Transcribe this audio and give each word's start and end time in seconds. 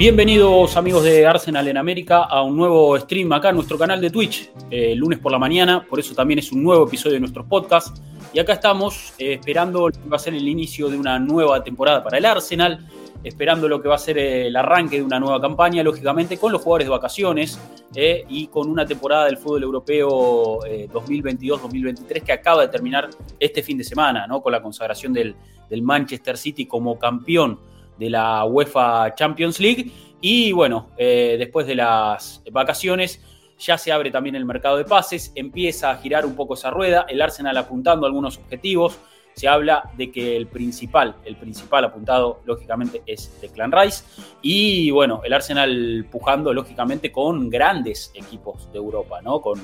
Bienvenidos 0.00 0.78
amigos 0.78 1.04
de 1.04 1.26
Arsenal 1.26 1.68
en 1.68 1.76
América 1.76 2.22
a 2.22 2.40
un 2.40 2.56
nuevo 2.56 2.98
stream 2.98 3.30
acá 3.34 3.50
en 3.50 3.56
nuestro 3.56 3.76
canal 3.76 4.00
de 4.00 4.08
Twitch, 4.08 4.50
eh, 4.70 4.94
lunes 4.94 5.18
por 5.18 5.30
la 5.30 5.38
mañana, 5.38 5.84
por 5.86 6.00
eso 6.00 6.14
también 6.14 6.38
es 6.38 6.50
un 6.52 6.62
nuevo 6.62 6.86
episodio 6.86 7.16
de 7.16 7.20
nuestros 7.20 7.44
podcasts. 7.44 8.00
Y 8.32 8.38
acá 8.38 8.54
estamos 8.54 9.12
eh, 9.18 9.34
esperando 9.34 9.90
lo 9.90 9.92
que 9.92 10.08
va 10.08 10.16
a 10.16 10.18
ser 10.18 10.32
el 10.32 10.48
inicio 10.48 10.88
de 10.88 10.96
una 10.96 11.18
nueva 11.18 11.62
temporada 11.62 12.02
para 12.02 12.16
el 12.16 12.24
Arsenal, 12.24 12.78
esperando 13.22 13.68
lo 13.68 13.82
que 13.82 13.88
va 13.88 13.96
a 13.96 13.98
ser 13.98 14.16
el 14.16 14.56
arranque 14.56 14.96
de 14.96 15.02
una 15.02 15.20
nueva 15.20 15.38
campaña, 15.38 15.82
lógicamente 15.82 16.38
con 16.38 16.50
los 16.50 16.62
jugadores 16.62 16.86
de 16.86 16.92
vacaciones 16.92 17.60
eh, 17.94 18.24
y 18.26 18.46
con 18.46 18.70
una 18.70 18.86
temporada 18.86 19.26
del 19.26 19.36
fútbol 19.36 19.64
europeo 19.64 20.60
2022-2023 20.60 22.22
que 22.22 22.32
acaba 22.32 22.62
de 22.62 22.68
terminar 22.68 23.10
este 23.38 23.62
fin 23.62 23.76
de 23.76 23.84
semana, 23.84 24.26
¿no? 24.26 24.40
con 24.40 24.50
la 24.50 24.62
consagración 24.62 25.12
del, 25.12 25.36
del 25.68 25.82
Manchester 25.82 26.38
City 26.38 26.64
como 26.64 26.98
campeón 26.98 27.58
de 28.00 28.10
la 28.10 28.44
UEFA 28.46 29.14
Champions 29.14 29.60
League. 29.60 29.92
Y 30.20 30.52
bueno, 30.52 30.90
eh, 30.96 31.36
después 31.38 31.66
de 31.66 31.76
las 31.76 32.42
vacaciones 32.50 33.22
ya 33.58 33.76
se 33.76 33.92
abre 33.92 34.10
también 34.10 34.34
el 34.34 34.46
mercado 34.46 34.78
de 34.78 34.84
pases, 34.84 35.32
empieza 35.34 35.90
a 35.90 35.96
girar 35.98 36.24
un 36.24 36.34
poco 36.34 36.54
esa 36.54 36.70
rueda, 36.70 37.04
el 37.08 37.20
Arsenal 37.20 37.56
apuntando 37.58 38.06
algunos 38.06 38.38
objetivos. 38.38 38.98
Se 39.34 39.48
habla 39.48 39.90
de 39.96 40.10
que 40.10 40.36
el 40.36 40.48
principal, 40.48 41.14
el 41.24 41.36
principal 41.36 41.84
apuntado, 41.84 42.40
lógicamente, 42.46 43.02
es 43.06 43.40
Declan 43.40 43.70
Rice. 43.70 44.04
Y 44.42 44.90
bueno, 44.90 45.20
el 45.24 45.32
Arsenal 45.32 46.06
pujando, 46.10 46.52
lógicamente, 46.52 47.12
con 47.12 47.48
grandes 47.48 48.12
equipos 48.14 48.70
de 48.72 48.78
Europa, 48.78 49.20
¿no? 49.22 49.40
Con 49.40 49.60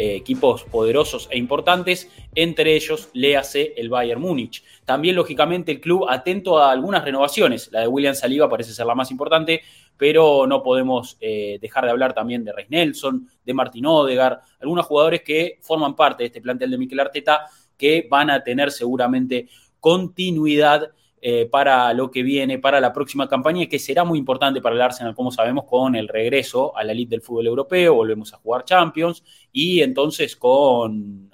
eh, 0.00 0.14
equipos 0.14 0.62
poderosos 0.62 1.28
e 1.28 1.36
importantes, 1.38 2.08
entre 2.36 2.76
ellos 2.76 3.08
léase 3.14 3.74
el 3.76 3.88
Bayern 3.88 4.20
Múnich. 4.20 4.62
También, 4.84 5.16
lógicamente, 5.16 5.72
el 5.72 5.80
club 5.80 6.06
atento 6.08 6.56
a 6.56 6.70
algunas 6.70 7.02
renovaciones. 7.02 7.68
La 7.72 7.80
de 7.80 7.88
William 7.88 8.14
Saliba 8.14 8.48
parece 8.48 8.72
ser 8.72 8.86
la 8.86 8.94
más 8.94 9.10
importante, 9.10 9.62
pero 9.96 10.46
no 10.46 10.62
podemos 10.62 11.16
eh, 11.20 11.58
dejar 11.60 11.84
de 11.84 11.90
hablar 11.90 12.14
también 12.14 12.44
de 12.44 12.52
Reis 12.52 12.70
Nelson, 12.70 13.28
de 13.44 13.54
Martín 13.54 13.86
Odegar, 13.86 14.40
algunos 14.60 14.86
jugadores 14.86 15.22
que 15.22 15.58
forman 15.62 15.96
parte 15.96 16.22
de 16.22 16.28
este 16.28 16.40
plantel 16.40 16.70
de 16.70 16.78
Mikel 16.78 17.00
Arteta 17.00 17.46
que 17.76 18.06
van 18.08 18.30
a 18.30 18.44
tener 18.44 18.70
seguramente 18.70 19.48
continuidad 19.80 20.92
eh, 21.20 21.46
para 21.50 21.92
lo 21.94 22.10
que 22.10 22.22
viene, 22.22 22.58
para 22.58 22.80
la 22.80 22.92
próxima 22.92 23.28
campaña, 23.28 23.66
que 23.66 23.78
será 23.78 24.04
muy 24.04 24.18
importante 24.18 24.60
para 24.60 24.74
el 24.74 24.82
Arsenal, 24.82 25.14
como 25.14 25.30
sabemos, 25.30 25.64
con 25.64 25.96
el 25.96 26.08
regreso 26.08 26.76
a 26.76 26.84
la 26.84 26.92
elite 26.92 27.10
del 27.10 27.22
fútbol 27.22 27.46
europeo, 27.46 27.94
volvemos 27.94 28.32
a 28.34 28.38
jugar 28.38 28.64
Champions, 28.64 29.24
y 29.52 29.80
entonces 29.80 30.36
con 30.36 31.30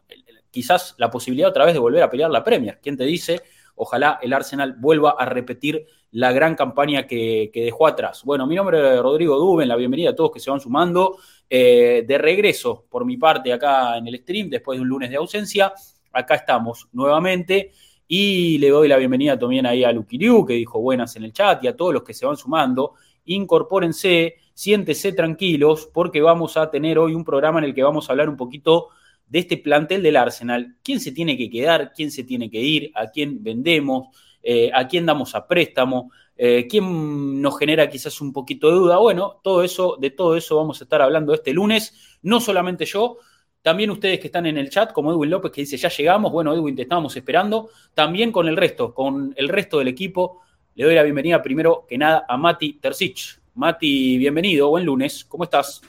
quizás 0.51 0.95
la 0.99 1.11
posibilidad 1.11 1.51
otra 1.51 1.65
vez 1.65 1.75
de 1.75 1.81
volver 1.81 2.03
a 2.03 2.09
pelear 2.09 2.31
la 2.31 2.45
Premier. 2.45 2.79
¿Quién 2.81 2.97
te 2.97 3.05
dice? 3.05 3.43
Ojalá 3.75 4.21
el 4.23 4.33
Arsenal 4.33 4.77
vuelva 4.79 5.17
a 5.19 5.27
repetir 5.27 5.85
la 6.13 6.31
gran 6.31 6.55
campaña 6.55 7.09
que, 7.09 7.51
dejó 7.53 7.89
atrás. 7.89 8.23
Bueno, 8.25 8.47
mi 8.47 8.55
nombre 8.55 8.95
es 8.95 9.01
Rodrigo 9.01 9.37
Duben, 9.37 9.67
la 9.67 9.75
bienvenida 9.75 10.11
a 10.11 10.15
todos 10.15 10.31
que 10.31 10.39
se 10.39 10.49
van 10.49 10.61
sumando. 10.61 11.17
Eh, 11.51 12.05
de 12.07 12.19
regreso, 12.19 12.87
por 12.89 13.05
mi 13.05 13.17
parte, 13.17 13.53
acá 13.53 13.99
en 13.99 14.07
el 14.07 14.19
stream, 14.19 14.49
después 14.49 14.79
de 14.79 14.83
un 14.83 14.89
lunes 14.89 15.11
de 15.11 15.17
ausencia, 15.17 15.73
acá 16.13 16.37
estamos 16.37 16.89
nuevamente. 16.93 17.73
Y 18.17 18.59
le 18.59 18.69
doy 18.69 18.87
la 18.87 18.97
bienvenida 18.97 19.37
también 19.37 19.67
ahí 19.67 19.83
a 19.83 19.91
Luquiriu, 19.91 20.47
que 20.47 20.53
dijo 20.53 20.79
buenas 20.79 21.17
en 21.17 21.25
el 21.25 21.33
chat, 21.33 21.65
y 21.65 21.67
a 21.67 21.75
todos 21.75 21.93
los 21.93 22.05
que 22.05 22.15
se 22.15 22.25
van 22.25 22.37
sumando. 22.37 22.93
Incorpórense, 23.25 24.37
siéntese 24.55 25.13
tranquilos, 25.15 25.91
porque 25.93 26.23
vamos 26.23 26.57
a 26.57 26.71
tener 26.71 26.97
hoy 26.97 27.13
un 27.13 27.25
programa 27.25 27.59
en 27.59 27.65
el 27.65 27.75
que 27.75 27.83
vamos 27.83 28.09
a 28.09 28.13
hablar 28.13 28.29
un 28.29 28.37
poquito 28.37 28.91
de 29.27 29.41
este 29.41 29.57
plantel 29.57 30.01
del 30.01 30.15
Arsenal. 30.15 30.77
¿Quién 30.85 31.01
se 31.01 31.11
tiene 31.11 31.37
que 31.37 31.51
quedar? 31.51 31.93
¿Quién 31.93 32.13
se 32.13 32.23
tiene 32.23 32.49
que 32.49 32.61
ir? 32.61 32.93
¿A 32.95 33.11
quién 33.11 33.43
vendemos? 33.43 34.17
Eh, 34.45 34.71
¿A 34.73 34.87
quién 34.87 35.07
damos 35.07 35.35
a 35.35 35.49
préstamo? 35.49 36.13
Eh, 36.37 36.69
¿Quién 36.71 37.43
nos 37.43 37.59
genera 37.59 37.91
quizás 37.91 38.21
un 38.21 38.33
poquito 38.33 38.69
de 38.69 38.75
duda? 38.77 38.99
Bueno, 38.99 39.41
todo 39.43 39.65
eso, 39.65 39.97
de 40.01 40.11
todo 40.11 40.37
eso 40.37 40.55
vamos 40.55 40.81
a 40.81 40.85
estar 40.85 41.03
hablando 41.03 41.35
este 41.35 41.53
lunes. 41.53 42.17
No 42.23 42.39
solamente 42.39 42.85
yo, 42.85 43.19
también 43.65 43.91
ustedes 43.91 44.21
que 44.21 44.27
están 44.27 44.45
en 44.45 44.59
el 44.59 44.69
chat, 44.69 44.93
como 44.93 45.11
Edwin 45.11 45.31
López, 45.31 45.51
que 45.51 45.63
dice, 45.63 45.79
ya 45.79 45.89
llegamos. 45.89 46.31
Bueno, 46.31 46.53
Edwin, 46.53 46.77
te 46.77 46.83
estábamos 46.83 47.17
esperando. 47.17 47.71
También 47.95 48.31
con 48.31 48.47
el 48.47 48.59
resto, 48.59 48.93
con 48.93 49.33
el 49.39 49.49
resto 49.49 49.79
del 49.79 49.89
equipo. 49.89 50.43
Le 50.75 50.85
doy 50.85 50.95
la 50.95 51.03
bienvenida 51.03 51.43
primero 51.43 51.87
que 51.89 51.97
nada 51.97 52.27
a 52.29 52.37
Mati 52.37 52.75
Tercich. 52.75 53.41
Mati, 53.55 54.19
bienvenido, 54.19 54.69
buen 54.69 54.85
lunes. 54.85 55.25
¿Cómo 55.25 55.45
estás? 55.45 55.81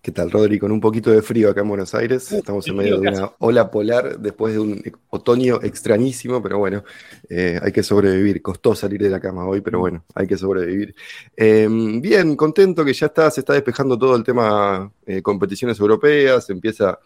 ¿Qué 0.00 0.10
tal, 0.10 0.30
Rodri? 0.30 0.58
Con 0.58 0.72
un 0.72 0.80
poquito 0.80 1.10
de 1.10 1.20
frío 1.20 1.50
acá 1.50 1.60
en 1.60 1.68
Buenos 1.68 1.94
Aires. 1.94 2.32
Estamos 2.32 2.66
en 2.66 2.76
medio 2.76 2.98
de 2.98 3.08
una 3.08 3.30
ola 3.40 3.70
polar 3.70 4.18
después 4.18 4.54
de 4.54 4.60
un 4.60 4.82
otoño 5.10 5.60
extrañísimo, 5.62 6.42
pero 6.42 6.56
bueno, 6.56 6.82
eh, 7.28 7.60
hay 7.62 7.72
que 7.72 7.82
sobrevivir. 7.82 8.40
Costó 8.40 8.74
salir 8.74 9.02
de 9.02 9.10
la 9.10 9.20
cama 9.20 9.46
hoy, 9.46 9.60
pero 9.60 9.80
bueno, 9.80 10.02
hay 10.14 10.26
que 10.26 10.38
sobrevivir. 10.38 10.94
Em, 11.36 12.00
bien, 12.00 12.36
contento 12.36 12.86
que 12.86 12.94
ya 12.94 13.04
está, 13.04 13.30
se 13.30 13.40
está 13.40 13.52
despejando 13.52 13.98
todo 13.98 14.16
el 14.16 14.24
tema 14.24 14.90
eh, 15.04 15.20
competiciones 15.20 15.78
europeas, 15.78 16.48
empieza 16.48 16.98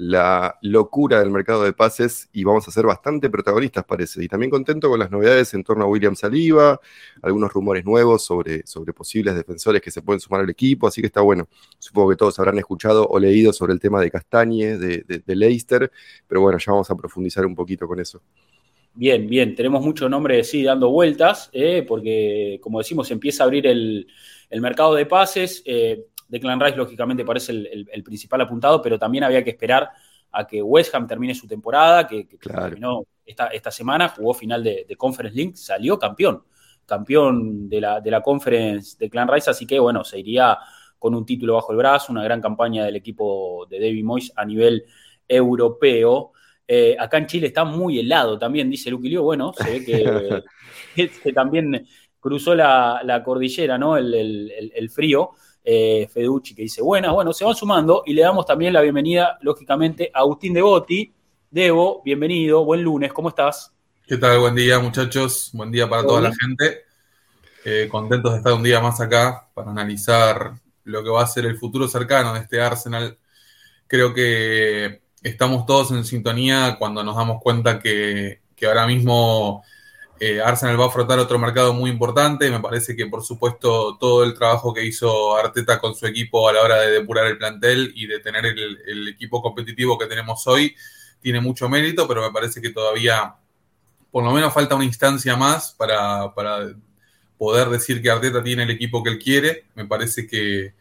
la 0.00 0.58
locura 0.62 1.20
del 1.20 1.30
mercado 1.30 1.62
de 1.62 1.74
pases 1.74 2.30
y 2.32 2.42
vamos 2.42 2.66
a 2.66 2.70
ser 2.70 2.86
bastante 2.86 3.28
protagonistas, 3.28 3.84
parece. 3.84 4.24
Y 4.24 4.28
también 4.28 4.48
contento 4.48 4.88
con 4.88 4.98
las 4.98 5.10
novedades 5.10 5.52
en 5.52 5.62
torno 5.62 5.84
a 5.84 5.88
William 5.88 6.16
Saliba, 6.16 6.80
algunos 7.20 7.52
rumores 7.52 7.84
nuevos 7.84 8.24
sobre, 8.24 8.66
sobre 8.66 8.94
posibles 8.94 9.34
defensores 9.34 9.82
que 9.82 9.90
se 9.90 10.00
pueden 10.00 10.18
sumar 10.18 10.40
al 10.40 10.48
equipo, 10.48 10.86
así 10.86 11.02
que 11.02 11.08
está 11.08 11.20
bueno. 11.20 11.48
Supongo 11.78 12.08
que 12.08 12.16
todos 12.16 12.38
habrán 12.38 12.56
escuchado 12.56 13.06
o 13.08 13.18
leído 13.18 13.52
sobre 13.52 13.74
el 13.74 13.78
tema 13.78 14.00
de 14.00 14.10
Castañe, 14.10 14.78
de, 14.78 15.04
de, 15.06 15.36
Leicester, 15.36 15.92
pero 16.26 16.40
bueno, 16.40 16.56
ya 16.56 16.72
vamos 16.72 16.90
a 16.90 16.94
profundizar 16.94 17.44
un 17.44 17.54
poquito 17.54 17.86
con 17.86 18.00
eso. 18.00 18.22
Bien, 18.94 19.28
bien, 19.28 19.54
tenemos 19.54 19.82
muchos 19.82 20.08
nombres, 20.08 20.48
sí, 20.48 20.62
dando 20.62 20.88
vueltas, 20.88 21.50
eh, 21.52 21.84
porque 21.86 22.58
como 22.62 22.78
decimos, 22.78 23.10
empieza 23.10 23.42
a 23.42 23.46
abrir 23.46 23.66
el, 23.66 24.06
el 24.48 24.60
mercado 24.62 24.94
de 24.94 25.04
pases. 25.04 25.62
Eh, 25.66 26.06
Declan 26.30 26.60
Rice, 26.60 26.76
lógicamente, 26.76 27.24
parece 27.24 27.52
el, 27.52 28.02
principal 28.04 28.40
apuntado, 28.42 28.80
pero 28.80 28.98
también 28.98 29.24
había 29.24 29.42
que 29.42 29.50
esperar 29.50 29.90
a 30.30 30.46
que 30.46 30.62
West 30.62 30.94
Ham 30.94 31.08
termine 31.08 31.34
su 31.34 31.48
temporada, 31.48 32.06
que, 32.06 32.28
terminó 32.40 33.04
esta, 33.26 33.48
esta, 33.48 33.72
semana, 33.72 34.08
jugó 34.08 34.32
final 34.32 34.62
de, 34.62 34.86
Conference 34.96 35.36
League, 35.36 35.56
salió 35.56 35.98
campeón, 35.98 36.44
campeón 36.86 37.68
de 37.68 37.80
la, 37.80 38.00
de 38.00 38.10
la 38.12 38.22
Conference 38.22 38.96
de 38.96 39.10
Clan 39.10 39.26
Rice, 39.26 39.50
así 39.50 39.66
que 39.66 39.80
bueno, 39.80 40.04
se 40.04 40.20
iría 40.20 40.56
con 40.98 41.16
un 41.16 41.26
título 41.26 41.54
bajo 41.54 41.72
el 41.72 41.78
brazo, 41.78 42.12
una 42.12 42.22
gran 42.22 42.40
campaña 42.40 42.84
del 42.84 42.94
equipo 42.94 43.66
de 43.68 43.80
David 43.80 44.04
Moyes 44.04 44.32
a 44.36 44.44
nivel 44.44 44.84
europeo. 45.26 46.32
Eh, 46.68 46.94
acá 46.96 47.18
en 47.18 47.26
Chile 47.26 47.48
está 47.48 47.64
muy 47.64 47.98
helado 47.98 48.38
también, 48.38 48.70
dice 48.70 48.90
Luquilio. 48.90 49.24
Bueno, 49.24 49.52
se 49.52 49.80
ve 49.80 50.44
que, 50.94 51.32
también 51.34 51.88
cruzó 52.20 52.54
la, 52.54 53.22
cordillera, 53.24 53.78
¿no? 53.78 53.96
el 53.96 54.90
frío 54.94 55.30
eh, 55.64 56.08
Feducci 56.12 56.54
que 56.54 56.62
dice 56.62 56.82
buenas, 56.82 57.12
bueno, 57.12 57.32
se 57.32 57.44
van 57.44 57.54
sumando 57.54 58.02
y 58.06 58.14
le 58.14 58.22
damos 58.22 58.46
también 58.46 58.72
la 58.72 58.80
bienvenida, 58.80 59.38
lógicamente, 59.42 60.10
a 60.12 60.20
Agustín 60.20 60.54
Devoti. 60.54 61.12
Debo, 61.50 62.02
bienvenido, 62.04 62.64
buen 62.64 62.82
lunes, 62.82 63.12
¿cómo 63.12 63.28
estás? 63.28 63.72
¿Qué 64.06 64.16
tal? 64.16 64.38
Buen 64.40 64.54
día, 64.54 64.78
muchachos, 64.78 65.50
buen 65.52 65.70
día 65.70 65.88
para 65.88 66.02
toda 66.02 66.20
la 66.20 66.32
gente. 66.34 66.84
Eh, 67.64 67.88
contentos 67.90 68.32
de 68.32 68.38
estar 68.38 68.52
un 68.52 68.62
día 68.62 68.80
más 68.80 69.00
acá 69.00 69.48
para 69.52 69.70
analizar 69.70 70.54
lo 70.84 71.04
que 71.04 71.10
va 71.10 71.22
a 71.22 71.26
ser 71.26 71.46
el 71.46 71.58
futuro 71.58 71.86
cercano 71.86 72.32
de 72.32 72.40
este 72.40 72.60
Arsenal. 72.60 73.18
Creo 73.86 74.14
que 74.14 75.02
estamos 75.22 75.66
todos 75.66 75.90
en 75.90 76.04
sintonía 76.04 76.76
cuando 76.78 77.04
nos 77.04 77.16
damos 77.16 77.40
cuenta 77.42 77.78
que, 77.78 78.40
que 78.56 78.66
ahora 78.66 78.86
mismo 78.86 79.62
eh, 80.22 80.38
Arsenal 80.38 80.78
va 80.78 80.84
a 80.84 80.88
afrontar 80.88 81.18
otro 81.18 81.38
mercado 81.38 81.72
muy 81.72 81.88
importante. 81.90 82.50
Me 82.50 82.60
parece 82.60 82.94
que, 82.94 83.06
por 83.06 83.24
supuesto, 83.24 83.96
todo 83.98 84.22
el 84.22 84.34
trabajo 84.34 84.74
que 84.74 84.84
hizo 84.84 85.34
Arteta 85.34 85.80
con 85.80 85.94
su 85.94 86.06
equipo 86.06 86.46
a 86.46 86.52
la 86.52 86.60
hora 86.60 86.76
de 86.82 86.90
depurar 86.90 87.26
el 87.26 87.38
plantel 87.38 87.90
y 87.96 88.06
de 88.06 88.20
tener 88.20 88.44
el, 88.44 89.08
equipo 89.08 89.40
competitivo 89.40 89.96
que 89.98 90.06
tenemos 90.06 90.46
hoy 90.46 90.76
tiene 91.22 91.40
mucho 91.40 91.70
mérito, 91.70 92.06
pero 92.06 92.20
me 92.20 92.30
parece 92.32 92.60
que 92.60 92.68
todavía, 92.68 93.34
por 94.10 94.22
lo 94.22 94.32
menos, 94.32 94.52
falta 94.52 94.74
una 94.74 94.84
instancia 94.84 95.36
más 95.36 95.72
para, 95.72 96.34
poder 97.38 97.70
decir 97.70 98.02
que 98.02 98.10
Arteta 98.10 98.42
tiene 98.42 98.64
el 98.64 98.70
equipo 98.70 99.02
que 99.02 99.10
él 99.10 99.18
quiere. 99.18 99.64
Me 99.74 99.86
parece 99.86 100.26
que, 100.26 100.74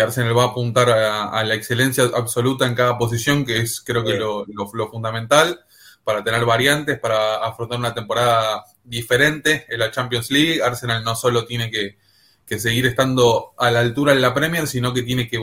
Arsenal 0.00 0.36
va 0.36 0.44
a 0.44 0.46
apuntar 0.48 0.88
a, 0.90 1.42
la 1.42 1.54
excelencia 1.54 2.04
absoluta 2.14 2.64
en 2.66 2.76
cada 2.76 2.96
posición, 2.96 3.44
que 3.44 3.58
es, 3.58 3.80
creo 3.80 4.04
que, 4.04 4.14
lo, 4.14 4.46
lo 4.46 4.88
fundamental 4.88 5.64
para 6.04 6.22
tener 6.22 6.44
variantes, 6.44 6.98
para 7.00 7.36
afrontar 7.36 7.78
una 7.78 7.94
temporada 7.94 8.64
diferente 8.84 9.66
en 9.68 9.80
la 9.80 9.90
Champions 9.90 10.30
League. 10.30 10.62
Arsenal 10.62 11.02
no 11.02 11.16
solo 11.16 11.46
tiene 11.46 11.70
que, 11.70 11.98
que 12.46 12.58
seguir 12.58 12.86
estando 12.86 13.54
a 13.58 13.70
la 13.70 13.80
altura 13.80 14.12
en 14.12 14.20
la 14.20 14.34
Premier, 14.34 14.66
sino 14.66 14.92
que 14.92 15.02
tiene 15.02 15.28
que 15.28 15.38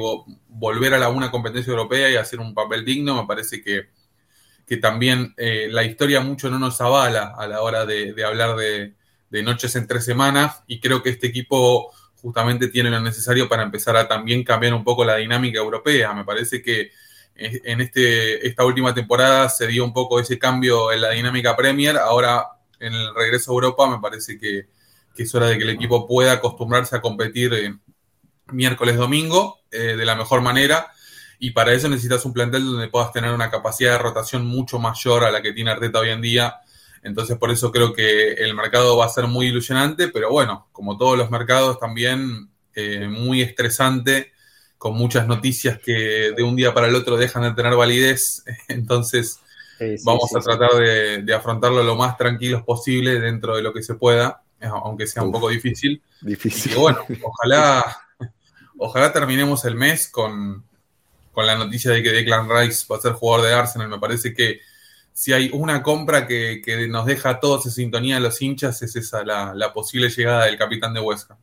volver 0.48 0.94
a 0.94 1.00
la 1.00 1.10
una 1.10 1.32
competencia 1.32 1.72
europea 1.72 2.10
y 2.10 2.16
hacer 2.16 2.40
un 2.40 2.54
papel 2.54 2.86
digno. 2.86 3.20
Me 3.20 3.28
parece 3.28 3.62
que, 3.62 3.90
que 4.68 4.78
también 4.78 5.34
eh, 5.38 5.68
la 5.70 5.84
historia 5.84 6.22
mucho 6.22 6.50
no 6.50 6.60
nos 6.60 6.80
avala 6.80 7.34
a 7.38 7.48
la 7.48 7.62
hora 7.62 7.86
de, 7.86 8.14
hablar 8.24 8.56
de, 8.56 8.94
noches 9.44 9.76
en 9.76 9.88
tres 9.88 10.06
semanas 10.06 10.64
y 10.68 10.80
creo 10.80 11.02
que 11.02 11.10
este 11.10 11.28
equipo 11.28 11.92
justamente 12.16 12.68
tiene 12.68 12.90
lo 12.90 13.00
necesario 13.00 13.50
para 13.50 13.64
empezar 13.64 13.98
a 13.98 14.08
también 14.08 14.44
cambiar 14.44 14.74
un 14.74 14.84
poco 14.84 15.04
la 15.04 15.16
dinámica 15.16 15.60
europea. 15.60 16.14
Me 16.14 16.24
parece 16.24 16.62
que 16.62 16.92
eh, 17.36 17.62
en 17.64 17.82
este, 17.82 18.46
esta 18.48 18.64
última 18.64 18.94
temporada 18.94 19.50
se 19.50 19.66
dio 19.68 19.84
un 19.84 19.94
poco 19.94 20.20
ese 20.20 20.38
cambio 20.38 20.92
en 20.92 21.02
la 21.02 21.10
dinámica 21.10 21.56
Premier. 21.56 21.98
Ahora, 21.98 22.46
en 22.81 22.94
el 22.94 23.16
regreso 23.16 23.51
a 23.51 23.54
Europa, 23.54 23.89
me 23.89 24.00
parece 24.00 24.38
que, 24.38 24.68
es 25.16 25.36
hora 25.36 25.48
de 25.48 25.57
que 25.57 25.63
el 25.63 25.69
equipo 25.69 26.07
pueda 26.07 26.31
acostumbrarse 26.33 26.95
a 26.95 27.01
competir 27.01 27.54
eh, 27.54 27.75
miércoles, 28.51 28.98
domingo, 28.98 29.60
eh, 29.69 29.95
de 29.95 30.06
la 30.06 30.16
mejor 30.16 30.42
manera. 30.42 30.92
Y 31.38 31.51
para 31.51 31.74
eso 31.74 31.89
necesitas 31.89 32.25
un 32.25 32.33
plantel 32.33 32.66
donde 32.66 32.88
puedas 32.88 33.12
tener 33.12 33.31
una 33.31 33.51
capacidad 33.51 33.94
de 33.94 33.98
rotación 34.00 34.45
mucho 34.45 34.80
mayor 34.80 35.24
a 35.24 35.31
la 35.31 35.42
que 35.42 35.54
tiene 35.54 35.72
Arteta 35.72 36.00
hoy 36.00 36.10
en 36.10 36.22
día. 36.22 36.56
Entonces, 37.04 37.38
por 37.38 37.51
eso 37.51 37.72
creo 37.72 37.94
que 37.94 38.33
el 38.33 38.54
mercado 38.56 38.98
va 38.98 39.06
a 39.06 39.10
ser 39.10 39.28
muy 39.28 39.48
ilusionante, 39.48 40.07
pero 40.07 40.31
bueno, 40.31 40.68
como 40.72 40.98
todos 40.98 41.18
los 41.18 41.31
mercados, 41.31 41.80
también 41.80 42.50
eh, 42.75 43.07
muy 43.07 43.42
estresante, 43.42 44.31
con 44.78 44.95
muchas 44.95 45.28
noticias 45.28 45.80
que 45.80 46.31
de 46.36 46.44
un 46.44 46.56
día 46.56 46.74
para 46.74 46.88
el 46.88 46.95
otro 46.95 47.18
dejan 47.18 47.44
de 47.44 47.54
tener 47.54 47.75
validez. 47.75 48.44
Entonces, 48.68 49.39
vamos 50.04 50.36
a 50.36 50.39
tratar 50.39 50.72
de, 50.74 51.24
de, 51.24 51.33
afrontarlo 51.33 51.83
lo 51.83 51.95
más 51.95 52.18
tranquilos 52.18 52.63
posible 52.63 53.19
dentro 53.19 53.56
de 53.56 53.62
lo 53.62 53.74
que 53.74 53.83
se 53.83 53.95
pueda 53.95 54.42
aunque 54.69 55.07
sea 55.07 55.24
un 55.24 55.31
poco 55.31 55.50
difícil. 55.50 56.01
Difícil. 56.22 56.74
Y 56.74 56.75
bueno, 56.75 57.00
ojalá, 57.24 57.98
ojalá 58.78 59.12
terminemos 59.12 59.66
el 59.66 59.75
mes 59.75 60.07
con, 60.07 60.63
la 61.36 61.56
noticia 61.56 61.92
de 61.92 62.04
que 62.04 62.12
Declan 62.12 62.48
Rice 62.50 62.86
va 62.92 62.98
a 62.98 63.01
ser 63.01 63.13
jugador 63.13 63.48
de 63.48 63.54
Arsenal. 63.54 63.89
Me 63.89 64.00
parece 64.00 64.33
que 64.33 64.60
si 65.13 65.33
hay 65.33 65.50
una 65.54 65.81
compra 65.81 66.28
que, 66.28 66.62
nos 66.89 67.06
deja 67.06 67.30
a 67.30 67.39
todos 67.39 67.66
en 67.66 67.72
sintonía 67.72 68.16
de 68.16 68.22
los 68.22 68.42
hinchas, 68.42 68.81
es 68.81 68.95
esa, 68.95 69.24
la, 69.24 69.74
posible 69.74 70.10
llegada 70.10 70.45
del 70.45 70.57
capitán 70.57 70.94
de 70.94 71.00
Huesca. 71.00 71.38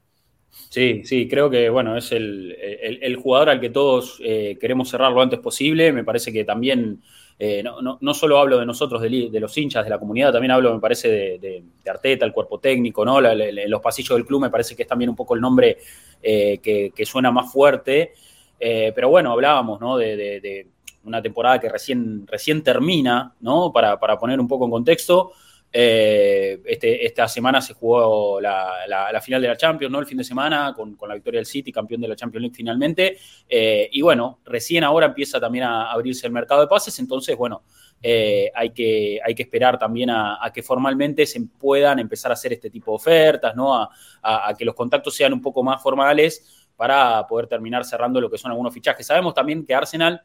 Sí, 0.71 1.03
sí, 1.05 1.27
creo 1.29 1.49
que 1.49 1.71
bueno, 1.71 1.97
es 1.97 2.13
el, 2.13 3.19
jugador 3.21 3.51
al 3.51 3.61
que 3.61 3.71
todos 3.71 4.21
eh, 4.23 4.57
queremos 4.61 4.91
cerrar 4.91 5.11
lo 5.11 5.23
antes 5.23 5.41
posible. 5.41 5.93
Me 5.93 6.05
parece 6.05 6.33
que 6.33 6.45
también 6.45 7.03
eh, 7.41 7.63
no, 7.63 7.99
no, 8.01 8.15
solo 8.15 8.39
hablo 8.39 8.59
de 8.59 8.67
nosotros, 8.67 9.01
de, 9.01 9.41
los 9.41 9.57
hinchas, 9.57 9.85
de 9.85 9.91
la 9.91 9.99
comunidad, 9.99 10.33
también 10.33 10.51
hablo, 10.51 10.75
me 10.75 10.81
parece, 10.81 11.09
de, 11.39 11.63
Arteta, 11.87 12.25
el 12.25 12.33
cuerpo 12.33 12.59
técnico, 12.59 13.05
¿no? 13.05 13.21
los 13.21 13.81
pasillos 13.81 14.17
del 14.17 14.27
club 14.27 14.43
me 14.43 14.51
parece 14.51 14.75
que 14.75 14.83
es 14.83 14.89
también 14.89 15.11
un 15.11 15.17
poco 15.17 15.35
el 15.35 15.41
nombre 15.41 15.79
eh, 16.21 16.59
que, 16.59 17.07
suena 17.07 17.31
más 17.31 17.53
fuerte. 17.53 18.13
Eh, 18.59 18.93
pero 18.93 19.09
bueno, 19.09 19.33
hablábamos, 19.33 19.81
¿no? 19.81 19.97
De, 19.97 20.67
una 21.05 21.23
temporada 21.23 21.59
que 21.59 21.69
recién, 21.69 22.27
recién 22.27 22.63
termina, 22.63 23.33
¿no? 23.41 23.73
Para, 23.73 23.99
para 23.99 24.19
poner 24.19 24.41
un 24.41 24.49
poco 24.49 24.65
en 24.65 24.73
contexto. 24.73 25.33
Eh, 25.71 26.63
este, 26.65 27.05
esta 27.05 27.29
semana 27.29 27.61
se 27.61 27.75
jugó 27.75 28.41
la, 28.41 29.21
final 29.23 29.43
de 29.43 29.49
la 29.49 29.57
Champions, 29.57 29.93
¿no? 29.93 29.99
El 29.99 30.07
fin 30.07 30.19
de 30.19 30.25
semana, 30.25 30.73
con, 30.75 30.97
la 31.07 31.15
victoria 31.15 31.39
del 31.39 31.47
City, 31.47 31.71
campeón 31.71 32.01
de 32.01 32.09
la 32.09 32.17
Champions 32.17 32.43
League 32.43 32.57
finalmente. 32.57 33.19
Eh, 33.49 33.89
y 33.93 34.01
bueno, 34.01 34.41
recién 34.45 34.85
ahora 34.85 35.07
empieza 35.07 35.39
también 35.39 35.65
a 35.65 35.91
abrirse 35.91 36.27
el 36.27 36.33
mercado 36.33 36.63
de 36.63 36.67
pases, 36.67 36.99
entonces, 36.99 37.37
bueno, 37.37 37.63
eh, 38.03 38.51
hay, 38.55 38.71
que, 38.71 39.21
hay 39.25 39.35
que 39.35 39.43
esperar 39.43 39.79
también 39.79 40.11
a, 40.11 40.51
que 40.55 40.63
formalmente 40.63 41.27
se 41.27 41.41
puedan 41.59 41.99
empezar 41.99 42.31
a 42.31 42.35
hacer 42.35 42.53
este 42.53 42.71
tipo 42.71 42.93
de 42.93 42.97
ofertas, 42.97 43.55
¿no? 43.55 43.75
A, 43.75 43.91
a, 44.23 44.55
que 44.55 44.65
los 44.65 44.75
contactos 44.75 45.15
sean 45.15 45.33
un 45.33 45.43
poco 45.43 45.63
más 45.63 45.83
formales 45.83 46.67
para 46.77 47.27
poder 47.27 47.49
terminar 47.49 47.85
cerrando 47.85 48.21
lo 48.21 48.31
que 48.31 48.39
son 48.39 48.53
algunos 48.53 48.73
fichajes. 48.73 49.05
Sabemos 49.05 49.35
también 49.35 49.67
que 49.67 49.75
Arsenal 49.75 50.23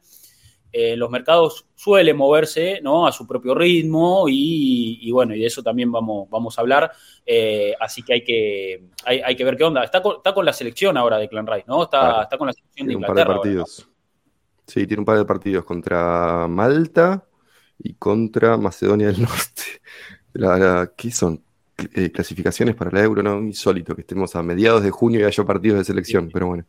eh, 0.76 0.96
los 0.96 1.08
mercados 1.08 1.66
suelen 1.76 2.16
moverse 2.16 2.80
¿no? 2.82 3.06
a 3.06 3.12
su 3.12 3.28
propio 3.28 3.54
ritmo 3.54 4.24
y, 4.28 5.08
bueno, 5.12 5.32
y 5.32 5.38
de 5.38 5.46
eso 5.46 5.62
también 5.62 5.92
vamos, 5.92 6.28
vamos 6.28 6.58
a 6.58 6.62
hablar. 6.62 6.90
Eh, 7.24 7.72
así 7.78 8.02
que 8.02 8.14
hay 8.14 8.24
que, 8.24 8.88
hay, 9.04 9.36
que 9.36 9.44
ver 9.44 9.56
qué 9.56 9.62
onda. 9.62 9.84
Está 9.84 10.02
con, 10.02 10.16
está 10.16 10.34
con 10.34 10.44
la 10.44 10.52
selección 10.52 10.96
ahora 10.96 11.18
de 11.18 11.28
Clan 11.28 11.46
Rice, 11.46 11.66
¿no? 11.68 11.84
Está, 11.84 12.24
está 12.24 12.36
con 12.36 12.48
la 12.48 12.52
selección 12.52 12.88
de 12.88 12.94
Inglaterra. 12.94 13.20
Un 13.20 13.26
par 13.36 13.44
de 13.44 13.56
partidos. 13.56 13.88
Sí, 14.66 14.84
tiene 14.88 15.02
un 15.02 15.04
par 15.04 15.18
de 15.18 15.24
partidos 15.24 15.64
contra 15.64 16.48
Malta 16.48 17.24
y 17.78 17.94
contra 17.94 18.56
Macedonia 18.56 19.06
del 19.06 19.22
Norte. 19.22 19.62
La, 20.32 20.90
¿Qué 20.96 21.12
son? 21.12 21.40
Eh, 21.94 22.10
clasificaciones 22.10 22.74
para 22.74 22.90
la 22.90 23.04
Euro, 23.04 23.22
¿no? 23.22 23.38
Insólito 23.40 23.94
que 23.94 24.00
estemos 24.00 24.34
a 24.34 24.42
mediados 24.42 24.82
de 24.82 24.90
junio 24.90 25.20
y 25.20 25.22
haya 25.22 25.44
partidos 25.44 25.78
de 25.78 25.84
selección, 25.84 26.30
pero 26.32 26.48
bueno. 26.48 26.64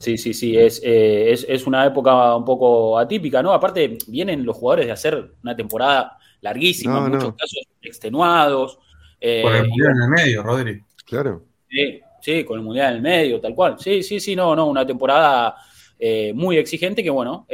Sí, 0.00 0.16
sí, 0.16 0.32
sí, 0.32 0.56
es, 0.56 0.80
eh, 0.82 1.30
es, 1.30 1.44
es, 1.46 1.66
una 1.66 1.84
época 1.84 2.34
un 2.34 2.44
poco 2.44 2.98
atípica, 2.98 3.42
¿no? 3.42 3.52
Aparte, 3.52 3.98
vienen 4.06 4.46
los 4.46 4.56
jugadores 4.56 4.86
de 4.86 4.92
hacer 4.92 5.32
una 5.42 5.54
temporada 5.54 6.16
larguísima, 6.40 7.04
en 7.04 7.12
muchos 7.12 7.34
casos 7.34 7.68
extenuados. 7.82 8.78
Eh, 9.20 9.42
con 9.42 9.54
el 9.54 9.68
Mundial 9.68 9.90
en 9.90 10.02
el 10.02 10.08
medio, 10.08 10.42
Rodri. 10.42 10.82
Claro. 11.04 11.44
Sí, 11.68 12.00
sí, 12.22 12.44
con 12.44 12.58
el 12.58 12.64
Mundial 12.64 12.92
en 12.92 12.96
el 12.96 13.02
medio, 13.02 13.40
tal 13.42 13.54
cual. 13.54 13.76
Sí, 13.78 14.02
sí, 14.02 14.20
sí, 14.20 14.34
no, 14.34 14.56
no, 14.56 14.68
una 14.68 14.86
temporada 14.86 15.54
eh, 15.98 16.32
muy 16.34 16.56
exigente 16.56 17.02
que, 17.02 17.10
bueno, 17.10 17.46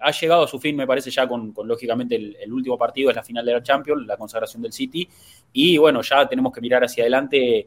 ha 0.00 0.10
llegado 0.12 0.44
a 0.44 0.46
su 0.46 0.60
fin, 0.60 0.76
me 0.76 0.86
parece, 0.86 1.10
ya 1.10 1.26
con, 1.26 1.52
lógicamente, 1.64 2.14
el, 2.14 2.52
último 2.52 2.78
partido 2.78 3.10
es 3.10 3.16
la 3.16 3.24
final 3.24 3.44
de 3.44 3.54
la 3.54 3.64
Champions, 3.64 4.06
la 4.06 4.16
consagración 4.16 4.62
del 4.62 4.72
City. 4.72 5.08
Y, 5.52 5.76
bueno, 5.76 6.02
ya 6.02 6.28
tenemos 6.28 6.52
que 6.52 6.60
mirar 6.60 6.84
hacia 6.84 7.02
adelante 7.02 7.66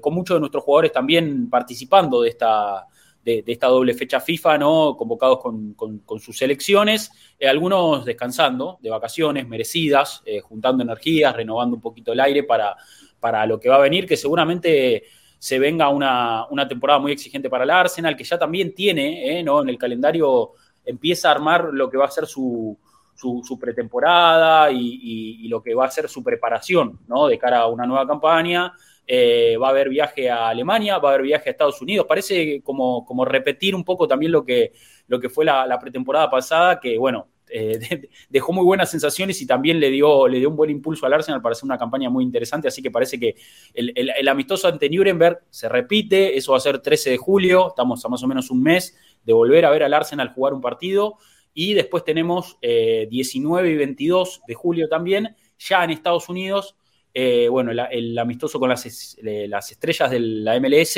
con 0.00 0.14
muchos 0.14 0.36
de 0.36 0.40
nuestros 0.40 0.64
jugadores 0.64 0.90
también 0.90 1.50
participando 1.50 2.22
de 2.22 2.30
esta 2.30 2.86
de, 3.24 3.44
esta 3.46 3.68
doble 3.68 3.94
fecha 3.94 4.20
FIFA, 4.20 4.58
¿no? 4.58 4.96
Convocados 4.96 5.40
con, 5.40 6.20
sus 6.20 6.36
selecciones, 6.36 7.12
eh, 7.38 7.48
algunos 7.48 8.04
descansando, 8.04 8.78
de 8.82 8.90
vacaciones 8.90 9.46
merecidas, 9.46 10.22
eh, 10.26 10.40
juntando 10.40 10.82
energías, 10.82 11.34
renovando 11.34 11.76
un 11.76 11.82
poquito 11.82 12.12
el 12.12 12.20
aire 12.20 12.42
para, 12.42 12.76
para 13.20 13.46
lo 13.46 13.60
que 13.60 13.68
va 13.68 13.76
a 13.76 13.80
venir, 13.80 14.06
que 14.06 14.16
seguramente 14.16 15.04
se 15.38 15.58
venga 15.58 15.88
una, 15.88 16.68
temporada 16.68 17.00
muy 17.00 17.12
exigente 17.12 17.50
para 17.50 17.64
el 17.64 17.70
Arsenal, 17.70 18.16
que 18.16 18.24
ya 18.24 18.38
también 18.38 18.74
tiene, 18.74 19.38
eh, 19.38 19.42
¿no? 19.42 19.62
En 19.62 19.68
el 19.68 19.78
calendario 19.78 20.52
empieza 20.84 21.28
a 21.28 21.32
armar 21.32 21.70
lo 21.72 21.88
que 21.90 21.96
va 21.96 22.06
a 22.06 22.10
ser 22.10 22.26
su, 22.26 22.76
su, 23.14 23.58
pretemporada 23.58 24.70
y, 24.70 25.44
y, 25.44 25.48
lo 25.48 25.62
que 25.62 25.74
va 25.74 25.86
a 25.86 25.90
ser 25.90 26.08
su 26.08 26.22
preparación, 26.22 27.00
¿no? 27.06 27.26
De 27.26 27.38
cara 27.38 27.60
a 27.60 27.66
una 27.68 27.86
nueva 27.86 28.06
campaña. 28.06 28.72
Eh, 29.06 29.56
va 29.60 29.66
a 29.68 29.70
haber 29.70 29.88
viaje 29.88 30.30
a 30.30 30.48
Alemania, 30.48 30.98
va 30.98 31.10
a 31.10 31.14
haber 31.14 31.26
viaje 31.26 31.48
a 31.48 31.52
Estados 31.52 31.80
Unidos. 31.82 32.06
Parece 32.08 32.62
como, 32.62 33.04
como 33.04 33.24
repetir 33.24 33.74
un 33.74 33.84
poco 33.84 34.06
también 34.06 34.32
lo 34.32 34.44
que, 34.44 34.72
lo 35.08 35.18
que 35.18 35.28
fue 35.28 35.44
la, 35.44 35.78
pretemporada 35.80 36.30
pasada, 36.30 36.78
que 36.78 36.96
bueno, 36.96 37.28
eh, 37.50 38.08
dejó 38.30 38.52
muy 38.52 38.64
buenas 38.64 38.90
sensaciones 38.90 39.42
y 39.42 39.46
también 39.46 39.80
le 39.80 39.90
dio, 39.90 40.28
le 40.28 40.38
dio 40.38 40.48
un 40.48 40.56
buen 40.56 40.70
impulso 40.70 41.04
al 41.04 41.14
Arsenal 41.14 41.42
para 41.42 41.52
hacer 41.52 41.64
una 41.64 41.78
campaña 41.78 42.10
muy 42.10 42.22
interesante. 42.22 42.68
Así 42.68 42.80
que 42.80 42.90
parece 42.90 43.18
que 43.18 43.34
el, 43.74 44.28
amistoso 44.28 44.68
ante 44.68 44.88
Nuremberg 44.88 45.40
se 45.50 45.68
repite, 45.68 46.36
eso 46.36 46.52
va 46.52 46.58
a 46.58 46.60
ser 46.60 46.78
13 46.78 47.10
de 47.10 47.16
julio, 47.16 47.68
estamos 47.68 48.04
a 48.04 48.08
más 48.08 48.22
o 48.22 48.28
menos 48.28 48.50
un 48.50 48.62
mes 48.62 48.96
de 49.24 49.32
volver 49.32 49.64
a 49.66 49.70
ver 49.70 49.82
al 49.82 49.94
Arsenal 49.94 50.32
jugar 50.32 50.54
un 50.54 50.60
partido. 50.60 51.18
Y 51.54 51.74
después 51.74 52.04
tenemos 52.04 52.56
19 52.62 53.68
eh, 53.68 53.72
y 53.72 53.76
22 53.76 54.42
de 54.46 54.54
julio 54.54 54.88
también, 54.88 55.36
ya 55.58 55.84
en 55.84 55.90
Estados 55.90 56.30
Unidos, 56.30 56.76
eh, 57.14 57.48
bueno, 57.48 57.70
el, 57.70 58.18
amistoso 58.18 58.58
con 58.58 58.68
las, 58.68 58.84
estrellas 58.86 60.10
de 60.10 60.20
la 60.20 60.58
MLS. 60.60 60.96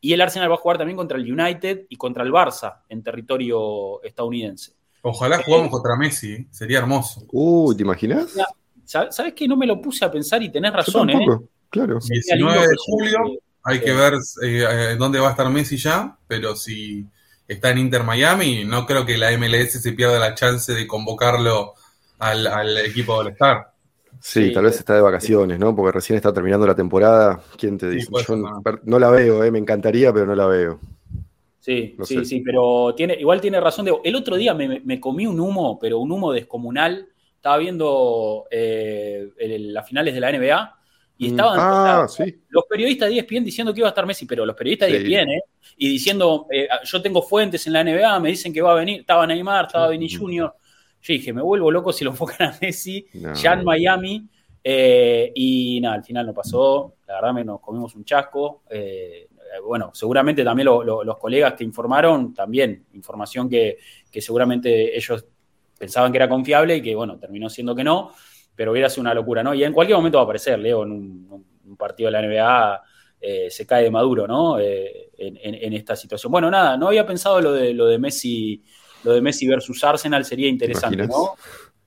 Y 0.00 0.12
el 0.12 0.20
Arsenal 0.20 0.50
va 0.50 0.54
a 0.54 0.58
jugar 0.58 0.76
también 0.76 0.96
contra 0.96 1.16
el 1.16 1.32
United 1.32 1.86
y 1.88 1.96
contra 1.96 2.22
el 2.24 2.30
Barça 2.30 2.82
en 2.88 3.02
territorio 3.02 4.02
estadounidense. 4.02 4.72
Ojalá 5.00 5.42
jugamos 5.42 5.70
contra 5.70 5.96
Messi, 5.96 6.46
sería 6.50 6.78
hermoso. 6.78 7.26
Uy, 7.32 7.76
¿te 7.76 7.82
imaginas? 7.82 8.34
¿Sabes 8.84 9.32
que 9.34 9.48
No 9.48 9.56
me 9.56 9.66
lo 9.66 9.80
puse 9.80 10.04
a 10.04 10.10
pensar 10.10 10.42
y 10.42 10.50
tenés 10.50 10.72
razón, 10.72 11.10
¿eh? 11.10 11.26
Claro. 11.70 11.98
19 12.00 12.68
de 12.68 12.76
julio, 12.78 13.18
hay 13.64 13.80
que 13.80 13.92
ver 13.92 14.14
eh, 14.42 14.96
dónde 14.98 15.18
va 15.18 15.28
a 15.28 15.30
estar 15.32 15.48
Messi 15.50 15.76
ya, 15.76 16.16
pero 16.26 16.54
si 16.54 17.06
está 17.48 17.70
en 17.70 17.78
Inter 17.78 18.04
Miami, 18.04 18.64
no 18.64 18.86
creo 18.86 19.04
que 19.04 19.18
la 19.18 19.36
MLS 19.36 19.82
se 19.82 19.92
pierda 19.92 20.18
la 20.18 20.34
chance 20.34 20.72
de 20.72 20.86
convocarlo 20.86 21.74
al, 22.18 22.46
al 22.46 22.78
equipo 22.78 23.22
del 23.22 23.32
Star. 23.32 23.73
Sí, 24.20 24.52
tal 24.52 24.64
vez 24.64 24.78
está 24.78 24.94
de 24.94 25.00
vacaciones, 25.00 25.58
¿no? 25.58 25.74
Porque 25.74 25.92
recién 25.92 26.16
está 26.16 26.32
terminando 26.32 26.66
la 26.66 26.74
temporada. 26.74 27.42
¿Quién 27.56 27.78
te 27.78 27.88
dice? 27.90 28.10
Yo 28.26 28.36
no, 28.36 28.98
la 28.98 29.10
veo, 29.10 29.44
¿eh? 29.44 29.50
me 29.50 29.58
encantaría, 29.58 30.12
pero 30.12 30.26
no 30.26 30.34
la 30.34 30.46
veo. 30.46 30.80
Sí, 31.58 31.96
sí, 32.02 32.24
sí, 32.24 32.40
pero 32.40 32.94
tiene, 32.94 33.14
igual 33.14 33.40
tiene 33.40 33.60
razón. 33.60 33.86
De, 33.86 33.94
el 34.04 34.14
otro 34.16 34.36
día 34.36 34.54
me, 34.54 35.00
comí 35.00 35.26
un 35.26 35.40
humo, 35.40 35.78
pero 35.78 35.98
un 35.98 36.12
humo 36.12 36.32
descomunal. 36.32 37.08
Estaba 37.36 37.58
viendo 37.58 38.46
eh, 38.50 39.28
las 39.38 39.86
finales 39.86 40.14
de 40.14 40.20
la 40.20 40.32
NBA 40.32 40.78
y 41.16 41.28
mm, 41.28 41.30
estaban 41.30 41.58
ah, 41.60 42.06
los 42.48 42.64
periodistas 42.68 43.08
de 43.08 43.18
ESPN 43.18 43.44
diciendo 43.44 43.72
que 43.72 43.80
iba 43.80 43.88
a 43.88 43.90
estar 43.90 44.06
Messi, 44.06 44.26
pero 44.26 44.44
los 44.44 44.56
periodistas 44.56 44.90
de 44.90 44.96
ESPN, 44.96 45.30
¿eh? 45.30 45.42
Y 45.76 45.88
diciendo, 45.88 46.46
eh, 46.50 46.68
yo 46.84 47.02
tengo 47.02 47.22
fuentes 47.22 47.66
en 47.66 47.74
la 47.74 47.84
NBA, 47.84 48.20
me 48.20 48.30
dicen 48.30 48.52
que 48.52 48.62
va 48.62 48.72
a 48.72 48.76
venir, 48.76 49.00
estaba 49.00 49.26
Neymar, 49.26 49.66
estaba 49.66 49.88
Vinny 49.88 50.08
Jr., 50.12 50.52
yo 51.04 51.12
dije, 51.12 51.34
me 51.34 51.42
vuelvo 51.42 51.70
loco 51.70 51.92
si 51.92 52.02
lo 52.02 52.10
enfocan 52.12 52.48
a 52.48 52.58
Messi, 52.60 53.06
ya 53.12 53.52
en 53.52 53.64
Miami. 53.64 54.26
y 54.64 55.78
nada, 55.82 55.96
al 55.96 56.02
final 56.02 56.26
no 56.26 56.32
pasó, 56.32 56.94
la 57.06 57.20
verdad 57.20 57.44
nos 57.44 57.60
comimos 57.60 57.94
un 57.94 58.06
chasco. 58.06 58.62
bueno, 59.66 59.90
seguramente 59.92 60.42
también 60.42 60.66
los 60.66 61.18
colegas 61.18 61.52
que 61.52 61.64
informaron, 61.64 62.32
también 62.32 62.86
información 62.94 63.50
que, 63.50 63.76
que 64.10 64.22
seguramente 64.22 64.96
ellos 64.96 65.26
pensaban 65.78 66.10
que 66.10 66.16
era 66.16 66.28
confiable 66.28 66.76
y 66.76 66.82
que, 66.82 66.94
bueno, 66.94 67.18
terminó 67.18 67.50
siendo 67.50 67.74
que 67.74 67.84
no, 67.84 68.12
pero 68.54 68.72
hubiera 68.72 68.88
sido 68.88 69.02
una 69.02 69.12
locura, 69.12 69.42
¿no? 69.42 69.52
Y 69.52 69.62
en 69.62 69.72
cualquier 69.74 69.98
momento 69.98 70.16
va 70.16 70.22
a 70.22 70.24
aparecer, 70.24 70.58
Leo, 70.58 70.84
en 70.84 70.92
un, 70.92 71.44
partido 71.76 72.10
de 72.10 72.12
la 72.12 72.22
NBA 72.22 72.82
eh, 73.20 73.50
se 73.50 73.66
cae 73.66 73.84
de 73.84 73.90
Maduro, 73.90 74.26
¿no? 74.26 74.58
Eh, 74.58 75.10
en, 75.18 75.72
esta 75.72 75.96
situación. 75.96 76.30
Bueno, 76.30 76.50
nada, 76.50 76.76
no 76.76 76.88
había 76.88 77.06
pensado 77.06 77.40
lo 77.40 77.52
de, 77.52 77.74
lo 77.74 77.86
de 77.86 77.98
Messi, 77.98 78.62
lo 79.04 79.12
de 79.12 79.20
Messi 79.20 79.46
versus 79.46 79.82
Arsenal, 79.84 80.24
sería 80.24 80.48
interesante, 80.48 81.06
¿no? 81.06 81.34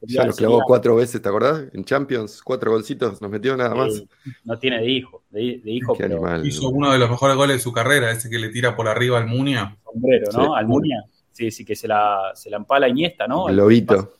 Ya 0.02 0.26
lo 0.26 0.34
clavó 0.34 0.62
cuatro 0.66 0.96
veces, 0.96 1.22
¿te 1.22 1.28
acordás? 1.28 1.66
En 1.74 1.84
Champions, 1.84 2.42
cuatro 2.44 2.72
golcitos, 2.72 3.20
nos 3.20 3.32
metió 3.32 3.58
nada 3.58 3.74
más. 3.74 4.04
no 4.44 4.60
tiene 4.60 4.80
de 4.80 4.90
hijo, 4.90 5.24
de, 5.32 5.60
hijo, 5.66 5.96
pero... 5.98 6.46
Hizo 6.46 6.70
uno 6.70 6.92
de 6.92 7.00
los 7.00 7.10
mejores 7.10 7.36
goles 7.36 7.58
de 7.58 7.64
su 7.64 7.72
carrera, 7.72 8.12
ese 8.12 8.30
que 8.30 8.38
le 8.38 8.50
tira 8.50 8.76
por 8.76 8.88
arriba 8.88 9.18
al 9.18 9.26
Munia. 9.26 9.76
Sombrero, 9.84 10.28
¿no? 10.34 10.56
Al 10.56 10.68
Munia. 10.68 11.04
Sí, 11.32 11.52
sí, 11.52 11.66
que 11.66 11.76
se 11.76 11.88
la, 11.88 12.32
se 12.36 12.50
la 12.50 12.58
empala 12.58 12.88
Iniesta, 12.88 13.28
¿no? 13.28 13.50
El 13.50 13.58
lobito. 13.58 14.14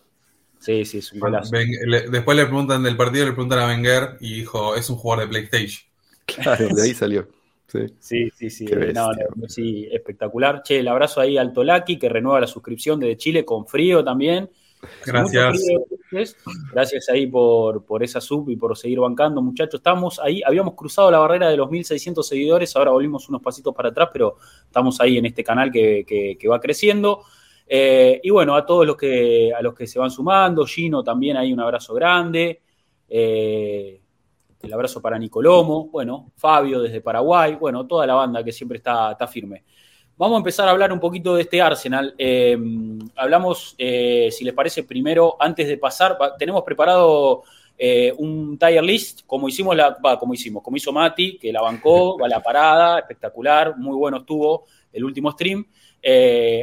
Sí, 0.60 0.84
sí, 0.86 0.98
es 1.00 1.14
un 1.14 1.20
golazo. 1.20 1.52
después 2.12 2.38
le 2.38 2.46
preguntan 2.46 2.82
del 2.82 2.98
partido, 2.98 3.26
le 3.26 3.34
preguntan 3.34 3.60
a 3.60 3.68
Wenger 3.68 4.18
y 4.20 4.36
dijo, 4.36 4.76
es 4.76 4.90
un 4.90 4.98
jugador 4.98 5.26
de 5.26 5.30
PlayStation. 5.30 5.84
Claro, 6.26 6.68
de 6.76 6.82
ahí 6.82 6.94
salió. 6.94 7.28
Sí, 7.68 7.80
sí, 8.00 8.30
sí, 8.34 8.50
sí. 8.50 8.66
No, 8.94 9.10
sí, 9.48 9.88
espectacular. 9.92 10.64
Che, 10.64 10.80
el 10.80 10.88
abrazo 10.88 11.20
ahí 11.20 11.38
al 11.38 11.52
Tolaki, 11.52 12.00
que 12.00 12.08
renueva 12.08 12.40
la 12.40 12.48
suscripción 12.48 13.00
desde 13.00 13.18
Chile 13.18 13.44
con 13.46 13.68
frío 13.68 14.04
también. 14.04 14.50
Gracias. 15.06 15.66
Gracias 16.72 17.10
ahí 17.10 17.28
por, 17.28 17.84
por 17.84 18.04
esa 18.04 18.22
sub 18.22 18.50
y 18.50 18.56
por 18.56 18.78
seguir 18.78 19.00
bancando, 19.00 19.42
muchachos. 19.42 19.80
Estamos 19.80 20.20
ahí, 20.20 20.42
habíamos 20.46 20.76
cruzado 20.76 21.12
la 21.12 21.20
barrera 21.20 21.50
de 21.50 21.58
los 21.58 21.70
1600 21.70 22.26
seguidores, 22.26 22.74
ahora 22.76 22.92
volvimos 22.92 23.28
unos 23.28 23.42
pasitos 23.42 23.76
para 23.76 23.90
atrás, 23.90 24.10
pero 24.14 24.38
estamos 24.64 25.02
ahí 25.02 25.18
en 25.18 25.26
este 25.26 25.44
canal 25.44 25.70
que, 25.72 26.38
va 26.50 26.60
creciendo. 26.62 27.24
Eh, 27.68 28.22
y 28.24 28.30
bueno, 28.30 28.56
a 28.56 28.66
todos 28.66 28.88
los 28.88 28.96
que, 28.96 29.52
a 29.54 29.62
los 29.62 29.74
que 29.74 29.88
se 29.88 30.00
van 30.00 30.10
sumando, 30.10 30.66
Gino 30.66 31.04
también 31.04 31.36
ahí 31.36 31.52
un 31.52 31.60
abrazo 31.60 31.94
grande. 31.94 32.62
Eh, 33.10 34.00
el 34.62 34.74
abrazo 34.74 35.02
para 35.02 35.18
Nicolomo, 35.18 35.88
bueno, 35.88 36.32
Fabio 36.36 36.82
desde 36.82 37.02
Paraguay, 37.02 37.56
bueno, 37.56 37.86
toda 37.86 38.06
la 38.06 38.16
banda 38.16 38.44
que 38.44 38.52
siempre 38.52 38.78
está, 38.78 39.16
firme. 39.28 39.64
Vamos 40.18 40.36
a 40.36 40.40
empezar 40.40 40.68
a 40.68 40.72
hablar 40.72 40.92
un 40.92 41.00
poquito 41.00 41.36
de 41.36 41.44
este 41.44 41.62
Arsenal. 41.62 42.16
Eh, 42.18 42.58
hablamos, 43.16 43.76
eh, 43.78 44.30
si 44.32 44.44
les 44.44 44.54
parece, 44.54 44.84
primero, 44.84 45.38
antes 45.40 45.68
de 45.68 45.78
pasar, 45.78 46.18
tenemos 46.40 46.64
preparado 46.64 47.44
eh, 47.78 48.12
un 48.18 48.58
tier 48.58 48.84
list, 48.84 49.22
como 49.28 49.48
hicimos, 49.48 49.76
la, 49.76 49.96
como 50.20 50.34
hicimos, 50.34 50.64
como 50.64 50.78
hizo 50.78 50.92
Mati, 50.92 51.38
que 51.38 51.54
la 51.54 51.62
bancó, 51.62 52.18
va 52.18 52.28
la 52.28 52.42
parada, 52.42 53.00
espectacular, 53.00 53.78
muy 53.78 53.96
bueno 53.96 54.18
estuvo 54.18 54.66
el 54.92 55.06
último 55.06 55.32
stream. 55.32 55.66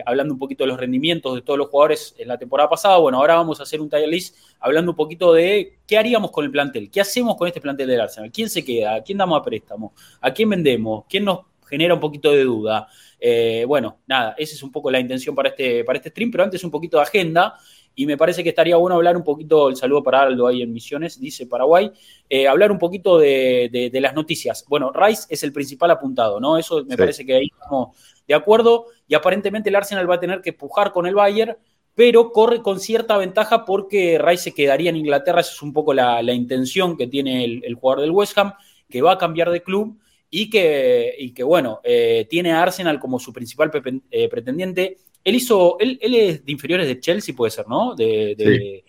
Hablando 0.06 0.32
un 0.32 0.38
poquito 0.38 0.64
de 0.64 0.68
los 0.68 0.78
rendimientos 0.78 1.34
de 1.34 1.42
todos 1.42 1.58
los 1.58 1.68
jugadores 1.68 2.14
en 2.18 2.28
la 2.28 2.38
temporada 2.38 2.68
pasada. 2.68 2.96
Bueno, 2.98 3.18
ahora 3.18 3.34
vamos 3.34 3.60
a 3.60 3.64
hacer 3.64 3.80
un 3.80 3.90
tier 3.90 4.08
list 4.08 4.36
hablando 4.60 4.92
un 4.92 4.96
poquito 4.96 5.32
de 5.32 5.78
qué 5.86 5.98
haríamos 5.98 6.30
con 6.30 6.44
el 6.44 6.50
plantel, 6.50 6.90
qué 6.90 7.00
hacemos 7.00 7.36
con 7.36 7.46
este 7.46 7.60
plantel 7.60 7.88
del 7.88 8.00
Arsenal, 8.00 8.30
quién 8.32 8.48
se 8.48 8.64
queda, 8.64 8.96
a 8.96 9.02
quién 9.02 9.18
damos 9.18 9.38
a 9.38 9.42
préstamo, 9.42 9.92
a 10.20 10.32
quién 10.32 10.48
vendemos, 10.48 11.04
quién 11.08 11.24
nos 11.24 11.40
genera 11.66 11.94
un 11.94 12.00
poquito 12.00 12.30
de 12.30 12.44
duda. 12.44 12.88
Eh, 13.18 13.64
bueno, 13.66 13.98
nada, 14.06 14.34
esa 14.38 14.54
es 14.54 14.62
un 14.62 14.70
poco 14.70 14.90
la 14.90 15.00
intención 15.00 15.34
para 15.34 15.48
este, 15.50 15.84
para 15.84 15.98
este 15.98 16.10
stream, 16.10 16.30
pero 16.30 16.44
antes 16.44 16.62
un 16.64 16.70
poquito 16.70 16.98
de 16.98 17.02
agenda. 17.02 17.54
Y 17.96 18.06
me 18.06 18.16
parece 18.16 18.42
que 18.42 18.48
estaría 18.48 18.76
bueno 18.76 18.96
hablar 18.96 19.16
un 19.16 19.22
poquito, 19.22 19.68
el 19.68 19.76
saludo 19.76 20.02
para 20.02 20.22
Aldo 20.22 20.48
ahí 20.48 20.62
en 20.62 20.72
Misiones, 20.72 21.20
dice 21.20 21.46
Paraguay, 21.46 21.92
eh, 22.28 22.48
hablar 22.48 22.72
un 22.72 22.78
poquito 22.78 23.18
de, 23.18 23.90
las 23.94 24.14
noticias. 24.14 24.64
Bueno, 24.68 24.92
Rice 24.92 25.26
es 25.30 25.44
el 25.44 25.52
principal 25.52 25.92
apuntado, 25.92 26.40
¿no? 26.40 26.58
Eso 26.58 26.84
me 26.84 26.96
parece 26.96 27.24
que 27.24 27.34
ahí 27.34 27.48
estamos 27.52 27.96
de 28.26 28.34
acuerdo. 28.34 28.86
Y 29.06 29.14
aparentemente 29.14 29.68
el 29.68 29.76
Arsenal 29.76 30.10
va 30.10 30.16
a 30.16 30.20
tener 30.20 30.40
que 30.40 30.52
pujar 30.52 30.92
con 30.92 31.06
el 31.06 31.14
Bayern, 31.14 31.56
pero 31.94 32.32
corre 32.32 32.62
con 32.62 32.80
cierta 32.80 33.16
ventaja 33.16 33.64
porque 33.64 34.18
Rice 34.18 34.44
se 34.44 34.54
quedaría 34.54 34.90
en 34.90 34.96
Inglaterra. 34.96 35.40
Esa 35.40 35.52
es 35.52 35.62
un 35.62 35.72
poco 35.72 35.94
la, 35.94 36.20
intención 36.32 36.96
que 36.96 37.06
tiene 37.06 37.44
el, 37.44 37.64
el 37.64 37.74
jugador 37.74 38.02
del 38.02 38.10
West 38.10 38.36
Ham, 38.38 38.54
que 38.88 39.02
va 39.02 39.12
a 39.12 39.18
cambiar 39.18 39.50
de 39.50 39.62
club 39.62 39.98
y 40.36 40.50
que, 40.50 41.14
y 41.16 41.30
que 41.30 41.44
bueno, 41.44 41.80
eh, 41.84 42.26
tiene 42.28 42.50
a 42.50 42.60
Arsenal 42.60 42.98
como 42.98 43.20
su 43.20 43.32
principal 43.32 43.70
eh, 44.10 44.28
pretendiente. 44.28 44.96
Él 45.22 45.36
hizo, 45.36 45.78
él, 45.78 45.96
él, 46.02 46.12
es 46.12 46.44
de 46.44 46.50
inferiores 46.50 46.88
de 46.88 46.98
Chelsea, 46.98 47.36
puede 47.36 47.52
ser, 47.52 47.68
¿no? 47.68 47.94
De, 47.94 48.82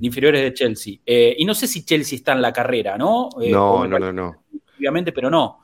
inferiores 0.00 0.42
de 0.42 0.52
Chelsea. 0.52 0.94
Eh, 1.06 1.36
y 1.38 1.44
no 1.44 1.54
sé 1.54 1.68
si 1.68 1.84
Chelsea 1.84 2.16
está 2.16 2.32
en 2.32 2.42
la 2.42 2.52
carrera, 2.52 2.98
¿no? 2.98 3.28
no, 3.48 3.86
no, 3.86 3.96
no, 3.96 4.12
no. 4.12 4.44
Obviamente, 4.76 5.12
pero 5.12 5.30
no. 5.30 5.60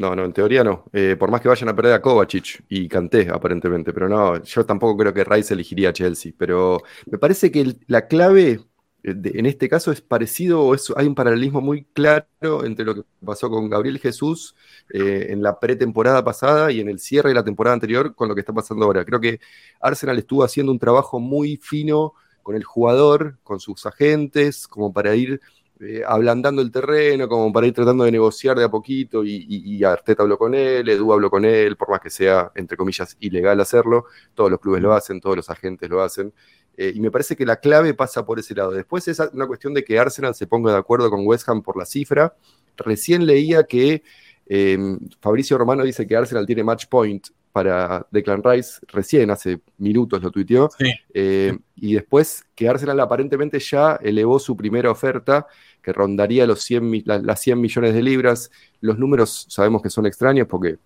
No, 0.00 0.16
no, 0.16 0.24
en 0.24 0.32
teoría 0.32 0.64
no. 0.64 0.84
por 1.18 1.30
más 1.30 1.42
que 1.42 1.48
vayan 1.48 1.68
a 1.68 1.76
perder 1.76 1.92
a 1.92 2.00
Kovacic 2.00 2.64
y 2.70 2.88
Canté, 2.88 3.28
aparentemente, 3.30 3.92
pero 3.92 4.08
no, 4.08 4.42
yo 4.42 4.64
tampoco 4.64 4.96
creo 4.96 5.12
que 5.12 5.24
Rice 5.24 5.52
elegiría 5.52 5.90
a 5.90 5.92
Chelsea. 5.92 6.32
Pero 6.38 6.82
me 7.04 7.18
parece 7.18 7.50
que 7.50 7.76
la 7.86 8.06
clave 8.06 8.60
eh, 9.02 9.14
en 9.34 9.46
este 9.46 9.68
caso 9.68 9.92
es 9.92 10.00
parecido, 10.00 10.62
o 10.62 10.76
hay 10.96 11.06
un 11.06 11.14
paralelismo 11.14 11.60
muy 11.60 11.84
claro 11.84 12.64
entre 12.64 12.84
lo 12.84 12.94
que 12.94 13.02
pasó 13.24 13.50
con 13.50 13.68
Gabriel 13.68 13.98
Jesús 13.98 14.54
eh, 14.92 15.28
en 15.30 15.42
la 15.42 15.58
pretemporada 15.58 16.22
pasada 16.24 16.70
y 16.72 16.80
en 16.80 16.88
el 16.88 16.98
cierre 16.98 17.30
de 17.30 17.34
la 17.34 17.44
temporada 17.44 17.74
anterior 17.74 18.14
con 18.14 18.28
lo 18.28 18.34
que 18.34 18.40
está 18.40 18.52
pasando 18.52 18.84
ahora. 18.84 19.04
Creo 19.04 19.20
que 19.20 19.40
Arsenal 19.80 20.18
estuvo 20.18 20.44
haciendo 20.44 20.72
un 20.72 20.78
trabajo 20.78 21.20
muy 21.20 21.56
fino 21.56 22.14
con 22.42 22.56
el 22.56 22.64
jugador, 22.64 23.38
con 23.42 23.60
sus 23.60 23.86
agentes, 23.86 24.66
como 24.66 24.92
para 24.92 25.14
ir 25.14 25.40
eh, 25.80 26.02
ablandando 26.06 26.60
el 26.60 26.70
terreno, 26.70 27.26
como 27.28 27.52
para 27.52 27.66
ir 27.66 27.72
tratando 27.72 28.04
de 28.04 28.12
negociar 28.12 28.58
de 28.58 28.64
a 28.64 28.68
poquito, 28.68 29.24
y, 29.24 29.46
y, 29.48 29.82
Arteta 29.82 30.22
habló 30.22 30.36
con 30.36 30.54
él, 30.54 30.88
Edu 30.88 31.12
habló 31.12 31.30
con 31.30 31.44
él, 31.44 31.76
por 31.76 31.88
más 31.88 32.00
que 32.00 32.10
sea, 32.10 32.52
entre 32.54 32.76
comillas, 32.76 33.16
ilegal 33.20 33.58
hacerlo, 33.60 34.04
todos 34.34 34.50
los 34.50 34.60
clubes 34.60 34.82
lo 34.82 34.92
hacen, 34.92 35.20
todos 35.20 35.36
los 35.36 35.48
agentes 35.48 35.88
lo 35.88 36.02
hacen, 36.02 36.34
eh, 36.76 36.92
y 36.94 37.00
me 37.00 37.10
parece 37.10 37.36
que 37.36 37.46
la 37.46 37.56
clave 37.56 37.94
pasa 37.94 38.24
por 38.24 38.38
ese 38.38 38.54
lado. 38.54 38.72
Después 38.72 39.06
es 39.08 39.20
una 39.32 39.46
cuestión 39.46 39.74
de 39.74 39.84
que 39.84 39.98
Arsenal 39.98 40.34
se 40.34 40.46
ponga 40.46 40.72
de 40.72 40.78
acuerdo 40.78 41.10
con 41.10 41.26
West 41.26 41.48
Ham 41.48 41.62
por 41.62 41.76
la 41.76 41.84
cifra. 41.84 42.34
Recién 42.76 43.26
leía 43.26 43.64
que 43.64 44.02
em, 44.46 44.98
Fabricio 45.20 45.58
Romano 45.58 45.84
dice 45.84 46.06
que 46.06 46.16
Arsenal 46.16 46.46
tiene 46.46 46.64
match 46.64 46.86
point 46.88 47.26
para 47.52 48.06
Declan 48.10 48.42
Rice, 48.42 48.80
recién 48.88 49.30
hace 49.30 49.60
minutos 49.78 50.22
lo 50.22 50.30
tuiteó, 50.30 50.70
eh, 51.12 51.58
y 51.74 51.94
después 51.94 52.44
que 52.54 52.68
Arsenal 52.68 53.00
aparentemente 53.00 53.58
ya 53.58 53.98
elevó 54.02 54.38
su 54.38 54.56
primera 54.56 54.90
oferta, 54.90 55.46
que 55.82 55.92
rondaría 55.92 56.46
los 56.46 56.62
100, 56.62 57.02
las 57.04 57.40
100 57.40 57.60
millones 57.60 57.94
de 57.94 58.02
libras. 58.02 58.50
Los 58.80 58.98
números 58.98 59.46
sabemos 59.48 59.82
que 59.82 59.90
son 59.90 60.06
extraños 60.06 60.46
porque 60.48 60.78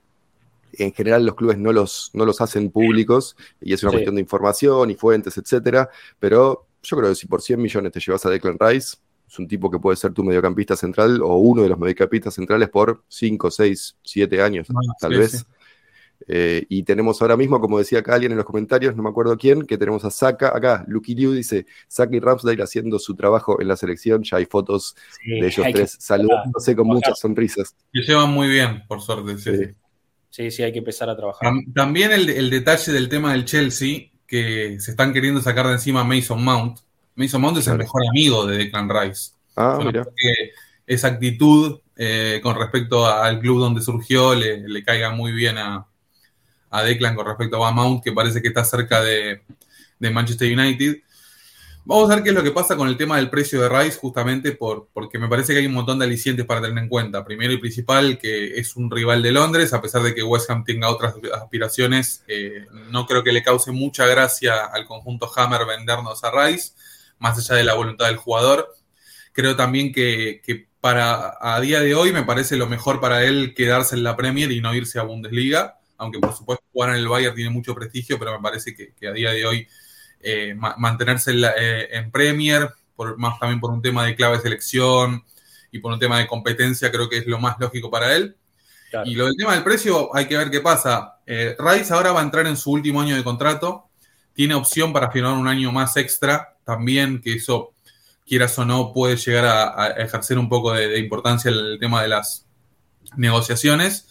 en 0.79 0.93
general 0.93 1.25
los 1.25 1.35
clubes 1.35 1.59
no 1.59 1.73
los, 1.73 2.11
no 2.15 2.25
los 2.25 2.41
hacen 2.41 2.71
públicos 2.71 3.37
y 3.61 3.73
es 3.73 3.83
una 3.83 3.93
cuestión 3.93 4.17
de 4.17 4.21
información 4.21 4.91
y 4.91 4.95
fuentes, 4.95 5.37
etcétera, 5.39 5.89
pero 6.19 6.67
yo 6.83 6.97
creo 6.97 7.11
que 7.11 7.15
si 7.15 7.27
por 7.27 7.41
100 7.41 7.61
millones 7.61 7.93
te 7.93 8.01
llevas 8.01 8.25
a 8.27 8.31
Declan 8.31 8.59
Rice, 8.59 8.97
es 9.27 9.39
un 9.39 9.49
tipo 9.49 9.71
que 9.71 9.79
puede 9.79 9.97
ser 9.97 10.13
tu 10.13 10.23
mediocampista 10.23 10.77
central 10.77 11.23
o 11.23 11.37
uno 11.37 11.63
de 11.63 11.69
los 11.69 11.79
mediocampistas 11.79 12.35
centrales 12.35 12.69
por 12.69 13.03
5, 13.09 13.51
6, 13.51 13.97
7 14.03 14.43
años, 14.43 14.69
ah, 14.71 14.95
tal 15.01 15.19
vez. 15.19 15.47
Eh, 16.26 16.64
y 16.68 16.83
tenemos 16.85 17.21
ahora 17.21 17.37
mismo, 17.37 17.61
como 17.61 17.78
decía 17.78 17.99
acá 17.99 18.14
alguien 18.14 18.33
en 18.33 18.38
los 18.38 18.47
comentarios, 18.47 18.97
no 18.97 19.02
me 19.02 19.11
acuerdo 19.11 19.37
quién, 19.37 19.66
que 19.66 19.76
tenemos 19.76 20.04
a 20.04 20.11
Saka, 20.11 20.56
acá, 20.56 20.85
Lucky 20.88 21.14
Liu 21.14 21.33
dice, 21.33 21.66
Saka 21.87 22.16
y 22.16 22.21
Ramsdale 22.21 22.62
haciendo 22.62 22.99
su 22.99 23.14
trabajo 23.14 23.61
en 23.61 23.68
la 23.68 23.76
selección, 23.76 24.23
ya 24.23 24.38
hay 24.38 24.47
fotos 24.47 24.97
de 25.25 25.47
ellos 25.47 25.66
tres 25.73 25.97
saludándose 26.00 26.75
con 26.75 26.87
muchas 26.87 27.18
sonrisas. 27.18 27.75
Se 27.92 28.00
llevan 28.00 28.30
muy 28.30 28.49
bien, 28.49 28.85
por 28.88 29.00
suerte, 29.00 29.38
sí. 29.38 29.75
Sí, 30.30 30.50
sí, 30.50 30.62
hay 30.64 30.73
que 30.73 30.78
empezar 30.78 31.09
a 31.09 31.16
trabajar. 31.16 31.52
También 31.75 32.11
el, 32.11 32.50
detalle 32.50 32.90
del 32.90 33.09
tema 33.09 33.33
del 33.33 33.44
Chelsea, 33.44 34.11
que 34.26 34.80
se 34.80 34.90
están 34.90 35.12
queriendo 35.12 35.40
sacar 35.40 35.66
de 35.68 35.75
encima 35.75 36.00
a 36.00 36.04
Mason 36.04 36.42
Mount. 36.42 36.78
Mason 37.14 37.40
Mount 37.40 37.59
es 37.59 37.68
el 37.68 37.78
mejor 37.78 38.02
amigo 38.09 38.44
de 38.44 38.59
Declan 38.59 38.90
Rice. 38.90 39.30
Ah, 39.54 39.78
mira. 39.85 40.04
esa 40.85 41.06
actitud 41.06 41.78
eh, 41.97 42.40
con 42.42 42.59
respecto 42.59 43.06
al 43.06 43.38
club 43.38 43.61
donde 43.61 43.80
surgió 43.80 44.35
le, 44.35 44.83
caiga 44.83 45.11
muy 45.11 45.30
bien 45.30 45.56
a, 45.56 45.87
Declan 46.83 47.14
con 47.14 47.26
respecto 47.26 47.64
a 47.64 47.73
Mount, 47.73 48.02
que 48.02 48.12
parece 48.12 48.43
que 48.43 48.49
está 48.49 48.64
cerca 48.64 49.02
de, 49.02 49.43
de 49.99 50.11
Manchester 50.11 50.52
United. 50.52 50.97
Vamos 51.87 52.11
a 52.11 52.14
ver 52.14 52.25
qué 52.25 52.31
es 52.31 52.35
lo 52.35 52.43
que 52.43 52.50
pasa 52.50 52.76
con 52.76 52.88
el 52.88 52.97
tema 52.97 53.16
del 53.16 53.28
precio 53.28 53.61
de 53.61 53.69
Rice, 53.69 53.99
justamente 53.99 54.52
por, 54.52 54.88
porque 54.95 55.19
me 55.19 55.28
parece 55.28 55.52
que 55.52 55.59
hay 55.59 55.66
un 55.66 55.75
montón 55.75 55.99
de 55.99 56.07
alicientes 56.07 56.47
para 56.47 56.62
tener 56.62 56.83
en 56.83 56.88
cuenta. 56.88 57.23
Primero 57.26 57.52
y 57.52 57.59
principal, 57.59 58.16
que 58.16 58.59
es 58.59 58.75
un 58.75 58.90
rival 58.90 59.23
de 59.23 59.33
Londres, 59.33 59.75
a 59.75 59.83
pesar 59.83 60.02
de 60.02 60.14
que 60.14 60.23
West 60.23 60.49
Ham 60.49 60.64
tenga 60.64 60.88
otras 60.88 61.14
aspiraciones, 61.35 62.25
eh, 62.26 62.64
no 62.90 63.04
creo 63.07 63.23
que 63.23 63.33
le 63.33 63.43
cause 63.43 63.71
mucha 63.71 64.07
gracia 64.07 64.64
al 64.64 64.87
conjunto 64.87 65.31
Hammer 65.37 65.66
vendernos 65.66 66.25
a 66.25 66.31
Rice, 66.31 66.73
más 67.19 67.37
allá 67.38 67.57
de 67.57 67.64
la 67.64 67.75
voluntad 67.75 68.07
del 68.07 68.16
jugador. 68.16 68.75
Creo 69.33 69.54
también 69.54 69.93
que, 69.93 70.40
para 70.81 71.37
a 71.38 71.61
día 71.61 71.81
de 71.81 71.95
hoy 71.95 72.12
me 72.12 72.23
parece 72.23 72.57
lo 72.57 72.66
mejor 72.66 72.99
para 72.99 73.25
él 73.25 73.52
quedarse 73.54 73.95
en 73.95 74.04
la 74.04 74.16
Premier 74.16 74.50
y 74.52 74.62
no 74.62 74.75
irse 74.75 74.99
a 74.99 75.02
Bundesliga, 75.02 75.81
aunque 75.99 76.19
por 76.19 76.35
supuesto 76.35 76.65
jugar 76.73 76.91
en 76.91 76.97
el 76.97 77.09
Bayern 77.09 77.35
tiene 77.35 77.51
mucho 77.51 77.75
prestigio, 77.75 78.19
pero 78.19 78.33
me 78.33 78.43
parece 78.43 78.75
que, 78.75 78.93
que 78.93 79.09
a 79.09 79.13
día 79.13 79.31
de 79.31 79.47
hoy 79.47 79.69
eh, 80.21 80.55
mantenerse 80.55 81.33
eh, 81.33 81.89
en, 81.93 82.11
Premier, 82.11 82.71
por, 82.97 83.19
más 83.19 83.39
también 83.39 83.61
por 83.61 83.71
un 83.71 83.83
tema 83.83 84.07
de 84.07 84.17
clave 84.17 84.37
de 84.37 84.43
selección, 84.43 85.23
y 85.71 85.81
por 85.81 85.93
un 85.93 85.99
tema 85.99 86.19
de 86.19 86.27
competencia 86.27 86.91
creo 86.91 87.09
que 87.09 87.19
es 87.19 87.27
lo 87.27 87.39
más 87.41 87.57
lógico 87.59 87.91
para 87.91 88.15
él. 88.15 88.37
Y 89.05 89.17
lo 89.17 89.27
del 89.27 89.37
tema 89.37 89.55
del 89.55 89.65
precio, 89.65 90.15
hay 90.15 90.27
que 90.27 90.37
ver 90.37 90.49
qué 90.49 90.61
pasa. 90.61 91.19
Eh, 91.27 91.57
Rice 91.59 91.93
ahora 91.93 92.13
va 92.13 92.21
a 92.21 92.23
entrar 92.23 92.47
en 92.47 92.57
su 92.57 92.71
último 92.71 93.01
año 93.01 93.17
de 93.17 93.25
contrato, 93.25 93.89
tiene 94.33 94.55
opción 94.55 94.93
para 94.93 95.11
firmar 95.11 95.35
un 95.35 95.49
año 95.49 95.73
más 95.73 95.97
extra, 95.97 96.57
también 96.65 97.21
que 97.21 97.35
eso, 97.35 97.73
quieras 98.25 98.57
o 98.59 98.65
no, 98.65 98.93
puede 98.93 99.17
llegar 99.17 99.45
a, 99.45 99.89
ejercer 100.01 100.39
un 100.39 100.49
poco 100.49 100.73
de, 100.73 100.97
importancia 100.99 101.51
el 101.51 101.77
tema 101.81 102.03
de 102.03 102.09
las 102.09 102.47
negociaciones. 103.17 104.07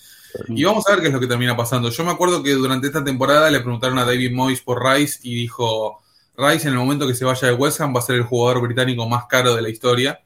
Y 0.50 0.64
vamos 0.64 0.88
a 0.88 0.92
ver 0.92 1.02
qué 1.02 1.08
es 1.08 1.14
lo 1.14 1.20
que 1.20 1.28
termina 1.28 1.56
pasando. 1.56 1.90
Yo 1.90 2.04
me 2.04 2.12
acuerdo 2.12 2.42
que 2.42 2.52
durante 2.52 2.88
esta 2.88 3.04
temporada 3.04 3.50
le 3.50 3.60
preguntaron 3.60 3.98
a 4.00 4.06
David 4.06 4.32
Moyes 4.34 4.62
por 4.62 4.84
Rice 4.84 5.20
y 5.24 5.36
dijo, 5.36 6.02
Rice 6.38 6.68
en 6.68 6.74
el 6.74 6.80
momento 6.80 7.08
que 7.08 7.14
se 7.14 7.26
vaya 7.26 7.48
de 7.48 7.54
West 7.54 7.82
Ham 7.82 7.96
va 7.96 8.00
a 8.00 8.04
ser 8.04 8.16
el 8.16 8.24
jugador 8.24 8.62
británico 8.62 9.08
más 9.08 9.26
caro 9.28 9.56
de 9.56 9.62
la 9.62 9.70
historia 9.70 10.20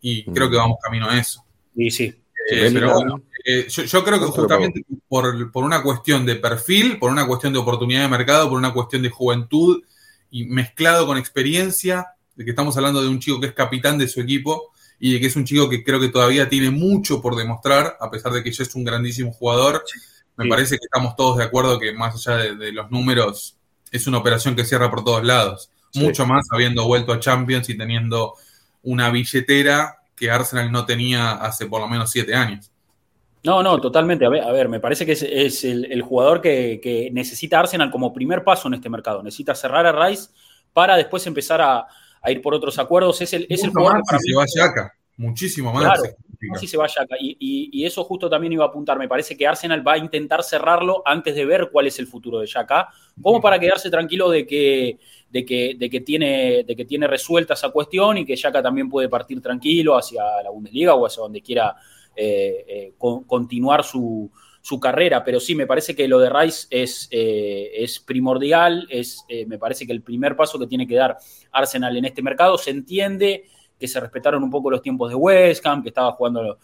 y 0.00 0.24
creo 0.24 0.50
que 0.50 0.56
vamos 0.56 0.78
camino 0.82 1.08
a 1.08 1.18
eso. 1.18 1.44
Y 1.74 1.90
sí. 1.90 2.14
Eh, 2.50 2.72
eh, 3.44 3.66
yo, 3.68 4.04
creo 4.04 4.18
que 4.18 4.26
justamente 4.26 4.84
por, 5.06 5.34
una 5.54 5.82
cuestión 5.82 6.24
de 6.24 6.36
perfil, 6.36 6.98
por 6.98 7.10
una 7.10 7.26
cuestión 7.26 7.52
de 7.52 7.58
oportunidad 7.58 8.02
de 8.02 8.08
mercado, 8.08 8.48
por 8.48 8.58
una 8.58 8.72
cuestión 8.72 9.02
de 9.02 9.10
juventud 9.10 9.82
y 10.30 10.44
mezclado 10.46 11.06
con 11.06 11.18
experiencia, 11.18 12.06
de 12.36 12.44
que 12.44 12.50
estamos 12.50 12.76
hablando 12.76 13.02
de 13.02 13.08
un 13.08 13.18
chico 13.18 13.40
que 13.40 13.48
es 13.48 13.52
capitán 13.52 13.98
de 13.98 14.08
su 14.08 14.20
equipo 14.20 14.72
y 15.00 15.12
de 15.12 15.20
que 15.20 15.26
es 15.26 15.36
un 15.36 15.44
chico 15.44 15.68
que 15.68 15.84
creo 15.84 16.00
que 16.00 16.08
todavía 16.08 16.48
tiene 16.48 16.70
mucho 16.70 17.22
por 17.22 17.36
demostrar, 17.36 17.96
a 18.00 18.10
pesar 18.10 18.32
de 18.32 18.42
que 18.42 18.50
ya 18.50 18.62
es 18.62 18.74
un 18.74 18.84
grandísimo 18.84 19.32
jugador. 19.32 19.84
Me 20.36 20.48
parece 20.48 20.76
que 20.76 20.84
estamos 20.84 21.16
todos 21.16 21.38
de 21.38 21.44
acuerdo 21.44 21.78
que 21.78 21.92
más 21.92 22.14
allá 22.14 22.54
de, 22.54 22.72
los 22.72 22.90
números, 22.90 23.56
es 23.90 24.06
una 24.06 24.18
operación 24.18 24.54
que 24.54 24.64
cierra 24.64 24.90
por 24.90 25.04
todos 25.04 25.24
lados. 25.24 25.70
Mucho 25.94 26.26
más 26.26 26.46
habiendo 26.52 26.84
vuelto 26.84 27.12
a 27.12 27.20
Champions 27.20 27.68
y 27.68 27.76
teniendo 27.76 28.34
una 28.82 29.10
billetera 29.10 29.98
que 30.14 30.30
Arsenal 30.30 30.70
no 30.70 30.84
tenía 30.84 31.32
hace 31.32 31.66
por 31.66 31.80
lo 31.80 31.88
menos 31.88 32.10
siete 32.10 32.34
años. 32.34 32.70
No, 33.44 33.62
no, 33.62 33.80
totalmente. 33.80 34.26
A 34.26 34.28
ver, 34.28 34.42
a 34.42 34.52
ver 34.52 34.68
me 34.68 34.80
parece 34.80 35.06
que 35.06 35.12
es, 35.12 35.64
el, 35.64 36.02
jugador 36.02 36.40
que, 36.40 37.10
necesita 37.12 37.60
Arsenal 37.60 37.90
como 37.90 38.12
primer 38.12 38.44
paso 38.44 38.68
en 38.68 38.74
este 38.74 38.90
mercado. 38.90 39.22
Necesita 39.22 39.54
cerrar 39.54 39.86
a 39.86 40.06
Rice 40.06 40.30
para 40.72 40.96
después 40.96 41.26
empezar 41.26 41.60
a, 41.60 41.86
ir 42.26 42.42
por 42.42 42.54
otros 42.54 42.78
acuerdos. 42.78 43.20
Es 43.20 43.32
el, 43.32 43.46
es 43.48 43.62
el 43.64 43.70
jugador 43.70 44.02
más 44.10 44.20
si 44.22 44.30
se 44.30 44.36
vaya 44.36 44.70
acá. 44.70 44.94
Muchísimo 45.16 45.72
más. 45.72 46.00
si 46.60 46.66
se 46.68 46.76
vaya 46.76 47.02
acá. 47.02 47.16
Y, 47.18 47.84
eso 47.84 48.04
justo 48.04 48.30
también 48.30 48.52
iba 48.52 48.64
a 48.64 48.68
apuntar. 48.68 48.98
Me 48.98 49.08
parece 49.08 49.36
que 49.36 49.46
Arsenal 49.46 49.86
va 49.86 49.94
a 49.94 49.98
intentar 49.98 50.44
cerrarlo 50.44 51.02
antes 51.04 51.34
de 51.34 51.44
ver 51.44 51.70
cuál 51.72 51.88
es 51.88 51.98
el 51.98 52.06
futuro 52.06 52.38
de 52.38 52.46
Yaka, 52.46 52.88
como 53.20 53.40
para 53.40 53.58
quedarse 53.58 53.90
tranquilo 53.90 54.30
de 54.30 54.46
que, 54.46 54.98
de 55.30 55.44
que, 55.44 55.74
de 55.76 55.90
que, 55.90 56.00
tiene, 56.00 56.64
de 56.64 56.76
que 56.76 56.84
tiene 56.84 57.06
resuelta 57.08 57.54
esa 57.54 57.70
cuestión 57.70 58.18
y 58.18 58.24
que 58.24 58.36
Yaka 58.36 58.62
también 58.62 58.88
puede 58.88 59.08
partir 59.08 59.40
tranquilo 59.40 59.96
hacia 59.96 60.22
la 60.42 60.50
Bundesliga 60.50 60.94
o 60.94 61.04
hacia 61.04 61.22
donde 61.22 61.42
quiera 61.42 61.74
eh, 62.14 62.64
eh, 62.68 62.92
continuar 62.98 63.82
su, 63.82 64.30
carrera, 64.78 65.24
pero 65.24 65.40
sí, 65.40 65.54
me 65.54 65.66
parece 65.66 65.96
que 65.96 66.06
lo 66.06 66.18
de 66.18 66.28
Rice 66.28 66.66
es, 66.70 67.08
eh, 67.10 67.70
es 67.74 67.98
primordial, 68.00 68.86
es, 68.90 69.24
me 69.46 69.58
parece 69.58 69.86
que 69.86 69.92
el 69.92 70.02
primer 70.02 70.36
paso 70.36 70.58
que 70.58 70.66
tiene 70.66 70.86
que 70.86 70.94
dar 70.94 71.16
Arsenal 71.52 71.96
en 71.96 72.04
este 72.04 72.20
mercado 72.20 72.58
se 72.58 72.70
entiende 72.70 73.44
que 73.78 73.88
se 73.88 74.00
respetaron 74.00 74.42
un 74.42 74.50
poco 74.50 74.70
los 74.70 74.82
tiempos 74.82 75.08
de 75.08 75.14
West 75.14 75.64
Ham, 75.64 75.82
que 75.82 75.88
estaba 75.88 76.12
jugando 76.12 76.58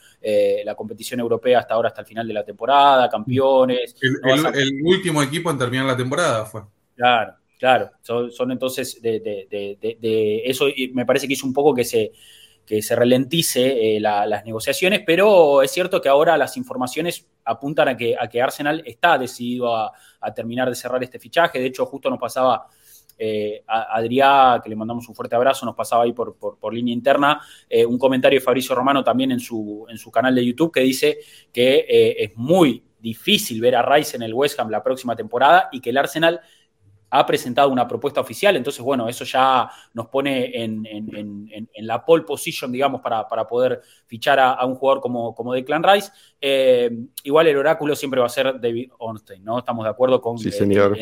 la 0.64 0.74
competición 0.74 1.20
europea 1.20 1.60
hasta 1.60 1.74
ahora, 1.74 1.88
hasta 1.88 2.00
el 2.02 2.06
final 2.06 2.26
de 2.26 2.34
la 2.34 2.44
temporada, 2.44 3.08
campeones. 3.08 3.94
El, 4.02 4.82
último 4.84 5.22
equipo 5.22 5.50
en 5.50 5.58
terminar 5.58 5.86
la 5.86 5.96
temporada 5.96 6.44
fue. 6.44 6.62
Claro, 6.96 7.34
claro. 7.58 7.90
Son, 8.02 8.50
entonces 8.50 9.00
de, 9.00 9.20
de, 9.20 10.42
eso, 10.44 10.68
y 10.68 10.88
me 10.92 11.06
parece 11.06 11.26
que 11.26 11.34
hizo 11.34 11.46
un 11.46 11.54
poco 11.54 11.72
que 11.72 11.84
se, 11.84 12.12
que 12.66 12.80
se 12.82 12.96
ralentice 12.96 13.96
eh, 13.96 14.00
las 14.00 14.44
negociaciones, 14.44 15.02
pero 15.04 15.62
es 15.62 15.70
cierto 15.70 16.00
que 16.00 16.08
ahora 16.08 16.36
las 16.36 16.56
informaciones 16.56 17.26
apuntan 17.44 17.88
a 17.88 17.96
que, 17.96 18.16
a 18.18 18.28
que 18.28 18.40
Arsenal 18.40 18.82
está 18.86 19.18
decidido 19.18 19.76
a, 19.76 19.92
terminar 20.34 20.70
de 20.70 20.74
cerrar 20.74 21.02
este 21.02 21.18
fichaje. 21.18 21.58
De 21.58 21.66
hecho, 21.66 21.84
justo 21.84 22.08
nos 22.08 22.18
pasaba 22.18 22.66
eh, 23.18 23.62
Adrián, 23.66 24.62
que 24.62 24.70
le 24.70 24.76
mandamos 24.76 25.06
un 25.06 25.14
fuerte 25.14 25.36
abrazo, 25.36 25.66
nos 25.66 25.74
pasaba 25.74 26.04
ahí 26.04 26.14
por, 26.14 26.72
línea 26.72 26.94
interna, 26.94 27.40
eh, 27.68 27.84
un 27.84 27.98
comentario 27.98 28.40
de 28.40 28.44
Fabricio 28.44 28.74
Romano 28.74 29.04
también 29.04 29.32
en 29.32 29.40
su, 29.40 29.84
en 29.88 29.98
su 29.98 30.10
canal 30.10 30.34
de 30.34 30.46
YouTube 30.46 30.72
que 30.72 30.80
dice 30.80 31.18
que 31.52 31.84
es 32.18 32.34
muy 32.36 32.82
difícil 32.98 33.60
ver 33.60 33.76
a 33.76 33.82
Rice 33.82 34.16
en 34.16 34.22
el 34.22 34.32
West 34.32 34.58
Ham 34.58 34.70
la 34.70 34.82
próxima 34.82 35.14
temporada 35.14 35.68
y 35.70 35.80
que 35.82 35.90
el 35.90 35.98
Arsenal 35.98 36.40
ha 37.16 37.24
presentado 37.24 37.68
una 37.68 37.86
propuesta 37.86 38.20
oficial, 38.20 38.56
entonces, 38.56 38.82
bueno, 38.82 39.08
eso 39.08 39.24
ya 39.24 39.70
nos 39.92 40.08
pone 40.08 40.50
en, 40.52 40.84
la 41.76 42.04
pole 42.04 42.24
position, 42.24 42.72
digamos, 42.72 43.00
para, 43.00 43.46
poder 43.46 43.82
fichar 44.06 44.40
a, 44.40 44.64
un 44.64 44.74
jugador 44.74 45.00
como, 45.00 45.32
como 45.32 45.54
Declan 45.54 45.84
Rice. 45.84 46.10
Eh, 46.40 46.90
igual 47.22 47.46
el 47.46 47.56
oráculo 47.56 47.94
siempre 47.94 48.18
va 48.18 48.26
a 48.26 48.30
ser 48.30 48.60
David 48.60 48.90
Ornstein, 48.98 49.44
¿no? 49.44 49.60
Estamos 49.60 49.84
de 49.84 49.90
acuerdo 49.90 50.20
con 50.20 50.38
sí, 50.38 50.50
señor. 50.50 50.98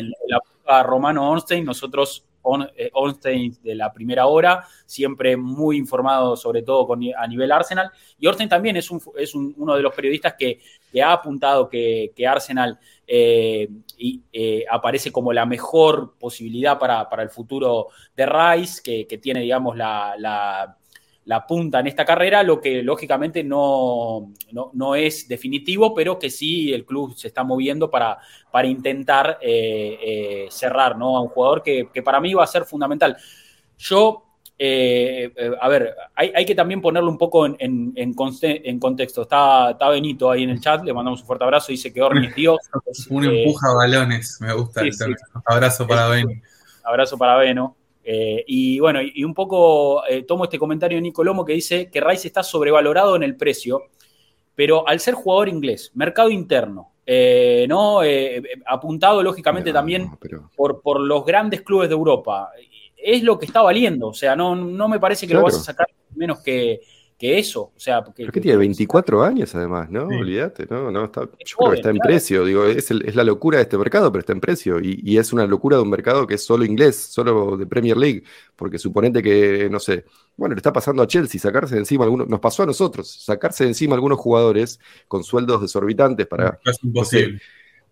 la 0.67 0.83
Romano 0.83 1.31
Ornstein, 1.31 1.65
nosotros 1.65 2.27
eh, 2.75 2.91
Ornstein 2.93 3.57
de 3.63 3.73
la 3.73 3.91
primera 3.91 4.27
hora, 4.27 4.67
siempre 4.85 5.35
muy 5.35 5.77
informado 5.77 6.37
sobre 6.37 6.61
todo 6.61 6.85
con, 6.85 7.01
a 7.17 7.25
nivel 7.25 7.51
Arsenal. 7.51 7.89
Y 8.19 8.27
Ornstein 8.27 8.49
también 8.49 8.77
es, 8.77 8.87
es 9.17 9.33
uno 9.33 9.75
de 9.75 9.81
los 9.81 9.95
periodistas 9.95 10.35
que, 10.37 10.59
ha 11.01 11.13
apuntado 11.13 11.69
que, 11.69 12.11
Arsenal 12.27 12.77
eh, 13.07 13.69
eh, 14.31 14.65
aparece 14.69 15.11
como 15.11 15.33
la 15.33 15.45
mejor 15.45 16.15
posibilidad 16.19 16.77
para, 16.77 17.07
el 17.23 17.29
futuro 17.29 17.87
de 18.15 18.25
Rice, 18.25 18.81
que, 18.83 19.17
tiene, 19.17 19.39
digamos, 19.41 19.77
la 19.77 20.77
la 21.25 21.45
punta 21.47 21.79
en 21.79 21.87
esta 21.87 22.03
carrera, 22.03 22.43
lo 22.43 22.59
que 22.59 22.83
lógicamente 22.83 23.43
no, 23.43 24.33
no, 24.51 24.95
es 24.95 25.27
definitivo, 25.27 25.93
pero 25.93 26.19
que 26.19 26.29
sí 26.29 26.73
el 26.73 26.85
club 26.85 27.15
se 27.15 27.27
está 27.27 27.43
moviendo 27.43 27.89
para, 27.89 28.17
para 28.51 28.67
intentar 28.67 29.39
eh, 29.41 30.47
cerrar 30.49 30.97
¿no? 30.97 31.15
a 31.15 31.21
un 31.21 31.29
jugador 31.29 31.63
que, 31.63 31.87
para 32.03 32.19
mí 32.19 32.33
va 32.33 32.43
a 32.43 32.47
ser 32.47 32.65
fundamental. 32.65 33.15
Yo, 33.77 34.23
eh, 34.65 35.29
a 35.59 35.67
ver, 35.67 35.93
hay, 36.15 36.45
que 36.45 36.55
también 36.55 36.79
ponerlo 36.79 37.09
un 37.09 37.17
poco 37.17 37.45
en, 37.45 37.57
en, 37.59 38.13
contexto. 38.13 39.23
Está, 39.23 39.71
está, 39.71 39.89
Benito 39.89 40.31
ahí 40.31 40.43
en 40.43 40.51
el 40.51 40.61
chat, 40.61 40.85
le 40.85 40.93
mandamos 40.93 41.19
un 41.19 41.27
fuerte 41.27 41.43
abrazo, 41.43 41.73
dice 41.73 41.91
que 41.91 42.01
Orni 42.01 42.27
es 42.27 42.35
Dios. 42.35 42.59
un 43.09 43.25
empuja 43.25 43.73
balones, 43.73 44.37
me 44.39 44.53
gusta. 44.53 44.81
Abrazo 45.45 45.85
para 45.85 46.07
Beno. 46.07 46.29
Abrazo 46.85 47.17
para 47.17 47.35
Beno. 47.35 47.75
Eh, 48.05 48.45
y 48.47 48.79
bueno, 48.79 49.01
y, 49.01 49.25
un 49.25 49.33
poco 49.33 50.05
eh, 50.07 50.23
tomo 50.23 50.45
este 50.45 50.57
comentario 50.57 50.97
de 50.97 51.01
Nico 51.01 51.25
Lomo 51.25 51.43
que 51.43 51.53
dice 51.53 51.89
que 51.91 51.99
Rice 51.99 52.27
está 52.27 52.41
sobrevalorado 52.41 53.17
en 53.17 53.23
el 53.23 53.35
precio, 53.35 53.81
pero 54.55 54.87
al 54.87 55.01
ser 55.01 55.15
jugador 55.15 55.49
inglés, 55.49 55.91
mercado 55.93 56.29
interno, 56.29 56.91
eh, 57.05 57.65
¿no? 57.67 57.99
apuntado 58.65 59.21
lógicamente 59.23 59.73
también 59.73 60.09
por, 60.55 60.81
por 60.81 61.01
los 61.01 61.25
grandes 61.25 61.63
clubes 61.63 61.89
de 61.89 61.95
Europa, 61.95 62.49
es 63.03 63.23
lo 63.23 63.37
que 63.37 63.45
está 63.45 63.61
valiendo. 63.61 64.07
O 64.07 64.13
sea, 64.13 64.35
no, 64.35 64.55
no 64.55 64.87
me 64.87 64.99
parece 64.99 65.27
que 65.27 65.33
lo 65.33 65.43
vas 65.43 65.55
a 65.55 65.59
sacar 65.59 65.87
menos 66.15 66.39
que, 66.39 66.81
que 67.17 67.37
eso. 67.37 67.73
O 67.75 67.79
sea, 67.79 68.03
porque, 68.03 68.27
que 68.27 68.41
tiene 68.41 68.57
24 68.57 69.23
años 69.23 69.53
además, 69.55 69.89
¿no? 69.89 70.07
Olvídate, 70.07 70.65
¿no? 70.69 70.89
no 70.89 71.05
está, 71.05 71.21
yo 71.21 71.57
creo 71.57 71.71
que 71.71 71.77
está 71.77 71.89
en 71.89 71.97
precio. 71.97 72.45
Digo, 72.45 72.65
es, 72.65 72.89
es, 72.91 73.15
la 73.15 73.23
locura 73.23 73.57
de 73.57 73.63
este 73.63 73.77
mercado, 73.77 74.11
pero 74.11 74.21
está 74.21 74.31
en 74.33 74.39
precio. 74.39 74.79
Y, 74.81 75.17
es 75.17 75.33
una 75.33 75.45
locura 75.45 75.77
de 75.77 75.83
un 75.83 75.89
mercado 75.89 76.25
que 76.25 76.35
es 76.35 76.45
solo 76.45 76.63
inglés, 76.63 76.97
solo 76.97 77.57
de 77.57 77.65
Premier 77.65 77.97
League. 77.97 78.23
Porque 78.55 78.79
suponete 78.79 79.21
que, 79.21 79.67
no 79.69 79.79
sé, 79.79 80.05
bueno, 80.37 80.55
le 80.55 80.59
está 80.59 80.71
pasando 80.71 81.03
a 81.03 81.07
Chelsea, 81.07 81.39
sacarse 81.39 81.75
de 81.75 81.81
encima 81.81 82.05
algunos, 82.05 82.27
nos 82.27 82.39
pasó 82.39 82.63
a 82.63 82.65
nosotros, 82.65 83.09
sacarse 83.09 83.65
de 83.65 83.71
encima 83.71 83.95
algunos 83.95 84.19
jugadores 84.19 84.79
con 85.07 85.23
sueldos 85.23 85.61
desorbitantes 85.61 86.25
para. 86.27 86.59
Es 86.65 86.83
imposible. 86.83 87.41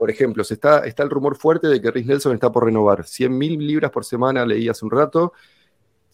Por 0.02 0.10
ejemplo, 0.10 0.44
se 0.44 0.56
está, 0.56 0.80
está 0.80 1.04
el 1.04 1.12
rumor 1.12 1.38
fuerte 1.38 1.68
de 1.68 1.80
que 1.80 1.92
Rhys 1.92 2.08
Nelson 2.08 2.34
está 2.34 2.52
por 2.52 2.66
renovar 2.66 3.06
100 3.06 3.38
mil 3.38 3.68
libras 3.68 3.92
por 3.92 4.04
semana, 4.04 4.44
leí 4.48 4.68
hace 4.68 4.84
un 4.84 4.90
rato, 4.90 5.32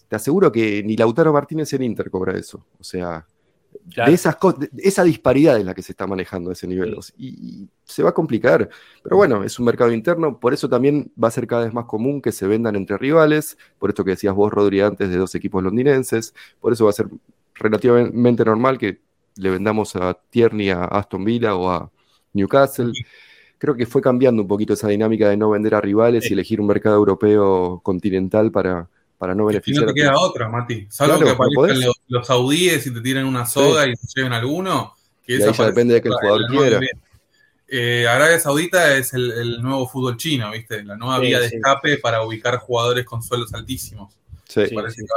te 0.10 0.18
aseguro 0.18 0.52
que 0.52 0.84
ni 0.84 0.98
Lautaro 0.98 1.32
Martínez 1.32 1.72
en 1.72 1.84
Inter 1.84 2.12
cobra 2.12 2.38
eso. 2.38 2.66
O 2.82 2.84
sea, 2.84 3.26
de 3.86 4.12
esas 4.12 4.36
esa 4.80 5.06
disparidad 5.06 5.58
es 5.58 5.64
la 5.64 5.74
que 5.74 5.82
se 5.84 5.94
está 5.94 6.06
manejando 6.06 6.50
a 6.50 6.54
ese 6.54 6.68
nivel. 6.68 6.98
Y, 7.18 7.70
se 7.86 8.04
va 8.04 8.10
a 8.10 8.14
complicar. 8.14 8.68
Pero 9.02 9.16
bueno, 9.16 9.46
es 9.46 9.58
un 9.58 9.64
mercado 9.64 9.94
interno, 9.94 10.38
por 10.38 10.54
eso 10.54 10.68
también 10.68 11.10
va 11.24 11.30
a 11.30 11.32
ser 11.32 11.48
cada 11.48 11.64
vez 11.64 11.74
más 11.74 11.86
común 11.86 12.22
que 12.22 12.34
se 12.34 12.46
vendan 12.46 12.76
entre 12.76 12.98
rivales, 12.98 13.58
por 13.80 13.90
esto 13.90 14.04
que 14.04 14.12
decías 14.12 14.36
vos, 14.36 14.52
Rodri, 14.52 14.82
antes 14.82 15.10
de 15.10 15.16
dos 15.16 15.34
equipos 15.34 15.64
londinenses, 15.64 16.34
por 16.60 16.74
eso 16.74 16.84
va 16.84 16.90
a 16.90 16.94
ser 16.94 17.08
relativamente 17.54 18.44
normal 18.44 18.78
que 18.78 19.00
le 19.38 19.50
vendamos 19.50 19.96
a 19.96 20.14
Tierney 20.30 20.72
a 20.72 20.84
Aston 20.84 21.24
Villa 21.24 21.56
o 21.56 21.70
a 21.70 21.90
Newcastle. 22.34 22.92
Creo 23.58 23.76
que 23.76 23.86
fue 23.86 24.02
cambiando 24.02 24.42
un 24.42 24.48
poquito 24.48 24.74
esa 24.74 24.88
dinámica 24.88 25.30
de 25.30 25.38
no 25.38 25.50
vender 25.50 25.76
a 25.76 25.82
rivales 25.82 26.30
y 26.30 26.34
elegir 26.34 26.62
un 26.62 26.68
mercado 26.68 26.96
europeo 26.96 27.80
continental 27.84 28.52
para, 28.52 28.88
para 29.18 29.34
no 29.34 29.46
beneficiar. 29.46 29.86
no 29.86 29.94
te 29.94 30.02
queda 30.02 30.20
otra, 30.20 30.48
Mati. 30.50 30.88
Salvo 30.90 31.20
que 31.20 31.30
aparezcan 31.30 31.92
los, 32.08 32.28
saudíes 32.28 32.86
y 32.86 32.94
te 32.94 33.02
tiren 33.02 33.26
una 33.26 33.46
soga 33.46 33.88
y 33.88 33.94
te 33.94 34.08
lleven 34.16 34.34
alguno. 34.34 34.94
Que 35.26 35.34
y 35.34 35.42
eso 35.42 35.66
depende 35.66 35.96
de 35.96 36.02
que 36.02 36.10
el 36.10 36.14
jugador 36.14 36.48
quiera. 36.50 36.80
Eh, 37.70 38.08
Arabia 38.08 38.40
Saudita 38.40 38.96
es 38.96 39.14
el, 39.14 39.62
nuevo 39.62 39.88
fútbol 39.88 40.16
chino, 40.16 40.52
¿viste? 40.52 40.84
La 40.84 40.96
nueva 40.96 41.20
vía 41.20 41.40
de 41.40 41.48
escape 41.48 41.98
para 41.98 42.24
ubicar 42.24 42.58
jugadores 42.60 43.06
con 43.06 43.22
sueldos 43.22 43.54
altísimos. 43.54 44.14
Sí. 44.48 44.64
Parece 44.74 45.02
que 45.02 45.08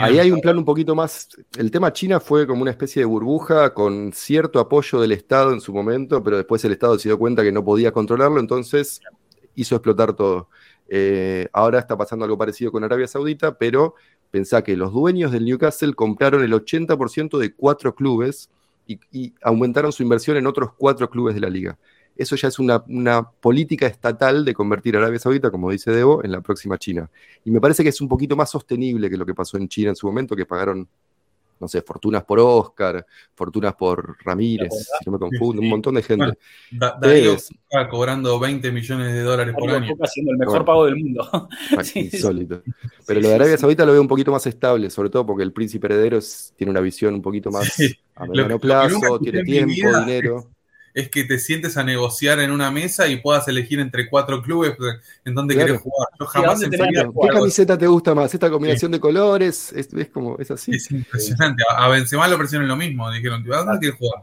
Ahí 0.00 0.18
hay 0.18 0.30
un 0.30 0.40
plan 0.40 0.56
un 0.56 0.64
poquito 0.64 0.94
más. 0.94 1.28
El 1.58 1.70
tema 1.70 1.92
China 1.92 2.18
fue 2.18 2.46
como 2.46 2.62
una 2.62 2.70
especie 2.70 3.00
de 3.00 3.06
burbuja 3.06 3.74
con 3.74 4.12
cierto 4.12 4.58
apoyo 4.58 5.00
del 5.00 5.12
Estado 5.12 5.52
en 5.52 5.60
su 5.60 5.72
momento, 5.72 6.22
pero 6.22 6.38
después 6.38 6.64
el 6.64 6.72
Estado 6.72 6.98
se 6.98 7.10
dio 7.10 7.18
cuenta 7.18 7.42
que 7.42 7.52
no 7.52 7.62
podía 7.64 7.92
controlarlo, 7.92 8.40
entonces 8.40 9.00
hizo 9.54 9.76
explotar 9.76 10.14
todo. 10.14 10.48
Eh, 10.88 11.48
ahora 11.52 11.78
está 11.78 11.96
pasando 11.96 12.24
algo 12.24 12.38
parecido 12.38 12.72
con 12.72 12.84
Arabia 12.84 13.06
Saudita, 13.06 13.58
pero 13.58 13.94
pensá 14.30 14.62
que 14.62 14.76
los 14.76 14.92
dueños 14.92 15.30
del 15.30 15.44
Newcastle 15.44 15.94
compraron 15.94 16.42
el 16.42 16.52
80% 16.52 17.38
de 17.38 17.52
cuatro 17.54 17.94
clubes 17.94 18.48
y, 18.86 18.98
y 19.12 19.34
aumentaron 19.42 19.92
su 19.92 20.02
inversión 20.02 20.38
en 20.38 20.46
otros 20.46 20.70
cuatro 20.76 21.10
clubes 21.10 21.34
de 21.34 21.40
la 21.42 21.50
liga. 21.50 21.78
Eso 22.16 22.36
ya 22.36 22.48
es 22.48 22.58
una, 22.58 22.82
una 22.88 23.28
política 23.28 23.86
estatal 23.86 24.44
de 24.44 24.54
convertir 24.54 24.94
a 24.96 25.00
Arabia 25.00 25.18
Saudita, 25.18 25.50
como 25.50 25.70
dice 25.70 25.90
Debo, 25.90 26.22
en 26.24 26.30
la 26.32 26.40
próxima 26.40 26.78
China. 26.78 27.10
Y 27.44 27.50
me 27.50 27.60
parece 27.60 27.82
que 27.82 27.88
es 27.88 28.00
un 28.00 28.08
poquito 28.08 28.36
más 28.36 28.50
sostenible 28.50 29.10
que 29.10 29.16
lo 29.16 29.26
que 29.26 29.34
pasó 29.34 29.56
en 29.56 29.68
China 29.68 29.90
en 29.90 29.96
su 29.96 30.06
momento, 30.06 30.36
que 30.36 30.46
pagaron, 30.46 30.86
no 31.58 31.68
sé, 31.68 31.82
fortunas 31.82 32.22
por 32.24 32.38
Oscar, 32.40 33.04
fortunas 33.34 33.74
por 33.74 34.16
Ramírez, 34.24 34.70
si 34.72 35.04
no 35.06 35.12
me 35.12 35.18
confundo, 35.18 35.60
un 35.62 35.68
montón 35.68 35.94
de 35.94 36.02
gente. 36.02 36.24
Bueno, 36.26 36.34
Da- 36.70 36.96
Darío 37.00 37.32
Es- 37.34 37.50
está 37.50 37.88
cobrando 37.88 38.38
20 38.38 38.70
millones 38.70 39.12
de 39.12 39.22
dólares 39.22 39.54
por 39.58 39.70
año. 39.70 39.94
Haciendo 40.00 40.32
el 40.32 40.38
mejor 40.38 40.52
Bueno. 40.58 40.64
pago 40.66 40.84
del 40.86 40.96
mundo. 40.96 41.48
Insólito. 41.94 42.62
Pero 43.06 43.20
Sí, 43.20 43.22
lo 43.24 43.28
de 43.28 43.34
Arabia 43.34 43.56
sí. 43.56 43.60
Saudita 43.60 43.84
lo 43.86 43.92
veo 43.92 44.00
un 44.00 44.08
poquito 44.08 44.30
más 44.30 44.46
estable, 44.46 44.88
sobre 44.90 45.10
todo 45.10 45.26
porque 45.26 45.42
el 45.42 45.52
príncipe 45.52 45.86
heredero 45.88 46.18
es- 46.18 46.52
tiene 46.56 46.70
una 46.70 46.80
visión 46.80 47.14
un 47.14 47.22
poquito 47.22 47.50
más 47.52 47.72
Sí. 47.72 47.94
a 48.14 48.26
mediano 48.26 48.58
plazo, 48.58 49.18
tiene 49.20 49.42
tiempo, 49.42 49.74
vida 49.74 50.04
dinero. 50.04 50.46
Es 50.94 51.10
que 51.10 51.24
te 51.24 51.38
sientes 51.40 51.76
a 51.76 51.82
negociar 51.82 52.38
en 52.38 52.52
una 52.52 52.70
mesa 52.70 53.08
y 53.08 53.16
puedas 53.16 53.46
elegir 53.48 53.80
entre 53.80 54.08
cuatro 54.08 54.40
clubes 54.40 54.76
en 55.24 55.34
donde 55.34 55.54
Claro. 55.54 55.66
querés 55.66 55.82
jugar. 55.82 56.08
Yo 56.18 56.24
¿a 56.24 56.28
jamás 56.28 56.60
que 56.60 56.70
¿Qué 56.70 57.04
jugar? 57.04 57.30
así. 57.30 57.38
camiseta 57.40 57.76
te 57.76 57.86
gusta 57.88 58.14
más? 58.14 58.32
¿Esta 58.32 58.48
combinación 58.48 58.92
de 58.92 59.00
colores? 59.00 59.72
Es, 59.72 59.92
es 59.92 60.08
como, 60.10 60.38
es 60.38 60.50
así. 60.52 60.70
Es 60.72 60.90
impresionante. 60.92 61.64
A 61.68 61.84
a 61.84 61.88
Benzema 61.88 62.28
lo 62.28 62.38
presionan 62.38 62.68
lo 62.68 62.76
mismo. 62.76 63.10
Dijeron, 63.10 63.44
¿a 63.52 63.56
dónde 63.58 63.78
quieres 63.80 63.98
jugar? 63.98 64.22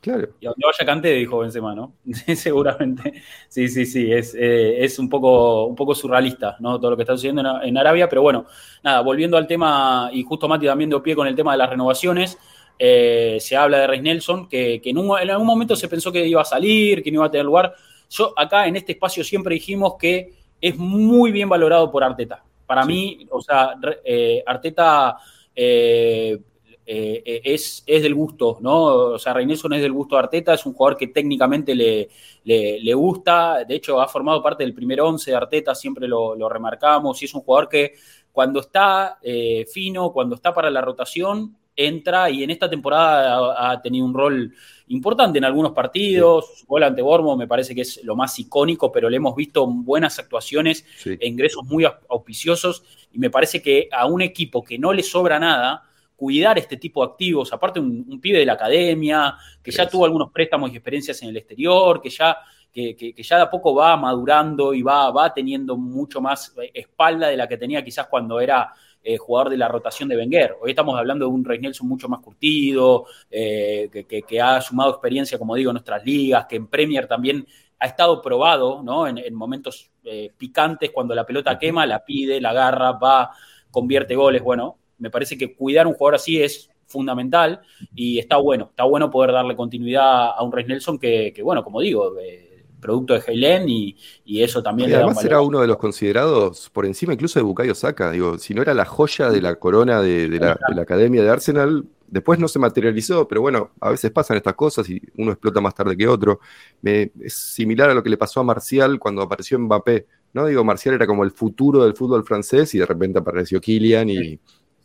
Claro. 0.00 0.28
Y 0.40 0.46
a 0.46 0.48
donde 0.48 0.66
vaya 0.66 0.84
Canté, 0.84 1.12
dijo 1.12 1.38
Benzema, 1.38 1.76
¿no? 1.76 1.92
Seguramente. 2.34 3.22
Sí, 3.48 3.68
sí, 3.68 3.86
sí, 3.86 4.12
es, 4.12 4.34
eh, 4.34 4.84
es 4.84 4.98
un, 4.98 5.08
poco, 5.08 5.66
un 5.66 5.76
poco 5.76 5.94
surrealista, 5.94 6.56
¿no? 6.58 6.80
Todo 6.80 6.90
lo 6.90 6.96
que 6.96 7.04
está 7.04 7.12
sucediendo 7.14 7.40
en, 7.62 7.68
en 7.68 7.78
Arabia, 7.78 8.08
pero 8.08 8.22
bueno, 8.22 8.46
nada, 8.82 9.00
volviendo 9.02 9.36
al 9.36 9.46
tema, 9.46 10.10
y 10.12 10.24
justo 10.24 10.48
Mati 10.48 10.66
también 10.66 10.90
dio 10.90 11.00
pie 11.00 11.14
con 11.14 11.28
el 11.28 11.36
tema 11.36 11.52
de 11.52 11.58
las 11.58 11.70
renovaciones, 11.70 12.36
eh, 12.78 13.38
se 13.40 13.56
habla 13.56 13.78
de 13.78 13.86
Reis 13.86 14.02
Nelson, 14.02 14.48
que, 14.48 14.80
que 14.82 14.90
en, 14.90 14.98
un- 14.98 15.18
en 15.18 15.30
algún 15.30 15.46
momento 15.46 15.76
se 15.76 15.88
pensó 15.88 16.10
que 16.12 16.26
iba 16.26 16.42
a 16.42 16.44
salir, 16.44 17.02
que 17.02 17.10
no 17.10 17.16
iba 17.16 17.26
a 17.26 17.30
tener 17.30 17.46
lugar. 17.46 17.74
Yo 18.10 18.32
acá 18.36 18.66
en 18.66 18.76
este 18.76 18.92
espacio 18.92 19.22
siempre 19.24 19.54
dijimos 19.54 19.94
que 19.98 20.32
es 20.60 20.76
muy 20.76 21.30
bien 21.32 21.48
valorado 21.48 21.90
por 21.90 22.04
Arteta. 22.04 22.42
Para 22.66 22.82
Sí. 22.82 22.88
mí, 22.88 23.26
o 23.30 23.40
sea, 23.40 23.74
eh, 24.04 24.42
Arteta 24.46 25.16
eh, 25.54 26.38
es, 26.84 27.84
es 27.86 28.02
del 28.02 28.14
gusto, 28.14 28.58
¿no? 28.60 28.84
O 28.84 29.18
sea, 29.18 29.32
Reinelson 29.34 29.72
es 29.74 29.82
del 29.82 29.92
gusto 29.92 30.16
de 30.16 30.20
Arteta, 30.22 30.54
es 30.54 30.66
un 30.66 30.72
jugador 30.72 30.98
que 30.98 31.06
técnicamente 31.08 31.74
le, 31.74 32.08
le, 32.44 32.80
le 32.80 32.94
gusta, 32.94 33.64
de 33.64 33.74
hecho 33.76 34.00
ha 34.00 34.08
formado 34.08 34.42
parte 34.42 34.64
del 34.64 34.74
primer 34.74 35.00
once 35.00 35.30
de 35.30 35.36
Arteta, 35.36 35.74
siempre 35.74 36.08
lo, 36.08 36.34
lo 36.34 36.48
remarcamos, 36.48 37.20
y 37.22 37.26
es 37.26 37.34
un 37.34 37.42
jugador 37.42 37.68
que 37.68 37.94
cuando 38.32 38.60
está 38.60 39.18
eh, 39.22 39.64
fino, 39.70 40.12
cuando 40.12 40.34
está 40.34 40.52
para 40.52 40.70
la 40.70 40.80
rotación, 40.80 41.56
entra 41.76 42.28
y 42.30 42.42
en 42.42 42.50
esta 42.50 42.68
temporada 42.68 43.36
ha, 43.56 43.70
ha 43.72 43.82
tenido 43.82 44.04
un 44.04 44.14
rol 44.14 44.52
importante 44.88 45.38
en 45.38 45.44
algunos 45.44 45.72
partidos, 45.72 46.58
su 46.58 46.66
gol 46.66 46.82
ante 46.82 47.00
Bormo 47.02 47.36
me 47.36 47.46
parece 47.48 47.74
que 47.74 47.80
es 47.82 48.02
lo 48.04 48.14
más 48.14 48.38
icónico, 48.38 48.92
pero 48.92 49.08
le 49.08 49.16
hemos 49.16 49.34
visto 49.34 49.66
buenas 49.66 50.18
actuaciones 50.18 50.84
Sí. 50.98 51.16
e 51.18 51.26
ingresos 51.26 51.64
muy 51.64 51.84
auspiciosos. 52.08 52.84
Y 53.12 53.18
me 53.18 53.30
parece 53.30 53.62
que 53.62 53.88
a 53.92 54.06
un 54.06 54.22
equipo 54.22 54.62
que 54.62 54.78
no 54.78 54.92
le 54.92 55.02
sobra 55.02 55.38
nada, 55.38 55.82
cuidar 56.16 56.58
este 56.58 56.76
tipo 56.76 57.04
de 57.04 57.10
activos, 57.12 57.52
aparte 57.52 57.80
un, 57.80 58.04
un 58.08 58.20
pibe 58.20 58.38
de 58.38 58.46
la 58.46 58.52
academia, 58.52 59.34
que 59.62 59.70
ya 59.70 59.88
tuvo 59.88 60.04
algunos 60.04 60.30
préstamos 60.30 60.70
y 60.72 60.76
experiencias 60.76 61.20
en 61.22 61.30
el 61.30 61.36
exterior, 61.36 62.00
que 62.00 62.10
ya, 62.10 62.38
que, 62.72 62.94
que- 62.94 63.12
que 63.14 63.22
ya 63.22 63.36
de 63.36 63.42
a 63.42 63.50
poco 63.50 63.74
va 63.74 63.96
madurando 63.96 64.72
y 64.72 64.82
va, 64.82 65.10
va 65.10 65.32
teniendo 65.34 65.76
mucho 65.76 66.20
más 66.20 66.54
eh, 66.62 66.70
espalda 66.74 67.28
de 67.28 67.36
la 67.36 67.48
que 67.48 67.56
tenía 67.56 67.82
quizás 67.84 68.06
cuando 68.06 68.38
era 68.40 68.72
eh, 69.02 69.16
jugador 69.18 69.50
de 69.50 69.56
la 69.56 69.68
rotación 69.68 70.08
de 70.08 70.16
Wenger. 70.16 70.56
Hoy 70.60 70.70
estamos 70.70 70.98
hablando 70.98 71.26
de 71.26 71.30
un 71.32 71.44
Rey 71.44 71.58
Nelson 71.58 71.88
mucho 71.88 72.08
más 72.08 72.20
curtido, 72.20 73.06
eh, 73.30 73.88
que, 73.92 74.04
que- 74.04 74.22
que 74.22 74.40
ha 74.40 74.60
sumado 74.60 74.90
experiencia, 74.90 75.38
como 75.38 75.54
digo, 75.54 75.70
en 75.70 75.74
nuestras 75.74 76.04
ligas, 76.04 76.46
que 76.46 76.56
en 76.56 76.66
Premier 76.68 77.06
también 77.06 77.46
ha 77.78 77.86
estado 77.86 78.22
probado, 78.22 78.82
¿no? 78.82 79.06
En, 79.08 79.18
en 79.18 79.34
momentos 79.34 79.90
eh, 80.04 80.30
picantes, 80.36 80.90
cuando 80.90 81.14
la 81.14 81.26
pelota 81.26 81.58
quema, 81.58 81.84
la 81.86 82.04
pide, 82.04 82.40
la 82.40 82.50
agarra, 82.50 82.92
va, 82.92 83.30
convierte 83.70 84.14
goles. 84.14 84.42
Bueno, 84.42 84.78
me 84.98 85.10
parece 85.10 85.36
que 85.36 85.54
cuidar 85.56 85.86
a 85.86 85.88
un 85.88 85.94
jugador 85.94 86.14
así 86.16 86.40
es 86.40 86.70
fundamental 86.86 87.60
y 87.94 88.18
está 88.18 88.36
bueno, 88.36 88.66
está 88.70 88.84
bueno 88.84 89.10
poder 89.10 89.32
darle 89.32 89.56
continuidad 89.56 90.26
a 90.36 90.42
un 90.42 90.52
Rey 90.52 90.64
Nelson 90.66 90.98
que, 90.98 91.32
que, 91.34 91.42
bueno, 91.42 91.64
como 91.64 91.80
digo, 91.80 92.18
eh, 92.20 92.51
producto 92.82 93.14
de 93.14 93.22
Heilén 93.26 93.66
y, 93.68 93.96
y 94.26 94.42
eso 94.42 94.62
también 94.62 94.90
Y 94.90 94.92
le 94.92 94.98
da 94.98 95.04
un 95.04 95.10
además 95.12 95.24
valor. 95.24 95.32
era 95.32 95.40
uno 95.40 95.60
de 95.62 95.66
los 95.68 95.78
considerados 95.78 96.68
por 96.68 96.84
encima 96.84 97.14
incluso 97.14 97.38
de 97.38 97.44
Bukayo 97.44 97.74
Saka. 97.74 98.10
Digo, 98.10 98.36
si 98.38 98.52
no 98.52 98.60
era 98.60 98.74
la 98.74 98.84
joya 98.84 99.30
de 99.30 99.40
la 99.40 99.54
corona 99.54 100.02
de, 100.02 100.28
de 100.28 100.38
la, 100.38 100.58
de 100.68 100.74
la 100.74 100.82
academia 100.82 101.22
de 101.22 101.30
Arsenal, 101.30 101.86
después 102.06 102.38
no 102.38 102.46
se 102.48 102.58
materializó, 102.58 103.26
pero 103.26 103.40
bueno, 103.40 103.70
a 103.80 103.88
veces 103.90 104.10
pasan 104.10 104.36
estas 104.36 104.54
cosas 104.54 104.86
y 104.90 105.00
uno 105.16 105.32
explota 105.32 105.62
más 105.62 105.74
tarde 105.74 105.96
que 105.96 106.06
otro. 106.06 106.40
Me- 106.82 107.10
es 107.20 107.32
similar 107.32 107.88
a 107.88 107.94
lo 107.94 108.02
que 108.02 108.10
le 108.10 108.18
pasó 108.18 108.40
a 108.40 108.44
Marcial 108.44 108.98
cuando 108.98 109.22
apareció 109.22 109.58
Mbappé. 109.58 110.06
¿no? 110.34 110.46
Digo, 110.46 110.62
Marcial 110.64 110.94
era 110.96 111.06
como 111.06 111.24
el 111.24 111.30
futuro 111.30 111.84
del 111.84 111.94
fútbol 111.94 112.24
francés 112.24 112.74
y 112.74 112.78
de 112.78 112.86
repente 112.86 113.18
apareció 113.18 113.60
Kylian 113.60 114.10
y 114.10 114.38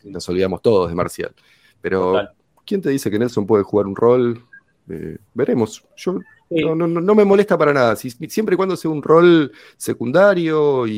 nos 0.04 0.26
olvidamos 0.28 0.62
todos 0.62 0.88
de 0.88 0.94
Marcial. 0.94 1.32
Pero, 1.80 2.12
Total. 2.12 2.30
¿quién 2.64 2.80
te 2.80 2.90
dice 2.90 3.10
que 3.10 3.18
Nelson 3.18 3.46
puede 3.46 3.62
jugar 3.64 3.86
un 3.86 3.96
rol? 3.96 4.42
Eh, 4.88 5.18
veremos. 5.34 5.84
Yo 5.96 6.18
Sí. 6.50 6.64
no, 6.64 6.74
no, 6.74 6.86
no- 6.86 7.00
no 7.00 7.14
me 7.14 7.24
molesta 7.24 7.58
para 7.58 7.72
nada. 7.74 7.94
Si- 7.96 8.10
siempre 8.28 8.54
y 8.54 8.56
cuando 8.56 8.76
sea 8.76 8.90
un 8.90 9.02
rol 9.02 9.52
secundario 9.76 10.86
y, 10.86 10.92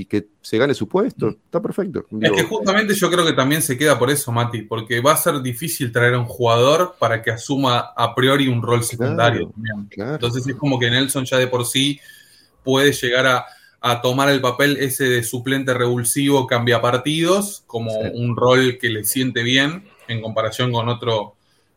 y 0.00 0.04
que 0.06 0.28
se 0.40 0.56
gane 0.58 0.74
su 0.74 0.88
puesto, 0.88 1.28
está 1.28 1.60
perfecto. 1.60 2.06
Es 2.20 2.32
que 2.32 2.42
justamente 2.44 2.94
yo 2.94 3.10
creo 3.10 3.24
que 3.26 3.32
también 3.32 3.60
se 3.62 3.76
queda 3.76 3.98
por 3.98 4.10
eso, 4.10 4.30
Mati, 4.32 4.62
porque 4.62 5.00
va 5.00 5.12
a 5.12 5.16
ser 5.16 5.40
difícil 5.42 5.90
traer 5.92 6.14
a 6.14 6.18
un 6.20 6.26
jugador 6.26 6.94
para 6.98 7.20
que 7.22 7.30
asuma 7.30 7.92
a 7.96 8.14
priori 8.14 8.48
un 8.48 8.62
rol 8.62 8.82
secundario. 8.84 9.50
Claro. 9.50 9.52
también. 9.52 9.88
claro. 9.90 10.14
Entonces 10.14 10.46
es 10.46 10.54
como 10.56 10.78
que 10.78 10.90
Nelson 10.90 11.24
ya 11.24 11.38
de 11.38 11.48
por 11.48 11.66
sí 11.66 11.98
puede 12.62 12.92
llegar 12.92 13.26
a, 13.26 13.44
a 13.80 14.00
tomar 14.00 14.28
el 14.30 14.40
papel 14.40 14.76
ese 14.78 15.04
de 15.04 15.22
suplente 15.22 15.74
revulsivo, 15.74 16.46
cambia 16.46 16.80
partidos, 16.80 17.62
como 17.66 17.90
Sí. 17.90 17.98
un 18.14 18.36
rol 18.36 18.78
que 18.80 18.88
le 18.88 19.04
siente 19.04 19.42
bien 19.42 19.84
en 20.08 20.22
comparación 20.22 20.72
con 20.72 20.88
otro. 20.88 21.33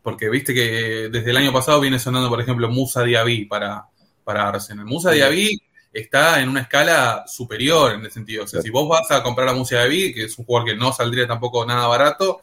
Porque 0.08 0.30
viste 0.30 0.54
que 0.54 1.10
desde 1.12 1.32
el 1.32 1.36
año 1.36 1.52
pasado 1.52 1.82
viene 1.82 2.00
sonando, 2.00 2.30
por 2.30 2.39
ejemplo, 2.39 2.70
Musa 2.70 3.04
Diaby 3.04 3.43
para, 3.43 3.88
para 4.24 4.48
Arsenal. 4.48 4.86
Musa 4.86 5.10
Sí. 5.10 5.17
Diaby 5.17 5.62
está 5.91 6.39
en 6.39 6.48
una 6.48 6.62
escala 6.62 7.26
superior 7.28 7.91
en 7.91 8.02
ese 8.06 8.12
sentido. 8.12 8.46
O 8.46 8.48
sea, 8.48 8.62
si 8.62 8.70
vos 8.70 8.88
vas 8.88 9.12
a 9.12 9.22
comprar 9.22 9.50
a 9.50 9.54
Musa 9.54 9.76
Diaby, 9.84 10.13
que 10.13 10.24
es 10.24 10.39
un 10.39 10.46
jugador 10.46 10.70
que 10.70 10.76
no 10.78 10.93
saldría 10.93 11.28
tampoco 11.28 11.65
nada 11.65 11.86
barato, 11.88 12.39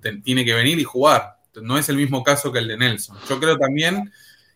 te- 0.00 0.18
tiene 0.18 0.44
que 0.44 0.54
venir 0.54 0.78
y 0.78 0.84
jugar. 0.84 1.38
No 1.60 1.76
es 1.76 1.88
el 1.88 1.96
mismo 1.96 2.22
caso 2.22 2.52
que 2.52 2.60
el 2.60 2.68
de 2.68 2.76
Nelson. 2.76 3.16
Yo 3.28 3.40
creo 3.40 3.58
también 3.58 4.12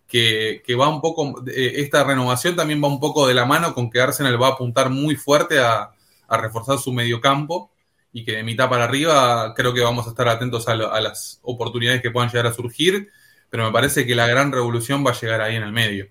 que, 0.06 0.62
que 0.64 0.76
va 0.76 0.88
un 0.88 1.00
poco, 1.00 1.42
eh, 1.48 1.72
esta 1.78 2.04
renovación 2.04 2.54
también 2.54 2.80
va 2.80 2.86
un 2.86 3.00
poco 3.00 3.26
de 3.26 3.34
la 3.34 3.44
mano 3.44 3.74
con 3.74 3.90
que 3.90 4.00
Arsenal 4.00 4.40
va 4.40 4.46
a 4.46 4.50
apuntar 4.50 4.88
muy 4.88 5.16
fuerte 5.16 5.58
a, 5.58 5.90
a 6.28 6.36
reforzar 6.36 6.78
su 6.78 6.92
mediocampo 6.92 7.71
y 8.12 8.24
que 8.24 8.32
de 8.32 8.42
mitad 8.42 8.68
para 8.68 8.84
arriba 8.84 9.54
creo 9.54 9.72
que 9.72 9.80
vamos 9.80 10.06
a 10.06 10.10
estar 10.10 10.28
atentos 10.28 10.68
a, 10.68 10.74
lo- 10.74 10.92
a 10.92 11.00
las 11.00 11.40
oportunidades 11.42 12.02
que 12.02 12.10
puedan 12.10 12.28
llegar 12.30 12.46
a 12.46 12.52
surgir, 12.52 13.08
pero 13.48 13.64
me 13.66 13.72
parece 13.72 14.06
que 14.06 14.14
la 14.14 14.26
gran 14.26 14.52
revolución 14.52 15.04
va 15.06 15.10
a 15.12 15.20
llegar 15.20 15.40
ahí 15.40 15.56
en 15.56 15.62
el 15.62 15.72
medio. 15.72 16.06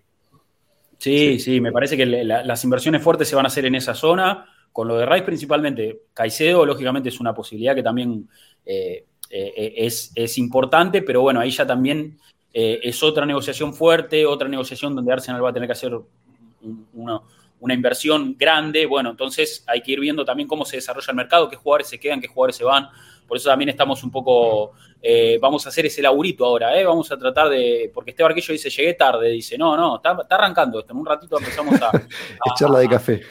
Sí, 0.98 1.40
sí, 1.40 1.60
me 1.62 1.72
parece 1.72 1.98
que 1.98 2.06
la- 2.06 2.44
las 2.44 2.64
inversiones 2.64 3.02
fuertes 3.02 3.28
se 3.28 3.36
van 3.36 3.46
a 3.46 3.48
hacer 3.48 3.66
en 3.66 3.76
esa 3.76 3.94
zona. 3.96 4.46
Con 4.72 4.88
lo 4.88 4.98
de 4.98 5.06
Rice 5.06 5.24
principalmente, 5.24 6.04
Caicedo 6.14 6.66
lógicamente 6.66 7.10
es 7.10 7.20
una 7.20 7.34
posibilidad 7.34 7.76
que 7.76 7.84
también 7.84 8.30
eh, 8.66 9.06
eh, 9.30 9.74
es, 9.78 10.12
es 10.16 10.38
importante, 10.38 11.02
pero 11.02 11.22
bueno, 11.22 11.40
ahí 11.40 11.52
ya 11.52 11.66
también 11.66 12.18
eh, 12.54 12.80
es 12.84 13.02
otra 13.04 13.26
negociación 13.26 13.74
fuerte, 13.74 14.26
otra 14.26 14.48
negociación 14.48 14.96
donde 14.96 15.12
Arsenal 15.12 15.44
va 15.44 15.50
a 15.50 15.54
tener 15.54 15.68
que 15.68 15.74
hacer 15.74 15.94
un- 15.96 16.88
una, 17.62 17.74
inversión 17.74 18.36
grande. 18.38 18.86
Bueno, 18.86 19.12
entonces 19.12 19.63
hay 19.67 19.82
que 19.82 19.93
ir 19.93 20.00
viendo 20.02 20.26
también 20.26 20.47
cómo 20.47 20.65
se 20.65 20.76
desarrolla 20.76 21.08
el 21.10 21.15
mercado, 21.15 21.50
qué 21.50 21.56
jugadores 21.56 21.88
se 21.88 22.00
quedan, 22.00 22.19
qué 22.19 22.28
jugadores 22.28 22.58
se 22.58 22.63
van. 22.63 22.89
Por 23.28 23.38
eso 23.38 23.50
también 23.50 23.69
estamos 23.69 24.04
un 24.04 24.12
poco, 24.12 24.74
eh, 25.02 25.39
vamos 25.41 25.65
a 25.65 25.69
hacer 25.69 25.86
ese 25.86 26.02
laburito 26.02 26.43
ahora, 26.43 26.78
¿eh? 26.78 26.84
vamos 26.84 27.10
a 27.12 27.17
tratar 27.17 27.47
de, 27.47 27.89
porque 27.93 28.12
este 28.12 28.24
barquillo 28.24 28.52
dice, 28.52 28.69
llegué 28.69 28.93
tarde, 28.95 29.30
dice, 29.30 29.58
no, 29.58 29.78
no, 29.78 29.95
está, 29.95 30.17
está 30.21 30.36
arrancando 30.36 30.80
esto, 30.80 30.91
en 30.91 31.00
un 31.00 31.06
ratito 31.06 31.38
empezamos 31.38 31.82
a... 31.82 31.88
a- 31.89 32.54
charla 32.58 32.80
de 32.80 32.89
café. 32.89 33.21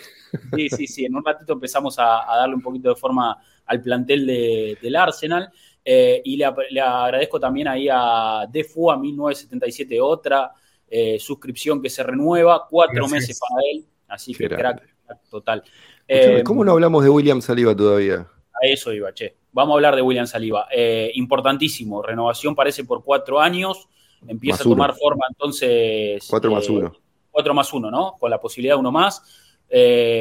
Sí, 0.57 0.71
sí, 0.71 0.87
sí, 0.87 1.05
en 1.05 1.15
un 1.17 1.25
ratito 1.25 1.53
empezamos 1.53 1.99
a, 1.99 2.33
a 2.33 2.39
darle 2.39 2.55
un 2.55 2.63
poquito 2.63 2.89
de 2.89 2.95
forma 2.97 3.37
al 3.67 3.83
plantel 3.83 4.27
de- 4.27 4.79
del 4.81 4.97
Arsenal. 4.97 5.51
Eh, 5.85 6.21
y 6.25 6.37
le, 6.37 6.45
agradezco 6.45 7.41
también 7.41 7.69
ahí 7.69 7.89
a 7.91 8.47
Defu, 8.51 8.91
a 8.91 8.99
1977, 8.99 10.01
otra 10.01 10.53
eh, 10.89 11.19
suscripción 11.19 11.81
que 11.81 11.89
se 11.89 12.03
renueva, 12.03 12.67
cuatro 12.69 13.07
Gracias. 13.07 13.13
meses 13.13 13.41
para 13.41 13.63
él, 13.73 13.85
así 14.11 14.35
que 14.35 14.49
crack, 14.49 14.83
crack 15.07 15.21
total. 15.31 15.63
Eh, 16.07 16.43
¿Cómo 16.45 16.65
no 16.65 16.73
hablamos 16.73 17.05
de 17.05 17.11
William 17.11 17.41
Saliba 17.41 17.75
todavía? 17.75 18.27
eso 18.63 18.93
iba, 18.93 19.13
che. 19.15 19.37
Vamos 19.53 19.73
a 19.73 19.77
hablar 19.77 19.97
de 19.97 20.03
William 20.03 20.27
Saliba. 20.27 20.69
Eh, 20.71 21.11
importantísimo, 21.15 22.03
renovación 22.03 22.55
parece 22.55 22.85
por 22.85 23.03
cuatro 23.03 23.41
años, 23.41 23.89
empieza 24.27 24.63
a 24.63 24.65
tomar 24.65 24.95
forma 24.95 25.25
entonces... 25.31 26.27
Cuatro 26.29 26.51
más 26.51 26.69
uno. 26.69 26.93
Cuatro 27.31 27.55
más 27.55 27.73
uno, 27.73 27.91
¿no? 27.91 28.17
Con 28.19 28.31
la 28.31 28.39
posibilidad 28.39 28.75
de 28.75 28.81
uno 28.81 28.93
más. 28.93 29.23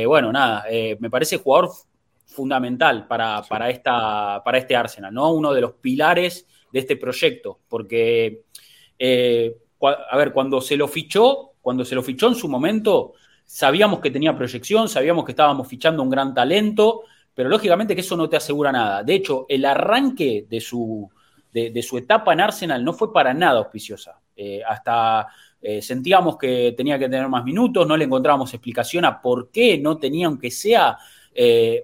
bueno, 0.05 0.31
nada, 0.31 0.65
me 0.99 1.09
parece 1.09 1.37
jugador 1.37 1.69
fundamental 2.29 3.07
para, 3.07 3.41
para, 3.41 3.69
esta, 3.69 4.41
para 4.45 4.57
este 4.59 4.75
Arsenal, 4.75 5.13
¿no? 5.13 5.33
Uno 5.33 5.53
de 5.53 5.61
los 5.61 5.73
pilares 5.73 6.47
de 6.71 6.79
este 6.79 6.95
proyecto, 6.95 7.59
porque, 7.67 8.43
eh, 8.97 9.57
a 9.81 10.17
ver, 10.17 10.31
cuando 10.31 10.61
se 10.61 10.77
lo 10.77 10.87
fichó, 10.87 11.53
cuando 11.61 11.83
se 11.83 11.95
lo 11.95 12.03
fichó 12.03 12.27
en 12.27 12.35
su 12.35 12.47
momento, 12.47 13.13
sabíamos 13.51 13.99
que 13.99 14.11
tenía 14.11 14.37
proyección, 14.37 14.87
sabíamos 14.87 15.25
que 15.25 15.31
estábamos 15.31 15.67
fichando 15.67 16.03
un 16.03 16.09
gran 16.11 16.35
talento, 16.35 17.01
pero 17.33 17.49
lógicamente 17.49 17.95
que 17.95 18.01
eso 18.01 18.15
no 18.15 18.29
te 18.29 18.37
asegura 18.37 18.71
nada. 18.71 19.01
De 19.01 19.15
hecho, 19.15 19.47
el 19.49 19.65
arranque 19.65 20.45
de 20.47 20.61
su, 20.61 21.09
de, 21.51 21.81
su 21.81 21.97
etapa 21.97 22.31
en 22.31 22.41
Arsenal 22.41 22.85
no 22.85 22.93
fue 22.93 23.11
para 23.11 23.33
nada 23.33 23.57
auspiciosa. 23.57 24.21
Eh, 24.35 24.61
hasta 24.63 25.29
eh, 25.59 25.81
sentíamos 25.81 26.37
que 26.37 26.75
tenía 26.77 26.99
que 26.99 27.09
tener 27.09 27.27
más 27.27 27.43
minutos, 27.43 27.87
no 27.87 27.97
le 27.97 28.05
encontrábamos 28.05 28.53
explicación 28.53 29.03
a 29.03 29.19
por 29.19 29.49
qué 29.49 29.79
no 29.79 29.97
tenía, 29.97 30.27
aunque 30.27 30.51
sea 30.51 30.97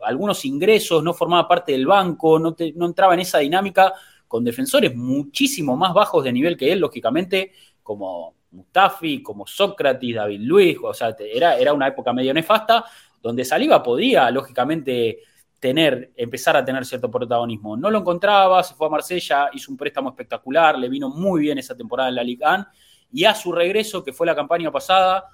algunos 0.03 0.43
ingresos, 0.43 1.01
no 1.01 1.13
formaba 1.13 1.47
parte 1.47 1.71
del 1.71 1.87
banco, 1.87 2.37
no 2.37 2.55
entraba 2.85 3.13
en 3.13 3.21
esa 3.21 3.39
dinámica 3.39 3.93
con 4.27 4.43
defensores 4.43 4.93
muchísimo 4.93 5.77
más 5.77 5.93
bajos 5.93 6.23
de 6.25 6.33
nivel 6.33 6.57
que 6.57 6.73
él, 6.73 6.79
lógicamente, 6.79 7.53
como 7.81 8.35
Mustafi, 8.55 9.21
como 9.21 9.45
Sócrates, 9.45 10.15
David 10.15 10.41
Luis, 10.41 10.77
o 10.81 10.93
sea, 10.93 11.15
era, 11.19 11.57
era 11.57 11.73
una 11.73 11.87
época 11.87 12.13
medio 12.13 12.33
nefasta, 12.33 12.85
donde 13.21 13.45
Saliba 13.45 13.83
podía, 13.83 14.29
lógicamente, 14.31 15.19
tener, 15.59 16.11
empezar 16.15 16.55
a 16.57 16.63
tener 16.63 16.85
cierto 16.85 17.09
protagonismo. 17.09 17.75
No 17.75 17.89
lo 17.89 17.99
encontraba, 17.99 18.61
se 18.63 18.75
fue 18.75 18.87
a 18.87 18.89
Marsella, 18.89 19.49
hizo 19.53 19.71
un 19.71 19.77
préstamo 19.77 20.09
espectacular, 20.09 20.77
le 20.77 20.89
vino 20.89 21.09
muy 21.09 21.41
bien 21.41 21.57
esa 21.57 21.75
temporada 21.75 22.09
en 22.09 22.15
la 22.15 22.23
Liga 22.23 22.55
1, 22.55 22.67
y 23.13 23.25
a 23.25 23.33
su 23.33 23.51
regreso, 23.51 24.03
que 24.03 24.13
fue 24.13 24.27
la 24.27 24.35
campaña 24.35 24.71
pasada, 24.71 25.25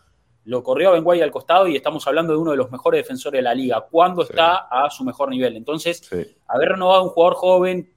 lo 0.45 0.63
corrió 0.63 0.89
a 0.89 0.93
Benguay 0.93 1.21
al 1.21 1.31
costado 1.31 1.67
y 1.67 1.75
estamos 1.75 2.05
hablando 2.07 2.33
de 2.33 2.39
uno 2.39 2.51
de 2.51 2.57
los 2.57 2.71
mejores 2.71 2.99
defensores 2.99 3.39
de 3.39 3.43
la 3.43 3.53
liga, 3.53 3.85
cuando 3.89 4.23
está 4.23 4.67
a 4.69 4.89
su 4.89 5.03
mejor 5.03 5.29
nivel. 5.29 5.55
Entonces, 5.55 6.09
haber 6.47 6.69
renovado 6.69 7.01
a 7.01 7.03
un 7.03 7.09
jugador 7.09 7.35
joven 7.35 7.93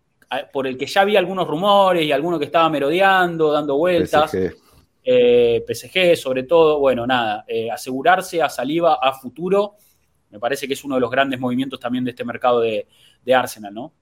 por 0.53 0.67
el 0.67 0.77
que 0.77 0.87
ya 0.87 1.03
había 1.03 1.19
algunos 1.19 1.47
rumores 1.47 2.05
y 2.05 2.13
alguno 2.13 2.39
que 2.39 2.47
estaba 2.47 2.69
merodeando, 2.69 3.53
dando 3.53 3.77
vueltas. 3.77 4.31
PSG, 4.31 4.57
eh, 5.05 6.17
sobre 6.17 6.45
todo, 6.45 6.79
bueno, 6.81 7.07
nada, 7.07 7.45
eh, 7.47 7.71
asegurarse 7.71 8.43
a 8.43 8.49
saliva 8.49 8.99
a 9.01 9.13
futuro, 9.13 9.77
me 10.31 10.39
parece 10.39 10.67
que 10.67 10.73
es 10.75 10.85
uno 10.85 10.97
de 10.97 11.01
los 11.01 11.11
grandes 11.11 11.39
movimientos 11.39 11.79
también 11.79 12.05
de 12.05 12.11
este 12.11 12.25
mercado 12.25 12.61
de, 12.61 12.89
de 13.25 13.35
Arsenal, 13.35 13.75
¿no? 13.75 13.93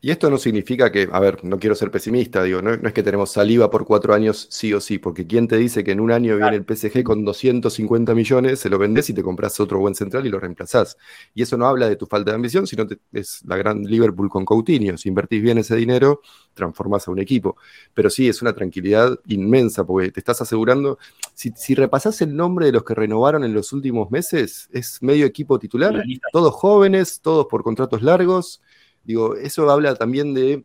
Y 0.00 0.10
esto 0.10 0.30
no 0.30 0.38
significa 0.38 0.92
que, 0.92 1.08
a 1.10 1.18
ver, 1.18 1.42
no 1.42 1.58
quiero 1.58 1.74
ser 1.74 1.90
pesimista, 1.90 2.42
digo, 2.42 2.60
no, 2.60 2.74
es 2.74 2.92
que 2.92 3.02
tenemos 3.02 3.30
saliva 3.32 3.70
por 3.70 3.86
cuatro 3.86 4.14
años 4.14 4.46
sí 4.50 4.72
o 4.74 4.80
sí, 4.80 4.98
porque 4.98 5.26
¿quién 5.26 5.48
te 5.48 5.56
dice 5.56 5.82
que 5.82 5.92
en 5.92 6.00
un 6.00 6.12
año 6.12 6.36
viene 6.36 6.56
el 6.56 6.64
PSG 6.64 7.02
con 7.02 7.24
250 7.24 8.14
millones, 8.14 8.60
se 8.60 8.68
lo 8.68 8.78
vendes 8.78 9.08
y 9.08 9.14
te 9.14 9.22
compras 9.22 9.58
otro 9.58 9.78
buen 9.78 9.94
central 9.94 10.26
y 10.26 10.28
lo 10.28 10.38
reemplazás? 10.38 10.98
Y 11.34 11.42
eso 11.42 11.56
no 11.56 11.66
habla 11.66 11.88
de 11.88 11.96
tu 11.96 12.06
falta 12.06 12.30
de 12.30 12.34
ambición, 12.34 12.66
sino 12.66 12.86
que 12.86 12.98
es 13.12 13.42
la 13.46 13.56
gran 13.56 13.84
Liverpool 13.84 14.28
con 14.28 14.44
Coutinho. 14.44 14.98
Si 14.98 15.08
invertís 15.08 15.42
bien 15.42 15.58
ese 15.58 15.74
dinero, 15.76 16.20
transformás 16.52 17.08
a 17.08 17.10
un 17.10 17.18
equipo. 17.18 17.56
Pero 17.94 18.10
sí, 18.10 18.28
es 18.28 18.42
una 18.42 18.52
tranquilidad 18.52 19.18
inmensa, 19.26 19.84
porque 19.84 20.12
te 20.12 20.20
estás 20.20 20.42
asegurando, 20.42 20.98
si, 21.34 21.52
si 21.56 21.74
repasás 21.74 22.20
el 22.20 22.36
nombre 22.36 22.66
de 22.66 22.72
los 22.72 22.84
que 22.84 22.94
renovaron 22.94 23.44
en 23.44 23.54
los 23.54 23.72
últimos 23.72 24.10
meses, 24.10 24.68
es 24.72 25.02
medio 25.02 25.26
equipo 25.26 25.58
titular, 25.58 26.04
todos 26.32 26.54
jóvenes, 26.54 27.20
todos 27.20 27.46
por 27.46 27.62
contratos 27.62 28.02
largos 28.02 28.60
Digo, 29.06 29.36
eso 29.36 29.70
habla 29.70 29.94
también 29.94 30.34
de. 30.34 30.64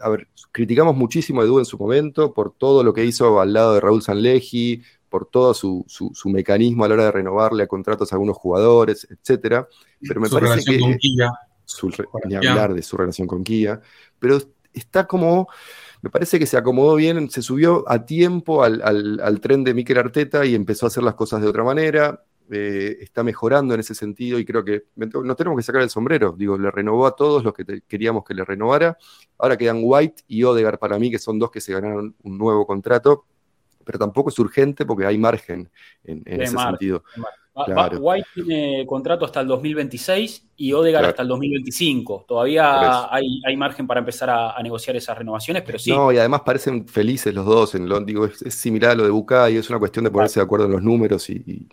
A 0.00 0.08
ver, 0.08 0.28
criticamos 0.52 0.96
muchísimo 0.96 1.40
a 1.40 1.44
Edu 1.44 1.58
en 1.58 1.64
su 1.64 1.76
momento 1.76 2.32
por 2.32 2.54
todo 2.54 2.82
lo 2.82 2.94
que 2.94 3.04
hizo 3.04 3.40
al 3.40 3.52
lado 3.52 3.74
de 3.74 3.80
Raúl 3.80 4.00
Sanleji, 4.00 4.82
por 5.08 5.26
todo 5.26 5.54
su, 5.54 5.84
mecanismo 6.24 6.84
a 6.84 6.88
la 6.88 6.94
hora 6.94 7.04
de 7.06 7.12
renovarle 7.12 7.64
a 7.64 7.66
contratos 7.66 8.12
a 8.12 8.16
algunos 8.16 8.36
jugadores, 8.36 9.06
etcétera. 9.10 9.68
Pero 10.00 10.20
me 10.20 10.28
parece 10.28 10.64
que. 10.64 10.80
Con 10.80 10.96
Kia. 10.96 11.30
ni 12.24 12.36
hablar 12.36 12.74
de 12.74 12.82
su 12.82 12.96
relación 12.96 13.26
con 13.26 13.44
Kia. 13.44 13.80
Pero 14.18 14.38
está 14.72 15.06
como. 15.06 15.48
Me 16.00 16.10
parece 16.10 16.38
que 16.38 16.46
se 16.46 16.56
acomodó 16.56 16.94
bien, 16.94 17.28
se 17.28 17.42
subió 17.42 17.84
a 17.88 18.06
tiempo 18.06 18.62
al, 18.62 18.80
al 19.20 19.40
tren 19.40 19.64
de 19.64 19.74
Mikel 19.74 19.98
Arteta 19.98 20.46
y 20.46 20.54
empezó 20.54 20.86
a 20.86 20.88
hacer 20.88 21.02
las 21.02 21.14
cosas 21.14 21.42
de 21.42 21.48
otra 21.48 21.64
manera. 21.64 22.22
Eh, 22.50 22.98
está 23.00 23.22
mejorando 23.22 23.74
en 23.74 23.80
ese 23.80 23.94
sentido 23.94 24.38
y 24.38 24.44
creo 24.44 24.64
que 24.64 24.84
nos 24.96 25.36
tenemos 25.36 25.58
que 25.58 25.62
sacar 25.62 25.82
el 25.82 25.90
sombrero. 25.90 26.34
Digo, 26.36 26.56
le 26.56 26.70
renovó 26.70 27.06
a 27.06 27.14
todos 27.14 27.44
los 27.44 27.52
que 27.52 27.82
queríamos 27.86 28.24
que 28.24 28.32
le 28.32 28.44
renovara. 28.44 28.96
Ahora 29.38 29.56
quedan 29.56 29.80
White 29.82 30.22
y 30.28 30.44
Odegar 30.44 30.78
para 30.78 30.98
mí, 30.98 31.10
que 31.10 31.18
son 31.18 31.38
dos 31.38 31.50
que 31.50 31.60
se 31.60 31.72
ganaron 31.74 32.14
un 32.22 32.38
nuevo 32.38 32.66
contrato, 32.66 33.26
pero 33.84 33.98
tampoco 33.98 34.30
es 34.30 34.38
urgente 34.38 34.86
porque 34.86 35.04
hay 35.04 35.18
margen 35.18 35.68
en, 36.04 36.22
ese 36.24 36.56
sentido. 36.56 37.02
White 37.98 38.28
tiene 38.34 38.86
contrato 38.86 39.24
hasta 39.24 39.40
el 39.40 39.48
2026 39.48 40.48
y 40.56 40.72
Odegar 40.72 41.04
hasta 41.04 41.22
el 41.22 41.28
2025. 41.28 42.24
Todavía 42.26 43.12
hay, 43.12 43.56
margen 43.58 43.86
para 43.86 44.00
empezar 44.00 44.30
a, 44.30 44.62
negociar 44.62 44.96
esas 44.96 45.18
renovaciones, 45.18 45.64
pero 45.66 45.78
sí. 45.78 45.90
No, 45.90 46.12
y 46.12 46.18
además 46.18 46.42
parecen 46.42 46.86
felices 46.86 47.34
los 47.34 47.44
dos. 47.44 47.74
En 47.74 47.88
lo, 47.88 48.00
digo, 48.00 48.24
es, 48.24 48.54
similar 48.54 48.92
a 48.92 48.94
lo 48.94 49.04
de 49.04 49.10
Bucay, 49.10 49.56
es 49.56 49.68
una 49.68 49.78
cuestión 49.78 50.06
de 50.06 50.10
ponerse 50.10 50.40
de 50.40 50.44
acuerdo 50.44 50.64
en 50.64 50.72
los 50.72 50.82
números 50.82 51.28
y 51.28 51.68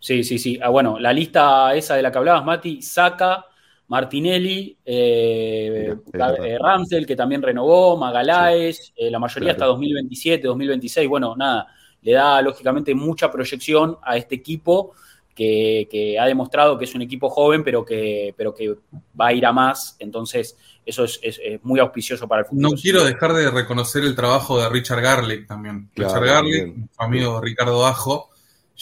Sí, 0.00 0.22
sí, 0.24 0.38
sí. 0.38 0.58
Ah, 0.62 0.68
bueno, 0.68 0.98
la 0.98 1.12
lista 1.12 1.74
esa 1.74 1.96
de 1.96 2.02
la 2.02 2.12
que 2.12 2.18
hablabas, 2.18 2.44
Mati, 2.44 2.82
Saca, 2.82 3.44
Martinelli, 3.88 4.76
eh, 4.84 5.94
eh, 6.12 6.58
Ramsel, 6.60 7.06
que 7.06 7.16
también 7.16 7.42
renovó, 7.42 7.96
Magaláes, 7.96 8.92
eh, 8.94 9.10
la 9.10 9.18
mayoría 9.18 9.52
hasta 9.52 9.64
2027, 9.64 10.46
2026. 10.46 11.08
Bueno, 11.08 11.34
nada, 11.34 11.66
le 12.02 12.12
da 12.12 12.40
lógicamente 12.42 12.94
mucha 12.94 13.30
proyección 13.30 13.98
a 14.02 14.16
este 14.16 14.34
equipo 14.36 14.92
que, 15.34 16.16
ha 16.20 16.26
demostrado 16.26 16.76
que 16.76 16.84
es 16.84 16.94
un 16.96 17.02
equipo 17.02 17.30
joven, 17.30 17.62
pero 17.62 17.84
que, 17.84 18.34
pero 18.36 18.52
que 18.52 18.74
va 19.18 19.28
a 19.28 19.32
ir 19.32 19.46
a 19.46 19.52
más. 19.52 19.96
Entonces, 20.00 20.56
eso 20.84 21.04
es, 21.04 21.20
muy 21.62 21.80
auspicioso 21.80 22.26
para 22.28 22.40
el 22.40 22.46
futuro. 22.46 22.68
No 22.70 22.76
quiero 22.76 23.04
dejar 23.04 23.32
de 23.32 23.50
reconocer 23.50 24.04
el 24.04 24.14
trabajo 24.14 24.60
de 24.60 24.68
Richard 24.68 25.00
Garlick 25.00 25.46
también. 25.46 25.88
Richard 25.94 26.24
Garlick, 26.24 26.76
amigo 26.98 27.40
Ricardo 27.40 27.86
Ajo 27.86 28.30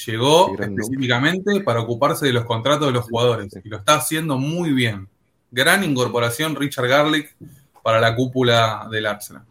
Llegó 0.05 0.55
específicamente 0.59 1.61
para 1.63 1.81
ocuparse 1.81 2.27
de 2.27 2.33
los 2.33 2.45
contratos 2.45 2.89
de 2.89 2.93
los 2.93 3.05
jugadores 3.05 3.59
y 3.65 3.69
lo 3.69 3.79
está 3.79 3.95
haciendo 3.95 4.37
muy 4.37 4.73
bien. 4.73 5.09
Gran 5.51 5.85
incorporación 5.85 6.55
Richard 6.55 6.89
Garlic 6.89 7.35
para 7.83 7.99
la 7.99 8.15
cúpula 8.15 8.87
del 8.91 9.07
Arsenal. 9.07 9.45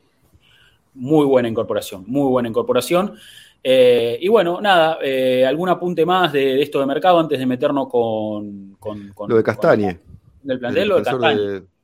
Muy 0.93 1.25
buena 1.25 1.47
incorporación, 1.47 2.03
muy 2.05 2.29
buena 2.29 2.47
incorporación. 2.47 3.15
Eh, 3.63 4.19
y 4.21 4.27
bueno, 4.27 4.61
nada, 4.61 4.99
eh, 5.01 5.43
algún 5.45 5.69
apunte 5.69 6.05
más 6.05 6.31
de, 6.31 6.61
esto 6.61 6.79
de 6.79 6.85
mercado 6.85 7.19
antes 7.19 7.39
de 7.39 7.45
meternos 7.47 7.89
con. 7.89 8.77
lo 9.27 9.35
de 9.35 9.43
Castañe. 9.43 9.99
del 10.43 10.59
plantel, 10.59 10.87
lo 10.89 10.97
de 10.97 11.03
Castañe 11.03 11.74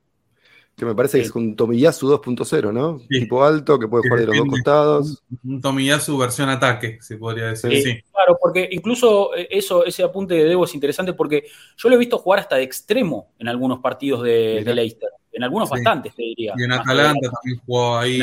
que 0.81 0.85
me 0.87 0.95
parece 0.95 1.19
que 1.19 1.25
es 1.25 1.35
un 1.35 1.55
Tomiyasu 1.55 2.09
2.0, 2.09 2.73
¿no? 2.73 2.99
Tipo 3.07 3.43
alto, 3.43 3.77
que 3.77 3.87
puede 3.87 4.01
jugar 4.09 4.21
de 4.21 4.25
los 4.25 4.37
dos 4.37 4.47
costados. 4.47 5.23
Un, 5.43 5.61
Tomiyasu 5.61 6.17
versión 6.17 6.49
ataque, 6.49 6.97
se 7.01 7.17
podría 7.17 7.49
decir. 7.49 7.83
Sí, 7.83 8.01
Claro, 8.11 8.35
porque 8.41 8.67
incluso 8.71 9.35
eh, 9.35 9.47
eso, 9.51 9.85
ese 9.85 10.01
apunte 10.01 10.33
de 10.33 10.45
Debo 10.45 10.65
es 10.65 10.73
interesante 10.73 11.13
porque 11.13 11.45
yo 11.77 11.87
lo 11.87 11.93
he 11.93 11.99
visto 11.99 12.17
jugar 12.17 12.39
hasta 12.39 12.55
de 12.55 12.63
extremo 12.63 13.27
en 13.37 13.47
algunos 13.47 13.77
partidos 13.77 14.23
de, 14.23 14.63
Leicester. 14.65 15.09
En 15.31 15.43
algunos 15.43 15.69
bastantes, 15.69 16.15
te 16.15 16.23
diría. 16.23 16.55
Y 16.57 16.63
en 16.63 16.71
Atalanta 16.71 17.29
también 17.29 17.61
jugó 17.63 17.99
ahí. 17.99 18.19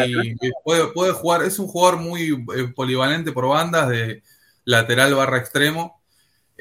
Puede, 0.64 0.88
puede, 0.88 1.12
jugar, 1.12 1.44
es 1.44 1.60
un 1.60 1.68
jugador 1.68 2.00
muy 2.00 2.44
eh, 2.56 2.72
polivalente 2.74 3.30
por 3.30 3.46
bandas 3.46 3.88
de 3.88 4.24
lateral 4.64 5.14
barra 5.14 5.38
extremo 5.38 5.97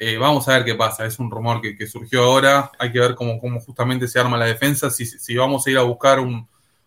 eh, 0.00 0.16
vamos 0.16 0.48
a 0.48 0.52
ver 0.52 0.64
qué 0.64 0.76
pasa, 0.76 1.04
es 1.04 1.18
un 1.18 1.28
rumor 1.28 1.60
que, 1.60 1.86
surgió 1.88 2.22
ahora, 2.22 2.70
hay 2.78 2.92
que 2.92 3.00
ver 3.00 3.16
cómo, 3.16 3.40
justamente 3.58 4.06
se 4.06 4.20
arma 4.20 4.38
la 4.38 4.44
defensa, 4.44 4.90
si, 4.90 5.36
vamos 5.36 5.66
a 5.66 5.70
ir 5.70 5.76
a 5.76 5.82
buscar 5.82 6.20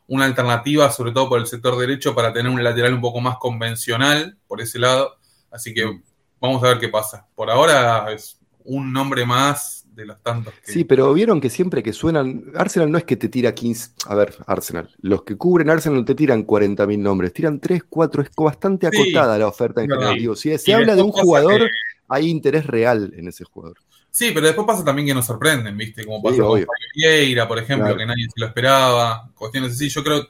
una 0.07 0.25
alternativa, 0.25 0.89
sobre 0.89 1.11
todo 1.11 1.27
por 1.27 1.39
el 1.41 1.45
sector 1.45 1.77
derecho, 1.77 2.15
para 2.15 2.31
tener 2.31 2.49
un 2.49 2.63
lateral 2.63 2.93
un 2.93 3.01
poco 3.01 3.19
más 3.19 3.35
convencional 3.37 4.37
por 4.47 4.61
ese 4.61 4.79
lado, 4.79 5.17
así 5.51 5.73
que 5.73 5.99
vamos 6.39 6.63
a 6.63 6.67
ver 6.67 6.79
qué 6.79 6.87
pasa. 6.87 7.27
Por 7.35 7.51
ahora 7.51 8.09
es 8.13 8.39
un 8.63 8.93
nombre 8.93 9.25
más 9.25 9.85
de 9.93 10.05
los 10.05 10.23
tantos 10.23 10.53
que... 10.53 10.71
Sí, 10.71 10.85
pero 10.85 11.13
vieron 11.13 11.41
que 11.41 11.49
siempre 11.49 11.83
que 11.83 11.91
suenan, 11.91 12.45
Arsenal 12.55 12.89
no 12.89 12.97
es 12.97 13.03
que 13.03 13.17
te 13.17 13.27
tira 13.27 13.53
15, 13.53 13.91
a 14.05 14.15
ver, 14.15 14.35
Arsenal, 14.47 14.89
los 15.01 15.23
que 15.23 15.35
cubren 15.35 15.69
Arsenal 15.69 15.99
no 15.99 16.05
te 16.05 16.15
tiran 16.15 16.47
40.000 16.47 16.97
nombres, 16.97 17.33
tiran 17.33 17.59
3, 17.59 17.83
4, 17.89 18.21
es 18.21 18.29
bastante 18.37 18.87
acotada 18.87 19.37
la 19.37 19.47
oferta 19.47 19.83
en 19.83 19.89
general. 19.89 20.37
si 20.37 20.57
se 20.57 20.73
habla 20.73 20.95
de 20.95 21.01
un 21.01 21.11
jugador 21.11 21.69
hay 22.11 22.29
interés 22.29 22.65
real 22.65 23.13
en 23.15 23.27
ese 23.27 23.43
jugador. 23.45 23.77
Sí, 24.11 24.31
pero 24.33 24.45
después 24.45 24.67
pasa 24.67 24.83
también 24.83 25.07
que 25.07 25.13
nos 25.13 25.25
sorprenden, 25.25 25.77
¿viste? 25.77 26.05
Como 26.05 26.21
pasó 26.21 26.49
con 26.49 26.65
Vieira, 26.93 27.47
por 27.47 27.57
ejemplo, 27.57 27.95
que 27.95 28.05
nadie 28.05 28.25
se 28.25 28.39
lo 28.39 28.47
esperaba, 28.47 29.29
cuestiones 29.35 29.71
así. 29.71 29.87
Yo 29.87 30.03
creo, 30.03 30.27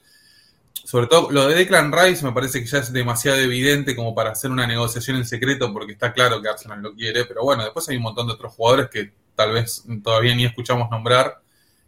sobre 0.84 1.08
todo 1.08 1.32
lo 1.32 1.48
de 1.48 1.56
Declan 1.56 1.91
Rice 1.91 2.24
me 2.24 2.32
parece 2.32 2.60
que 2.60 2.67
ya 2.67 2.78
es 2.78 2.94
demasiado 2.94 3.39
evidente 3.39 3.96
como 3.96 4.13
para 4.13 4.32
hacer 4.32 4.52
una 4.52 4.67
negociación 4.67 5.17
en 5.17 5.26
secreto, 5.26 5.74
porque 5.74 5.94
está 5.94 6.13
claro 6.13 6.39
que 6.41 6.50
Arsenal 6.50 6.82
lo 6.82 6.94
quiere, 6.94 7.26
pero 7.26 7.44
bueno, 7.44 7.63
después 7.63 7.89
hay 7.89 7.98
un 7.98 8.04
montón 8.04 8.28
de 8.28 8.34
otros 8.34 8.54
jugadores 8.54 8.88
que 8.89 9.12
tal 9.36 9.54
vez 9.54 9.84
todavía 10.04 10.36
ni 10.36 10.46
escuchamos 10.46 10.88
nombrar 10.91 11.41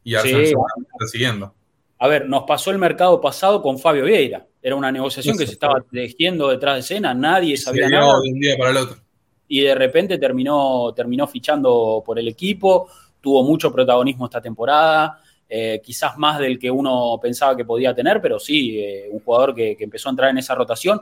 y 0.03 0.15
Arsenal 0.15 0.47
sí, 0.47 0.53
está 0.93 1.07
siguiendo. 1.07 1.53
A 1.99 2.07
ver, 2.07 2.27
nos 2.27 2.43
pasó 2.43 2.71
el 2.71 2.79
mercado 2.79 3.21
pasado 3.21 3.61
con 3.61 3.77
Fabio 3.77 4.05
Vieira. 4.05 4.47
Era 4.61 4.75
una 4.75 4.91
negociación 4.91 5.37
que 5.37 5.45
se 5.45 5.53
estaba 5.53 5.81
tejiendo 5.91 6.49
detrás 6.49 6.75
de 6.75 6.79
escena, 6.79 7.13
nadie 7.13 7.55
sabía 7.55 7.87
nada. 7.87 8.19
De 8.19 8.31
un 8.31 8.39
día 8.39 8.57
para 8.57 8.71
el 8.71 8.77
otro. 8.77 9.02
Y 9.53 9.61
de 9.61 9.75
repente 9.75 10.17
terminó, 10.17 10.91
terminó 10.95 11.27
fichando 11.27 12.01
por 12.03 12.17
el 12.17 12.27
equipo, 12.27 12.87
tuvo 13.21 13.43
mucho 13.43 13.71
protagonismo 13.71 14.25
esta 14.25 14.41
temporada, 14.41 15.19
eh, 15.47 15.79
quizás 15.85 16.17
más 16.17 16.39
del 16.39 16.57
que 16.57 16.71
uno 16.71 17.19
pensaba 17.21 17.55
que 17.55 17.63
podía 17.63 17.93
tener, 17.93 18.19
pero 18.19 18.39
sí, 18.39 18.79
eh, 18.79 19.07
un 19.11 19.19
jugador 19.19 19.53
que, 19.53 19.77
empezó 19.79 20.09
a 20.09 20.13
entrar 20.13 20.31
en 20.31 20.39
esa 20.39 20.55
rotación. 20.55 21.01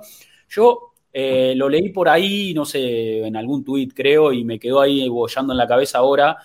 Yo 0.49 0.95
eh, 1.13 1.53
lo 1.55 1.69
leí 1.69 1.91
por 1.93 2.09
ahí, 2.09 2.53
no 2.53 2.65
sé, 2.65 3.25
en 3.25 3.37
algún 3.37 3.63
tuit 3.63 3.93
creo, 3.95 4.33
y 4.33 4.43
me 4.43 4.59
quedó 4.59 4.81
ahí 4.81 5.07
bollando 5.07 5.53
en 5.53 5.57
la 5.57 5.65
cabeza 5.65 5.99
ahora. 5.99 6.35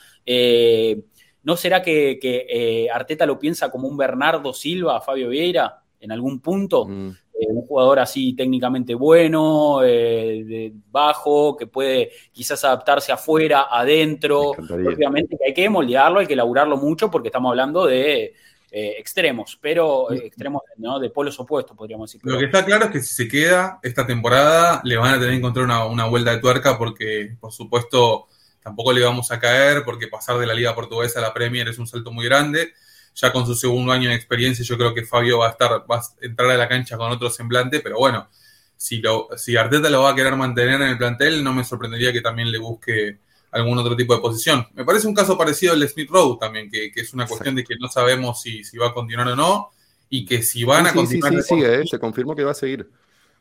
¿No 1.42 1.56
será 1.56 1.82
que, 1.82 2.88
Arteta 2.94 3.26
lo 3.26 3.36
piensa 3.36 3.68
como 3.68 3.88
un 3.88 3.96
Bernardo 3.96 4.52
Silva, 4.52 5.00
Fabio 5.00 5.28
Vieira, 5.30 5.82
en 5.98 6.12
algún 6.12 6.38
punto? 6.38 6.86
Mm. 6.86 7.10
Eh, 7.38 7.46
un 7.50 7.66
jugador 7.66 7.98
así 7.98 8.34
técnicamente 8.34 8.94
bueno, 8.94 9.80
eh, 9.84 10.72
bajo, 10.90 11.56
que 11.56 11.66
puede 11.66 12.10
quizás 12.32 12.64
adaptarse 12.64 13.12
afuera, 13.12 13.66
adentro. 13.70 14.50
Obviamente 14.50 15.36
que 15.36 15.46
hay 15.46 15.54
que 15.54 15.68
moldearlo, 15.68 16.20
hay 16.20 16.26
que 16.26 16.32
elaborarlo 16.32 16.76
mucho 16.76 17.10
porque 17.10 17.28
estamos 17.28 17.50
hablando 17.50 17.86
de 17.86 18.34
extremos, 18.78 19.58
pero 19.58 20.12
extremos 20.12 20.60
de 21.00 21.08
polos 21.08 21.40
opuestos, 21.40 21.74
podríamos 21.74 22.12
decir. 22.12 22.20
Lo 22.30 22.38
que 22.38 22.44
está 22.44 22.62
claro 22.62 22.86
es 22.86 22.90
que 22.90 23.00
si 23.00 23.14
se 23.14 23.26
queda 23.26 23.78
esta 23.82 24.06
temporada, 24.06 24.82
le 24.84 24.98
van 24.98 25.14
a 25.14 25.14
tener 25.14 25.30
que 25.30 25.36
encontrar 25.36 25.64
una, 25.64 25.86
una 25.86 26.04
vuelta 26.04 26.32
de 26.32 26.40
tuerca 26.40 26.76
porque, 26.76 27.36
por 27.40 27.52
supuesto, 27.52 28.26
tampoco 28.62 28.92
le 28.92 29.02
vamos 29.02 29.30
a 29.30 29.38
caer 29.38 29.82
porque 29.84 30.08
pasar 30.08 30.38
de 30.38 30.46
la 30.46 30.52
Liga 30.52 30.74
Portuguesa 30.74 31.20
a 31.20 31.22
la 31.22 31.32
Premier 31.32 31.68
es 31.68 31.78
un 31.78 31.86
salto 31.86 32.12
muy 32.12 32.26
grande. 32.26 32.74
Ya 33.16 33.32
con 33.32 33.46
su 33.46 33.54
segundo 33.54 33.92
año 33.92 34.10
de 34.10 34.14
experiencia, 34.14 34.64
yo 34.64 34.76
creo 34.76 34.94
que 34.94 35.02
Fabio 35.02 35.38
va 35.38 35.48
a 35.48 35.50
estar, 35.50 35.70
va 35.90 35.96
a 35.96 36.02
entrar 36.20 36.50
a 36.50 36.56
la 36.56 36.68
cancha 36.68 36.96
con 36.96 37.10
otro 37.10 37.30
semblante, 37.30 37.80
pero 37.80 37.96
bueno, 37.96 38.28
si, 38.76 38.98
lo, 38.98 39.28
si 39.36 39.56
Arteta 39.56 39.88
lo 39.88 40.02
va 40.02 40.10
a 40.10 40.14
querer 40.14 40.36
mantener 40.36 40.82
en 40.82 40.88
el 40.88 40.98
plantel, 40.98 41.42
no 41.42 41.54
me 41.54 41.64
sorprendería 41.64 42.12
que 42.12 42.20
también 42.20 42.52
le 42.52 42.58
busque 42.58 43.18
algún 43.52 43.78
otro 43.78 43.96
tipo 43.96 44.14
de 44.14 44.20
posición. 44.20 44.66
Me 44.74 44.84
parece 44.84 45.06
un 45.06 45.14
caso 45.14 45.38
parecido 45.38 45.72
al 45.72 45.80
de 45.80 45.88
Smith 45.88 46.10
Rowe 46.10 46.38
también, 46.38 46.70
que, 46.70 46.92
es 46.94 47.14
una 47.14 47.26
cuestión 47.26 47.54
de 47.54 47.64
que 47.64 47.76
no 47.80 47.88
sabemos 47.88 48.42
si, 48.42 48.62
si, 48.64 48.76
va 48.76 48.88
a 48.88 48.94
continuar 48.94 49.28
o 49.28 49.36
no, 49.36 49.70
y 50.10 50.26
que 50.26 50.42
si 50.42 50.64
van 50.64 50.86
a 50.86 50.92
continuar. 50.92 51.32
Sí, 51.32 51.40
sí, 51.40 51.54
sigue, 51.54 51.80
¿eh? 51.80 51.84
se 51.86 51.98
confirmó 51.98 52.36
que 52.36 52.44
va 52.44 52.50
a 52.50 52.54
seguir. 52.54 52.88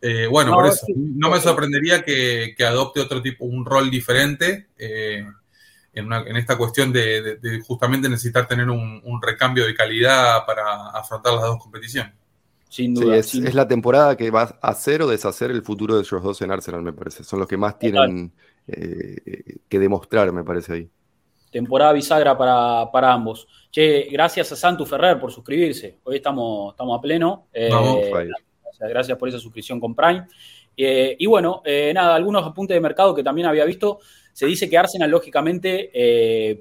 Eh, 0.01 0.27
bueno, 0.27 0.51
no, 0.51 0.57
por 0.57 0.67
eso 0.67 0.85
no 0.95 1.31
me 1.31 1.39
sorprendería 1.39 2.03
que, 2.03 2.55
adopte 2.65 3.01
otro 3.01 3.21
tipo, 3.21 3.45
un 3.45 3.65
rol 3.65 3.89
diferente 3.89 4.67
eh, 4.77 5.25
en, 5.95 6.37
esta 6.37 6.57
cuestión 6.57 6.91
de, 6.91 7.39
justamente 7.65 8.09
necesitar 8.09 8.47
tener 8.47 8.69
un, 8.69 9.21
recambio 9.21 9.65
de 9.65 9.73
calidad 9.73 10.45
para 10.45 10.89
afrontar 10.89 11.33
las 11.33 11.43
dos 11.43 11.59
competiciones. 11.59 12.13
Sin 12.69 12.93
duda. 12.93 13.15
es, 13.15 13.53
la 13.53 13.67
temporada 13.67 14.17
que 14.17 14.29
va 14.29 14.57
a 14.61 14.69
hacer 14.69 15.01
o 15.01 15.07
deshacer 15.07 15.49
el 15.51 15.61
futuro 15.61 15.95
de 15.95 16.01
ellos 16.01 16.21
dos 16.21 16.41
en 16.41 16.51
Arsenal, 16.51 16.81
me 16.81 16.91
parece. 16.91 17.23
Son 17.23 17.39
los 17.39 17.47
que 17.47 17.55
más 17.55 17.79
tienen 17.79 18.33
eh, 18.67 19.59
que 19.69 19.79
demostrar, 19.79 20.31
me 20.33 20.43
parece 20.43 20.73
ahí. 20.73 20.89
Temporada 21.51 21.93
bisagra 21.93 22.37
para, 22.37 23.13
ambos. 23.13 23.47
Che, 23.71 24.09
gracias 24.11 24.51
a 24.51 24.55
Santu 24.57 24.85
Ferrer 24.85 25.17
por 25.17 25.31
suscribirse. 25.31 25.99
Hoy 26.03 26.17
estamos, 26.17 26.73
estamos 26.73 26.97
a 26.97 27.01
pleno. 27.01 27.47
Vamos, 27.71 28.01
gracias 28.79 29.17
por 29.17 29.29
esa 29.29 29.39
suscripción 29.39 29.79
con 29.79 29.95
Prime. 29.95 30.27
Eh, 30.77 31.15
y 31.17 31.25
bueno, 31.25 31.61
eh, 31.63 31.91
nada, 31.93 32.15
algunos 32.15 32.45
apuntes 32.45 32.75
de 32.75 32.81
mercado 32.81 33.15
que 33.15 33.23
también 33.23 33.47
había 33.47 33.65
visto. 33.65 33.99
Se 34.35 34.45
dice 34.45 34.69
que 34.69 34.77
Arsenal, 34.77 35.09
lógicamente, 35.09 35.91
eh, 35.93 36.59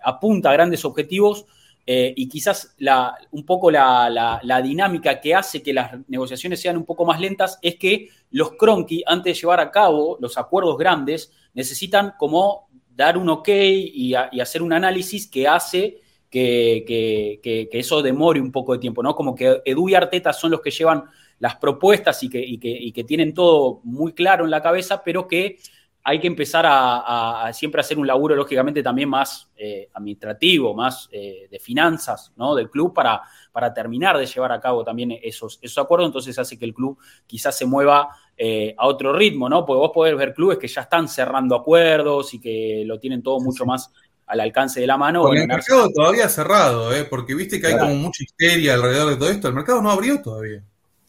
apunta 0.00 0.50
a 0.50 0.52
grandes 0.52 0.84
objetivos 0.84 1.44
y 1.84 2.28
quizás 2.28 2.76
un 3.32 3.44
poco 3.44 3.68
la, 3.72 4.60
dinámica 4.62 5.20
que 5.20 5.34
hace 5.34 5.60
que 5.60 5.72
las 5.72 5.90
negociaciones 6.06 6.60
sean 6.60 6.76
un 6.76 6.84
poco 6.84 7.04
más 7.04 7.18
lentas 7.18 7.58
es 7.62 7.74
que 7.76 8.10
los 8.30 8.52
Cronky, 8.52 9.02
antes 9.06 9.34
de 9.34 9.40
llevar 9.40 9.58
a 9.58 9.72
cabo 9.72 10.18
los 10.20 10.38
acuerdos 10.38 10.78
grandes, 10.78 11.32
necesitan 11.54 12.14
como 12.16 12.68
dar 12.94 13.18
un 13.18 13.28
ok 13.28 13.48
y, 13.48 14.14
hacer 14.14 14.62
un 14.62 14.72
análisis 14.72 15.26
que 15.26 15.48
hace 15.48 15.98
que, 16.30 17.68
eso 17.72 18.02
demore 18.02 18.40
un 18.40 18.52
poco 18.52 18.74
de 18.74 18.78
tiempo, 18.78 19.02
¿no? 19.02 19.16
Como 19.16 19.34
que 19.34 19.62
Edu 19.64 19.88
y 19.88 19.94
Arteta 19.96 20.32
son 20.32 20.52
los 20.52 20.60
que 20.60 20.70
llevan 20.70 21.04
las 21.40 21.56
propuestas 21.56 22.22
y 22.22 22.28
que, 22.28 23.04
tienen 23.04 23.34
todo 23.34 23.80
muy 23.84 24.12
claro 24.12 24.44
en 24.44 24.50
la 24.50 24.62
cabeza, 24.62 25.02
pero 25.02 25.26
que 25.26 25.58
hay 26.08 26.20
que 26.20 26.26
empezar 26.26 26.64
a, 26.66 27.50
siempre 27.52 27.82
hacer 27.82 27.98
un 27.98 28.06
laburo, 28.06 28.34
lógicamente, 28.34 28.82
también 28.82 29.10
más 29.10 29.50
eh, 29.54 29.90
administrativo, 29.92 30.72
más 30.72 31.06
eh, 31.12 31.48
de 31.50 31.58
finanzas 31.58 32.32
¿no? 32.34 32.54
del 32.54 32.70
club 32.70 32.94
para, 32.94 33.20
para 33.52 33.74
terminar 33.74 34.16
de 34.16 34.24
llevar 34.24 34.52
a 34.52 34.58
cabo 34.58 34.82
también 34.82 35.18
esos, 35.22 35.58
esos 35.60 35.76
acuerdos. 35.76 36.06
Entonces 36.06 36.38
hace 36.38 36.58
que 36.58 36.64
el 36.64 36.72
club 36.72 36.98
quizás 37.26 37.58
se 37.58 37.66
mueva 37.66 38.08
eh, 38.38 38.74
a 38.78 38.86
otro 38.86 39.12
ritmo, 39.12 39.50
¿no? 39.50 39.66
Porque 39.66 39.80
vos 39.80 39.90
podés 39.92 40.16
ver 40.16 40.32
clubes 40.32 40.56
que 40.56 40.66
ya 40.66 40.80
están 40.80 41.08
cerrando 41.08 41.54
acuerdos 41.54 42.32
y 42.32 42.40
que 42.40 42.84
lo 42.86 42.98
tienen 42.98 43.22
todo 43.22 43.40
mucho 43.40 43.66
más 43.66 43.92
al 44.28 44.40
alcance 44.40 44.80
de 44.80 44.86
la 44.86 44.96
mano. 44.96 45.30
el 45.30 45.46
mercado 45.46 45.90
todavía 45.90 46.26
cerrado, 46.30 46.94
¿eh? 46.94 47.04
porque 47.04 47.34
viste 47.34 47.60
que 47.60 47.66
hay 47.66 47.78
como 47.78 47.94
mucha 47.96 48.24
histeria 48.24 48.74
alrededor 48.74 49.10
de 49.10 49.16
todo 49.16 49.28
esto. 49.28 49.48
El 49.48 49.54
mercado 49.54 49.82
no 49.82 49.90
abrió 49.90 50.22
todavía. 50.22 50.64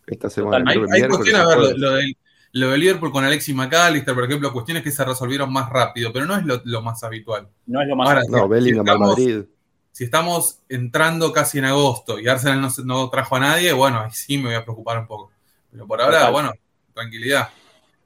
Esta 0.06 0.30
semana. 0.30 0.70
Hay, 0.70 1.08
cuestiones, 1.08 1.36
a 1.36 1.48
ver, 1.48 1.78
lo, 1.78 1.92
del, 1.92 2.18
lo, 2.52 2.76
Liverpool 2.76 3.12
con 3.12 3.24
Alexis 3.24 3.56
McAllister, 3.56 4.14
por 4.14 4.26
ejemplo, 4.26 4.52
cuestiones 4.52 4.84
que 4.84 4.92
se 4.92 5.06
resolvieron 5.06 5.52
más 5.52 5.70
rápido, 5.70 6.12
pero 6.12 6.26
no 6.26 6.36
es 6.36 6.44
lo, 6.64 6.82
más 6.82 7.04
habitual. 7.04 7.48
No 7.66 7.82
es 7.82 7.88
lo 7.88 7.96
más 7.96 8.10
habitual. 8.10 8.42
No, 8.42 8.48
Bellingham 8.48 8.86
si 8.86 9.00
Madrid. 9.00 9.44
Si 9.92 10.04
estamos 10.06 10.60
entrando 10.70 11.34
casi 11.34 11.58
en 11.58 11.66
agosto 11.66 12.20
y 12.20 12.28
Arsenal 12.28 12.62
no, 12.62 12.70
no, 12.86 13.10
trajo 13.10 13.36
a 13.36 13.40
nadie, 13.40 13.74
bueno, 13.74 14.00
ahí 14.00 14.12
sí 14.12 14.38
me 14.38 14.46
voy 14.46 14.56
a 14.56 14.64
preocupar 14.64 15.00
un 15.00 15.08
poco. 15.08 15.32
Pero 15.72 15.86
por 15.86 16.02
ahora, 16.02 16.30
bueno, 16.30 16.52
tranquilidad. 16.94 17.50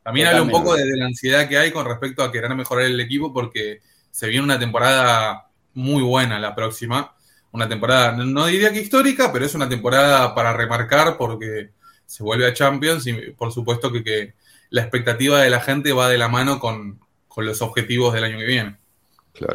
También 0.02 0.28
habla 0.28 0.42
un 0.42 0.50
poco 0.50 0.76
de, 0.76 0.86
de, 0.86 0.98
la 0.98 1.06
ansiedad 1.06 1.48
que 1.48 1.58
hay 1.58 1.72
con 1.72 1.86
respecto 1.86 2.24
a 2.24 2.32
querer 2.32 2.54
mejorar 2.56 2.86
el 2.86 3.00
equipo 3.00 3.32
porque 3.32 3.80
se 4.12 4.28
viene 4.28 4.44
una 4.44 4.60
temporada 4.60 5.48
muy 5.74 6.04
buena 6.04 6.40
la 6.40 6.56
próxima. 6.56 7.16
Una 7.52 7.70
temporada, 7.70 8.14
no 8.14 8.48
diría 8.48 8.74
que 8.74 8.82
histórica, 8.82 9.32
pero 9.32 9.46
es 9.46 9.54
una 9.54 9.70
temporada 9.70 10.34
para 10.34 10.54
remarcar 10.54 11.18
porque 11.18 11.70
se 12.14 12.22
vuelve 12.22 12.46
a 12.46 12.54
Champions 12.54 13.08
y 13.08 13.14
por 13.32 13.52
supuesto 13.52 13.92
que, 13.92 14.34
la 14.70 14.82
expectativa 14.82 15.42
de 15.42 15.50
la 15.50 15.60
gente 15.60 15.94
va 15.94 16.10
de 16.10 16.18
la 16.20 16.28
mano 16.28 16.60
con, 16.60 17.00
los 17.38 17.62
objetivos 17.64 18.14
del 18.14 18.24
año 18.24 18.38
que 18.38 18.46
viene. 18.46 18.78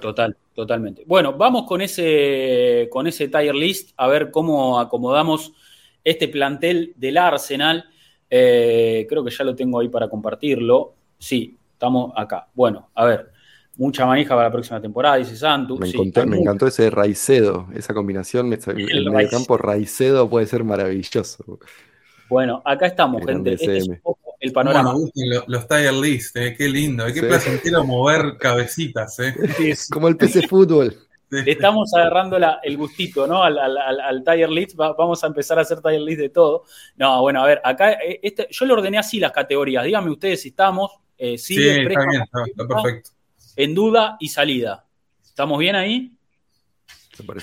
Total, 0.01 0.37
totalmente. 0.55 1.05
Bueno, 1.07 1.35
vamos 1.35 1.66
con 1.66 1.81
ese, 1.81 2.88
con 2.90 3.07
ese 3.07 3.29
tier 3.29 3.55
list 3.55 3.90
a 3.97 4.09
ver 4.09 4.33
cómo 4.33 4.81
acomodamos 4.81 5.53
este 6.03 6.27
plantel 6.27 6.94
del 6.97 7.18
Arsenal. 7.18 7.85
Eh, 8.29 9.07
creo 9.09 9.25
que 9.25 9.31
ya 9.31 9.44
lo 9.44 9.55
tengo 9.55 9.79
ahí 9.79 9.88
para 9.88 10.09
compartirlo. 10.09 10.94
Sí, 11.16 11.57
estamos 11.73 12.12
acá. 12.16 12.49
Bueno, 12.55 12.90
a 12.94 13.05
ver 13.05 13.31
mucha 13.77 14.05
manija 14.05 14.35
para 14.35 14.49
la 14.49 14.53
próxima 14.53 14.81
temporada, 14.81 15.16
dice 15.16 15.37
Santos. 15.37 15.79
Me, 15.79 15.88
encantó, 15.88 16.66
ese 16.66 16.90
Raicedo, 16.90 17.68
esa 17.75 17.94
combinación, 17.94 18.53
el, 18.53 18.90
el 18.90 19.11
mediocampo 19.11 19.57
Raicedo 19.57 20.29
puede 20.29 20.47
ser 20.47 20.64
maravilloso. 20.64 21.61
Bueno, 22.29 22.62
acá 22.64 22.87
estamos, 22.87 23.25
gente. 23.25 23.55
Este 23.55 23.79
es 23.79 23.88
un 23.88 24.01
poco 24.01 24.35
el 24.41 24.53
panorama. 24.53 24.93
Bueno, 24.93 25.11
los, 25.14 25.49
los 25.49 25.69
tier 25.69 25.93
list, 25.93 26.37
eh, 26.37 26.55
qué 26.57 26.69
lindo, 26.69 27.05
qué 27.12 27.23
placentero 27.23 27.85
mover 27.85 28.37
cabecitas. 28.38 29.19
Eh. 29.21 29.35
Como 29.93 30.09
el 30.09 30.17
PC 30.17 30.47
Fútbol. 30.49 30.97
Estamos 31.31 31.93
agarrando 31.95 32.38
el 32.62 32.77
gustito, 32.79 33.27
¿no? 33.27 33.43
Al, 33.43 33.59
al, 33.59 34.25
tier 34.25 34.49
list, 34.49 34.77
vamos 34.77 35.23
a 35.23 35.27
empezar 35.27 35.59
a 35.59 35.62
hacer 35.62 35.83
tier 35.83 36.01
list 36.01 36.21
de 36.21 36.31
todo. 36.31 36.64
No, 36.97 37.21
bueno, 37.21 37.43
a 37.43 37.47
ver, 37.47 37.61
acá 37.62 37.93
eh, 37.93 38.21
este, 38.23 38.49
yo 38.51 38.64
le 38.64 38.73
ordené 38.73 38.99
así 38.99 39.21
las 39.21 39.33
categorías. 39.33 39.85
Díganme 39.85 40.11
ustedes 40.11 40.41
si 40.41 40.49
estamos. 40.49 40.91
Eh, 41.19 41.37
sí, 41.37 41.57
está 41.59 42.07
bien, 42.07 42.23
está 42.47 42.67
perfecto 42.67 43.11
en 43.59 43.75
duda 43.75 44.17
y 44.21 44.29
salida. 44.29 44.87
¿Estamos 45.25 45.59
bien 45.59 45.75
ahí? 45.75 46.12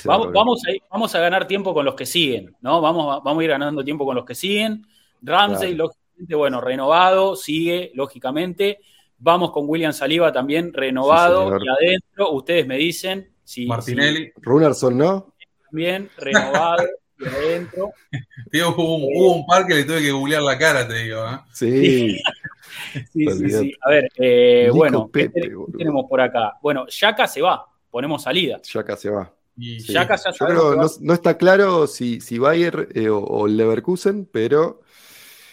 Vamos, 0.06 0.32
vamos, 0.32 0.62
a, 0.68 0.72
vamos, 0.92 1.16
a, 1.16 1.20
ganar 1.20 1.48
tiempo 1.48 1.74
con 1.74 1.86
los 1.86 1.96
que 1.96 2.06
siguen, 2.06 2.56
¿no? 2.62 2.82
Vamos, 2.82 3.24
vamos 3.24 3.42
a 3.42 3.44
ir 3.44 3.50
ganando 3.50 3.84
tiempo 3.84 4.06
con 4.06 4.16
los 4.16 4.26
que 4.26 4.36
siguen. 4.36 4.86
Ramsey, 5.22 5.76
lógicamente, 5.76 6.36
bueno, 6.36 6.62
renovado, 6.62 7.36
sigue, 7.36 7.92
lógicamente. 7.94 8.80
Vamos 9.18 9.52
con 9.52 9.68
William 9.68 9.94
Saliba 9.94 10.32
también, 10.32 10.74
renovado 10.74 11.58
y 11.58 11.68
adentro. 11.68 12.32
Ustedes 12.32 12.68
me 12.68 12.78
dicen 12.78 13.34
si. 13.44 13.66
Martinelli. 13.66 14.32
Runarson, 14.36 14.98
¿no? 14.98 15.34
También, 15.66 16.10
renovado 16.18 16.86
y 17.20 17.26
adentro. 17.26 17.92
Tío, 18.52 18.70
hubo, 18.76 19.34
un 19.34 19.46
par 19.46 19.66
que 19.66 19.76
le 19.76 19.84
tuve 19.84 20.02
que 20.02 20.12
googlear 20.12 20.42
la 20.42 20.58
cara, 20.58 20.88
te 20.88 21.04
digo. 21.04 21.26
¿eh? 21.26 21.40
Sí. 21.54 22.18
sí, 23.14 23.26
sí, 23.26 23.50
sí. 23.50 23.74
A 23.82 23.90
ver, 23.90 24.10
eh, 24.18 24.70
bueno, 24.74 25.10
¿qué, 25.12 25.30
tenemos 25.30 26.06
por 26.10 26.22
acá? 26.22 26.58
Bueno, 26.62 26.86
Yaka 26.88 27.28
se 27.28 27.42
va, 27.42 27.66
ponemos 27.90 28.24
salida. 28.24 28.62
Yaka 28.62 28.96
se 28.98 29.10
va. 29.10 29.35
Y 29.58 29.80
Yaka 29.80 30.16
ya 30.18 30.32
Yo 30.32 30.46
creo, 30.46 30.76
no, 30.76 30.88
no, 31.00 31.14
está 31.14 31.38
claro 31.38 31.88
si, 31.88 32.20
si 32.20 32.38
Bayer 32.38 32.90
eh, 32.94 33.10
o, 33.10 33.48
Leverkusen, 33.48 34.26
pero. 34.32 34.82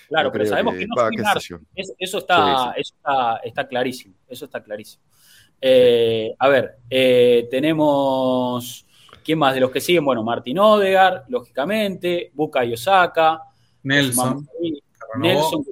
Claro, 0.08 0.30
pero 0.30 0.44
sabemos 0.44 0.74
que, 0.74 0.86
no 0.86 0.94
va, 0.96 1.08
eso, 1.74 1.94
eso, 1.98 2.18
está, 2.18 2.72
eso 2.76 2.94
está, 2.96 3.36
está, 3.44 3.66
clarísimo. 3.66 4.14
Eso 4.28 4.44
está 4.44 4.62
clarísimo. 4.62 5.02
Eh, 5.60 6.34
a 6.38 6.48
ver, 6.48 6.76
tenemos 7.50 8.84
¿Quién 9.24 9.38
más 9.38 9.54
de 9.54 9.60
los 9.60 9.70
que 9.70 9.80
siguen? 9.80 10.04
Bueno, 10.04 10.22
Martín 10.22 10.58
Odegar, 10.58 11.24
lógicamente, 11.28 12.30
Buka 12.34 12.62
Osaka, 12.72 13.42
Nelson. 13.82 14.46
Nelson. 15.18 15.64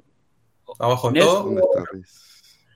Abajo 0.78 1.12
todo. 1.12 1.56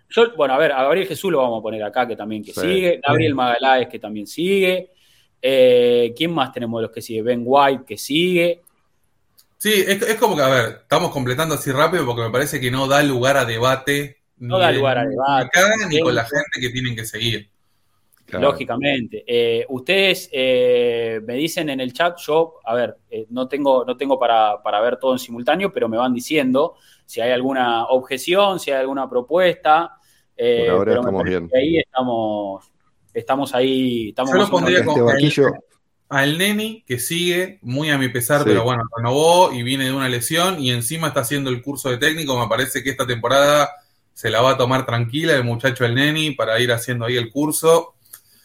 Yo, 0.09 0.37
bueno, 0.37 0.55
a 0.55 0.59
ver, 0.59 0.73
a 0.73 0.83
Gabriel 0.83 1.09
Jesús 1.09 1.33
lo 1.33 1.39
vamos 1.39 1.59
a 1.59 1.63
poner 1.63 1.83
acá, 1.83 2.07
que 2.07 2.17
también 2.17 2.43
que 2.43 2.53
sigue. 2.53 3.01
Gabriel 3.07 3.35
Magaláes, 3.35 3.89
que 3.89 3.99
también 3.99 4.27
sigue. 4.27 4.93
Eh, 5.47 6.15
¿Quién 6.17 6.33
más 6.33 6.53
tenemos 6.53 6.81
de 6.81 6.87
los 6.87 6.91
que 6.91 7.03
sigue? 7.03 7.21
Ben 7.21 7.43
White, 7.45 7.85
que 7.87 7.99
sigue. 7.99 8.63
Sí, 9.59 9.85
es, 9.87 10.15
como 10.15 10.37
que, 10.37 10.43
a 10.43 10.49
ver, 10.49 10.79
estamos 10.83 11.11
completando 11.11 11.55
así 11.55 11.71
rápido 11.71 12.07
porque 12.07 12.23
me 12.23 12.31
parece 12.31 12.59
que 12.59 12.71
no 12.71 12.87
da 12.87 13.03
lugar 13.03 13.37
a 13.37 13.45
debate. 13.45 14.23
No 14.39 14.59
da 14.59 14.73
lugar 14.73 14.97
a 14.97 15.05
debate. 15.05 15.45
Acá, 15.45 15.69
ni 15.87 16.01
con 16.01 16.15
la 16.15 16.25
gente 16.25 16.61
que 16.61 16.71
tienen 16.71 16.97
que 16.97 17.05
seguir. 17.05 17.51
Lógicamente. 18.29 19.23
Eh, 19.27 19.67
ustedes 19.69 20.31
eh, 20.33 21.21
me 21.27 21.35
dicen 21.35 21.69
en 21.69 21.81
el 21.81 21.93
chat, 21.93 22.19
yo, 22.21 22.55
a 22.65 22.75
ver, 22.75 22.97
eh, 23.11 23.27
no 23.29 23.47
tengo, 23.47 23.85
no 23.85 23.99
tengo 23.99 24.19
para, 24.19 24.81
ver 24.81 24.97
todo 24.97 25.13
en 25.13 25.19
simultáneo, 25.19 25.71
pero 25.71 25.91
me 25.91 25.99
van 25.99 26.15
diciendo 26.15 26.77
si 27.05 27.21
hay 27.21 27.33
alguna 27.33 27.85
objeción, 27.89 28.59
si 28.59 28.71
hay 28.71 28.81
alguna 28.81 29.11
propuesta. 29.11 29.99
Por 30.37 30.71
ahora 30.71 30.95
estamos 30.95 31.23
bien. 31.23 31.51
Ahí 31.55 31.79
estamos, 31.79 32.73
estamos 33.15 33.55
ahí. 33.55 34.11
Estamos 34.11 34.33
yo 34.33 34.39
lo 34.39 34.51
pondría 34.51 34.85
con, 34.85 35.09
este 35.19 35.43
al 36.09 36.39
Neni, 36.39 36.85
que 36.87 36.99
sigue, 36.99 37.59
muy 37.63 37.91
a 37.91 37.99
mi 37.99 38.09
pesar, 38.09 38.45
pero 38.45 38.63
bueno, 38.63 38.85
renovó 38.97 39.53
y 39.53 39.63
viene 39.63 39.87
de 39.87 39.93
una 39.93 40.09
lesión 40.09 40.63
y 40.63 40.71
encima 40.71 41.09
está 41.09 41.21
haciendo 41.21 41.51
el 41.51 41.63
curso 41.63 41.91
de 41.91 41.97
técnico. 41.97 42.39
Me 42.39 42.49
parece 42.49 42.83
que 42.83 42.91
esta 42.91 43.07
temporada 43.07 43.71
se 44.13 44.31
la 44.31 44.41
va 44.41 44.53
a 44.53 44.57
tomar 44.57 44.87
tranquila 44.87 45.35
el 45.35 45.45
muchacho 45.45 45.85
el 45.85 45.95
Neni 45.95 46.33
para 46.33 46.61
ir 46.61 46.73
haciendo 46.73 47.07
ahí 47.07 47.17
el 47.17 47.33
curso. 47.33 47.95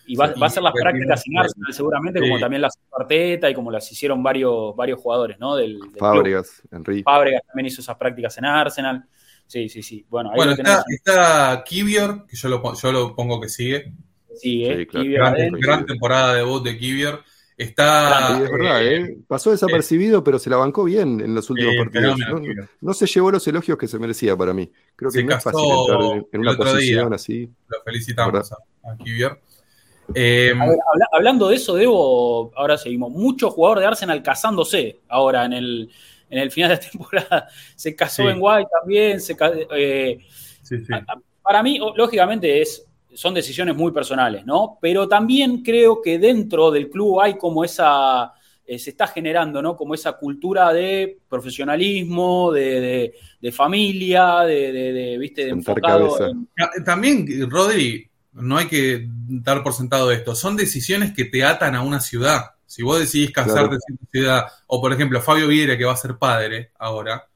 Y 0.07 0.15
va, 0.15 0.25
a 0.25 0.49
ser 0.49 0.63
las 0.63 0.73
prácticas 0.73 1.23
en 1.27 1.37
Arsenal, 1.37 1.73
seguramente, 1.73 2.19
como 2.19 2.39
también 2.39 2.63
las 2.63 2.79
Arteta 2.91 3.47
y 3.47 3.53
como 3.53 3.69
las 3.69 3.91
hicieron 3.91 4.23
varios, 4.23 4.75
varios 4.75 4.99
jugadores, 4.99 5.37
¿no? 5.37 5.55
Del, 5.55 5.79
Fábregas, 5.99 6.63
Enrique. 6.71 7.03
Fábregas 7.03 7.43
también 7.45 7.67
hizo 7.67 7.81
esas 7.81 7.95
prácticas 7.95 8.35
en 8.39 8.45
Arsenal. 8.45 9.05
Sí, 9.45 9.69
sí, 9.69 9.83
sí. 9.83 10.03
Bueno, 10.09 10.31
ahí 10.33 10.49
está, 10.49 10.83
está 10.87 11.63
Kivior, 11.63 12.25
que 12.25 12.35
yo 12.35 12.49
lo, 12.49 12.73
yo 12.73 12.91
lo 12.91 13.15
pongo 13.15 13.39
que 13.39 13.49
sigue. 13.49 13.93
Sí, 14.35 14.63
gran, 14.91 15.85
temporada 15.85 16.35
de 16.35 16.43
voz 16.43 16.63
de 16.63 16.77
Kivior. 16.77 17.23
Está. 17.57 18.41
es 18.41 18.49
verdad, 18.51 18.87
¿eh? 18.87 19.17
Pasó 19.27 19.51
desapercibido, 19.51 20.23
pero 20.23 20.39
se 20.39 20.49
la 20.49 20.55
bancó 20.55 20.85
bien 20.85 21.19
en 21.19 21.35
los 21.35 21.49
últimos 21.49 21.75
partidos. 21.75 22.17
No, 22.79 22.93
se 22.93 23.05
llevó 23.05 23.31
los 23.31 23.45
elogios 23.47 23.77
que 23.77 23.87
se 23.87 23.99
merecía 23.99 24.37
para 24.37 24.53
mí. 24.53 24.71
Creo 24.95 25.11
que 25.11 25.23
no 25.23 25.35
es 25.35 25.43
fácil 25.43 25.65
entrar 25.69 26.25
en, 26.31 26.39
una 26.39 26.55
posición 26.55 27.13
así. 27.13 27.49
Lo 27.67 27.83
felicitamos 27.83 28.51
a, 28.51 28.55
a 28.89 28.97
Kivior. 28.97 29.39
Eh, 30.15 30.53
hablando 31.11 31.49
de 31.49 31.55
eso, 31.55 31.75
Debo, 31.75 32.51
ahora 32.55 32.77
seguimos. 32.77 33.11
Muchos 33.11 33.53
jugadores 33.53 33.81
de 33.81 33.87
Arsenal 33.87 34.23
casándose 34.23 34.99
ahora 35.07 35.45
en 35.45 35.53
el, 35.53 35.91
en 36.29 36.39
el 36.39 36.51
final 36.51 36.69
de 36.69 36.75
la 36.75 36.81
temporada. 36.91 37.47
Se 37.75 37.95
casó 37.95 38.29
en 38.29 38.37
White 38.39 38.69
también. 38.79 39.19
Eh, 39.75 40.19
para 41.41 41.63
mí, 41.63 41.79
lógicamente, 41.95 42.61
es, 42.61 42.85
son 43.13 43.33
decisiones 43.33 43.75
muy 43.75 43.91
personales, 43.91 44.45
¿no? 44.45 44.77
Pero 44.81 45.07
también 45.07 45.63
creo 45.63 46.01
que 46.01 46.19
dentro 46.19 46.71
del 46.71 46.89
club 46.89 47.21
hay 47.21 47.37
como 47.37 47.63
esa. 47.63 48.33
Eh, 48.65 48.77
se 48.77 48.91
está 48.91 49.07
generando, 49.07 49.61
¿no? 49.63 49.75
Como 49.75 49.95
esa 49.95 50.13
cultura 50.13 50.71
de 50.71 51.17
profesionalismo, 51.27 52.51
de, 52.51 53.13
familia, 53.51 54.41
de, 54.41 55.17
¿viste? 55.19 55.45
De 55.45 55.49
enfocado. 55.49 56.15
También, 56.85 57.49
Rodri, 57.49 58.07
no 58.33 58.57
hay 58.57 58.67
que 58.67 59.07
dar 59.09 59.63
por 59.63 59.73
sentado 59.73 60.11
esto. 60.11 60.35
Son 60.35 60.55
decisiones 60.55 61.13
que 61.13 61.25
te 61.25 61.43
atan 61.43 61.75
a 61.75 61.81
una 61.81 61.99
ciudad. 61.99 62.51
Si 62.65 62.83
vos 62.83 62.99
decidís 62.99 63.31
casarte 63.31 63.75
en 63.75 63.97
una 63.99 64.11
ciudad, 64.11 64.45
o 64.67 64.79
por 64.79 64.93
ejemplo 64.93 65.19
Fabio 65.19 65.47
Vieira, 65.47 65.75
que 65.75 65.85
va 65.85 65.93
a 65.93 65.97
ser 65.97 66.19
padre 66.19 66.71
ahora, 66.77 67.27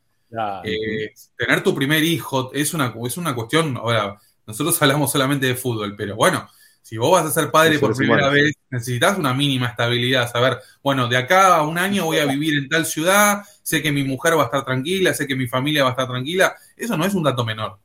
eh, 0.63 1.13
tener 1.35 1.63
tu 1.63 1.75
primer 1.75 2.03
hijo 2.03 2.51
es 2.53 2.73
una, 2.73 2.93
es 3.05 3.17
una 3.17 3.35
cuestión, 3.35 3.77
ahora, 3.77 4.17
nosotros 4.45 4.81
hablamos 4.81 5.11
solamente 5.11 5.47
de 5.47 5.55
fútbol, 5.55 5.95
pero 5.95 6.15
bueno, 6.15 6.47
si 6.81 6.97
vos 6.97 7.11
vas 7.11 7.25
a 7.25 7.31
ser 7.31 7.49
padre 7.49 7.79
por 7.79 7.95
primera 7.95 8.29
vez, 8.29 8.53
necesitas 8.69 9.17
una 9.17 9.33
mínima 9.33 9.67
estabilidad, 9.67 10.31
saber, 10.31 10.59
bueno, 10.81 11.07
de 11.07 11.17
acá 11.17 11.57
a 11.57 11.67
un 11.67 11.77
año 11.77 12.05
voy 12.05 12.17
a 12.17 12.25
vivir 12.25 12.57
en 12.57 12.69
tal 12.69 12.85
ciudad, 12.85 13.43
sé 13.61 13.81
que 13.81 13.91
mi 13.91 14.03
mujer 14.03 14.37
va 14.37 14.43
a 14.43 14.45
estar 14.45 14.65
tranquila, 14.65 15.13
sé 15.13 15.25
que 15.25 15.35
mi 15.35 15.47
familia 15.47 15.83
va 15.83 15.89
a 15.89 15.93
estar 15.93 16.07
tranquila, 16.07 16.55
eso 16.75 16.97
no 16.97 17.05
es 17.05 17.13
un 17.13 17.23
dato 17.23 17.45
menor. 17.45 17.79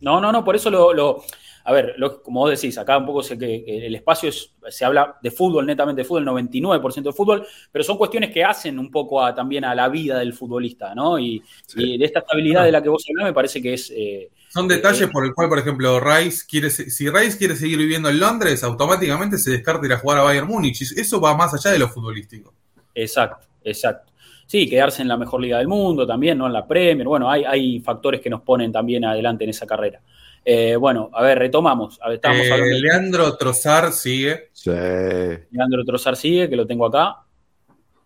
No, 0.00 0.20
no, 0.20 0.32
no, 0.32 0.44
por 0.44 0.56
eso 0.56 0.70
lo 0.70 1.22
a 1.64 1.72
ver, 1.72 1.94
como 2.24 2.40
vos 2.40 2.50
decís, 2.50 2.76
acá 2.78 2.96
un 2.98 3.06
poco 3.06 3.22
sé 3.22 3.38
que, 3.38 3.86
el 3.86 3.94
espacio 3.94 4.28
es, 4.28 4.52
se 4.68 4.84
habla 4.84 5.18
de 5.22 5.30
fútbol, 5.30 5.66
netamente 5.66 6.02
de 6.02 6.04
fútbol, 6.04 6.26
99% 6.26 7.02
de 7.02 7.12
fútbol, 7.12 7.46
pero 7.70 7.84
son 7.84 7.96
cuestiones 7.96 8.30
que 8.30 8.44
hacen 8.44 8.78
un 8.78 8.90
poco 8.90 9.22
también 9.34 9.64
a 9.64 9.74
la 9.74 9.88
vida 9.88 10.18
del 10.18 10.32
futbolista, 10.32 10.94
¿no? 10.94 11.18
Y, 11.18 11.42
de 11.74 12.04
esta 12.04 12.20
estabilidad 12.20 12.64
de 12.64 12.72
la 12.72 12.82
que 12.82 12.88
vos 12.88 13.04
hablás 13.08 13.26
me 13.26 13.32
parece 13.32 13.60
que 13.62 13.74
es... 13.74 13.92
Eh, 13.94 14.30
son 14.52 14.66
detalles 14.66 15.08
por 15.10 15.24
el 15.24 15.32
cual, 15.32 15.48
por 15.48 15.60
ejemplo, 15.60 16.00
Rice 16.00 16.44
quiere, 16.48 16.70
si 16.70 17.08
Rice 17.08 17.38
quiere 17.38 17.54
seguir 17.54 17.78
viviendo 17.78 18.08
en 18.08 18.18
Londres, 18.18 18.64
automáticamente 18.64 19.38
se 19.38 19.52
descarta 19.52 19.86
ir 19.86 19.92
a 19.92 19.98
jugar 19.98 20.18
a 20.18 20.22
Bayern 20.22 20.48
Múnich. 20.48 20.82
Eso 20.82 21.20
va 21.20 21.36
más 21.36 21.54
allá 21.54 21.70
de 21.70 21.78
lo 21.78 21.88
futbolístico. 21.88 22.52
Exacto, 22.92 23.46
exacto. 23.62 24.12
Sí, 24.46 24.68
quedarse 24.68 25.02
en 25.02 25.08
la 25.08 25.16
mejor 25.16 25.40
liga 25.40 25.58
del 25.58 25.68
mundo 25.68 26.04
también, 26.04 26.36
¿no? 26.36 26.48
En 26.48 26.52
la 26.52 26.66
Premier. 26.66 27.06
Bueno, 27.06 27.30
hay, 27.30 27.44
hay 27.44 27.78
factores 27.78 28.20
que 28.20 28.28
nos 28.28 28.40
ponen 28.40 28.72
también 28.72 29.04
adelante 29.04 29.44
en 29.44 29.50
esa 29.50 29.64
carrera. 29.64 30.00
Eh, 30.44 30.74
bueno, 30.74 31.10
a 31.12 31.22
ver, 31.22 31.38
retomamos. 31.38 32.00
A 32.02 32.08
ver, 32.08 32.20
eh, 32.24 32.80
Leandro 32.80 33.36
Trozar 33.36 33.92
sigue. 33.92 34.48
Sí. 34.52 34.72
Leandro 34.72 35.84
Trozar 35.86 36.16
sigue, 36.16 36.50
que 36.50 36.56
lo 36.56 36.66
tengo 36.66 36.86
acá. 36.86 37.18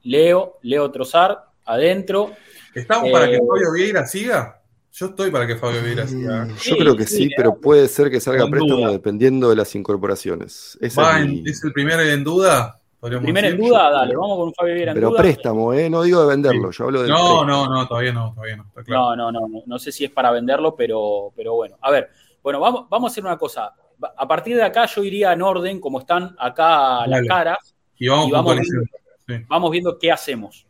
Leo, 0.02 0.58
Leo 0.60 0.90
Trozar, 0.90 1.46
adentro. 1.64 2.32
¿Estamos 2.74 3.10
para 3.10 3.26
que 3.28 3.36
eh, 3.36 3.40
Fabio 3.48 3.72
Vieira 3.72 4.06
siga? 4.06 4.60
Yo 4.96 5.06
estoy 5.06 5.32
para 5.32 5.44
que 5.44 5.56
Fabio 5.56 5.82
Vieira 5.82 6.06
siga. 6.06 6.44
Mm, 6.44 6.56
yo 6.56 6.76
creo 6.76 6.96
que 6.96 7.04
sí, 7.04 7.28
pero 7.36 7.60
puede 7.60 7.88
ser 7.88 8.12
que 8.12 8.20
salga 8.20 8.46
préstamo 8.46 8.92
dependiendo 8.92 9.50
de 9.50 9.56
las 9.56 9.74
incorporaciones. 9.74 10.78
es, 10.80 10.96
el 10.96 11.72
primer 11.72 11.98
en 11.98 12.22
duda? 12.22 12.80
Primer 13.00 13.44
en 13.44 13.58
duda, 13.58 13.90
dale, 13.90 14.14
vamos 14.14 14.38
con 14.38 14.54
Fabio 14.54 14.74
Vieira 14.74 14.92
en 14.92 14.94
Pero 14.94 15.12
préstamo, 15.16 15.72
¿eh? 15.72 15.90
No 15.90 16.02
digo 16.02 16.20
de 16.20 16.28
venderlo, 16.28 16.70
yo 16.70 16.84
hablo 16.84 17.02
de. 17.02 17.08
No, 17.08 17.44
no, 17.44 17.66
no, 17.66 17.88
todavía 17.88 18.12
no, 18.12 18.32
todavía 18.34 18.56
no. 18.56 18.70
No, 18.86 19.16
no, 19.16 19.32
no, 19.32 19.62
no, 19.66 19.78
sé 19.80 19.90
si 19.90 20.04
es 20.04 20.12
para 20.12 20.30
venderlo, 20.30 20.76
pero, 20.76 21.32
pero 21.34 21.54
bueno. 21.54 21.76
A 21.80 21.90
ver, 21.90 22.10
bueno, 22.40 22.60
vamos, 22.60 22.86
vamos 22.88 23.10
a 23.10 23.12
hacer 23.12 23.24
una 23.24 23.36
cosa. 23.36 23.74
A 24.16 24.28
partir 24.28 24.54
de 24.54 24.62
acá 24.62 24.86
yo 24.86 25.02
iría 25.02 25.32
en 25.32 25.42
orden, 25.42 25.80
como 25.80 25.98
están 25.98 26.36
acá 26.38 27.04
las 27.08 27.26
caras. 27.26 27.74
Y 27.98 28.06
vamos, 28.06 28.30
vamos, 28.30 29.70
viendo, 29.72 29.98
qué 29.98 30.12
hacemos. 30.12 30.66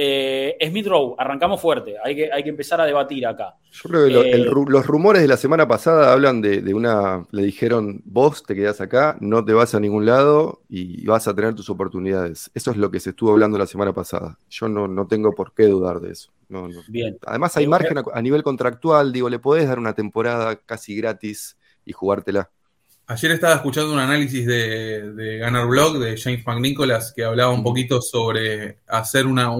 Eh, 0.00 0.56
Smith 0.68 0.86
Rowe, 0.86 1.16
arrancamos 1.18 1.60
fuerte, 1.60 1.96
hay 2.04 2.14
que, 2.14 2.32
hay 2.32 2.44
que 2.44 2.50
empezar 2.50 2.80
a 2.80 2.86
debatir 2.86 3.26
acá. 3.26 3.56
Yo 3.72 3.90
creo 3.90 4.22
que 4.22 4.30
eh, 4.30 4.38
los 4.38 4.86
rumores 4.86 5.22
de 5.22 5.26
la 5.26 5.36
semana 5.36 5.66
pasada 5.66 6.12
hablan 6.12 6.40
de, 6.40 6.72
una, 6.72 7.26
le 7.32 7.42
dijeron, 7.42 8.00
vos 8.04 8.44
te 8.44 8.54
quedás 8.54 8.80
acá, 8.80 9.16
no 9.18 9.44
te 9.44 9.54
vas 9.54 9.74
a 9.74 9.80
ningún 9.80 10.06
lado 10.06 10.62
y 10.68 11.04
vas 11.04 11.26
a 11.26 11.34
tener 11.34 11.56
tus 11.56 11.68
oportunidades. 11.68 12.48
Eso 12.54 12.70
es 12.70 12.76
lo 12.76 12.92
que 12.92 13.00
se 13.00 13.10
estuvo 13.10 13.32
hablando 13.32 13.58
la 13.58 13.66
semana 13.66 13.92
pasada. 13.92 14.38
Yo 14.48 14.68
no, 14.68 14.86
no 14.86 15.08
tengo 15.08 15.34
por 15.34 15.52
qué 15.52 15.66
dudar 15.66 15.98
de 15.98 16.12
eso. 16.12 16.30
Bien. 16.86 17.18
Además 17.26 17.56
hay 17.56 17.66
margen 17.66 17.98
a, 17.98 18.22
nivel 18.22 18.44
contractual, 18.44 19.12
digo, 19.12 19.28
le 19.28 19.40
podés 19.40 19.66
dar 19.66 19.80
una 19.80 19.94
temporada 19.94 20.54
casi 20.54 20.94
gratis 20.94 21.58
y 21.84 21.92
jugártela. 21.92 22.50
Ayer 23.10 23.32
estaba 23.32 23.54
escuchando 23.54 23.94
un 23.94 24.00
análisis 24.00 24.46
de, 24.46 25.12
de 25.12 25.38
Gunner 25.38 25.64
Blog 25.64 25.98
de 25.98 26.20
James 26.20 26.46
McNicholas 26.46 27.14
que 27.16 27.24
hablaba 27.24 27.50
un 27.52 27.62
poquito 27.62 28.02
sobre 28.02 28.80
hacer 28.86 29.24
una, 29.24 29.50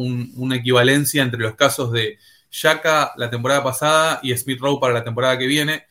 equivalencia 0.55 1.22
entre 1.22 1.40
los 1.40 1.55
casos 1.55 1.90
de 1.90 2.18
Shaka 2.51 3.14
la 3.16 3.30
temporada 3.30 3.64
pasada 3.64 4.20
y 4.22 4.36
Smith 4.36 4.61
Rowe 4.61 4.78
para 4.78 4.92
la 4.92 5.03
temporada 5.03 5.38
que 5.38 5.46
viene. 5.46 5.86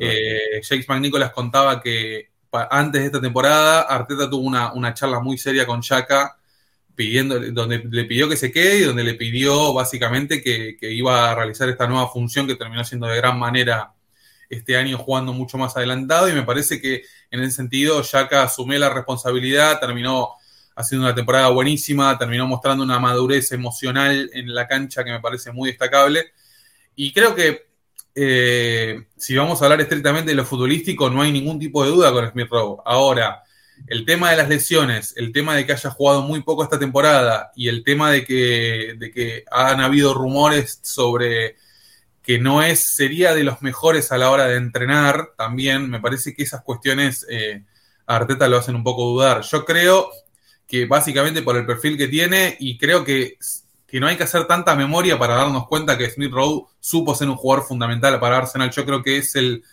Eh, 0.00 0.60
James 0.62 0.88
McNicholas 0.88 1.32
contaba 1.32 1.80
que 1.80 2.30
antes 2.52 3.00
de 3.00 3.06
esta 3.06 3.20
temporada 3.20 3.80
Arteta 3.80 4.30
tuvo 4.30 4.46
una, 4.46 4.72
una 4.72 4.94
charla 4.94 5.18
muy 5.18 5.36
seria 5.38 5.66
con 5.66 5.80
Shaka 5.80 6.36
pidiendo, 6.94 7.40
donde 7.50 7.78
le 7.78 8.04
pidió 8.04 8.28
que 8.28 8.36
se 8.36 8.52
quede 8.52 8.78
y 8.78 8.84
donde 8.84 9.02
le 9.02 9.14
pidió 9.14 9.74
básicamente 9.74 10.40
que, 10.40 10.76
iba 10.92 11.32
a 11.32 11.34
realizar 11.34 11.68
esta 11.68 11.88
nueva 11.88 12.08
función 12.08 12.46
que 12.46 12.54
terminó 12.54 12.84
siendo 12.84 13.08
de 13.08 13.16
gran 13.16 13.40
manera 13.40 13.92
este 14.52 14.76
año 14.76 14.98
jugando 14.98 15.32
mucho 15.32 15.56
más 15.56 15.76
adelantado 15.76 16.28
y 16.28 16.32
me 16.32 16.42
parece 16.42 16.80
que 16.80 17.02
en 17.30 17.40
ese 17.40 17.56
sentido 17.56 18.02
Yaka 18.02 18.42
asumió 18.42 18.78
la 18.78 18.90
responsabilidad, 18.90 19.80
terminó 19.80 20.32
haciendo 20.76 21.06
una 21.06 21.14
temporada 21.14 21.48
buenísima, 21.48 22.18
terminó 22.18 22.46
mostrando 22.46 22.84
una 22.84 22.98
madurez 22.98 23.50
emocional 23.52 24.30
en 24.34 24.54
la 24.54 24.68
cancha 24.68 25.04
que 25.04 25.10
me 25.10 25.20
parece 25.20 25.52
muy 25.52 25.70
destacable 25.70 26.32
y 26.94 27.12
creo 27.12 27.34
que 27.34 27.66
eh, 28.14 29.06
si 29.16 29.34
vamos 29.34 29.60
a 29.62 29.64
hablar 29.64 29.80
estrictamente 29.80 30.32
de 30.32 30.36
lo 30.36 30.44
futbolístico 30.44 31.08
no 31.08 31.22
hay 31.22 31.32
ningún 31.32 31.58
tipo 31.58 31.82
de 31.82 31.90
duda 31.90 32.12
con 32.12 32.30
Smith 32.30 32.48
Rowe. 32.50 32.82
Ahora, 32.84 33.42
el 33.86 34.04
tema 34.04 34.30
de 34.30 34.36
las 34.36 34.50
lesiones, 34.50 35.14
el 35.16 35.32
tema 35.32 35.56
de 35.56 35.64
que 35.64 35.72
haya 35.72 35.90
jugado 35.90 36.20
muy 36.20 36.42
poco 36.42 36.62
esta 36.62 36.78
temporada 36.78 37.52
y 37.56 37.68
el 37.68 37.82
tema 37.82 38.10
de 38.10 38.24
que, 38.26 38.96
de 38.98 39.10
que 39.10 39.44
han 39.50 39.80
habido 39.80 40.12
rumores 40.12 40.78
sobre 40.82 41.56
que 42.22 42.38
no 42.38 42.62
es, 42.62 42.94
sería 42.94 43.34
de 43.34 43.44
los 43.44 43.62
mejores 43.62 44.12
a 44.12 44.18
la 44.18 44.30
hora 44.30 44.46
de 44.46 44.56
entrenar, 44.56 45.30
también 45.36 45.90
me 45.90 46.00
parece 46.00 46.34
que 46.34 46.44
esas 46.44 46.62
cuestiones 46.62 47.26
eh, 47.28 47.64
a 48.06 48.16
Arteta 48.16 48.48
lo 48.48 48.58
hacen 48.58 48.76
un 48.76 48.84
poco 48.84 49.04
dudar. 49.04 49.42
Yo 49.42 49.64
creo 49.64 50.10
que 50.66 50.86
básicamente 50.86 51.42
por 51.42 51.56
el 51.56 51.66
perfil 51.66 51.98
que 51.98 52.08
tiene 52.08 52.56
y 52.60 52.78
creo 52.78 53.04
que, 53.04 53.36
que 53.86 54.00
no 54.00 54.06
hay 54.06 54.16
que 54.16 54.22
hacer 54.22 54.46
tanta 54.46 54.74
memoria 54.74 55.18
para 55.18 55.34
darnos 55.34 55.66
cuenta 55.66 55.98
que 55.98 56.08
Smith 56.10 56.32
Rowe 56.32 56.68
supo 56.80 57.14
ser 57.14 57.28
un 57.28 57.36
jugador 57.36 57.66
fundamental 57.66 58.18
para 58.20 58.38
Arsenal. 58.38 58.70
Yo 58.70 58.84
creo 58.84 59.02
que 59.02 59.18
es 59.18 59.34
el, 59.34 59.64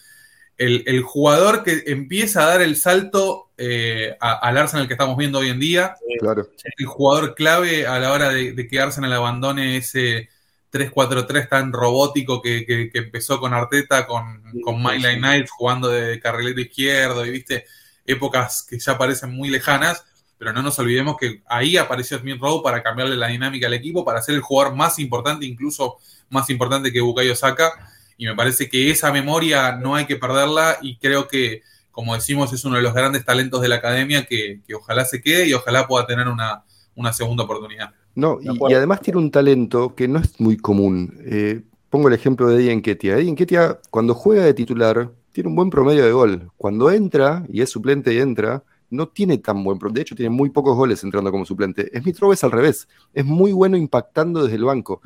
el, 0.60 1.02
jugador 1.04 1.64
que 1.64 1.84
empieza 1.88 2.43
a 2.43 2.47
dar 2.47 2.62
el 2.62 2.76
salto 2.76 3.50
eh, 3.58 4.16
al 4.20 4.58
Arsenal 4.58 4.88
que 4.88 4.93
estamos 4.93 5.16
viendo 5.16 5.39
hoy 5.39 5.50
en 5.50 5.60
día. 5.60 5.95
Claro. 6.20 6.50
El 6.78 6.86
jugador 6.86 7.34
clave 7.34 7.88
a 7.88 7.97
la 8.00 8.12
hora 8.12 8.30
de, 8.30 8.68
que 8.68 8.80
Arsenal 8.80 9.14
abandone 9.14 9.78
ese 9.78 10.28
3-4-3 10.72 11.49
tan 11.49 11.74
robótico 11.74 12.41
que, 12.41 12.91
empezó 12.93 13.39
con 13.39 13.53
Arteta, 13.53 14.05
con, 14.05 14.43
con 14.63 14.82
My 14.82 14.97
Line 14.97 15.45
jugando 15.47 15.88
de 15.88 16.20
carrilero 16.20 16.61
izquierdo 16.61 17.26
y 17.26 17.32
viste 17.32 17.65
épocas 18.05 18.65
que 18.67 18.80
ya 18.80 18.97
parecen 18.97 19.32
muy 19.32 19.49
lejanas, 19.49 20.03
pero 20.38 20.53
no 20.53 20.61
nos 20.61 20.80
olvidemos 20.80 21.17
que 21.17 21.41
ahí 21.47 21.78
apareció 21.78 22.17
Smith 22.20 22.39
Rowe 22.39 22.63
para 22.63 22.82
cambiarle 22.82 23.15
la 23.15 23.28
dinámica 23.28 23.67
al 23.67 23.74
equipo, 23.74 24.05
para 24.05 24.22
ser 24.22 24.36
el 24.36 24.41
jugador 24.41 24.76
más 24.76 24.99
importante, 24.99 25.45
incluso 25.45 25.97
más 26.30 26.49
importante 26.49 26.91
que 26.91 27.01
Bukayo 27.01 27.36
Saka 27.36 27.72
y 28.20 28.26
me 28.26 28.36
parece 28.36 28.70
que 28.70 28.91
esa 28.91 29.13
memoria 29.13 29.72
no 29.72 29.95
hay 29.95 30.05
que 30.05 30.17
perderla 30.17 30.78
y 30.82 30.97
creo 30.97 31.30
que, 31.30 31.63
como 31.89 32.15
decimos, 32.15 32.51
es 32.51 32.65
uno 32.65 32.76
de 32.76 32.82
los 32.82 32.93
grandes 32.93 33.24
talentos 33.24 33.61
de 33.61 33.70
la 33.70 33.76
academia 33.76 34.26
que, 34.26 34.59
ojalá 34.76 35.05
se 35.05 35.22
quede 35.22 35.47
y 35.47 35.53
ojalá 35.53 35.88
pueda 35.88 36.05
tener 36.05 36.28
una, 36.28 36.65
segunda 37.13 37.45
oportunidad. 37.45 37.93
No, 38.20 38.39
y, 38.41 38.74
además 38.74 39.01
tiene 39.01 39.20
un 39.20 39.32
talento 39.32 39.95
que 39.95 40.07
no 40.07 40.20
es 40.20 40.39
muy 40.39 40.57
común. 40.57 41.17
Eh, 41.26 41.61
pongo 41.89 42.07
el 42.07 42.13
ejemplo 42.13 42.47
de 42.47 42.57
Eddie 42.57 42.72
Enquetia. 42.72 43.17
Eddie 43.17 43.30
Enquetia, 43.30 43.80
cuando 43.89 44.13
juega 44.13 44.43
de 44.43 44.53
titular, 44.53 45.11
tiene 45.32 45.49
un 45.49 45.55
buen 45.55 45.70
promedio 45.70 46.05
de 46.05 46.11
gol. 46.11 46.51
Cuando 46.57 46.91
entra, 46.91 47.45
y 47.49 47.61
es 47.61 47.70
suplente 47.70 48.13
y 48.13 48.17
entra, 48.17 48.63
no 48.89 49.07
tiene 49.07 49.38
tan 49.38 49.63
buen 49.63 49.80
promedio. 49.80 49.95
De 49.95 50.01
hecho, 50.01 50.15
tiene 50.15 50.30
muy 50.30 50.49
pocos 50.49 50.76
goles 50.76 51.03
entrando 51.03 51.32
como 51.32 51.45
suplente. 51.45 51.89
Smith 52.01 52.20
Rowe 52.20 52.34
es 52.34 52.43
al 52.43 52.51
revés. 52.51 52.88
Es 53.13 53.26
muy 53.26 53.53
bueno 53.53 53.78
impactando 53.78 54.43
desde 54.43 54.57
el 54.57 54.65
banco. 54.65 55.01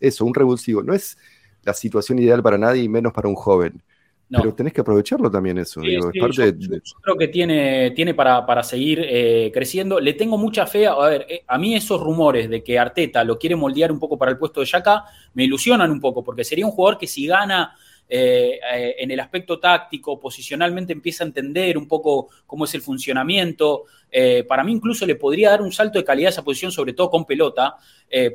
eso, 0.00 0.24
un 0.24 0.34
revulsivo. 0.34 0.82
No 0.82 0.94
es 0.94 1.18
la 1.62 1.74
situación 1.74 2.18
ideal 2.18 2.42
para 2.42 2.58
nadie 2.58 2.82
y 2.82 2.88
menos 2.88 3.12
para 3.12 3.28
un 3.28 3.34
joven. 3.34 3.82
Pero 4.30 4.54
tenés 4.54 4.72
que 4.72 4.80
aprovecharlo 4.80 5.30
también 5.30 5.58
eso. 5.58 5.82
yo, 5.82 6.10
creo 6.10 7.16
que 7.18 7.28
tiene, 7.28 7.90
tiene 7.90 8.14
para, 8.14 8.46
para 8.46 8.62
seguir 8.62 9.00
eh, 9.02 9.50
creciendo. 9.52 9.98
Le 9.98 10.14
tengo 10.14 10.38
mucha 10.38 10.66
fe. 10.66 10.86
A, 10.86 10.96
ver, 10.96 11.26
eh, 11.28 11.42
a 11.46 11.58
mí 11.58 11.74
esos 11.74 12.00
rumores 12.00 12.48
de 12.48 12.62
que 12.62 12.78
Arteta 12.78 13.24
lo 13.24 13.38
quiere 13.38 13.56
moldear 13.56 13.90
un 13.90 13.98
poco 13.98 14.16
para 14.16 14.30
el 14.30 14.38
puesto 14.38 14.60
de 14.60 14.66
Yaka 14.66 15.04
me 15.34 15.44
ilusionan 15.44 15.90
un 15.90 16.00
poco, 16.00 16.22
porque 16.22 16.44
sería 16.44 16.64
un 16.64 16.72
jugador 16.72 16.98
que 16.98 17.08
si 17.08 17.26
gana 17.26 17.76
eh, 18.12 18.58
eh, 18.74 18.96
en 18.98 19.12
el 19.12 19.20
aspecto 19.20 19.60
táctico, 19.60 20.18
posicionalmente 20.18 20.92
empieza 20.92 21.22
a 21.22 21.28
entender 21.28 21.78
un 21.78 21.86
poco 21.86 22.28
cómo 22.44 22.64
es 22.64 22.74
el 22.74 22.82
funcionamiento. 22.82 23.84
Eh, 24.10 24.42
para 24.42 24.64
mí 24.64 24.72
incluso 24.72 25.06
le 25.06 25.14
podría 25.14 25.50
dar 25.50 25.62
un 25.62 25.70
salto 25.70 25.96
de 25.96 26.04
calidad 26.04 26.26
a 26.26 26.30
esa 26.30 26.42
posición, 26.42 26.72
sobre 26.72 26.92
todo 26.92 27.08
con 27.08 27.24
pelota, 27.24 27.76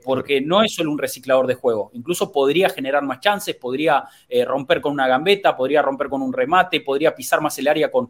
porque 0.05 0.39
no 0.39 0.63
es 0.63 0.73
solo 0.73 0.89
un 0.89 0.97
reciclador 0.97 1.47
de 1.47 1.55
juego. 1.55 1.91
Incluso 1.93 2.32
podría 2.32 2.69
generar 2.69 3.03
más 3.03 3.19
chances, 3.19 3.57
podría 3.57 4.05
romper 4.45 4.80
con 4.80 4.93
una 4.93 5.05
gambeta, 5.05 5.57
podría 5.57 5.82
romper 5.82 6.07
con 6.07 6.21
un 6.21 6.32
remate, 6.32 6.80
podría 6.80 7.13
pisar 7.13 7.41
más 7.41 7.59
el 7.59 7.67
área 7.67 7.91
con, 7.91 8.09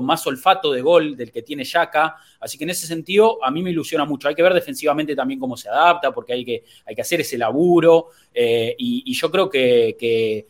más 0.00 0.26
olfato 0.26 0.72
de 0.72 0.80
gol 0.80 1.14
del 1.14 1.30
que 1.30 1.42
tiene 1.42 1.64
Yaka. 1.64 2.16
Así 2.40 2.56
que 2.56 2.64
en 2.64 2.70
ese 2.70 2.86
sentido 2.86 3.44
a 3.44 3.50
mí 3.50 3.62
me 3.62 3.68
ilusiona 3.68 4.06
mucho. 4.06 4.28
Hay 4.28 4.34
que 4.34 4.42
ver 4.42 4.54
defensivamente 4.54 5.14
también 5.14 5.38
cómo 5.38 5.58
se 5.58 5.68
adapta, 5.68 6.10
porque 6.10 6.32
hay 6.32 6.42
que, 6.42 6.64
hay 6.86 6.94
que 6.94 7.02
hacer 7.02 7.20
ese 7.20 7.36
laburo. 7.36 8.06
Y, 8.34 9.12
yo 9.12 9.30
creo 9.30 9.50
que 9.50 10.46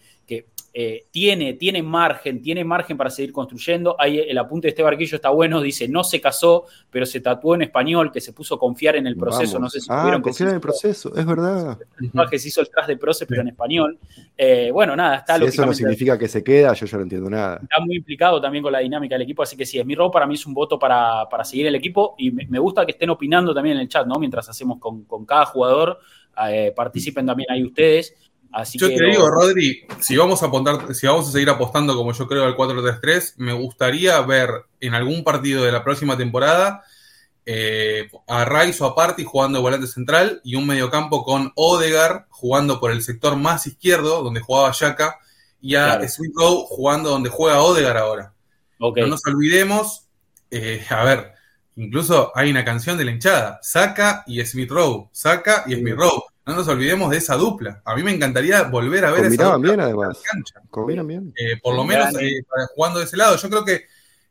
eh, 0.76 1.06
tiene, 1.12 1.54
tiene 1.54 1.84
margen, 1.84 2.42
tiene 2.42 2.64
margen 2.64 2.96
para 2.96 3.08
seguir 3.08 3.32
construyendo. 3.32 3.94
Ahí 3.96 4.18
el 4.18 4.36
apunte 4.36 4.66
de 4.66 4.70
este 4.70 4.82
barquillo 4.82 5.14
está 5.14 5.28
bueno, 5.30 5.60
dice, 5.60 5.86
no 5.86 6.02
se 6.02 6.20
casó, 6.20 6.64
pero 6.90 7.06
se 7.06 7.20
tatuó 7.20 7.54
en 7.54 7.62
español, 7.62 8.10
que 8.10 8.20
se 8.20 8.32
puso 8.32 8.56
a 8.56 8.58
confiar 8.58 8.96
en 8.96 9.06
el 9.06 9.16
proceso. 9.16 9.60
No 9.60 9.70
sé 9.70 9.80
si 9.80 9.86
ah, 9.88 10.18
confiar 10.20 10.48
en 10.48 10.56
el 10.56 10.60
proceso, 10.60 11.14
es 11.14 11.24
verdad. 11.24 11.78
Que 12.28 12.38
se 12.40 12.48
hizo 12.48 12.60
el 12.60 12.68
tras 12.70 12.88
de 12.88 12.96
proceso, 12.96 13.24
pero 13.28 13.42
en 13.42 13.48
español. 13.48 14.00
Eh, 14.36 14.70
bueno, 14.72 14.96
nada, 14.96 15.18
está 15.18 15.38
si 15.38 15.44
Eso 15.44 15.64
no 15.64 15.72
significa 15.72 16.18
que 16.18 16.26
se 16.26 16.42
queda, 16.42 16.72
yo 16.74 16.86
ya 16.86 16.96
no 16.96 17.04
entiendo 17.04 17.30
nada. 17.30 17.60
Está 17.62 17.80
muy 17.80 17.94
implicado 17.94 18.40
también 18.40 18.64
con 18.64 18.72
la 18.72 18.80
dinámica 18.80 19.14
del 19.14 19.22
equipo, 19.22 19.44
así 19.44 19.56
que 19.56 19.64
sí, 19.64 19.78
es 19.78 19.86
mi 19.86 19.94
rol, 19.94 20.10
para 20.10 20.26
mí 20.26 20.34
es 20.34 20.44
un 20.44 20.54
voto 20.54 20.76
para, 20.76 21.28
seguir 21.44 21.68
el 21.68 21.76
equipo 21.76 22.16
y 22.18 22.32
me, 22.32 22.58
gusta 22.58 22.84
que 22.84 22.92
estén 22.92 23.10
opinando 23.10 23.54
también 23.54 23.76
en 23.76 23.82
el 23.82 23.88
chat, 23.88 24.08
¿no? 24.08 24.16
Mientras 24.18 24.48
hacemos 24.48 24.80
con, 24.80 25.24
cada 25.24 25.46
jugador, 25.46 26.00
eh, 26.48 26.72
participen 26.74 27.26
también 27.26 27.48
ahí 27.52 27.62
ustedes 27.62 28.12
yo 28.74 28.88
te 28.88 29.04
digo, 29.04 29.28
Rodri, 29.30 29.86
si 30.00 30.16
vamos 30.16 30.42
a 30.42 30.46
apuntar, 30.46 30.94
si 30.94 31.06
vamos 31.06 31.28
a 31.28 31.32
seguir 31.32 31.50
apostando 31.50 31.96
como 31.96 32.12
yo 32.12 32.26
creo 32.28 32.44
al 32.44 32.56
4-3-3, 32.56 33.34
me 33.38 33.52
gustaría 33.52 34.20
ver 34.20 34.50
en 34.80 34.94
algún 34.94 35.24
partido 35.24 35.64
de 35.64 35.72
la 35.72 35.82
próxima 35.82 36.16
temporada 36.16 36.84
eh, 37.46 38.08
a 38.26 38.44
Rice 38.44 38.82
o 38.82 38.86
a 38.86 38.94
Party 38.94 39.24
jugando 39.24 39.58
de 39.58 39.62
volante 39.62 39.86
central 39.86 40.40
y 40.44 40.56
un 40.56 40.66
mediocampo 40.66 41.24
con 41.24 41.52
Odegar 41.56 42.26
jugando 42.30 42.80
por 42.80 42.90
el 42.90 43.02
sector 43.02 43.36
más 43.36 43.66
izquierdo, 43.66 44.22
donde 44.22 44.40
jugaba 44.40 44.72
Yaka, 44.72 45.18
y 45.60 45.74
a 45.74 45.98
claro. 45.98 46.64
jugando 46.66 47.10
donde 47.10 47.30
juega 47.30 47.60
Odegar 47.60 47.96
ahora. 47.96 48.32
No 48.78 49.06
nos 49.06 49.26
olvidemos, 49.26 50.08
eh, 50.50 50.84
a 50.88 51.04
ver, 51.04 51.32
incluso 51.76 52.32
hay 52.34 52.50
una 52.50 52.64
canción 52.64 52.96
de 52.96 53.04
la 53.04 53.10
hinchada, 53.10 53.58
Saca 53.62 54.24
y 54.26 54.44
Smith 54.44 54.70
Rowe, 54.70 55.08
Saca 55.12 55.64
y 55.66 55.74
Smith 55.74 55.96
Rowe. 55.96 56.24
No 56.46 56.54
nos 56.54 56.68
olvidemos 56.68 57.10
de 57.10 57.16
esa 57.16 57.36
dupla. 57.36 57.80
A 57.84 57.96
mí 57.96 58.02
me 58.02 58.10
encantaría 58.10 58.64
volver 58.64 59.06
a 59.06 59.12
ver 59.12 59.24
esa 59.24 59.44
dupla. 59.44 59.58
bien, 59.58 59.80
además. 59.80 60.20
Combinan 60.68 61.06
bien. 61.06 61.32
Eh, 61.36 61.58
por 61.62 61.74
lo 61.74 61.84
menos 61.84 62.14
eh, 62.20 62.42
jugando 62.74 62.98
de 62.98 63.06
ese 63.06 63.16
lado. 63.16 63.36
Yo 63.36 63.48
creo 63.48 63.64
que 63.64 63.86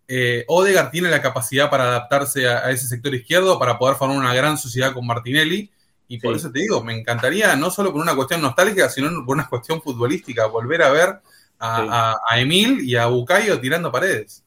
eh, 0.07 0.45
Odegar 0.47 0.91
tiene 0.91 1.09
la 1.09 1.23
capacidad 1.23 1.71
para 1.71 1.85
adaptarse 1.85 2.47
a, 2.47 2.69
ese 2.69 2.87
sector 2.87 3.15
izquierdo, 3.15 3.57
para 3.57 3.79
poder 3.79 3.95
formar 3.95 4.17
una 4.17 4.33
gran 4.33 4.59
sociedad 4.59 4.93
con 4.93 5.07
Martinelli. 5.07 5.71
Y 6.07 6.19
por 6.19 6.35
eso 6.35 6.51
te 6.51 6.59
digo, 6.59 6.83
me 6.83 6.93
encantaría, 6.93 7.55
no 7.55 7.71
solo 7.71 7.91
por 7.91 8.01
una 8.01 8.15
cuestión 8.15 8.41
nostálgica, 8.41 8.89
sino 8.89 9.09
por 9.25 9.35
una 9.35 9.49
cuestión 9.49 9.81
futbolística, 9.81 10.45
volver 10.45 10.83
a 10.83 10.91
ver 10.91 11.19
a, 11.59 12.19
Emil 12.37 12.81
y 12.81 12.95
a 12.95 13.07
Bucayo 13.07 13.59
tirando 13.59 13.91
paredes. 13.91 14.43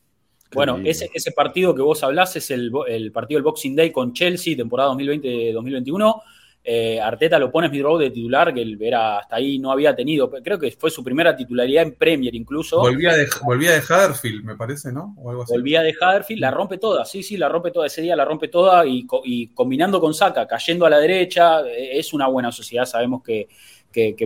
Bueno, 0.52 0.78
ese, 0.84 1.10
ese, 1.12 1.32
partido 1.32 1.74
que 1.74 1.82
vos 1.82 2.04
hablás 2.04 2.36
es 2.36 2.52
el, 2.52 2.70
el 2.86 3.10
partido 3.10 3.38
del 3.38 3.44
Boxing 3.44 3.74
Day 3.74 3.90
con 3.90 4.12
Chelsea, 4.12 4.56
temporada 4.56 4.92
2020-2021 4.92 6.22
eh, 6.68 7.00
Arteta 7.00 7.38
lo 7.38 7.48
pone 7.48 7.68
Smith 7.68 7.82
Rowe 7.82 8.02
de 8.02 8.10
titular, 8.10 8.52
que 8.52 8.60
él 8.60 8.76
era 8.80 9.18
hasta 9.20 9.36
ahí 9.36 9.56
no 9.60 9.70
había 9.70 9.94
tenido. 9.94 10.28
Creo 10.28 10.58
que 10.58 10.72
fue 10.72 10.90
su 10.90 11.04
primera 11.04 11.36
titularidad 11.36 11.84
en 11.84 11.94
Premier 11.94 12.34
incluso. 12.34 12.80
Volvía 12.80 13.14
de, 13.14 13.28
volvía 13.44 13.70
de 13.70 13.78
Huddersfield, 13.78 14.42
me 14.42 14.56
parece, 14.56 14.90
¿no? 14.90 15.14
Volvía 15.16 15.82
de 15.82 15.94
Huddersfield, 15.94 16.40
la 16.40 16.50
rompe 16.50 16.78
toda, 16.78 17.04
sí, 17.04 17.22
sí, 17.22 17.36
la 17.36 17.48
rompe 17.48 17.70
toda. 17.70 17.86
Ese 17.86 18.02
día 18.02 18.16
la 18.16 18.24
rompe 18.24 18.48
toda 18.48 18.84
y, 18.84 19.06
combinando 19.54 20.00
con 20.00 20.12
Saka, 20.12 20.48
cayendo 20.48 20.84
a 20.86 20.90
la 20.90 20.98
derecha, 20.98 21.60
eh, 21.60 22.00
es 22.00 22.12
una 22.12 22.26
buena 22.26 22.50
sociedad, 22.50 22.84
sabemos 22.84 23.22
que, 23.22 23.46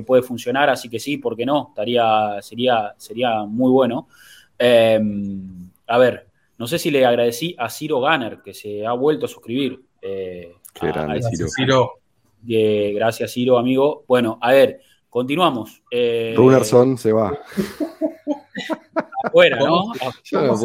puede 0.07 0.23
funcionar, 0.23 0.71
así 0.71 0.89
que 0.89 0.99
sí, 0.99 1.19
¿por 1.19 1.37
qué 1.37 1.45
no? 1.45 1.67
Estaría, 1.69 2.39
sería, 2.41 2.95
sería 2.97 3.45
muy 3.45 3.71
bueno. 3.71 4.09
Em, 4.59 5.71
a 5.87 5.99
ver, 5.99 6.27
no 6.57 6.67
sé 6.67 6.79
si 6.79 6.91
le 6.91 7.05
agradecí 7.05 7.55
a 7.59 7.69
Ciro 7.69 8.01
Ganner, 8.01 8.39
que 8.43 8.55
se 8.55 8.87
ha 8.87 8.93
vuelto 8.93 9.27
a 9.27 9.29
suscribir. 9.29 9.79
Eh, 10.01 10.55
Qué 10.73 10.87
grande, 10.87 11.21
Ciro 11.55 12.00
gracias, 12.43 13.33
Ciro, 13.33 13.59
amigo. 13.59 14.05
Bueno, 14.07 14.39
a 14.41 14.53
ver, 14.53 14.81
continuamos. 15.09 15.83
Eh, 15.91 16.35
se 16.97 17.13
va. 17.13 17.39
Afuera, 19.25 19.59
¿no? 19.59 19.93
¿Cómo, 20.31 20.57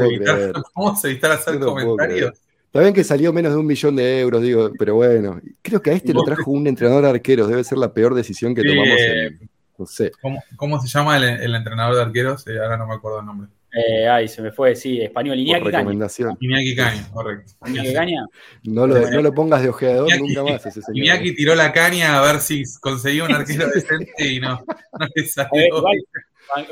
¿Cómo 0.73 0.95
se 0.95 1.09
evitar 1.09 1.31
hacer 1.31 1.59
comentarios? 1.59 2.33
Está 2.65 2.81
bien 2.81 2.93
que 2.93 3.05
salió 3.05 3.31
menos 3.31 3.53
de 3.53 3.57
un 3.57 3.65
millón 3.65 3.95
de 3.95 4.19
euros, 4.19 4.41
digo, 4.41 4.69
pero 4.77 4.95
bueno, 4.95 5.39
creo 5.61 5.81
que 5.81 5.91
a 5.91 5.93
este 5.93 6.13
lo 6.13 6.23
trajo 6.23 6.51
un 6.51 6.67
entrenador 6.67 7.03
de 7.03 7.09
arqueros, 7.09 7.47
debe 7.47 7.63
ser 7.63 7.77
la 7.77 7.93
peor 7.93 8.13
decisión 8.13 8.53
que 8.53 8.63
tomamos 8.63 8.99
en, 8.99 9.49
no 9.77 9.85
sé. 9.85 10.11
¿Cómo, 10.57 10.81
se 10.81 10.87
llama 10.89 11.15
el, 11.15 11.55
entrenador 11.55 11.95
de 11.95 12.01
arqueros? 12.01 12.45
Eh, 12.47 12.59
ahora 12.59 12.75
no 12.75 12.85
me 12.85 12.95
acuerdo 12.95 13.21
el 13.21 13.25
nombre. 13.25 13.49
Eh, 13.75 14.07
ay, 14.07 14.29
se 14.29 14.41
me 14.41 14.51
fue, 14.53 14.73
sí, 14.73 15.01
español. 15.01 15.37
Iñaki 15.37 15.65
recomendación. 15.65 16.37
Iñaki 16.39 16.75
Caña, 16.75 17.09
correcto. 17.11 17.53
Iñaki 17.65 17.93
Caña. 17.93 18.25
No 18.63 18.87
lo, 18.87 19.11
no 19.11 19.21
lo 19.21 19.33
pongas 19.33 19.63
de 19.63 19.69
ojeador 19.69 20.07
nunca 20.17 20.43
más 20.43 20.65
ese 20.65 20.81
señor. 20.81 21.03
Iñaki 21.05 21.35
tiró 21.35 21.55
la 21.55 21.73
caña 21.73 22.17
a 22.17 22.21
ver 22.21 22.39
si 22.39 22.63
conseguía 22.79 23.25
un 23.25 23.33
arquero 23.33 23.67
decente 23.73 24.31
y 24.31 24.39
no, 24.39 24.63
no 24.97 25.07
le 25.13 25.27
salió. 25.27 25.83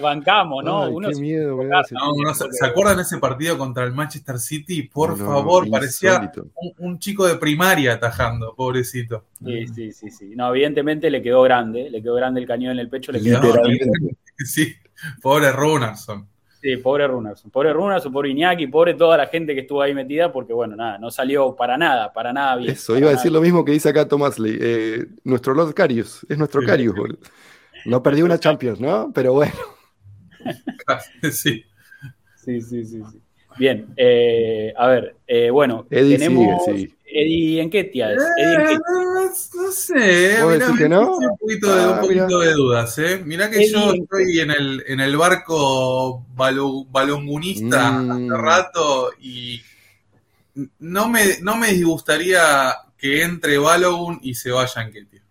bancamos, 0.02 0.64
¿no? 0.64 0.90
Uno 0.90 1.10
qué 1.10 1.16
miedo 1.16 1.60
no, 1.62 2.34
¿Se 2.34 2.66
acuerdan 2.66 2.96
de 2.96 3.04
ese 3.04 3.18
partido 3.18 3.58
contra 3.58 3.84
el 3.84 3.92
Manchester 3.92 4.40
City? 4.40 4.84
Por 4.84 5.18
favor, 5.18 5.70
parecía 5.70 6.32
un, 6.78 7.00
chico 7.00 7.28
de 7.28 7.36
primaria 7.36 7.94
atajando, 7.94 8.56
pobrecito. 8.56 9.26
Sí, 9.44 9.68
sí, 9.68 9.92
sí, 9.92 10.10
sí. 10.10 10.36
No, 10.38 10.50
evidentemente 10.52 11.10
le 11.10 11.22
quedó 11.22 11.42
grande, 11.42 11.90
le 11.90 12.02
quedó 12.02 12.16
grande 12.16 12.40
el 12.40 12.48
cañón 12.48 12.72
en 12.72 12.80
el 12.80 12.88
pecho. 12.88 13.12
Le 13.12 13.22
quedó 13.22 13.42
Sí, 14.46 14.74
pobre 15.22 15.52
Runarson. 15.52 16.33
Sí, 16.64 16.78
pobre 16.78 17.06
Runerson. 17.06 17.52
Pobre 17.52 17.74
Runerson, 17.74 18.14
pobre 18.14 18.30
Iñaki, 18.30 18.68
pobre 18.68 18.94
toda 18.94 19.18
la 19.18 19.28
gente 19.28 19.54
que 19.54 19.60
estuvo 19.60 19.82
ahí 19.82 19.94
metida, 19.94 20.32
porque 20.32 20.54
bueno, 20.54 20.78
nada, 20.78 20.98
no 20.98 21.12
salió 21.12 21.54
para 21.58 21.78
nada, 21.78 22.14
para 22.14 22.32
nada 22.32 22.56
bien. 22.56 22.72
Eso, 22.72 22.98
iba 22.98 23.10
a 23.10 23.12
decir 23.12 23.34
lo 23.34 23.42
mismo 23.42 23.66
que 23.66 23.74
dice 23.74 23.90
acá 23.90 24.08
Thomas 24.08 24.40
Lee. 24.40 24.58
Eh, 24.62 25.06
nuestro 25.26 25.54
Lord 25.54 25.74
Carius, 25.74 26.26
es 26.30 26.38
nuestro 26.38 26.64
Carius, 26.66 26.96
No 27.84 28.02
perdió 28.02 28.24
una 28.24 28.40
Champions, 28.40 28.80
¿no? 28.80 29.12
Pero 29.14 29.34
bueno. 29.34 29.52
sí. 31.24 31.66
Sí, 32.38 32.62
sí, 32.62 32.86
sí, 32.86 33.02
sí. 33.12 33.22
Bien, 33.58 33.88
eh, 33.98 34.74
a 34.78 34.88
ver, 34.88 35.18
eh, 35.28 35.50
bueno, 35.50 35.86
Eddie 35.90 36.18
tenemos 36.18 36.64
sigue, 36.64 36.78
sí. 36.80 36.96
Eddie 37.14 37.62
Enquetia. 37.62 38.12
es 38.14 38.22
Eddie 38.38 38.54
Eh, 38.54 38.62
Enquetia. 38.62 38.80
no, 38.90 39.24
no 39.64 39.72
sé, 39.72 40.42
¿Vos 40.42 40.54
mirá, 40.54 40.66
decís 40.66 40.78
que 40.80 40.90
no? 40.90 41.18
un 41.18 41.38
poquito, 41.38 41.76
de, 41.76 41.82
Ah, 41.82 41.90
un 41.92 42.00
poquito 42.02 42.26
mirá. 42.26 42.46
de 42.46 42.54
dudas, 42.54 42.98
¿eh? 43.00 43.22
Mirá 43.26 43.50
que 43.50 43.58
Eddie- 43.58 43.72
yo 43.72 43.94
estoy 43.94 44.40
en 44.40 44.52
el, 44.52 44.84
en 44.88 45.00
el 45.00 45.16
barco 45.18 46.26
balo- 46.36 46.86
balongunista 46.90 47.92
Mm. 47.92 48.12
hace 48.12 48.42
rato 48.42 49.12
y 49.22 49.62
no 50.80 51.08
me, 51.10 51.40
no 51.42 51.56
me 51.56 51.68
disgustaría 51.74 52.76
que 52.98 53.22
entre 53.24 53.58
Balogun 53.58 54.20
y 54.22 54.36
se 54.36 54.52
vaya 54.52 54.82
Enquetia. 54.82 55.22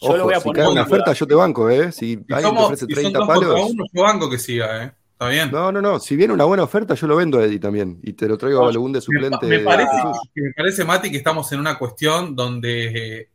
Yo 0.00 0.08
lo 0.10 0.14
Ojo, 0.14 0.24
voy 0.26 0.34
a 0.34 0.38
si 0.38 0.44
poner 0.44 0.62
cae 0.62 0.72
una 0.72 0.82
oferta, 0.82 1.12
yo 1.12 1.26
te 1.26 1.34
banco, 1.34 1.68
¿eh? 1.68 1.90
Si 1.90 2.12
Y, 2.12 2.14
alguien 2.14 2.36
te 2.38 2.42
somos- 2.42 2.64
ofrece 2.66 2.84
y 2.88 2.94
son 2.94 3.02
30 3.02 3.18
dos 3.18 3.28
palos. 3.28 3.70
uno, 3.70 3.84
yo 3.92 4.02
banco 4.02 4.30
que 4.30 4.38
siga, 4.38 4.84
¿eh? 4.84 4.92
Está 5.20 5.28
bien. 5.30 5.50
No, 5.50 5.72
no, 5.72 5.82
no. 5.82 5.98
Si 5.98 6.14
viene 6.14 6.32
una 6.32 6.44
buena 6.44 6.62
oferta, 6.62 6.94
yo 6.94 7.08
lo 7.08 7.16
vendo 7.16 7.40
a 7.40 7.44
Eddie 7.44 7.58
también. 7.58 7.98
Y 8.04 8.12
te 8.12 8.28
lo 8.28 8.38
traigo 8.38 8.60
a 8.62 8.66
Balogun 8.66 8.92
de 8.92 9.00
suplente. 9.00 9.46
me 9.46 9.58
parece, 9.58 9.90
que- 10.32 10.40
me 10.42 10.52
parece, 10.56 10.84
Mati, 10.84 11.10
que 11.10 11.16
estamos 11.16 11.50
en 11.50 11.58
una 11.58 11.76
cuestión 11.76 12.36
donde 12.36 13.18
eh, 13.22 13.28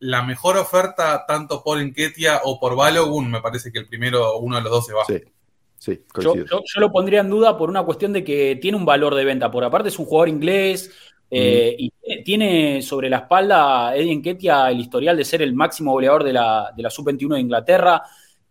la 0.00 0.22
mejor 0.22 0.58
oferta, 0.58 1.24
tanto 1.26 1.62
por 1.64 1.80
Enquetia 1.80 2.42
o 2.44 2.60
por 2.60 2.76
Balogun, 2.76 3.30
me 3.30 3.40
parece 3.40 3.72
que 3.72 3.78
el 3.78 3.88
primero, 3.88 4.36
uno 4.40 4.56
de 4.56 4.62
los 4.62 4.70
dos 4.72 4.86
se 4.86 4.92
va. 4.92 5.04
Sí, 5.06 5.22
sí, 5.78 5.92
Yo, 6.20 6.32
coincido. 6.32 6.44
yo- 6.50 6.62
yo 6.66 6.80
lo 6.82 6.92
pondría 6.92 7.20
en 7.20 7.30
duda 7.30 7.56
por 7.56 7.70
una 7.70 7.82
cuestión 7.82 8.12
de 8.12 8.22
que 8.22 8.58
tiene 8.60 8.76
un 8.76 8.84
valor 8.84 9.14
de 9.14 9.24
venta. 9.24 9.50
Por 9.50 9.64
aparte 9.64 9.88
es 9.88 9.98
un 9.98 10.04
jugador 10.04 10.28
inglés 10.28 10.90
eh, 11.30 11.74
y 11.78 11.90
tiene- 11.98 12.22
tiene 12.24 12.82
sobre 12.82 13.08
la 13.08 13.16
espalda 13.20 13.96
Eddie 13.96 14.12
Enquetia 14.12 14.70
el 14.70 14.80
historial 14.80 15.16
de 15.16 15.24
ser 15.24 15.40
el 15.40 15.54
máximo 15.54 15.92
goleador 15.92 16.24
de 16.24 16.34
la, 16.34 16.72
de 16.76 16.82
la 16.82 16.90
Sub-21 16.90 17.36
de 17.36 17.40
Inglaterra. 17.40 18.02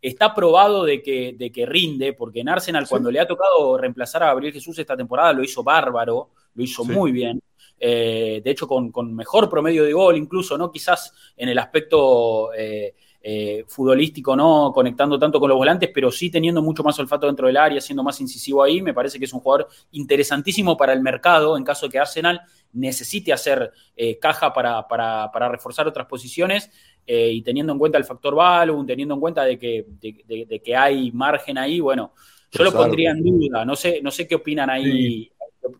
Está 0.02 0.34
probado 0.34 0.84
de 0.84 1.02
que, 1.04 1.36
de 1.38 1.52
que 1.52 1.66
rinde, 1.66 2.14
porque 2.14 2.40
en 2.40 2.50
Arsenal 2.50 2.86
Sí. 2.86 2.90
cuando 2.90 3.12
le 3.12 3.20
ha 3.20 3.28
tocado 3.28 3.78
reemplazar 3.78 4.24
a 4.24 4.28
Gabriel 4.28 4.54
Jesús 4.54 4.78
esta 4.80 4.98
temporada 4.98 5.32
lo 5.34 5.44
hizo 5.44 5.64
bárbaro, 5.64 6.30
lo 6.56 6.64
hizo 6.64 6.84
Sí. 6.84 6.92
muy 6.92 7.12
bien. 7.12 7.42
Eh, 7.80 8.42
de 8.44 8.52
hecho, 8.52 8.68
con, 8.68 8.92
con 8.92 9.14
mejor 9.14 9.50
promedio 9.50 9.84
de 9.84 9.94
gol, 9.94 10.16
incluso, 10.18 10.58
¿no? 10.58 10.72
Quizás 10.72 11.14
en 11.36 11.50
el 11.50 11.58
aspecto 11.58 12.54
eh, 12.54 12.94
eh, 13.24 13.64
futbolístico, 13.68 14.36
no 14.36 14.72
conectando 14.74 15.18
tanto 15.20 15.40
con 15.40 15.50
los 15.50 15.58
volantes, 15.58 15.90
pero 15.94 16.12
sí 16.12 16.30
teniendo 16.32 16.62
mucho 16.62 16.84
más 16.84 16.98
olfato 17.00 17.28
dentro 17.28 17.48
del 17.48 17.58
área, 17.58 17.80
siendo 17.82 18.04
más 18.04 18.20
incisivo 18.22 18.62
ahí. 18.64 18.82
Me 18.82 18.94
parece 18.94 19.18
que 19.20 19.26
es 19.26 19.34
un 19.34 19.40
jugador 19.42 19.68
interesantísimo 19.92 20.76
para 20.78 20.94
el 20.94 21.02
mercado 21.02 21.58
en 21.58 21.64
caso 21.64 21.86
de 21.86 21.92
que 21.92 22.00
Arsenal 22.00 22.42
necesite 22.74 23.34
hacer 23.34 23.72
caja 24.20 24.54
para, 24.54 24.88
para- 24.88 25.30
para 25.32 25.50
reforzar 25.50 25.88
otras 25.88 26.08
posiciones. 26.08 26.72
Eh, 27.06 27.32
y 27.32 27.42
teniendo 27.42 27.74
en 27.74 27.80
cuenta 27.80 27.98
el 27.98 28.06
factor 28.06 28.36
Balloon, 28.36 28.86
teniendo 28.86 29.14
en 29.16 29.20
cuenta 29.22 29.44
de 29.44 29.58
que, 29.58 29.86
de, 30.00 30.24
de- 30.28 30.46
de 30.46 30.62
que 30.62 30.76
hay 30.76 31.12
margen 31.12 31.58
ahí, 31.58 31.80
bueno, 31.80 32.14
yo 32.52 32.64
lo 32.64 32.72
pondría 32.72 33.12
en 33.12 33.24
duda. 33.24 33.66
No 33.66 33.76
sé, 33.76 34.02
no 34.02 34.12
sé 34.12 34.28
qué 34.28 34.36
opinan 34.36 34.70
ahí. 34.70 35.32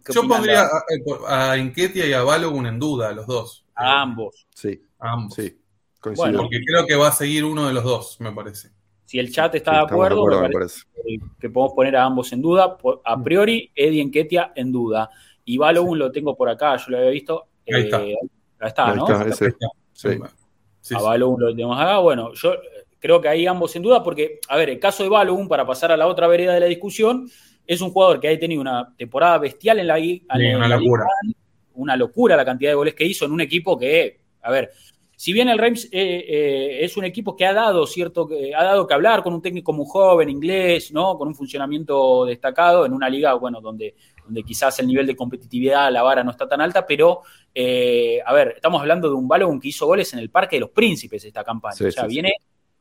qué 0.04 0.14
Yo 0.14 0.22
opinan 0.22 0.38
pondría 0.38 0.62
a, 1.28 1.52
a 1.52 1.58
Enquetia 1.58 2.08
y 2.08 2.14
a 2.14 2.24
Balogun 2.24 2.66
en 2.68 2.80
duda, 2.80 3.12
los 3.14 3.28
dos. 3.28 3.66
a 3.76 4.02
ambos. 4.02 4.48
Sí, 4.56 4.82
A 5.00 5.12
ambos. 5.14 5.34
sí, 5.36 5.58
coincido. 6.00 6.24
Bueno, 6.24 6.40
Porque 6.44 6.60
creo 6.66 6.86
que 6.86 6.96
va 6.96 7.08
a 7.10 7.12
seguir 7.12 7.44
uno 7.46 7.68
de 7.68 7.74
los 7.74 7.84
dos, 7.84 8.18
me 8.20 8.32
parece. 8.32 8.70
Si 9.06 9.20
el 9.20 9.32
chat 9.32 9.54
está 9.56 9.72
Sí, 9.72 9.78
de 9.78 9.84
acuerdo, 9.84 10.26
me 10.26 10.42
me 10.42 10.50
parece 10.50 10.84
que, 11.06 11.18
que 11.40 11.50
podemos 11.50 11.74
poner 11.76 11.96
a 11.98 12.06
ambos 12.06 12.32
en 12.32 12.42
duda. 12.42 12.78
A 13.04 13.22
priori, 13.24 13.70
Eddie 13.76 14.02
Enquetia 14.02 14.54
en 14.56 14.72
duda. 14.72 15.10
Y 15.44 15.58
Balogun 15.58 16.00
lo 16.00 16.12
tengo 16.12 16.36
por 16.38 16.48
acá, 16.50 16.78
yo 16.78 16.86
lo 16.90 16.98
había 16.98 17.10
visto. 17.10 17.48
Ahí 17.68 17.82
está. 17.84 18.02
Eh, 18.04 18.16
ahí 18.60 18.68
está, 18.68 18.90
Ahí 18.92 18.96
¿no? 18.98 19.08
está, 19.12 19.28
ese. 19.28 19.56
Sí. 19.94 20.10
Sí, 20.82 20.96
a 20.96 21.00
sí. 21.00 21.06
Balogun 21.06 21.40
lo 21.40 21.52
tenemos 21.52 21.80
acá. 21.80 22.00
Bueno, 22.00 22.34
yo 22.34 22.54
eh, 22.54 22.60
creo 23.00 23.22
que 23.22 23.30
ahí 23.30 23.48
ambos 23.48 23.76
en 23.76 23.84
duda, 23.84 24.04
porque, 24.04 24.40
a 24.48 24.58
ver, 24.58 24.70
el 24.70 24.80
caso 24.80 25.04
de 25.04 25.10
Balogun, 25.10 25.48
para 25.48 25.66
pasar 25.66 25.92
a 25.92 25.98
la 25.98 26.08
otra 26.08 26.28
vereda 26.28 26.54
de 26.54 26.60
la 26.60 26.66
discusión, 26.66 27.30
es 27.66 27.82
un 27.82 27.92
jugador 27.92 28.20
que 28.20 28.28
ha 28.28 28.40
tenido 28.40 28.62
una 28.62 28.94
temporada 28.98 29.38
bestial 29.38 29.80
en 29.80 29.88
la, 29.88 29.98
en 29.98 30.22
una 30.56 30.68
la 30.68 30.78
locura. 30.78 31.06
Liga, 31.24 31.38
una 31.76 31.96
locura 31.96 32.36
la 32.36 32.46
cantidad 32.46 32.72
de 32.72 32.76
goles 32.76 32.94
que 32.94 33.06
hizo 33.06 33.26
en 33.26 33.32
un 33.32 33.42
equipo 33.42 33.78
que, 33.78 34.20
a 34.42 34.52
ver, 34.52 34.72
si 35.16 35.34
bien 35.34 35.50
el 35.50 35.58
Reims 35.60 35.86
eh, 35.86 35.90
eh, 35.92 36.80
es 36.82 36.98
un 36.98 37.06
equipo 37.06 37.36
que 37.36 37.46
ha 37.46 37.54
dado 37.54 37.86
cierto, 37.86 38.28
que 38.28 38.56
ha 38.56 38.64
dado 38.64 38.88
que 38.88 38.94
hablar 38.94 39.22
con 39.22 39.34
un 39.34 39.42
técnico 39.42 39.72
muy 39.72 39.86
joven, 39.88 40.30
inglés, 40.30 40.92
¿no? 40.92 41.18
Con 41.18 41.28
un 41.28 41.36
funcionamiento 41.36 42.26
destacado 42.26 42.86
en 42.86 42.94
una 42.94 43.08
liga, 43.08 43.34
bueno, 43.36 43.62
donde, 43.62 43.96
donde 44.24 44.44
quizás 44.44 44.80
el 44.80 44.88
nivel 44.88 45.08
de 45.08 45.16
competitividad, 45.16 45.92
la 45.92 46.04
vara 46.04 46.24
no 46.24 46.32
está 46.32 46.48
tan 46.48 46.62
alta, 46.62 46.86
pero 46.86 47.22
eh, 47.54 48.20
a 48.26 48.34
ver, 48.34 48.54
estamos 48.56 48.82
hablando 48.82 49.10
de 49.10 49.16
un 49.16 49.28
Balogun 49.28 49.60
que 49.60 49.70
hizo 49.70 49.86
goles 49.86 50.14
en 50.14 50.20
el 50.20 50.30
Parque 50.30 50.56
de 50.56 50.62
los 50.62 50.70
Príncipes 50.70 51.24
esta 51.26 51.44
campaña. 51.44 51.76
Sí, 51.76 51.86
o 51.86 51.92
sea, 51.92 52.04
sí, 52.04 52.10
sí. 52.10 52.14
viene 52.14 52.34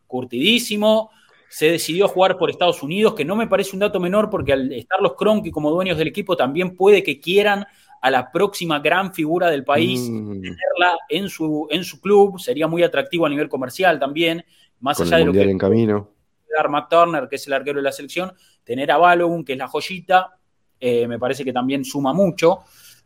curtidísimo. 0.07 1.11
Se 1.49 1.71
decidió 1.71 2.07
jugar 2.07 2.37
por 2.37 2.51
Estados 2.51 2.83
Unidos, 2.83 3.15
que 3.15 3.25
no 3.25 3.35
me 3.35 3.49
parece 3.49 3.75
un 3.75 3.81
dato 3.81 3.99
menor, 3.99 4.31
porque 4.31 4.53
al 4.53 4.73
estar 4.73 5.01
los 5.01 5.15
Kroenke 5.15 5.51
como 5.51 5.71
dueños 5.71 5.99
del 5.99 6.09
equipo, 6.09 6.37
también 6.37 6.77
puede 6.77 7.03
que 7.03 7.21
quieran 7.21 7.67
a 8.01 8.11
la 8.11 8.31
próxima 8.31 8.79
gran 8.79 9.13
figura 9.13 9.51
del 9.51 9.65
país 9.65 10.09
Mm, 10.09 10.41
tenerla 10.41 10.99
en 11.09 11.29
su, 11.29 11.67
en 11.71 11.85
su 11.85 12.01
club. 12.01 12.39
Sería 12.39 12.67
muy 12.67 12.83
atractivo 12.83 13.27
a 13.27 13.29
nivel 13.29 13.49
comercial 13.49 13.99
también, 13.99 14.45
más 14.81 14.97
con 14.97 15.07
allá 15.07 15.19
el 15.19 15.23
de 15.23 15.27
lo 15.27 15.33
que 15.33 15.51
en 15.51 15.59
camino. 15.59 16.11
dar 16.57 16.69
Matt 16.69 16.89
Turner, 16.89 17.29
que 17.29 17.37
es 17.37 17.47
el 17.47 17.53
arquero 17.53 17.79
de 17.79 17.83
la 17.83 17.93
selección, 17.93 18.33
tener 18.65 18.91
a 18.91 18.97
Balogun, 18.97 19.45
que 19.45 19.53
es 19.53 19.59
la 19.59 19.69
joyita, 19.69 20.40
eh, 20.81 21.07
me 21.07 21.19
parece 21.19 21.45
que 21.45 21.53
también 21.53 21.85
suma 21.85 22.13
mucho. 22.13 22.61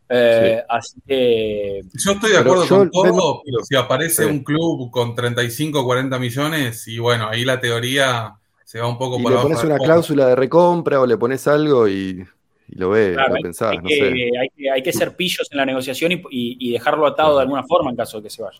Eh, 0.07 0.61
Así 0.69 0.99
que 1.07 1.81
Yo 1.93 2.11
estoy 2.11 2.31
de 2.33 2.37
acuerdo 2.37 2.67
con 2.67 2.91
todo, 2.91 3.41
pero 3.43 3.63
si 3.63 3.75
aparece 3.75 4.23
Sí. 4.23 4.29
un 4.29 4.43
club 4.43 4.91
con 4.91 5.15
35 5.15 5.79
o 5.81 5.83
40 5.85 6.19
millones, 6.19 6.87
y 6.87 6.99
bueno, 6.99 7.27
ahí 7.27 7.43
la 7.43 7.59
teoría 7.59 8.35
se 8.63 8.79
va 8.79 8.87
un 8.87 8.97
poco 8.99 9.19
Y 9.19 9.23
por 9.23 9.31
le 9.31 9.37
pones 9.39 9.63
una 9.63 9.77
cláusula 9.79 10.27
de 10.27 10.35
recompra 10.35 10.99
o 11.01 11.07
le 11.07 11.17
pones 11.17 11.47
algo 11.47 11.87
y, 11.87 12.23
y 12.67 12.75
lo 12.75 12.91
ves, 12.91 13.13
Claro, 13.15 13.29
lo 13.29 13.35
hay- 13.37 13.41
pensás, 13.41 13.71
hay, 13.71 13.77
no 13.79 13.83
que, 13.83 13.95
sé. 13.95 14.03
hay, 14.39 14.49
que, 14.55 14.69
hay 14.71 14.83
que 14.83 14.93
ser 14.93 15.15
pillos 15.15 15.47
en 15.51 15.57
la 15.57 15.65
negociación 15.65 16.11
y, 16.11 16.15
y- 16.29 16.57
y 16.59 16.71
dejarlo 16.73 17.07
atado 17.07 17.37
de 17.37 17.41
alguna 17.41 17.63
forma 17.63 17.89
en 17.89 17.95
caso 17.97 18.17
de 18.17 18.23
que 18.23 18.29
se 18.29 18.43
vaya. 18.43 18.59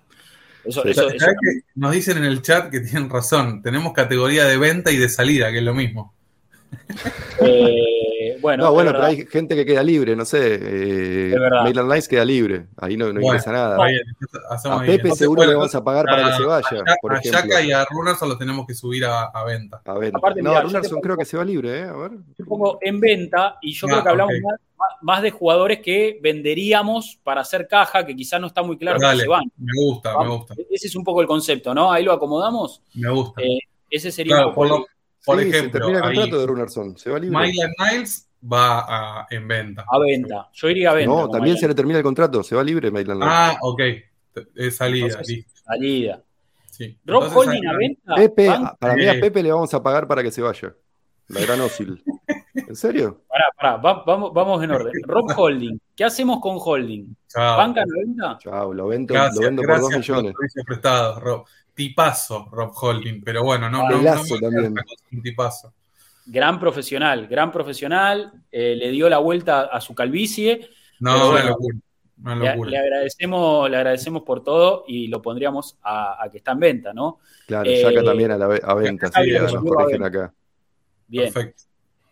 Eso, 0.64 0.82
Sí. 0.82 0.90
eso- 0.90 1.02
¿Sabes 1.02 1.22
eso-? 1.22 1.66
Nos 1.76 1.92
dicen 1.92 2.18
en 2.18 2.24
el 2.24 2.42
chat 2.42 2.72
que 2.72 2.80
tienen 2.80 3.08
razón. 3.08 3.62
Tenemos 3.62 3.94
categoría 3.94 4.46
de 4.46 4.58
venta 4.58 4.92
y 4.92 4.98
de 4.98 5.10
salida, 5.10 5.52
que 5.52 5.60
es 5.60 5.64
lo 5.64 5.76
mismo. 5.76 6.15
Eh, 7.42 8.38
bueno, 8.42 8.66
no, 8.66 8.72
bueno, 8.74 8.92
pero 8.92 9.04
hay 9.06 9.26
gente 9.26 9.56
que 9.56 9.66
queda 9.66 9.84
libre, 9.84 10.16
no 10.16 10.26
sé. 10.26 10.56
Eh, 10.56 11.32
Es 11.34 11.40
verdad. 11.40 11.64
Maitland 11.64 11.94
Nice 11.94 12.08
queda 12.10 12.26
libre, 12.26 12.68
ahí 12.78 12.98
no, 12.98 13.06
no 13.08 13.14
Bueno, 13.14 13.28
ingresa 13.28 13.52
nada. 13.52 13.86
Bien, 13.86 14.02
A. 14.50 14.80
Pepe 14.80 14.94
Entonces, 14.94 15.18
seguro 15.20 15.40
bueno, 15.40 15.52
le 15.52 15.56
vamos 15.58 15.76
a 15.76 15.84
pagar 15.84 16.06
para 16.06 16.26
que 16.26 16.34
se 16.38 16.44
vaya, 16.44 16.82
a, 16.82 16.96
por 17.02 17.14
a. 17.14 17.22
Yaka 17.22 17.62
y 17.62 17.72
a 17.72 17.86
Runerson 17.86 18.30
los 18.30 18.38
tenemos 18.40 18.66
que 18.66 18.74
subir 18.74 19.06
a, 19.06 19.26
a 19.26 19.44
venta. 19.44 19.82
A 19.86 19.94
ver, 19.98 20.12
Aparte, 20.16 20.42
no, 20.42 20.50
mirá, 20.52 20.62
Runerson 20.62 20.98
te- 20.98 21.02
creo 21.02 21.18
que 21.18 21.26
se 21.26 21.38
va 21.38 21.46
libre, 21.46 21.80
¿eh? 21.80 21.84
A 21.84 21.94
ver. 21.98 22.12
Yo 22.38 22.46
pongo 22.46 22.78
en 22.82 23.00
venta 23.00 23.58
y 23.62 23.74
yo 23.74 23.88
Ah, 23.88 23.90
creo 23.92 24.04
que 24.04 24.10
hablamos 24.10 24.34
ok. 24.36 24.44
más, 24.78 24.90
más 25.02 25.22
de 25.22 25.32
jugadores 25.32 25.80
que 25.80 26.20
venderíamos 26.22 27.20
para 27.24 27.42
hacer 27.42 27.68
caja, 27.68 28.06
que 28.06 28.16
quizás 28.16 28.40
no 28.42 28.48
está 28.48 28.62
muy 28.64 28.78
claro 28.78 29.00
que 29.00 29.06
Dale, 29.06 29.24
se 29.24 29.28
van. 29.28 29.44
me 29.58 29.72
gusta, 29.76 30.18
me 30.20 30.28
gusta, 30.28 30.54
Ese 30.70 30.88
es 30.88 30.96
un 30.96 31.04
poco 31.04 31.22
el 31.22 31.28
concepto, 31.28 31.74
¿no? 31.74 31.92
Ahí 31.92 32.04
lo 32.04 32.12
acomodamos. 32.14 32.82
me 32.94 33.10
gusta. 33.12 33.42
Eh, 33.42 33.60
ese 33.90 34.12
sería 34.12 34.36
Claro, 34.36 34.50
un 34.50 34.56
por, 34.56 34.68
poco 34.68 34.80
lo- 34.82 34.88
por 35.26 35.40
Sí, 35.40 35.44
se 35.52 35.58
ejemplo, 35.58 35.80
termina 35.80 36.00
el 36.00 36.06
ahí, 36.06 36.16
contrato 36.16 36.40
de 36.42 36.48
Runerson, 36.48 36.98
se 36.98 37.10
va 37.10 37.20
libre. 37.20 37.38
Mylan 37.38 37.72
Niles 37.80 38.30
va 38.52 38.80
a- 39.22 39.28
en 39.30 39.48
venta. 39.48 39.86
a 39.90 40.00
venta. 40.00 40.50
Yo 40.54 40.70
iría 40.70 40.92
a 40.92 40.94
venta. 40.94 41.12
No, 41.14 41.30
también 41.30 41.58
se 41.58 41.68
le 41.68 41.76
termina 41.76 41.98
el 41.98 42.04
contrato, 42.04 42.44
se 42.44 42.56
va 42.56 42.64
libre 42.64 42.92
Maitland 42.92 43.22
Nice. 43.22 43.32
Ah, 43.34 43.58
ok. 43.62 43.82
Es 44.56 44.76
salida, 44.78 45.06
Entonces, 45.08 45.28
listo. 45.36 45.62
salida. 45.64 46.22
Sí. 46.70 46.98
Rob 47.06 47.24
Entonces, 47.24 47.38
Holding 47.50 47.68
a 47.68 47.78
venta. 47.78 48.16
Pepe, 48.16 48.48
Van- 48.50 48.72
para 48.80 48.96
mí 48.96 49.06
a 49.06 49.14
Eh. 49.14 49.20
Pepe 49.20 49.42
le 49.44 49.52
vamos 49.52 49.74
a 49.74 49.82
pagar 49.82 50.08
para 50.08 50.22
que 50.22 50.32
se 50.32 50.42
vaya. 50.42 50.74
La 51.30 51.42
gran 51.42 51.60
Osil. 51.62 52.04
¿En 52.54 52.76
serio? 52.76 53.22
Pará, 53.28 53.46
pará, 53.58 53.78
va- 53.78 54.04
vamos, 54.06 54.32
vamos 54.34 54.64
en 54.64 54.72
orden. 54.72 54.92
Rob 55.08 55.26
Holding. 55.36 55.80
¿Qué 55.96 56.04
hacemos 56.04 56.40
con 56.40 56.58
Holding? 56.60 57.16
Chao. 57.30 57.58
¿Banca 57.58 57.82
la 57.82 58.04
venta? 58.06 58.38
Chao, 58.40 58.74
lo 58.74 58.88
vendo, 58.88 59.14
Gracias, 59.14 59.36
lo 59.36 59.42
vendo 59.42 59.62
por 59.64 59.72
dos 59.72 59.90
gracias 59.90 60.06
por 60.08 60.16
los 60.16 60.24
millones. 60.24 60.36
servicios 60.38 60.66
prestados, 60.66 61.22
Rob. 61.24 61.46
Tipazo, 61.76 62.48
Rob 62.52 62.72
Holding, 62.74 63.22
pero 63.24 63.44
bueno, 63.44 63.70
no, 63.70 63.88
no, 63.90 64.02
no, 64.02 64.22
un 65.12 65.22
tipazo. 65.22 65.74
Gran 66.26 66.60
profesional, 66.60 67.28
gran 67.28 67.52
profesional. 67.52 68.32
eh, 68.52 68.76
le 68.76 68.90
dio 68.92 69.10
la 69.10 69.20
vuelta 69.20 69.64
a 69.64 69.80
su 69.82 69.94
calvicie. 69.94 70.70
No, 71.02 71.16
una 71.16 71.26
bueno, 71.32 71.50
locura. 71.50 71.78
Una 72.24 72.36
Le, 72.36 72.50
locura. 72.52 72.72
le 72.72 72.78
agradecemos, 72.78 73.70
le 73.70 73.76
agradecemos 73.78 74.24
por 74.24 74.42
todo 74.44 74.86
y 74.88 75.08
lo 75.08 75.22
pondríamos 75.22 75.78
a, 75.84 76.24
a 76.24 76.30
que 76.30 76.38
está 76.38 76.54
en 76.54 76.60
venta, 76.60 76.94
¿no? 76.94 77.20
Claro, 77.46 77.70
Eh, 77.70 77.82
Yaka 77.84 78.04
también 78.04 78.32
a, 78.32 78.38
la 78.38 78.46
a 78.46 78.74
venta, 78.74 79.12
sí, 79.14 79.22
bien, 79.24 79.44
nos 79.44 79.54
acá. 80.02 80.34
Bien, 81.08 81.32
Perfecto. 81.32 81.64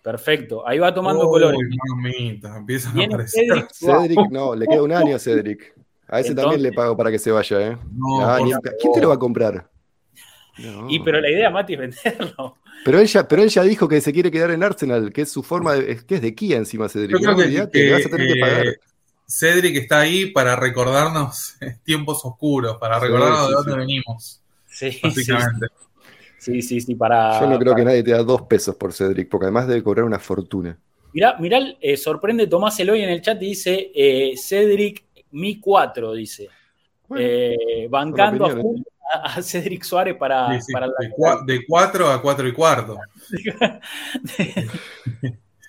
perfecto. 0.04 0.68
Ahí 0.68 0.78
va 0.78 0.94
tomando 0.94 1.26
colores. 1.26 1.58
mamita, 1.96 2.58
empiezan 2.58 2.92
a 2.92 2.96
Viene 2.96 3.14
aparecer. 3.14 3.46
Cedric 3.48 3.70
Suárez. 3.72 4.02
Cedric, 4.10 4.30
no, 4.32 4.54
le 4.56 4.68
queda 4.68 4.84
un 4.84 4.92
año 4.92 5.16
a 5.16 5.20
Cedric. 5.20 5.74
A 6.14 6.20
ese 6.20 6.30
Entonces- 6.30 6.36
también 6.52 6.62
le 6.64 6.74
pago 6.74 6.96
para 6.96 7.10
que 7.12 7.18
se 7.20 7.32
vaya, 7.32 7.72
¿eh? 7.72 7.78
No, 7.92 8.22
Ah, 8.22 8.40
ni-. 8.40 8.52
¿Quién 8.80 8.94
te 8.94 9.02
lo 9.02 9.10
va 9.10 9.16
a 9.16 9.20
comprar? 9.20 9.68
No. 10.60 10.88
Y 10.90 11.00
pero 11.00 11.20
la 11.20 11.30
idea, 11.32 11.50
Mati, 11.50 11.74
es 11.74 11.80
venderlo. 11.80 12.58
Pero 12.86 13.00
él, 13.00 13.08
ya, 13.08 13.28
pero 13.28 13.42
él 13.42 13.50
ya 13.50 13.64
dijo 13.64 13.88
que 13.88 14.00
se 14.02 14.14
quiere 14.14 14.30
quedar 14.30 14.52
en 14.52 14.62
Arsenal, 14.62 15.12
que 15.12 15.22
es 15.24 15.32
su 15.32 15.42
forma 15.42 15.74
de. 15.74 15.92
Es 15.94 16.04
que 16.04 16.16
es 16.16 16.22
de 16.22 16.36
Kia 16.36 16.58
encima, 16.58 16.88
Cedric. 16.90 17.12
Yo 17.12 17.18
creo 17.18 17.32
No, 17.32 17.38
que, 17.38 17.70
que, 17.72 17.84
le 17.86 17.92
vas 17.94 18.06
a 18.06 18.10
tener 18.10 18.28
que 18.28 18.34
eh, 18.34 18.42
pagar. 18.42 18.66
Cedric 19.28 19.76
está 19.78 20.02
ahí 20.02 20.28
para 20.28 20.56
recordarnos 20.56 21.56
tiempos 21.84 22.24
oscuros, 22.24 22.78
para 22.78 23.00
recordarnos 23.00 23.40
sí, 23.46 23.48
de 23.50 23.56
dónde 23.56 23.72
sí. 23.72 23.78
venimos, 23.80 24.42
Sí, 24.68 24.92
sí, 24.92 25.00
básicamente. 25.02 25.68
sí, 26.38 26.62
sí, 26.62 26.82
sí, 26.82 26.94
para. 26.96 27.40
Yo 27.40 27.48
no 27.48 27.58
creo 27.58 27.74
que 27.74 27.86
nadie 27.86 28.04
te 28.04 28.12
da 28.12 28.22
dos 28.22 28.44
pesos 28.44 28.76
por 28.76 28.94
Cedric, 28.94 29.30
porque 29.30 29.46
además 29.46 29.68
debe 29.68 29.82
cobrar 29.82 30.06
una 30.06 30.20
fortuna. 30.20 30.78
Mirá, 31.14 31.38
mirá 31.40 31.60
eh, 31.82 31.96
sorprende 31.98 32.46
Tomás 32.48 32.80
Eloy 32.80 33.02
en 33.02 33.10
el 33.10 33.22
chat 33.22 33.42
y 33.42 33.46
dice 33.48 33.92
eh, 33.96 34.34
Cedric 34.38 35.04
Mi 35.34 35.60
4, 35.60 36.14
dice. 36.14 36.50
Eh, 37.18 37.88
bancando 37.90 38.46
a, 38.46 39.36
a, 39.36 39.42
Cedric 39.44 39.84
Suárez 39.84 40.16
para, 40.16 40.54
Sí, 40.56 40.62
sí, 40.68 40.74
para 40.74 40.88
la- 40.88 40.94
de, 41.00 41.12
cua- 41.12 41.46
de 41.46 41.66
4 41.68 42.08
a 42.10 42.22
4 42.22 42.48
y 42.48 42.54
cuarto. 42.54 42.98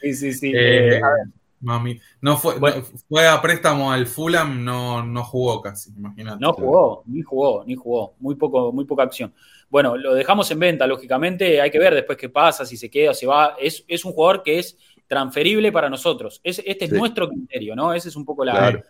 sí, 0.01 0.15
sí, 0.15 0.33
sí. 0.33 0.53
Eh, 0.55 0.97
Eh, 0.97 1.01
a 1.03 1.09
ver, 1.11 1.27
mami. 1.61 2.01
No 2.21 2.37
fue, 2.37 2.59
Bueno. 2.59 2.77
no- 2.79 2.85
fue 3.09 3.27
a 3.27 3.41
préstamo 3.41 3.91
al 3.93 4.07
Fulham, 4.07 4.65
no, 4.65 5.03
no 5.05 5.25
jugó 5.25 5.61
casi, 5.61 5.91
imagínate. 5.97 6.39
no 6.41 6.53
jugó, 6.53 7.03
ni 7.07 7.23
jugó, 7.23 7.65
ni 7.67 7.75
jugó. 7.75 8.15
Muy, 8.21 8.35
poco, 8.37 8.73
muy 8.73 8.85
poca 8.85 9.03
acción. 9.05 9.33
Bueno, 9.69 9.97
lo 9.97 10.15
dejamos 10.15 10.51
en 10.51 10.59
venta, 10.61 10.87
lógicamente. 10.87 11.61
Hay 11.61 11.71
que 11.71 11.79
ver 11.79 11.95
después 11.95 12.17
qué 12.19 12.29
pasa, 12.29 12.65
si 12.65 12.77
se 12.77 12.91
queda, 12.91 13.13
si 13.15 13.27
va. 13.27 13.57
Es, 13.59 13.85
es 13.89 14.05
un 14.05 14.13
jugador 14.13 14.43
que 14.43 14.59
es 14.59 14.79
transferible 15.07 15.71
para 15.73 15.91
nosotros. 15.91 16.41
Es- 16.45 16.63
este 16.65 16.85
es 16.87 16.91
Sí. 16.91 16.97
nuestro 16.97 17.29
criterio, 17.29 17.75
¿no? 17.77 17.93
Esa 17.93 18.09
es 18.09 18.17
un 18.17 18.25
poco 18.25 18.45
la, 18.45 18.53
Claro. 18.53 18.83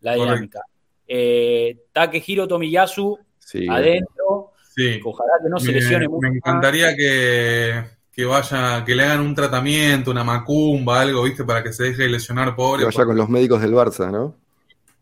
La 0.00 0.14
dinámica. 0.14 0.60
Eh, 1.06 1.76
Takehiro 1.92 2.46
Tomiyasu, 2.46 3.18
Sí, 3.38 3.66
adentro. 3.68 4.52
Sí. 4.74 5.00
Ojalá 5.04 5.32
que 5.42 5.48
no 5.48 5.58
se 5.58 5.68
me, 5.68 5.72
lesione 5.74 6.00
me 6.06 6.08
mucho. 6.08 6.28
más. 6.28 6.36
encantaría 6.36 6.94
que, 6.94 7.82
que 8.12 8.24
vaya, 8.26 8.84
que 8.84 8.94
le 8.94 9.04
hagan 9.04 9.20
un 9.20 9.34
tratamiento, 9.34 10.10
una 10.10 10.22
macumba, 10.22 11.00
algo, 11.00 11.22
¿viste? 11.24 11.44
Para 11.44 11.62
que 11.62 11.72
se 11.72 11.84
deje 11.84 12.02
de 12.02 12.08
lesionar, 12.10 12.50
que 12.50 12.54
pobre. 12.54 12.84
vaya 12.84 13.04
con 13.06 13.16
los 13.16 13.28
médicos 13.28 13.60
del 13.62 13.72
Barça, 13.72 14.10
¿no? 14.12 14.36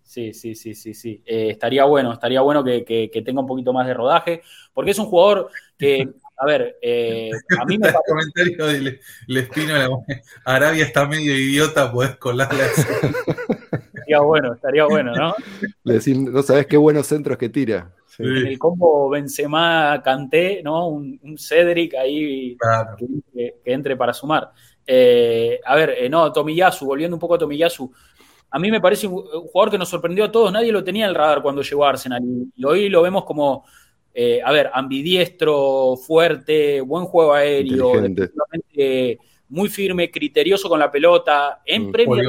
Sí, 0.05 0.33
sí, 0.33 0.55
sí, 0.55 0.75
sí, 0.75 0.95
sí. 0.95 1.21
Eh, 1.27 1.51
estaría 1.51 1.85
bueno, 1.85 2.13
estaría 2.13 2.41
bueno 2.41 2.63
que, 2.65 2.85
que- 2.85 3.11
que 3.11 3.23
tenga 3.23 3.41
un 3.41 3.47
poquito 3.47 3.73
más 3.73 3.87
de 3.87 3.93
rodaje, 3.95 4.43
porque 4.73 4.93
es 4.93 4.99
un 4.99 5.07
jugador 5.07 5.51
que, 5.77 6.09
a 6.39 6.47
ver, 6.47 6.79
eh, 6.81 7.31
a 7.59 7.65
mí 7.67 7.77
me 7.77 7.89
El 7.89 7.95
comentario 8.07 8.67
de 8.67 9.01
Lespino, 9.27 10.05
Arabia 10.45 10.85
está 10.85 11.07
medio 11.07 11.37
idiota, 11.37 11.91
podés 11.93 12.17
colarle 12.17 12.63
así. 12.63 12.83
estaría 14.07 14.21
bueno, 14.21 14.53
estaría 14.55 14.85
bueno, 14.87 15.13
¿no? 15.15 15.35
Le 15.85 15.95
decís, 15.95 16.17
no 16.17 16.43
sabes 16.43 16.67
qué 16.67 16.77
buenos 16.77 17.07
centros 17.07 17.37
que 17.37 17.49
tira. 17.49 17.93
Sí. 18.07 18.23
Sí. 18.23 18.23
En 18.25 18.47
el 18.47 18.59
combo 18.59 19.11
Benzema 19.11 20.01
Canté, 20.03 20.63
¿no? 20.63 20.89
Un, 20.89 21.19
un 21.23 21.37
Cedric 21.37 21.95
ahí 21.95 22.57
Claro. 22.57 22.97
que, 22.97 23.07
que- 23.35 23.55
que 23.65 23.73
entre 23.73 23.97
para 23.97 24.13
sumar. 24.15 24.53
Eh, 24.87 25.61
a 25.65 25.75
ver, 25.77 25.91
eh, 25.99 26.09
no, 26.09 26.33
Tomiyasu, 26.33 26.87
volviendo 26.87 27.17
un 27.17 27.21
poco 27.21 27.35
a 27.35 27.39
Tomiyasu, 27.39 27.93
a 28.51 28.59
mí 28.59 28.71
me 28.71 28.81
parece 28.81 29.07
un, 29.07 29.15
un 29.15 29.49
jugador 29.49 29.71
que 29.73 29.79
nos 29.79 29.89
sorprendió 29.89 30.25
a 30.25 30.33
todos, 30.33 30.51
nadie 30.53 30.73
lo 30.73 30.83
tenía 30.85 31.05
en 31.05 31.11
el 31.11 31.15
radar 31.17 31.43
cuando 31.43 31.61
llegó 31.63 31.85
a 31.85 31.91
Arsenal 31.91 32.23
y, 32.25 32.53
y 32.57 32.65
hoy 32.65 32.89
lo 32.89 33.03
vemos 33.03 33.25
como, 33.25 33.65
eh, 34.15 34.41
a 34.43 34.51
ver, 34.53 34.71
ambidiestro, 34.73 35.97
fuerte, 35.97 36.81
buen 36.81 37.05
juego 37.05 37.35
aéreo, 37.35 37.93
muy 39.49 39.69
firme, 39.69 40.11
criterioso 40.11 40.69
con 40.69 40.79
la 40.79 40.91
pelota, 40.91 41.61
en 41.65 41.89
Mm, 41.89 41.93
Premier. 41.93 42.25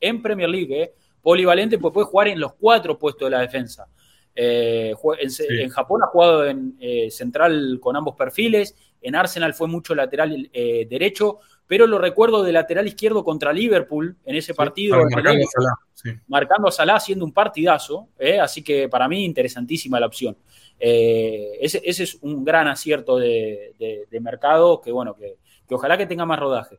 En 0.00 0.22
Premier 0.22 0.48
League, 0.48 0.82
eh, 0.82 0.94
polivalente, 1.22 1.78
pues 1.78 1.92
puede 1.92 2.06
jugar 2.06 2.28
en 2.28 2.40
los 2.40 2.54
cuatro 2.54 2.98
puestos 2.98 3.26
de 3.26 3.30
la 3.30 3.40
defensa. 3.40 3.86
Eh, 4.34 4.94
en, 5.20 5.30
Sí. 5.30 5.44
en 5.48 5.68
Japón 5.68 6.00
ha 6.04 6.06
jugado 6.06 6.46
en 6.46 6.76
eh, 6.78 7.10
central 7.10 7.78
con 7.80 7.96
ambos 7.96 8.14
perfiles, 8.14 8.76
en 9.02 9.14
Arsenal 9.16 9.52
fue 9.54 9.66
mucho 9.68 9.94
lateral 9.94 10.48
eh, 10.52 10.86
derecho, 10.88 11.38
pero 11.66 11.86
lo 11.86 11.98
recuerdo 11.98 12.42
de 12.42 12.52
lateral 12.52 12.86
izquierdo 12.86 13.24
contra 13.24 13.52
Liverpool 13.52 14.16
en 14.24 14.36
ese 14.36 14.54
partido, 14.54 14.96
marcarlo 15.10 15.42
a 15.42 15.46
Salah, 15.50 15.74
sí. 15.92 16.10
marcando 16.28 16.68
a 16.68 16.72
Salah 16.72 16.96
haciendo 16.96 17.24
un 17.24 17.32
partidazo, 17.32 18.08
así 18.40 18.62
que 18.62 18.88
para 18.88 19.06
mí 19.08 19.24
interesantísima 19.24 20.00
la 20.00 20.06
opción. 20.06 20.36
Ese, 20.78 21.82
ese 21.84 22.04
es 22.04 22.14
un 22.22 22.44
gran 22.44 22.68
acierto 22.68 23.18
de, 23.18 23.74
de- 23.78 24.06
de 24.10 24.20
mercado 24.20 24.80
que 24.80 24.92
bueno, 24.92 25.14
que, 25.14 25.36
que 25.68 25.74
ojalá 25.74 25.98
que 25.98 26.06
tenga 26.06 26.24
más 26.24 26.38
rodaje. 26.38 26.78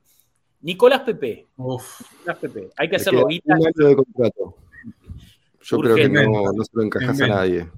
Nicolás 0.62 1.01
Pepe, 1.01 1.47
Uf, 1.57 2.01
Nicolás 2.20 2.38
Pepe, 2.38 2.70
hay 2.76 2.89
que 2.89 2.95
hacerlo 2.97 3.26
un 3.26 3.32
año 3.53 3.88
de 3.88 3.95
contrato. 3.95 4.55
Yo 5.62 5.80
creo 5.80 5.95
que 5.95 6.10
no, 6.10 6.51
no 6.51 6.64
se 6.64 6.70
lo 6.74 6.84
encajas 6.84 7.22
a 7.22 7.28
nadie. 7.28 7.70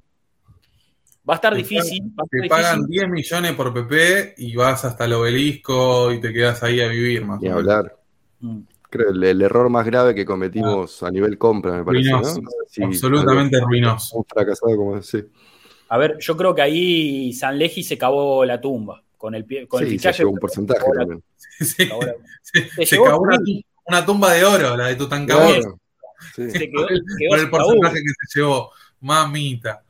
Va 1.28 1.34
a 1.34 1.36
estar 1.36 1.52
Te 1.52 1.58
difícil. 1.58 2.12
Te 2.30 2.48
pagan 2.48 2.80
difícil. 2.86 3.08
10 3.08 3.10
millones 3.10 3.52
por 3.52 3.72
PP 3.72 4.34
y 4.38 4.56
vas 4.56 4.84
hasta 4.84 5.04
el 5.04 5.12
obelisco 5.12 6.10
y 6.12 6.20
te 6.20 6.32
quedas 6.32 6.62
ahí 6.64 6.80
a 6.80 6.88
vivir 6.88 7.24
más. 7.24 7.40
Ni 7.40 7.48
hablar. 7.48 7.96
Mm. 8.40 8.60
Creo 8.90 9.10
el, 9.10 9.22
el 9.22 9.40
error 9.42 9.68
más 9.70 9.86
grave 9.86 10.14
que 10.14 10.24
cometimos 10.24 11.02
a 11.02 11.10
nivel 11.10 11.38
compra, 11.38 11.74
me 11.78 11.84
parece, 11.84 12.10
¿no? 12.10 12.18
Ruinoso. 12.18 12.40
No 12.78 12.86
Absolutamente 12.86 13.56
algo- 13.56 13.68
ruinoso. 13.68 14.16
Un 14.18 14.24
fracasado 14.24 14.76
como 14.76 14.96
ese. 14.96 15.28
A 15.88 15.98
ver, 15.98 16.16
yo 16.18 16.36
creo 16.36 16.54
que 16.54 16.62
ahí 16.62 17.32
Sanleji 17.32 17.82
se 17.84 17.96
cavó 17.96 18.44
la 18.44 18.60
tumba 18.60 19.02
con 19.22 19.36
el 19.36 19.44
pie, 19.44 19.68
con 19.68 19.80
el 19.84 19.88
Sí, 19.88 19.92
se 19.92 19.98
fichaje. 19.98 20.18
llevó 20.18 20.32
un 20.32 20.38
porcentaje 20.38 20.80
Ahora- 20.84 20.98
también. 20.98 21.22
Sí, 21.60 21.88
ahora- 21.92 22.14
se, 22.42 22.86
se 22.86 22.96
cavó 22.96 23.22
una, 23.86 24.04
tumba 24.04 24.32
de 24.32 24.44
oro, 24.44 24.76
la 24.76 24.88
de 24.88 24.96
Tutankamón, 24.96 25.52
Claro. 25.60 25.78
Sí. 26.34 26.50
se 26.50 26.58
quedó, 26.70 26.82
por 26.82 26.92
el, 26.92 27.02
quedó 27.18 27.28
por 27.28 27.38
el 27.38 27.42
sin 27.44 27.50
porcentaje 27.50 27.94
laburo, 27.94 28.14
que 28.18 28.26
se 28.28 28.38
llevó. 28.40 28.70
Mamita. 29.00 29.82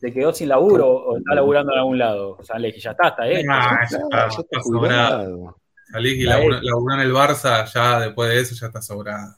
se 0.00 0.12
quedó 0.12 0.32
sin 0.32 0.48
laburo 0.48 0.88
o 0.88 1.18
está 1.18 1.34
laburando 1.36 1.72
en 1.72 1.78
algún 1.78 1.98
lado. 1.98 2.38
Sanleji, 2.42 2.80
ya 2.80 2.90
está, 2.90 3.08
está 3.08 3.28
eh. 3.28 3.44
Ah, 3.48 3.80
ya 3.90 3.96
está, 3.98 4.18
ya 4.18 4.26
está 4.26 4.40
está 4.42 4.62
sobrado. 4.62 5.56
Salís 5.92 6.14
y 6.18 6.22
laburá 6.24 6.94
en 6.94 7.00
el 7.00 7.12
Barça, 7.12 7.64
ya 7.72 8.00
después 8.00 8.28
de 8.30 8.40
eso 8.40 8.54
ya 8.56 8.66
está 8.66 8.82
sobrado. 8.82 9.36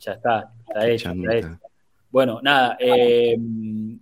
Ya 0.00 0.12
está, 0.12 0.52
está 0.68 0.88
hecho, 0.88 1.10
está 1.10 1.36
hecho. 1.36 1.58
Bueno, 2.10 2.40
nada, 2.42 2.76
eh, 2.80 3.36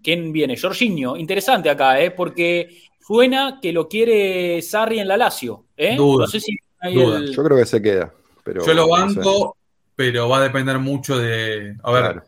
¿quién 0.02 0.32
viene? 0.32 0.56
Jorginho, 0.56 1.16
interesante 1.16 1.70
acá, 1.70 2.00
¿eh? 2.00 2.10
porque 2.10 2.82
suena 3.12 3.58
que 3.60 3.72
lo 3.72 3.88
quiere 3.88 4.62
Sarri 4.62 4.98
en 5.00 5.08
la 5.08 5.16
Lazio. 5.16 5.66
¿eh? 5.76 5.96
Duda, 5.96 6.24
no 6.24 6.26
sé 6.30 6.40
si 6.40 6.56
hay 6.80 6.94
duda. 6.94 7.18
el- 7.18 7.34
Yo 7.34 7.44
creo 7.44 7.56
que 7.58 7.66
se 7.66 7.82
queda. 7.82 8.12
Pero, 8.44 8.64
Yo 8.66 8.74
lo 8.74 8.86
no 8.86 9.08
sé. 9.10 9.16
banco, 9.20 9.56
pero 9.94 10.28
va 10.28 10.38
a 10.38 10.42
depender 10.42 10.78
mucho 10.78 11.18
de. 11.18 11.76
A 11.82 11.92
ver, 11.92 12.02
Claro. 12.02 12.22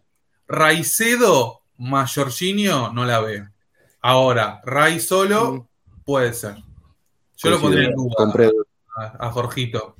Raicedo 0.47 1.61
más 1.78 2.14
Jorginho 2.14 2.93
no 2.93 3.05
la 3.05 3.20
veo. 3.20 3.49
Ahora, 4.01 4.61
Rai 4.64 5.01
solo 5.01 5.68
puede 6.05 6.32
ser. 6.35 6.57
Yo 7.37 7.51
lo 7.51 7.61
pondría 7.61 7.89
en 7.89 7.95
duda 7.95 8.14
Compré- 8.16 8.53
a, 8.97 9.26
a 9.26 9.30
Jorgito. 9.32 9.97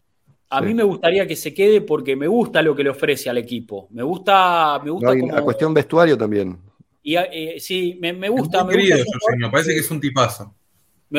A 0.51 0.61
Sí. 0.61 0.66
mí 0.66 0.74
me 0.74 0.82
gustaría 0.85 1.26
que 1.26 1.35
se 1.35 1.53
quede 1.53 1.80
porque 1.80 2.14
me 2.14 2.28
gusta 2.28 2.62
lo 2.62 2.76
que 2.76 2.85
le 2.85 2.91
ofrece 2.91 3.28
al 3.28 3.39
equipo. 3.39 3.89
Me 3.91 4.03
gusta, 4.05 4.80
me 4.85 4.91
gusta 4.91 5.09
No, 5.09 5.14
y 5.14 5.20
como. 5.20 5.37
a 5.37 5.43
cuestión 5.43 5.74
vestuario 5.74 6.16
también. 6.16 6.59
y, 7.03 7.16
eh, 7.16 7.57
sí, 7.59 7.99
me, 8.01 8.12
me 8.12 8.28
Es 8.28 8.32
gusta. 8.32 8.62
muy 8.64 8.76
Me, 8.76 8.80
gusta 8.82 8.97
querido 8.97 9.12
Jorginho, 9.20 9.51
parece 9.51 9.72
que 9.74 9.80
es 9.80 9.91
un 9.91 10.01
tipazo. 10.01 10.55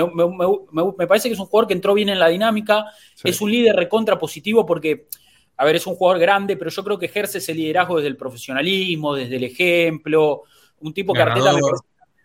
Me, 0.03 0.05
me- 0.27 0.27
me- 0.27 0.59
me- 0.83 0.93
me 0.97 1.07
parece 1.07 1.29
que 1.29 1.33
es 1.33 1.39
un 1.39 1.45
jugador 1.45 1.67
que 1.67 1.73
entró 1.73 1.93
bien 1.93 2.09
en 2.09 2.19
la 2.19 2.27
dinámica. 2.27 2.85
Sí. 3.15 3.29
Es 3.29 3.39
un 3.41 3.49
líder 3.51 3.75
recontra 3.75 4.17
positivo 4.19 4.65
porque, 4.65 5.07
a 5.57 5.65
ver, 5.65 5.75
es 5.77 5.87
un 5.87 5.95
jugador 5.95 6.19
grande, 6.19 6.57
pero 6.57 6.69
yo 6.69 6.83
creo 6.83 6.99
que 6.99 7.05
ejerce 7.07 7.37
ese 7.37 7.53
liderazgo 7.53 7.95
desde 7.97 8.09
el 8.09 8.17
profesionalismo, 8.17 9.15
desde 9.15 9.37
el 9.37 9.43
ejemplo. 9.45 10.43
Un 10.79 10.93
tipo 10.93 11.13
que 11.13 11.21
Arteta 11.21 11.51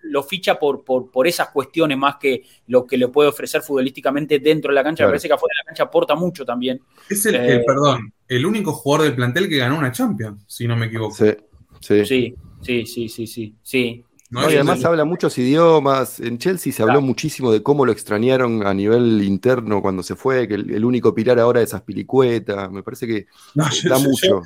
lo 0.03 0.23
ficha 0.23 0.59
por, 0.59 0.83
por, 0.83 1.11
por 1.11 1.27
esas 1.27 1.51
cuestiones 1.51 1.97
más 1.99 2.17
que 2.17 2.43
lo 2.69 2.87
que 2.87 2.97
le 2.97 3.09
puede 3.09 3.29
ofrecer 3.29 3.61
futbolísticamente 3.61 4.39
dentro 4.39 4.71
de 4.71 4.75
la 4.77 4.83
cancha. 4.83 5.03
Claro. 5.03 5.11
Me 5.11 5.13
parece 5.13 5.29
que 5.29 5.35
afuera 5.35 5.53
de 5.55 5.63
la 5.63 5.67
cancha 5.67 5.83
aporta 5.85 6.15
mucho 6.15 6.45
también. 6.45 6.81
Es 7.09 7.27
el, 7.27 7.35
Eh, 7.35 7.53
el- 7.57 7.65
perdón, 7.65 8.13
el 8.27 8.47
único 8.47 8.73
jugador 8.73 9.07
del 9.07 9.15
plantel 9.15 9.49
que 9.49 9.59
ganó 9.59 9.77
una 9.79 9.93
Champions, 9.93 10.43
si 10.47 10.67
no 10.67 10.75
me 10.77 10.87
equivoco. 10.87 11.15
Sí, 11.15 12.05
sí. 12.05 12.35
Sí, 12.63 12.87
sí, 12.87 13.09
sí, 13.09 13.27
sí, 13.27 13.55
sí. 13.63 14.05
¿No? 14.31 14.43
No, 14.43 14.51
y 14.51 14.55
además 14.55 14.85
habla 14.85 15.05
muchos 15.05 15.37
idiomas. 15.39 16.21
En 16.21 16.39
Chelsea 16.39 16.73
se 16.73 16.83
habló 16.83 16.95
Claro. 16.95 17.07
muchísimo 17.07 17.51
de 17.53 17.63
cómo 17.63 17.85
lo 17.85 17.93
extrañaron 17.93 18.67
a 18.67 18.73
nivel 18.73 19.23
interno 19.23 19.83
cuando 19.83 20.03
se 20.03 20.15
fue, 20.17 20.47
que 20.49 20.55
el, 20.55 20.71
el 20.71 20.85
único 20.85 21.13
pilar 21.15 21.39
ahora 21.41 21.61
es 21.61 21.75
Aspilicueta. 21.75 22.69
Me 22.69 22.83
parece 22.83 23.07
que 23.07 23.27
No, 23.55 23.69
yo- 23.71 23.89
da 23.91 23.97
yo- 23.99 24.03
mucho. 24.09 24.27
yo- 24.27 24.43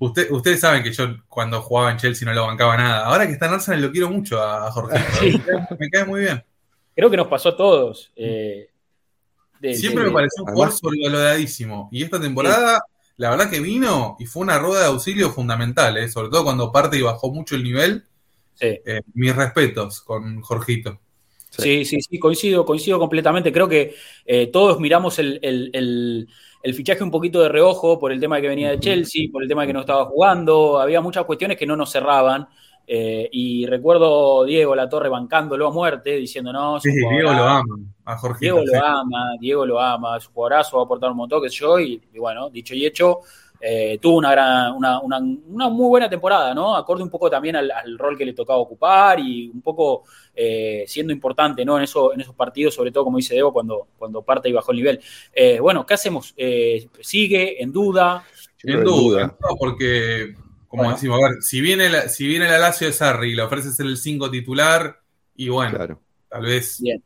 usted- 0.00 0.30
ustedes 0.32 0.60
saben 0.60 0.82
que 0.82 0.92
yo 0.92 1.04
cuando 1.28 1.60
jugaba 1.60 1.90
en 1.92 1.98
Chelsea 1.98 2.26
no 2.26 2.34
lo 2.34 2.46
bancaba 2.46 2.76
nada. 2.76 3.04
Ahora 3.06 3.26
que 3.26 3.34
está 3.34 3.46
en 3.46 3.52
Arsenal 3.54 3.82
lo 3.82 3.92
quiero 3.92 4.10
mucho 4.10 4.40
a, 4.42 4.66
a 4.68 4.70
Jorge. 4.72 4.96
Sí. 5.20 5.42
Me 5.78 5.90
cae 5.90 6.04
muy 6.06 6.20
bien. 6.20 6.42
Creo 6.94 7.10
que 7.10 7.16
nos 7.18 7.28
pasó 7.28 7.50
a 7.50 7.56
todos. 7.56 8.10
eh, 8.16 8.70
de- 9.60 9.74
Siempre 9.74 10.02
de- 10.04 10.08
me 10.10 10.14
pareció 10.14 10.44
un 10.44 10.52
jugador 10.52 10.72
sobrevaloradísimo. 10.74 11.88
Y 11.92 12.02
esta 12.02 12.20
temporada, 12.20 12.80
la 13.18 13.30
verdad 13.30 13.50
que 13.50 13.60
vino 13.60 14.16
y 14.18 14.26
fue 14.26 14.42
una 14.42 14.58
rueda 14.58 14.80
de 14.80 14.86
auxilio 14.86 15.30
fundamental, 15.30 15.96
¿eh? 15.98 16.08
sobre 16.08 16.28
todo 16.30 16.44
cuando 16.44 16.72
parte 16.72 16.98
y 16.98 17.02
bajó 17.02 17.30
mucho 17.30 17.54
el 17.54 17.64
nivel. 17.64 18.04
Sí. 18.56 18.66
Eh, 18.84 19.00
mis 19.14 19.34
respetos 19.36 20.00
con 20.02 20.40
Jorgito. 20.42 20.98
Sí, 21.50 21.84
sí, 21.86 22.00
sí, 22.02 22.18
coincido, 22.18 22.64
coincido 22.66 22.98
completamente. 22.98 23.52
Creo 23.52 23.68
que 23.68 23.94
eh, 24.26 24.48
todos 24.48 24.78
miramos 24.80 25.18
el, 25.18 25.38
el- 25.42 25.70
el- 25.72 26.28
el 26.62 26.74
fichaje 26.74 27.02
un 27.04 27.10
poquito 27.12 27.40
de 27.40 27.48
reojo 27.48 27.98
por 27.98 28.10
el 28.12 28.18
tema 28.20 28.36
de 28.36 28.42
que 28.42 28.48
venía 28.48 28.70
de 28.70 28.80
Chelsea, 28.80 29.28
por 29.32 29.42
el 29.42 29.48
tema 29.48 29.62
de 29.62 29.68
que 29.68 29.72
no 29.72 29.80
estaba 29.80 30.04
jugando. 30.06 30.78
Había 30.80 31.00
muchas 31.00 31.24
cuestiones 31.24 31.56
que 31.56 31.66
no 31.66 31.76
nos 31.76 31.90
cerraban. 31.92 32.46
eh, 32.88 33.28
y 33.32 33.66
recuerdo 33.66 34.44
Diego 34.44 34.76
La 34.76 34.88
Torre 34.88 35.08
bancándolo 35.08 35.66
a 35.66 35.72
muerte, 35.72 36.16
diciendo 36.18 36.52
no, 36.52 36.78
Sí, 36.78 36.92
Diego 36.92 37.32
lo 37.32 37.42
ama. 37.44 37.76
A 38.04 38.16
Jorgito. 38.16 38.40
Diego 38.54 38.60
sí. 38.60 38.72
lo 38.78 38.84
ama, 38.86 39.30
Diego 39.40 39.66
lo 39.66 39.80
ama, 39.80 40.16
es 40.18 40.28
un 40.28 40.34
jugadorazo, 40.34 40.76
va 40.76 40.82
a 40.82 40.84
aportar 40.84 41.10
un 41.10 41.16
montón, 41.16 41.42
qué 41.42 41.48
sé 41.50 41.56
yo. 41.56 41.80
Y, 41.80 42.00
y 42.14 42.18
bueno, 42.20 42.48
dicho 42.48 42.74
y 42.76 42.86
hecho, 42.86 43.20
eh, 43.60 43.98
tuvo 44.00 44.18
una, 44.18 44.30
gran, 44.30 44.72
una, 44.72 45.00
una, 45.00 45.18
una, 45.18 45.68
muy 45.68 45.88
buena 45.88 46.08
temporada, 46.08 46.54
¿no? 46.54 46.76
Acorde 46.76 47.02
un 47.02 47.10
poco 47.10 47.30
también 47.30 47.56
al, 47.56 47.70
al 47.70 47.98
rol 47.98 48.16
que 48.16 48.24
le 48.24 48.32
tocaba 48.32 48.58
ocupar 48.58 49.20
y 49.20 49.48
un 49.48 49.62
poco 49.62 50.04
eh, 50.34 50.84
siendo 50.86 51.12
importante, 51.12 51.64
¿no? 51.64 51.78
En, 51.78 51.84
eso, 51.84 52.12
en 52.12 52.20
esos 52.20 52.34
partidos, 52.34 52.74
sobre 52.74 52.92
todo, 52.92 53.04
como 53.04 53.16
dice 53.16 53.34
Debo, 53.34 53.52
cuando, 53.52 53.88
cuando 53.96 54.22
parte 54.22 54.48
y 54.48 54.52
bajó 54.52 54.72
el 54.72 54.78
nivel. 54.78 55.00
Eh, 55.32 55.58
bueno, 55.60 55.86
¿qué 55.86 55.94
hacemos? 55.94 56.34
Eh, 56.36 56.88
¿Sigue 57.00 57.62
en 57.62 57.72
duda? 57.72 58.24
En 58.62 58.84
duda, 58.84 59.36
porque, 59.58 60.34
como 60.68 60.82
bueno. 60.82 60.96
decimos, 60.96 61.18
a 61.22 61.28
ver, 61.28 61.42
si 61.42 61.60
viene, 61.60 61.88
la, 61.88 62.08
si 62.08 62.26
viene 62.26 62.48
la 62.48 62.58
Lazio 62.58 62.86
de 62.86 62.92
Sarri 62.92 63.32
y 63.32 63.34
le 63.34 63.42
ofreces 63.42 63.78
el 63.80 63.96
5 63.96 64.30
titular, 64.30 65.00
y 65.36 65.48
bueno, 65.48 65.76
claro. 65.76 66.00
tal 66.28 66.42
vez 66.42 66.80
Bien. 66.80 67.02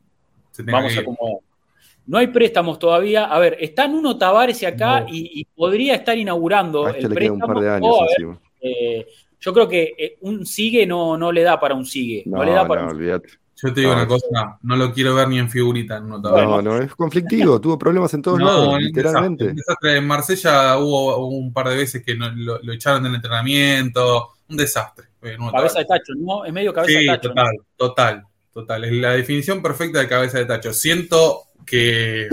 se 0.51 0.65
tenga 0.65 0.79
Vamos 0.79 0.93
que... 0.93 0.99
a 0.99 1.03
acomodar. 1.03 1.50
No 2.11 2.19
hay 2.19 2.27
préstamos 2.27 2.81
todavía. 2.81 3.27
A 3.27 3.39
ver, 3.39 3.57
están 3.61 3.95
uno 3.95 4.19
Tavares 4.19 4.61
acá 4.65 5.03
no. 5.03 5.07
y, 5.11 5.31
y, 5.33 5.45
podría 5.45 5.95
estar 5.95 6.19
inaugurando 6.19 6.87
a 6.87 6.91
este 6.91 7.05
el 7.05 7.09
le 7.11 7.15
préstamo. 7.15 7.39
Queda 7.39 7.47
un 7.47 7.55
par 7.55 7.63
de 7.63 7.71
años 7.71 7.97
ver, 8.19 8.39
eh, 8.63 9.07
yo 9.39 9.55
creo 9.55 9.69
que 9.69 9.95
eh, 9.97 10.19
un 10.23 10.45
sigue 10.45 10.89
no, 10.89 11.17
no 11.17 11.31
le 11.31 11.43
da 11.43 11.61
para 11.61 11.77
un 11.77 11.87
sigue. 11.87 12.25
No, 12.27 12.39
no 12.39 12.45
le 12.45 12.51
da 12.51 12.67
para 12.67 12.83
no, 12.83 12.89
un 12.89 12.97
olvídate. 12.97 13.29
Yo 13.63 13.73
te 13.73 13.83
digo 13.83 13.93
una 13.93 14.09
cosa, 14.09 14.59
no 14.61 14.75
lo 14.75 14.93
quiero 14.93 15.15
ver 15.15 15.29
ni 15.29 15.39
en 15.39 15.49
figurita. 15.49 15.99
En 15.99 16.09
no, 16.09 16.19
no, 16.61 16.79
es 16.79 16.97
conflictivo, 16.97 17.61
tuvo 17.61 17.79
problemas 17.79 18.13
en 18.15 18.23
todos 18.23 18.41
no, 18.41 18.45
lados, 18.45 18.83
literalmente. 18.83 19.45
Un 19.45 19.55
desastre. 19.55 19.97
En 19.99 20.07
Marsella 20.09 20.79
hubo 20.79 21.29
un 21.29 21.53
par 21.53 21.69
de 21.69 21.77
veces 21.77 22.03
que 22.05 22.17
lo, 22.17 22.59
lo, 22.61 22.73
echaron 22.73 23.05
del 23.05 23.15
entrenamiento, 23.15 24.31
un 24.49 24.57
desastre. 24.57 25.11
Cabeza 25.53 25.79
de 25.79 25.85
tacho, 25.85 26.13
¿no? 26.17 26.45
Es 26.45 26.53
medio 26.53 26.73
cabeza 26.73 26.99
sí, 26.99 27.05
de 27.05 27.13
tacho. 27.13 27.29
Total, 27.29 27.55
¿no? 27.57 27.65
total, 27.77 28.25
total. 28.53 28.85
Es 28.85 28.93
la 28.95 29.13
definición 29.13 29.63
perfecta 29.63 30.01
de 30.01 30.09
cabeza 30.09 30.39
de 30.39 30.47
tacho. 30.47 30.73
Siento 30.73 31.50
que 31.71 32.29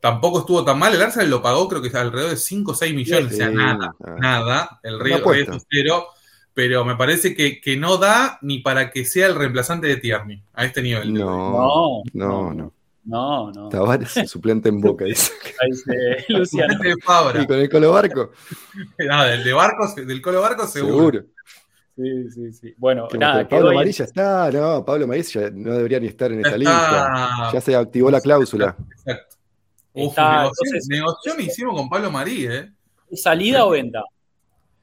tampoco 0.00 0.40
estuvo 0.40 0.64
tan 0.64 0.78
mal. 0.78 0.94
El 0.94 1.02
Arsenal 1.02 1.28
lo 1.28 1.42
pagó, 1.42 1.68
creo 1.68 1.82
que 1.82 1.94
alrededor 1.94 2.30
de 2.30 2.36
5 2.36 2.70
o 2.70 2.74
6 2.74 2.94
millones. 2.94 3.28
Sí, 3.28 3.34
o 3.34 3.36
sea, 3.36 3.50
nada, 3.50 3.94
ah. 4.02 4.16
nada. 4.18 4.80
El 4.82 4.98
Río 4.98 5.32
es 5.34 5.66
cero. 5.70 6.06
Pero 6.54 6.84
me 6.84 6.96
parece 6.96 7.36
que, 7.36 7.60
que, 7.60 7.76
no 7.76 7.98
da 7.98 8.38
ni 8.42 8.58
para 8.58 8.90
que 8.90 9.04
sea 9.04 9.26
el 9.26 9.36
reemplazante 9.36 9.86
de 9.86 9.98
Tierney 9.98 10.42
a 10.54 10.64
este 10.64 10.82
nivel. 10.82 11.14
No, 11.14 12.02
no, 12.14 12.52
no. 12.52 12.72
No, 13.04 13.52
no. 13.52 13.68
Tavares, 13.68 14.12
suplente 14.28 14.68
en 14.68 14.80
Boca, 14.80 15.04
dice. 15.04 15.32
Ahí 15.62 15.70
dice 15.70 16.24
Luciano. 16.28 16.78
de 16.78 16.94
Fabra. 17.02 17.42
Y 17.42 17.46
con 17.46 17.58
el 17.58 17.70
Colo 17.70 17.92
Barco. 17.92 18.32
no, 18.98 19.24
del 19.24 19.44
de 19.44 19.52
Barcos, 19.52 19.94
del 19.94 20.20
Colo 20.20 20.40
Barco 20.40 20.66
seguro. 20.66 20.96
Seguro. 20.96 21.24
Sí, 21.98 22.30
sí, 22.30 22.52
sí. 22.52 22.74
Bueno, 22.76 23.08
que 23.08 23.18
nada. 23.18 23.48
Pablo 23.48 23.70
Amarilla 23.70 24.04
está, 24.04 24.52
no, 24.52 24.84
Pablo 24.84 25.04
Amarilla 25.04 25.50
no 25.50 25.74
debería 25.74 25.98
ni 25.98 26.06
estar 26.06 26.30
en 26.30 26.38
esta 26.38 26.56
está... 26.56 26.58
lista. 26.58 27.50
Ya 27.52 27.60
se 27.60 27.74
activó 27.74 28.08
la 28.08 28.20
cláusula. 28.20 28.76
Exacto. 29.04 29.36
Uf, 29.94 30.10
está, 30.10 30.42
negoción, 30.42 30.80
negoción 30.88 31.40
hicimos 31.40 31.74
con 31.74 31.88
Pablo 31.88 32.12
Marí, 32.12 32.46
¿eh? 32.46 32.70
¿Salida 33.14 33.66
o 33.66 33.70
venta? 33.70 34.04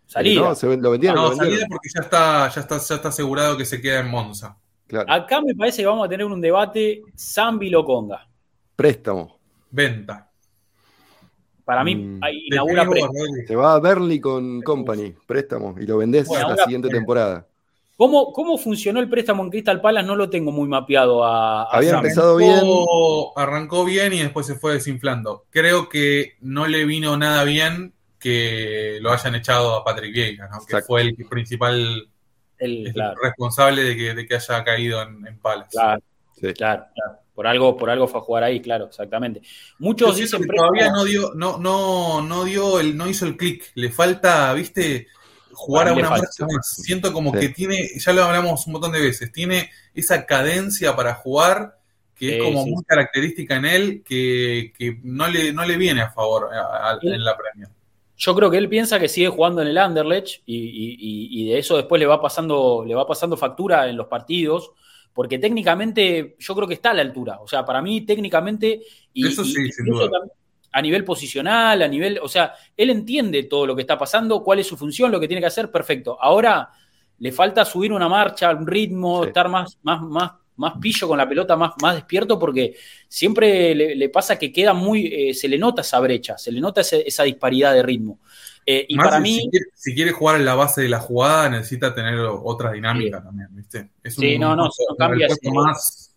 Salida. 0.07 0.41
No, 0.41 0.55
se, 0.55 0.75
lo 0.75 0.91
vendieron. 0.91 1.15
No, 1.15 1.23
lo 1.23 1.29
vendieron. 1.29 1.53
salida 1.53 1.67
porque 1.69 1.89
ya 1.95 2.01
está, 2.01 2.49
ya, 2.49 2.61
está, 2.61 2.77
ya 2.79 2.95
está 2.95 3.07
asegurado 3.07 3.55
que 3.55 3.63
se 3.63 3.81
queda 3.81 4.01
en 4.01 4.09
Monza. 4.09 4.57
Claro. 4.85 5.09
Acá 5.09 5.39
me 5.39 5.55
parece 5.55 5.83
que 5.83 5.87
vamos 5.87 6.05
a 6.05 6.09
tener 6.09 6.25
un 6.25 6.41
debate 6.41 7.01
Zambi 7.17 7.69
Loconga. 7.69 8.27
Préstamo. 8.75 9.39
Venta. 9.71 10.29
Para 11.65 11.83
mí, 11.83 11.95
mm. 11.95 12.19
inaugura 12.45 12.87
préstamo. 12.87 13.13
Se 13.47 13.55
va 13.55 13.73
a 13.73 13.79
Berly 13.79 14.19
con 14.19 14.61
Company, 14.61 15.13
préstamo, 15.25 15.75
y 15.79 15.85
lo 15.85 15.97
vendés 15.97 16.27
bueno, 16.27 16.49
la 16.55 16.63
siguiente 16.63 16.89
temporada. 16.89 17.47
¿Cómo, 17.97 18.31
¿Cómo, 18.33 18.57
funcionó 18.57 18.99
el 18.99 19.09
préstamo 19.09 19.41
en 19.43 19.49
Crystal 19.49 19.81
Palace? 19.81 20.05
No 20.05 20.15
lo 20.15 20.29
tengo 20.29 20.51
muy 20.51 20.67
mapeado 20.67 21.23
a. 21.23 21.63
a 21.63 21.77
Había 21.77 21.91
Sam. 21.91 21.99
empezado 21.99 22.37
bien. 22.37 22.61
Arrancó 23.35 23.85
bien 23.85 24.13
y 24.13 24.19
después 24.19 24.45
se 24.45 24.55
fue 24.55 24.73
desinflando. 24.73 25.45
Creo 25.49 25.89
que 25.89 26.33
no 26.41 26.67
le 26.67 26.85
vino 26.85 27.17
nada 27.17 27.43
bien 27.45 27.93
que 28.19 28.99
lo 29.01 29.11
hayan 29.11 29.35
echado 29.35 29.75
a 29.75 29.83
Patrick 29.83 30.13
Vieira, 30.13 30.49
¿no? 30.49 30.65
que 30.65 30.81
fue 30.81 31.01
el 31.01 31.15
principal 31.29 32.09
el, 32.57 32.91
claro. 32.93 33.15
responsable 33.21 33.83
de 33.83 33.95
que, 33.95 34.13
de 34.13 34.27
que, 34.27 34.35
haya 34.35 34.63
caído 34.63 35.01
en, 35.01 35.25
en 35.25 35.39
Palace. 35.39 35.71
Claro, 35.71 36.01
sí. 36.39 36.53
claro, 36.53 36.85
claro. 36.93 37.24
Por 37.35 37.45
algo, 37.47 37.75
por 37.75 37.89
algo 37.89 38.07
fue 38.07 38.21
a 38.21 38.23
jugar 38.23 38.43
ahí, 38.45 38.61
claro, 38.61 38.85
exactamente. 38.85 39.41
Muchos 39.77 40.15
dicen 40.15 40.41
que 40.41 40.55
todavía 40.55 40.89
no 40.89 41.03
dio, 41.03 41.33
no, 41.35 41.57
no, 41.57 42.21
no 42.21 42.45
dio 42.45 42.79
el, 42.79 42.95
no 42.95 43.09
hizo 43.09 43.25
el 43.25 43.35
clic. 43.35 43.71
Le 43.75 43.91
falta, 43.91 44.53
viste, 44.53 45.07
jugar 45.51 45.89
a, 45.89 45.91
a 45.91 45.93
una 45.93 46.09
marcha 46.09 46.45
más. 46.47 46.65
Siento 46.67 47.11
como 47.11 47.33
sí. 47.33 47.39
que 47.39 47.49
tiene, 47.49 47.89
ya 47.97 48.13
lo 48.13 48.23
hablamos 48.23 48.65
un 48.65 48.73
montón 48.73 48.93
de 48.93 49.01
veces, 49.01 49.31
tiene 49.33 49.69
esa 49.93 50.25
cadencia 50.25 50.95
para 50.95 51.13
jugar 51.15 51.77
que 52.15 52.37
es 52.37 52.43
como 52.43 52.63
sí, 52.63 52.71
muy 52.71 52.83
característica 52.85 53.57
en 53.57 53.65
él, 53.65 54.03
que, 54.03 54.73
que, 54.77 54.99
no, 55.03 55.27
le, 55.27 55.51
no 55.51 55.65
le 55.65 55.77
viene 55.77 56.01
a 56.01 56.11
favor 56.11 56.49
a, 56.53 56.91
a, 56.91 56.99
en 57.01 57.23
la 57.23 57.37
premia. 57.37 57.69
Yo 58.17 58.33
creo 58.33 58.49
que 58.49 58.57
él 58.57 58.69
piensa 58.69 58.99
que 58.99 59.09
sigue 59.09 59.27
jugando 59.27 59.61
en 59.61 59.67
el 59.67 59.77
Anderlecht 59.77 60.41
y, 60.45 60.55
y, 60.55 61.41
y, 61.41 61.49
de 61.49 61.59
eso 61.59 61.75
después 61.75 61.99
le 61.99 62.05
va 62.05 62.21
pasando, 62.21 62.85
le 62.87 62.95
va 62.95 63.05
pasando 63.05 63.35
factura 63.35 63.89
en 63.89 63.97
los 63.97 64.07
partidos, 64.07 64.71
porque 65.15 65.39
técnicamente 65.39 66.35
yo 66.37 66.53
creo 66.53 66.67
que 66.67 66.73
está 66.73 66.91
a 66.91 66.93
la 66.93 67.01
altura. 67.01 67.39
O 67.39 67.47
sea, 67.47 67.63
para 67.63 67.81
mí 67.81 68.01
técnicamente 68.01 68.81
y, 69.13 69.25
eso 69.25 69.45
sí, 69.45 69.71
sin 69.71 69.85
duda. 69.85 70.09
a 70.73 70.81
nivel 70.81 71.05
posicional, 71.05 71.81
a 71.81 71.87
nivel, 71.87 72.19
o 72.21 72.27
sea, 72.27 72.53
él 72.75 72.89
entiende 72.89 73.43
todo 73.43 73.65
lo 73.65 73.77
que 73.77 73.81
está 73.83 73.97
pasando, 73.97 74.43
cuál 74.43 74.59
es 74.59 74.67
su 74.67 74.75
función, 74.75 75.13
lo 75.13 75.19
que 75.21 75.29
tiene 75.29 75.39
que 75.39 75.47
hacer, 75.47 75.71
perfecto. 75.71 76.17
Ahora 76.21 76.69
le 77.17 77.31
falta 77.31 77.63
subir 77.63 77.93
una 77.93 78.09
marcha, 78.09 78.53
un 78.53 78.67
ritmo, 78.67 79.23
sí. 79.23 79.29
estar 79.29 79.47
más, 79.47 79.79
más, 79.83 80.01
más 80.01 80.31
más 80.57 80.73
pillo 80.79 81.07
con 81.07 81.17
la 81.17 81.27
pelota, 81.27 81.55
más, 81.55 81.73
más 81.81 81.95
despierto, 81.95 82.39
porque 82.39 82.75
siempre 83.07 83.75
le, 83.75 83.95
le 83.95 84.09
pasa 84.09 84.39
que 84.39 84.51
queda 84.53 84.73
muy, 84.73 85.07
eh, 85.07 85.33
se 85.33 85.47
le 85.49 85.57
nota 85.57 85.81
esa 85.81 85.99
brecha, 85.99 86.37
se 86.37 86.49
le 86.51 86.61
nota 86.61 86.79
ese, 86.79 87.03
esa 87.05 87.23
disparidad 87.23 87.73
de 87.73 87.83
ritmo. 87.83 88.19
Eh, 88.65 88.85
y 88.89 88.95
más 88.95 89.07
para 89.07 89.19
mí. 89.19 89.39
Si 89.39 89.49
quiere, 89.49 89.65
si 89.73 89.95
quiere, 89.95 90.11
jugar 90.11 90.37
en 90.37 90.45
la 90.45 90.55
base 90.55 90.81
de 90.81 90.89
la 90.89 90.99
jugada, 90.99 91.49
necesita 91.49 91.93
tener 91.93 92.19
otra 92.19 92.71
dinámica 92.71 93.19
sí. 93.19 93.23
también, 93.23 93.49
¿viste? 93.51 93.89
Es 94.03 94.17
un, 94.17 94.23
sí, 94.23 94.39
no, 94.39 94.55
no, 94.55 94.63
un, 94.63 94.69
no 94.89 94.95
cambia 94.97 95.27
más, 95.53 96.15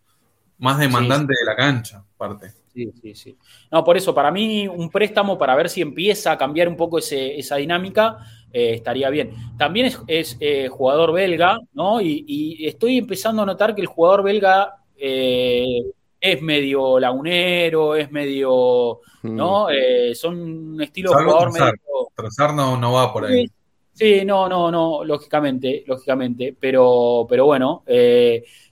más 0.59 0.79
demandante 0.79 1.35
sí. 1.35 1.45
de 1.45 1.51
la 1.51 1.57
cancha, 1.57 2.05
aparte. 2.15 2.53
Sí, 2.73 2.93
sí, 3.03 3.15
sí. 3.15 3.39
No, 3.71 3.83
por 3.85 3.97
eso, 3.97 4.15
para 4.15 4.31
mí, 4.31 4.69
un 4.69 4.89
préstamo 4.89 5.37
para 5.37 5.57
ver 5.57 5.69
si 5.69 5.83
empieza 5.83 6.33
a 6.33 6.39
cambiar 6.39 6.69
un 6.69 6.77
poco 6.77 6.99
ese, 6.99 7.39
esa 7.39 7.57
dinámica 7.57 8.19
eh, 8.53 8.75
estaría 8.75 9.11
bien. 9.11 9.33
También 9.59 9.87
es, 9.87 10.01
es 10.07 10.37
eh, 10.41 10.69
jugador 10.69 11.13
belga, 11.13 11.59
¿no? 11.75 12.01
Y, 12.01 12.25
y, 12.27 12.67
estoy 12.67 12.99
empezando 12.99 13.43
a 13.43 13.47
notar 13.47 13.75
que 13.75 13.81
el 13.81 13.89
jugador 13.89 14.23
belga 14.23 14.77
eh, 14.97 15.83
es 16.21 16.43
medio 16.43 16.99
lagunero, 16.99 17.95
es 17.95 18.11
medio, 18.11 19.01
¿no? 19.23 19.67
Mm. 19.69 20.15
son 20.15 20.41
un 20.41 20.83
estilo 20.83 21.11
Salvo 21.13 21.21
de 21.21 21.27
jugador 21.27 21.53
Trozar. 21.53 21.73
medio... 21.73 22.09
Trozar 22.15 22.55
no, 22.55 22.77
no 22.77 22.93
va 22.93 23.13
por 23.13 23.27
ahí. 23.27 23.47
Sí, 23.93 24.25
no, 24.25 24.49
no, 24.49 24.71
no, 24.71 25.03
lógicamente, 25.03 25.83
lógicamente, 25.85 26.57
pero, 26.59 27.27
pero 27.29 27.47
bueno, 27.47 27.83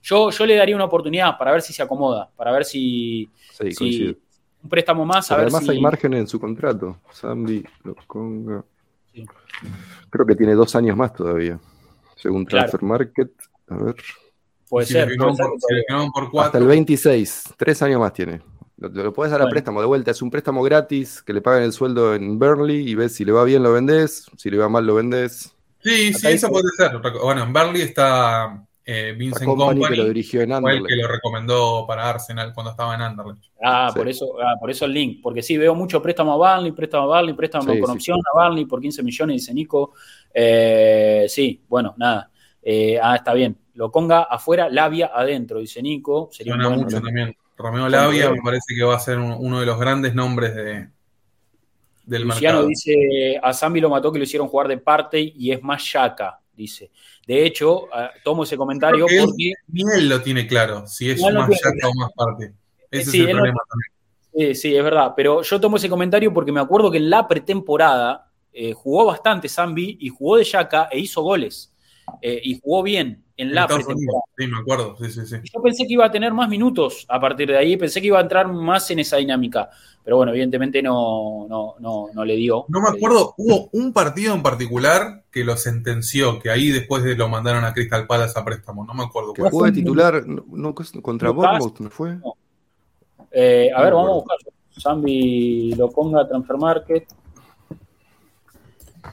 yo, 0.01 0.29
yo 0.29 0.45
le 0.45 0.55
daría 0.55 0.73
una 0.73 0.85
oportunidad 0.85 1.37
para 1.37 1.51
ver 1.51 1.61
si 1.61 1.73
se 1.73 1.83
acomoda, 1.83 2.29
para 2.33 2.53
ver 2.53 2.63
si, 2.63 3.29
sí, 3.51 3.71
si 3.73 4.17
un 4.63 4.69
préstamo 4.69 5.05
más. 5.05 5.29
A 5.31 5.35
ver 5.35 5.47
además 5.47 5.65
si... 5.65 5.71
hay 5.71 5.81
margen 5.81 6.13
en 6.13 6.27
su 6.27 6.39
contrato. 6.39 7.01
Zambi, 7.13 7.61
Loconga. 7.83 8.63
Sí. 9.13 9.25
Creo 10.09 10.25
que 10.25 10.35
tiene 10.35 10.53
dos 10.53 10.73
años 10.77 10.95
más 10.95 11.13
todavía, 11.13 11.59
según 12.15 12.45
Transfer 12.45 12.79
claro. 12.79 12.93
Market. 12.93 13.31
A 13.67 13.77
ver. 13.83 13.95
Puede 14.69 14.85
si 14.85 14.93
ser. 14.93 15.09
Por, 15.17 16.31
por 16.31 16.45
Hasta 16.45 16.57
el 16.57 16.67
26, 16.67 17.55
tres 17.57 17.81
años 17.81 17.99
más 17.99 18.13
tiene. 18.13 18.41
Lo, 18.77 18.89
lo 18.89 19.13
puedes 19.13 19.31
dar 19.31 19.39
bueno. 19.39 19.49
a 19.49 19.51
préstamo 19.51 19.81
de 19.81 19.87
vuelta. 19.87 20.11
Es 20.11 20.21
un 20.21 20.29
préstamo 20.29 20.61
gratis 20.61 21.21
que 21.21 21.33
le 21.33 21.41
pagan 21.41 21.63
el 21.63 21.73
sueldo 21.73 22.13
en 22.13 22.37
Burnley 22.37 22.87
y 22.87 22.95
ves 22.95 23.15
si 23.15 23.25
le 23.25 23.31
va 23.31 23.43
bien 23.43 23.63
lo 23.63 23.73
vendes, 23.73 24.29
si 24.37 24.49
le 24.49 24.57
va 24.57 24.69
mal 24.69 24.85
lo 24.85 24.95
vendes. 24.95 25.55
Sí, 25.79 26.13
sí, 26.13 26.27
eso 26.27 26.49
puede 26.49 26.67
ser. 26.75 26.91
Bueno, 27.21 27.43
en 27.43 27.53
Burnley 27.53 27.81
está 27.81 28.67
eh, 28.89 29.13
Vincent 29.17 29.45
Company, 29.45 29.81
Company, 29.81 29.95
que 29.95 30.01
lo 30.01 30.07
dirigió 30.07 30.41
en 30.41 30.53
Anderlecht. 30.53 30.85
Fue 30.85 30.93
el 30.93 30.95
que 30.95 31.01
lo 31.03 31.07
recomendó 31.09 31.85
para 31.85 32.09
Arsenal 32.09 32.53
cuando 32.53 32.71
estaba 32.71 32.95
en 32.95 33.01
Anderlecht. 33.01 33.43
Ah, 33.61 33.89
sí. 33.91 33.99
por 33.99 34.07
eso, 34.07 34.25
ah, 34.41 34.55
por 34.59 34.71
eso 34.71 34.85
el 34.85 34.93
link, 34.93 35.19
porque 35.21 35.41
sí, 35.41 35.57
veo 35.57 35.75
mucho 35.75 36.01
préstamo 36.01 36.33
a 36.33 36.37
Barney, 36.37 36.71
préstamo 36.71 37.03
a 37.03 37.07
Barney, 37.07 37.33
préstamo 37.33 37.73
sí, 37.73 37.79
con 37.79 37.89
sí. 37.89 37.95
opción 37.95 38.19
a 38.33 38.37
Barney 38.37 38.65
por 38.65 38.79
15 38.79 39.03
millones, 39.03 39.41
dice 39.41 39.53
Nico. 39.53 39.93
Eh, 40.33 41.25
sí, 41.27 41.61
bueno, 41.67 41.95
nada. 41.97 42.31
Eh, 42.61 42.99
ah, 43.01 43.15
está 43.15 43.33
bien. 43.33 43.57
Lo 43.77 43.91
ponga 43.91 44.23
afuera, 44.23 44.69
Labia 44.71 45.11
adentro, 45.13 45.59
dice 45.59 45.83
Nico. 45.83 46.29
Sería 46.31 46.53
Suena 46.53 46.67
bueno, 46.67 46.83
mucho 46.83 46.99
¿no? 46.99 47.05
también. 47.05 47.37
Romeo 47.55 47.87
Labia 47.87 48.31
me 48.31 48.41
parece 48.43 48.73
que 48.75 48.83
va 48.83 48.95
a 48.95 48.99
ser 48.99 49.19
uno 49.19 49.59
de 49.59 49.67
los 49.67 49.79
grandes 49.79 50.15
nombres 50.15 50.55
de, 50.55 50.89
del 52.03 52.23
Luciano 52.23 52.63
mercado. 52.63 52.67
dice, 52.67 53.39
a 53.41 53.53
Zambi 53.53 53.79
lo 53.79 53.91
mató 53.91 54.11
que 54.11 54.17
lo 54.17 54.23
hicieron 54.23 54.47
jugar 54.47 54.67
de 54.67 54.79
parte 54.79 55.19
y 55.19 55.51
es 55.51 55.61
más 55.61 55.91
yaca, 55.93 56.39
dice. 56.55 56.89
De 57.27 57.45
hecho, 57.45 57.83
uh, 57.83 57.89
tomo 58.23 58.43
ese 58.43 58.57
comentario 58.57 59.01
porque, 59.01 59.19
porque... 59.19 59.53
Ni 59.67 59.83
él 59.95 60.09
lo 60.09 60.23
tiene 60.23 60.47
claro, 60.47 60.87
si 60.87 61.11
es 61.11 61.21
más 61.21 61.47
yaca 61.47 61.87
o 61.87 61.93
más 61.93 62.11
parte. 62.15 62.53
Ese 62.89 63.11
sí, 63.11 63.21
es 63.21 63.27
el 63.27 63.35
problema 63.35 63.59
no... 63.59 63.69
también. 63.69 64.55
Sí, 64.55 64.69
sí, 64.69 64.75
es 64.75 64.83
verdad. 64.83 65.13
Pero 65.15 65.43
yo 65.43 65.61
tomo 65.61 65.77
ese 65.77 65.87
comentario 65.87 66.33
porque 66.33 66.51
me 66.51 66.61
acuerdo 66.61 66.89
que 66.89 66.97
en 66.97 67.11
la 67.11 67.27
pretemporada 67.27 68.31
eh, 68.51 68.73
jugó 68.73 69.05
bastante 69.05 69.47
Zambi 69.47 69.99
y 70.01 70.09
jugó 70.09 70.37
de 70.37 70.45
yaca 70.45 70.89
e 70.91 70.97
hizo 70.97 71.21
goles. 71.21 71.75
Eh, 72.23 72.41
y 72.43 72.59
jugó 72.59 72.81
bien. 72.81 73.26
En 73.37 73.53
la 73.53 73.61
Estados 73.61 73.85
pretemporada. 73.85 74.23
Unidos. 74.27 74.37
Sí, 74.37 74.47
me 74.47 74.59
acuerdo. 74.59 74.97
Sí, 74.97 75.11
sí, 75.11 75.25
sí. 75.25 75.49
Yo 75.53 75.61
pensé 75.61 75.87
que 75.87 75.93
iba 75.93 76.05
a 76.05 76.11
tener 76.11 76.33
más 76.33 76.49
minutos 76.49 77.05
a 77.07 77.19
partir 77.19 77.47
de 77.47 77.57
ahí, 77.57 77.77
pensé 77.77 78.01
que 78.01 78.07
iba 78.07 78.17
a 78.17 78.23
entrar 78.23 78.51
más 78.51 78.89
en 78.91 78.99
esa 78.99 79.17
dinámica, 79.17 79.69
pero 80.03 80.17
bueno, 80.17 80.31
evidentemente 80.31 80.81
no, 80.81 81.47
no, 81.47 81.75
no, 81.79 82.07
no 82.13 82.25
le 82.25 82.35
dio. 82.35 82.65
No 82.67 82.81
me 82.81 82.89
acuerdo, 82.89 83.35
hubo 83.37 83.69
un 83.71 83.93
partido 83.93 84.33
en 84.33 84.41
particular 84.41 85.23
que 85.31 85.43
lo 85.43 85.55
sentenció, 85.55 86.39
que 86.39 86.49
ahí 86.49 86.69
después 86.69 87.03
de 87.03 87.15
lo 87.15 87.29
mandaron 87.29 87.63
a 87.63 87.73
Crystal 87.73 88.07
Palace 88.07 88.37
a 88.39 88.43
préstamo. 88.43 88.83
No 88.85 88.93
me 88.93 89.03
acuerdo. 89.03 89.33
Que 89.33 89.41
cuál. 89.41 89.51
jugó 89.51 89.65
de 89.65 89.71
titular 89.71 90.25
no, 90.25 90.43
no, 90.49 90.75
contra. 91.01 91.29
Bournemouth, 91.29 91.79
¿no 91.79 91.89
fue? 91.89 92.17
Eh, 93.31 93.69
a 93.75 93.81
ver, 93.83 93.91
No 93.91 93.97
vamos 93.97 94.11
a 94.11 94.15
buscar. 94.15 94.37
Zambi 94.79 95.73
lo 95.75 95.89
ponga 95.89 96.21
a 96.21 96.27
Transfer 96.27 96.57
Market 96.57 97.07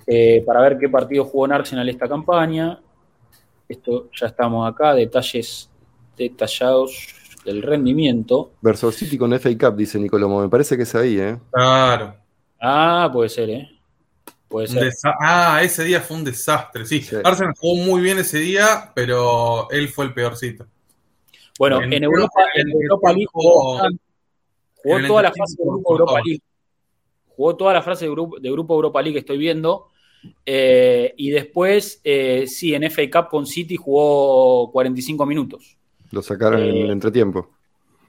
eh, 0.06 0.42
para 0.46 0.60
ver 0.60 0.78
qué 0.78 0.88
partido 0.88 1.24
jugó 1.24 1.46
en 1.46 1.52
Arsenal 1.52 1.88
esta 1.88 2.08
campaña. 2.08 2.78
Esto 3.68 4.10
ya 4.18 4.26
estamos 4.26 4.70
acá, 4.70 4.94
detalles 4.94 5.70
detallados 6.16 7.08
del 7.44 7.62
rendimiento. 7.62 8.52
Versus 8.60 8.94
City 8.94 9.18
con 9.18 9.32
FA 9.38 9.50
Cup, 9.58 9.76
dice 9.76 9.98
Nicolomo. 9.98 10.40
Me 10.42 10.48
parece 10.48 10.76
que 10.76 10.82
es 10.84 10.94
ahí, 10.94 11.18
¿eh? 11.18 11.38
Claro. 11.50 12.14
Ah, 12.60 13.10
puede 13.12 13.28
ser, 13.28 13.50
¿eh? 13.50 13.70
Puede 14.48 14.68
ser. 14.68 14.84
desa- 14.84 15.14
ah, 15.20 15.60
ese 15.62 15.82
día 15.84 16.00
fue 16.00 16.16
un 16.16 16.24
desastre. 16.24 16.84
Sí, 16.86 17.00
Sí. 17.02 17.16
Arsenal 17.24 17.54
jugó 17.58 17.82
muy 17.82 18.00
bien 18.02 18.18
ese 18.18 18.38
día, 18.38 18.92
pero 18.94 19.68
él 19.70 19.88
fue 19.88 20.04
el 20.04 20.14
peorcito. 20.14 20.66
Bueno, 21.58 21.80
en- 21.82 21.92
en 21.92 22.04
Europa, 22.04 22.40
en 22.54 22.70
Europa 22.70 23.08
League 23.12 23.26
jugó. 23.32 23.78
Jugó 24.82 25.06
toda 25.06 25.22
la 25.22 25.32
fase 25.32 25.56
de 25.58 25.64
grupo 25.64 25.92
Europa. 25.92 26.20
League. 26.24 26.42
Jugó 27.36 27.56
toda 27.56 27.72
la 27.72 27.82
fase 27.82 28.04
de 28.04 28.10
grupo, 28.12 28.38
de 28.38 28.50
grupo 28.50 28.74
Europa 28.74 29.02
League 29.02 29.14
que 29.14 29.20
estoy 29.20 29.38
viendo. 29.38 29.88
Eh, 30.46 31.14
y 31.16 31.30
después, 31.30 32.00
eh, 32.04 32.44
sí, 32.46 32.74
en 32.74 32.84
FA 32.84 33.02
Cup 33.10 33.30
con 33.30 33.46
City 33.46 33.76
jugó 33.76 34.70
45 34.72 35.26
minutos. 35.26 35.76
Lo 36.10 36.22
sacaron 36.22 36.62
en 36.62 36.68
Eh, 36.76 36.82
el 36.82 36.90
entretiempo. 36.90 37.50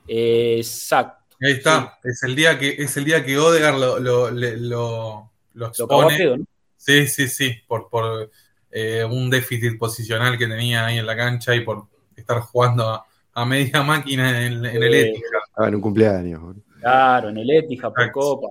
Eh, 0.08 0.56
exacto. 0.58 1.36
Ahí 1.42 1.54
está. 1.54 1.98
Es 2.04 2.24
el 2.24 2.36
día 2.36 2.58
que 2.58 2.70
es 2.78 2.96
el 2.98 3.06
día 3.06 3.24
que 3.26 3.38
Odegaard 3.38 3.78
lo, 3.80 4.00
lo, 4.00 4.32
le- 4.32 4.58
lo, 4.58 5.32
lo 5.54 5.68
expone. 5.68 6.18
pedo, 6.18 6.38
¿no? 6.38 6.46
Sí, 6.78 7.08
sí, 7.08 7.28
sí, 7.28 7.54
por, 7.68 7.90
por 7.90 8.30
eh, 8.72 9.04
un 9.04 9.30
déficit 9.30 9.78
posicional 9.78 10.38
que 10.38 10.48
tenía 10.48 10.86
ahí 10.86 10.98
en 11.00 11.06
la 11.06 11.16
cancha 11.16 11.56
y 11.56 11.62
por 11.62 11.88
estar 12.16 12.40
jugando 12.42 12.88
a, 12.90 13.06
a 13.34 13.46
media 13.46 13.82
máquina 13.84 14.46
en, 14.46 14.66
en 14.66 14.84
el 14.84 14.94
Eh, 14.94 15.02
Etihad. 15.10 15.40
Ah, 15.58 15.68
en 15.68 15.76
un 15.76 15.82
cumpleaños. 15.82 16.56
Claro, 16.80 17.30
en 17.30 17.38
el 17.38 17.50
Etihad 17.50 17.92
por. 17.94 18.12
Copa. 18.12 18.48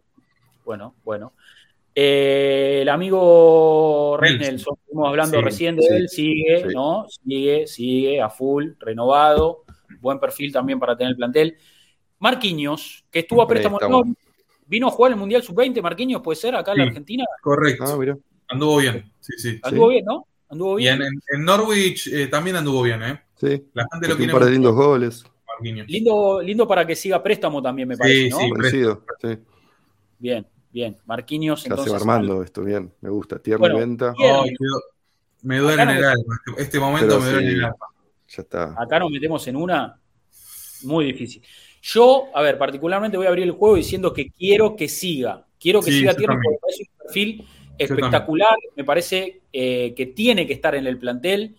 Bueno, 0.65 0.95
bueno. 1.05 1.33
Eh, 1.95 2.81
el 2.83 2.89
amigo 2.89 4.17
Ray 4.19 4.39
Nelson. 4.39 4.77
Estuvimos 4.81 5.09
hablando 5.09 5.39
Sí, 5.39 5.45
recién 5.45 5.77
de 5.77 5.83
sí, 5.83 5.89
él, 5.95 6.09
sigue, 6.09 6.63
sí. 6.69 6.75
¿no? 6.75 7.07
Sigue, 7.09 7.67
sigue 7.67 8.21
a 8.21 8.29
full, 8.31 8.73
renovado, 8.81 9.65
buen 10.01 10.19
perfil 10.19 10.53
también 10.53 10.79
para 10.81 10.97
tener 10.97 11.13
el 11.13 11.17
plantel. 11.17 11.57
Marquinhos, 12.19 13.05
que 13.11 13.21
estuvo 13.21 13.43
a 13.43 13.47
préstamo 13.47 13.79
Préstamo. 13.79 13.99
Norwich, 13.99 14.19
vino 14.67 14.89
a 14.89 14.91
jugar 14.91 15.13
el 15.13 15.19
Mundial 15.19 15.43
Sub-20, 15.43 15.83
Marquinhos, 15.83 16.23
puede 16.23 16.37
ser, 16.37 16.55
acá 16.55 16.73
en 16.73 16.79
la. 16.79 16.85
Argentina. 16.85 17.25
Correcto. 17.43 17.85
Ah, 17.87 17.97
mira. 17.97 18.17
Anduvo 18.49 18.79
bien. 18.79 19.13
Sí, 19.21 19.33
sí. 19.37 19.61
Anduvo 19.63 19.89
bien, 19.89 20.05
¿no? 20.05 20.27
Anduvo 20.49 20.79
Y 20.79 20.83
bien. 20.83 20.97
en, 20.97 21.03
en- 21.03 21.23
en 21.35 21.45
Norwich 21.45 22.09
eh, 22.09 22.27
también 22.27 22.57
anduvo 22.57 22.83
bien, 22.83 23.03
¿eh? 23.03 23.21
Sí. 23.37 23.65
La 23.73 23.87
gente 23.93 24.09
lo 24.09 24.17
quiere 24.17 24.33
un 24.33 24.39
par 24.39 24.47
de 24.49 24.53
lindos 24.53 24.75
goles. 24.75 25.25
Marquinhos. 25.47 25.87
Lindo, 25.89 26.43
lindo 26.43 26.67
para 26.67 26.87
que 26.87 26.97
siga 26.97 27.23
préstamo 27.23 27.63
también, 27.63 27.89
me 27.89 27.95
Sí, 27.95 28.01
parece, 28.01 28.31
¿no? 28.31 28.39
sí. 28.39 28.51
Parecido. 28.51 29.05
Sí. 29.21 29.39
Bien, 30.19 30.47
bien. 30.75 30.99
Marquinhos, 31.07 31.61
Ya 31.61 31.63
se 31.63 31.69
va 31.71 31.75
entonces. 31.77 31.95
armando 32.03 32.43
esto, 32.43 32.63
bien. 32.65 32.93
Me 33.01 33.09
gusta. 33.09 33.39
Tierna 33.39 33.61
Bueno, 33.61 33.79
venta. 33.79 34.13
quedó- 34.19 34.83
me 35.43 35.59
duele 35.59 35.83
en 35.83 35.89
el 35.91 36.05
alma. 36.05 36.41
Este, 36.49 36.63
este 36.63 36.81
momento 36.81 37.07
Pero 37.09 37.21
me 37.21 37.31
duele 37.31 37.49
en 37.51 37.57
el 37.59 37.65
alma. 37.65 37.87
Ya 38.29 38.43
está. 38.43 38.75
acá 38.77 38.99
nos 38.99 39.11
metemos 39.11 39.47
en 39.47 39.57
una 39.57 40.01
muy 40.83 41.05
difícil. 41.07 41.43
Yo, 41.81 42.25
a 42.35 42.43
ver, 42.43 42.59
particularmente 42.59 43.17
voy 43.17 43.27
a 43.27 43.29
abrir 43.29 43.45
el 43.45 43.53
juego 43.53 43.77
diciendo 43.77 44.13
que 44.13 44.31
quiero 44.31 44.75
que 44.75 44.89
siga. 44.89 45.47
Quiero 45.61 45.81
que 45.81 45.91
Sí, 45.93 45.99
siga 46.01 46.13
también. 46.13 46.31
porque 46.31 46.49
me 46.51 46.59
parece 46.59 46.83
un 46.83 46.99
perfil 46.99 47.47
espectacular. 47.79 48.57
Me 48.77 48.85
parece 48.85 49.43
eh, 49.53 49.95
que 49.97 50.07
tiene 50.07 50.47
que 50.47 50.55
estar 50.55 50.75
en 50.75 50.87
el 50.87 50.99
plantel. 50.99 51.57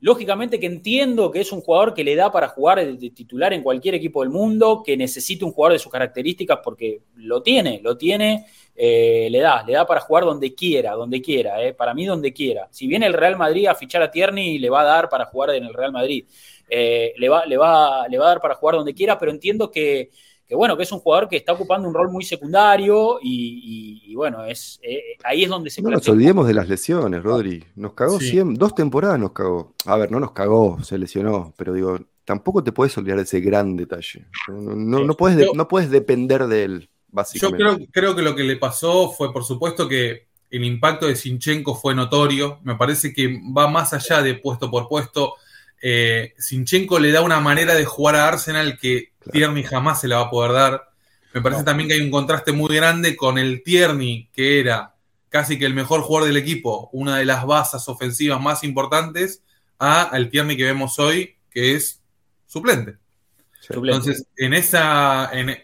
Lógicamente 0.00 0.60
que 0.60 0.66
entiendo 0.66 1.30
que 1.30 1.40
es 1.40 1.52
un 1.52 1.62
jugador 1.62 1.94
que 1.94 2.04
le 2.04 2.14
da 2.14 2.30
para 2.30 2.48
jugar 2.48 2.84
de, 2.84 3.10
titular 3.10 3.54
en 3.54 3.62
cualquier 3.62 3.94
equipo 3.94 4.22
del 4.22 4.30
mundo, 4.30 4.82
que 4.84 4.96
necesita 4.96 5.46
un 5.46 5.52
jugador 5.52 5.72
de 5.72 5.78
sus 5.78 5.90
características 5.90 6.58
porque 6.62 7.00
lo 7.16 7.42
tiene, 7.42 7.80
lo 7.82 7.96
tiene, 7.96 8.44
eh, 8.74 9.28
le 9.30 9.40
da, 9.40 9.62
le 9.62 9.72
da 9.72 9.86
para 9.86 10.00
jugar 10.00 10.24
donde 10.24 10.54
quiera, 10.54 10.92
donde 10.92 11.22
quiera, 11.22 11.62
eh, 11.62 11.72
para 11.72 11.94
mí 11.94 12.04
donde 12.04 12.34
quiera. 12.34 12.68
Si 12.70 12.86
viene 12.86 13.06
el 13.06 13.14
Real 13.14 13.36
Madrid 13.36 13.66
a 13.68 13.74
fichar 13.74 14.02
a 14.02 14.10
Tierney, 14.10 14.58
le 14.58 14.68
va 14.68 14.82
a 14.82 14.84
dar 14.84 15.08
para 15.08 15.24
jugar 15.24 15.54
en 15.54 15.64
el 15.64 15.72
Real 15.72 15.92
Madrid. 15.92 16.26
Eh, 16.68 17.14
le, 17.16 17.28
va, 17.30 17.46
le, 17.46 17.56
va, 17.56 18.06
le 18.06 18.18
va 18.18 18.26
a 18.26 18.28
dar 18.28 18.40
para 18.40 18.56
jugar 18.56 18.74
donde 18.74 18.92
quiera, 18.92 19.18
pero 19.18 19.30
entiendo 19.30 19.70
que, 19.70 20.10
que, 20.48 20.54
bueno, 20.54 20.76
que 20.76 20.84
es 20.84 20.92
un 20.92 21.00
jugador 21.00 21.28
que 21.28 21.36
está 21.36 21.52
ocupando 21.52 21.88
un 21.88 21.94
rol 21.94 22.10
muy 22.10 22.22
secundario 22.24 23.18
y, 23.22 24.00
y, 24.06 24.12
y 24.12 24.14
bueno, 24.14 24.44
es, 24.44 24.78
eh, 24.82 25.00
ahí 25.24 25.42
es 25.44 25.50
donde 25.50 25.70
se 25.70 25.82
No 25.82 25.90
nos 25.90 26.08
olvidemos 26.08 26.46
de 26.46 26.54
las 26.54 26.68
lesiones, 26.68 27.22
Rodri. 27.22 27.64
Nos 27.74 27.94
cagó 27.94 28.20
Sí. 28.20 28.30
cien- 28.32 28.56
dos 28.56 28.74
temporadas 28.74 29.18
nos 29.18 29.32
cagó. 29.32 29.74
A 29.86 29.96
ver, 29.96 30.10
no 30.10 30.20
nos 30.20 30.32
cagó, 30.32 30.82
se 30.84 30.98
lesionó, 30.98 31.52
pero 31.56 31.72
digo, 31.72 31.98
tampoco 32.24 32.62
te 32.62 32.72
puedes 32.72 32.96
olvidar 32.98 33.18
de 33.18 33.24
ese 33.24 33.40
gran 33.40 33.76
detalle. 33.76 34.26
No, 34.48 34.74
no, 34.76 35.04
no 35.04 35.16
puedes, 35.16 35.36
de- 35.36 35.46
Yo- 35.46 35.52
no 35.54 35.66
puedes 35.68 35.90
depender 35.90 36.46
de 36.46 36.64
él, 36.64 36.80
Yo 36.82 36.88
básicamente. 37.08 37.56
creo, 37.64 37.78
creo 37.92 38.16
que 38.16 38.22
lo 38.22 38.36
que 38.36 38.44
le 38.44 38.56
pasó 38.56 39.10
fue, 39.10 39.32
por 39.32 39.44
supuesto, 39.44 39.88
que 39.88 40.26
el 40.50 40.64
impacto 40.64 41.06
de 41.06 41.16
Sinchenko 41.16 41.74
fue 41.74 41.92
notorio. 41.94 42.60
Me 42.62 42.76
parece 42.76 43.12
que 43.12 43.40
va 43.56 43.66
más 43.68 43.92
allá 43.92 44.22
de 44.22 44.34
puesto 44.34 44.70
por 44.70 44.88
puesto. 44.88 45.34
Eh, 45.82 46.34
Sinchenko 46.38 46.98
le 47.00 47.10
da 47.10 47.20
una 47.22 47.40
manera 47.40 47.74
de 47.74 47.84
jugar 47.84 48.14
a 48.14 48.28
Arsenal 48.28 48.78
que. 48.80 49.08
Tierney 49.30 49.62
jamás 49.62 50.00
se 50.00 50.08
la 50.08 50.16
va 50.18 50.22
a 50.26 50.30
poder 50.30 50.52
dar. 50.52 50.90
Me 51.34 51.40
parece 51.42 51.60
No. 51.62 51.64
también 51.66 51.88
que 51.88 51.94
hay 51.94 52.00
un 52.00 52.10
contraste 52.10 52.52
muy 52.52 52.74
grande 52.74 53.16
con 53.16 53.38
el 53.38 53.62
Tierney, 53.62 54.28
que 54.32 54.60
era 54.60 54.94
casi 55.28 55.58
que 55.58 55.66
el 55.66 55.74
mejor 55.74 56.00
jugador 56.00 56.28
del 56.28 56.36
equipo, 56.38 56.88
una 56.92 57.16
de 57.18 57.24
las 57.24 57.44
bases 57.44 57.88
ofensivas 57.88 58.40
más 58.40 58.64
importantes, 58.64 59.42
a 59.78 60.02
al 60.02 60.30
Tierney 60.30 60.56
que 60.56 60.64
vemos 60.64 60.98
hoy, 60.98 61.36
que 61.50 61.74
es 61.74 62.00
suplente. 62.46 62.96
Sí. 63.60 63.74
Suplente. 63.74 63.96
Entonces, 64.08 64.26
en 64.36 64.54
esa, 64.54 65.28
en, 65.32 65.56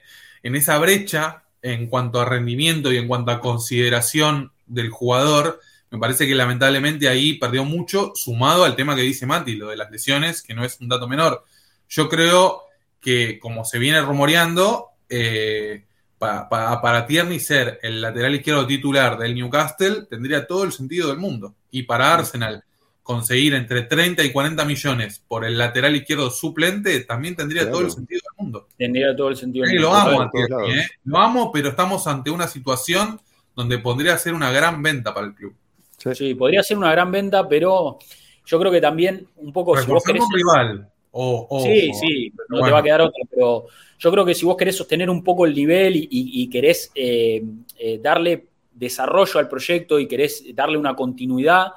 en 0.43 0.57
esa 0.57 0.79
brecha, 0.79 1.45
en 1.63 1.87
cuanto 1.87 2.21
a 2.21 2.25
rendimiento 2.25 2.93
y 2.93 2.99
en 2.99 3.09
cuanto 3.09 3.31
a 3.31 3.41
consideración 3.41 4.53
del 4.67 4.91
jugador, 4.91 5.61
me 5.91 5.99
parece 5.99 6.27
que 6.27 6.35
lamentablemente 6.35 7.09
ahí 7.09 7.35
perdió 7.35 7.65
mucho, 7.65 8.13
sumado 8.15 8.65
al 8.65 8.77
tema 8.77 8.97
que 8.97 9.03
dice 9.03 9.27
Mati, 9.27 9.55
lo 9.55 9.69
de 9.69 9.77
las 9.77 9.91
lesiones, 9.91 10.43
que 10.43 10.55
no 10.55 10.65
es 10.65 10.81
un 10.81 10.89
dato 10.89 11.07
menor. 11.07 11.45
Yo 11.89 12.09
creo 12.09 12.63
que, 13.03 13.39
como 13.39 13.65
se 13.67 13.79
viene 13.79 14.01
rumoreando, 14.01 14.87
eh, 15.09 15.85
pa- 16.19 16.49
pa- 16.49 16.81
para 16.81 17.05
Tierney 17.07 17.39
ser 17.41 17.79
el 17.83 18.01
lateral 18.01 18.35
izquierdo 18.35 18.67
titular 18.67 19.19
del 19.19 19.35
Newcastle 19.35 20.07
tendría 20.09 20.47
todo 20.47 20.65
el 20.65 20.73
sentido 20.73 21.09
del 21.09 21.19
mundo. 21.19 21.55
Y 21.71 21.83
para 21.83 22.15
Arsenal 22.15 22.65
conseguir 23.03 23.55
entre 23.55 23.83
30 23.83 24.23
y 24.23 24.31
40 24.31 24.65
millones 24.65 25.21
por 25.27 25.45
el 25.45 25.59
lateral 25.59 25.97
izquierdo 25.97 26.31
suplente 26.31 27.01
también 27.01 27.35
tendría 27.35 27.63
Claro. 27.63 27.79
todo 27.79 27.87
el 27.87 27.93
sentido 27.93 28.21
del 28.31 28.45
mundo. 28.45 28.69
Tendría 28.79 29.17
todo 29.17 29.29
el 29.31 29.37
sentido. 29.37 29.67
Del 29.67 29.77
lo 29.83 29.89
mundo. 29.91 30.01
amo 30.01 30.17
por 30.19 30.27
a 30.27 30.31
todos 30.31 30.47
Tierney, 30.47 30.69
lados. 30.77 30.87
¿eh? 30.87 30.91
Lo 31.05 31.19
amo, 31.19 31.53
pero 31.53 31.69
estamos 31.71 32.07
ante 32.07 32.31
una 32.31 32.47
situación 32.47 33.21
donde 33.57 33.79
podría 33.79 34.17
ser 34.17 34.33
una 34.35 34.51
gran 34.53 34.81
venta 34.83 35.13
para 35.13 35.27
el 35.27 35.35
club. 35.35 35.55
Sí. 35.99 36.15
Sí, 36.15 36.35
podría 36.35 36.63
ser 36.63 36.79
una 36.79 36.93
gran 36.93 37.11
venta, 37.11 37.47
pero 37.49 37.99
yo 38.47 38.59
creo 38.61 38.71
que 38.73 38.81
también 38.81 39.27
un 39.37 39.53
poco 39.53 39.73
si 39.77 39.81
vos 39.81 40.03
Reforzar 40.05 40.13
querés. 40.15 40.23
un 40.25 40.35
rival. 40.35 40.89
O, 41.13 41.25
o- 41.51 41.55
Sí, 41.55 41.93
o- 41.95 41.95
sí, 41.95 42.33
no 42.49 42.65
te 42.65 42.71
va 42.71 42.79
a 42.81 42.83
quedar 42.83 43.03
otra, 43.03 43.25
pero 43.31 43.67
yo 43.99 44.11
creo 44.11 44.25
que 44.25 44.35
si 44.35 44.45
vos 44.45 44.57
querés 44.57 44.77
sostener 44.77 45.09
un 45.09 45.23
poco 45.23 45.47
el 45.47 45.55
nivel 45.55 45.95
y, 45.97 46.01
y- 46.11 46.43
y 46.43 46.51
querés 46.51 46.91
eh, 46.95 47.43
eh, 47.79 47.99
darle 48.03 48.49
desarrollo 48.73 49.39
al 49.39 49.49
proyecto 49.49 50.01
y 50.01 50.09
querés 50.09 50.45
darle 50.55 50.77
una 50.79 50.97
continuidad, 50.97 51.69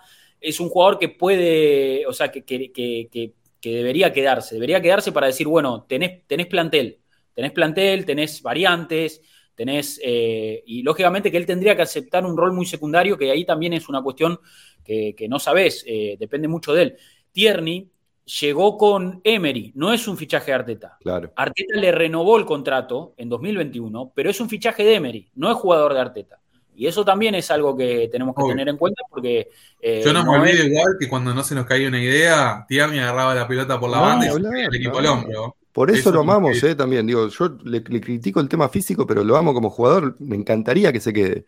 es 0.41 0.59
un 0.59 0.69
jugador 0.69 0.97
que 0.99 1.09
puede, 1.09 2.05
o 2.07 2.13
sea, 2.13 2.31
que, 2.31 2.43
que- 2.43 2.71
que- 2.71 3.09
que- 3.11 3.33
que 3.61 3.75
debería 3.75 4.11
quedarse, 4.13 4.55
debería 4.55 4.81
quedarse 4.81 5.11
para 5.11 5.27
decir, 5.27 5.47
bueno, 5.47 5.85
tenés, 5.87 6.25
tenés 6.27 6.47
plantel, 6.47 6.99
tenés 7.33 7.51
plantel, 7.51 8.05
tenés 8.05 8.41
variantes, 8.41 9.21
tenés, 9.55 9.99
eh, 10.03 10.63
y 10.65 10.81
lógicamente 10.83 11.31
que 11.31 11.37
él 11.37 11.45
tendría 11.45 11.75
que 11.75 11.81
aceptar 11.83 12.25
un 12.25 12.37
rol 12.37 12.53
muy 12.53 12.65
secundario, 12.65 13.17
que 13.17 13.31
ahí 13.31 13.45
también 13.45 13.73
es 13.73 13.87
una 13.89 14.01
cuestión 14.03 14.39
que, 14.83 15.15
no 15.29 15.39
sabés, 15.39 15.83
depende 16.19 16.47
mucho 16.47 16.73
de 16.73 16.81
él. 16.83 16.97
Tierney 17.31 17.89
llegó 18.25 18.77
con 18.77 19.21
Emery, 19.23 19.71
no 19.75 19.93
es 19.93 20.07
un 20.07 20.17
fichaje 20.17 20.51
de 20.51 20.55
Arteta. 20.55 20.97
Claro. 21.01 21.31
Arteta 21.35 21.75
le 21.79 21.91
renovó 21.91 22.37
el 22.37 22.45
contrato 22.45 23.13
en 23.17 23.29
2021, 23.29 24.11
pero 24.15 24.29
es 24.29 24.39
un 24.39 24.49
fichaje 24.49 24.83
de 24.83 24.95
Emery, 24.95 25.29
no 25.35 25.49
es 25.51 25.57
jugador 25.57 25.93
de 25.93 25.99
Arteta. 26.01 26.39
Y 26.77 26.87
eso 26.87 27.05
también 27.05 27.35
es 27.35 27.49
algo 27.51 27.77
que 27.77 28.09
tenemos 28.11 28.35
que 28.35 28.41
Obvio. 28.41 28.51
tener 28.53 28.67
en 28.67 28.75
cuenta 28.77 29.01
porque... 29.09 29.47
eh, 29.79 30.01
Yo 30.03 30.11
no, 30.11 30.25
me 30.25 30.37
olvido 30.39 30.61
es- 30.63 30.65
igual 30.67 30.95
que 30.99 31.07
cuando 31.07 31.33
no 31.33 31.41
se 31.41 31.55
nos 31.55 31.65
caía 31.65 31.87
una 31.87 32.01
idea, 32.03 32.65
Tierney 32.67 32.99
agarraba 32.99 33.33
la 33.33 33.47
pelota 33.47 33.79
por 33.79 33.89
la 33.89 33.97
No, 33.97 34.03
banda 34.03 34.25
y 34.25 34.29
hablar, 34.29 34.53
el 34.57 34.75
equipo 34.75 34.93
no. 34.93 34.97
al 34.99 35.05
hombro. 35.07 35.55
Por 35.71 35.89
eso, 35.89 35.99
Eso 35.99 36.11
lo 36.11 36.21
amamos, 36.21 36.61
eh, 36.63 36.75
también. 36.75 37.05
Digo, 37.05 37.27
yo 37.29 37.57
le, 37.63 37.81
le 37.81 38.01
critico 38.01 38.39
el 38.41 38.47
tema 38.49 38.67
físico, 38.69 39.05
pero 39.07 39.23
lo 39.23 39.35
amo 39.37 39.53
como 39.53 39.69
jugador. 39.69 40.15
Me 40.19 40.35
encantaría 40.37 40.91
que 40.93 40.99
se 41.01 41.11
quede. 41.13 41.45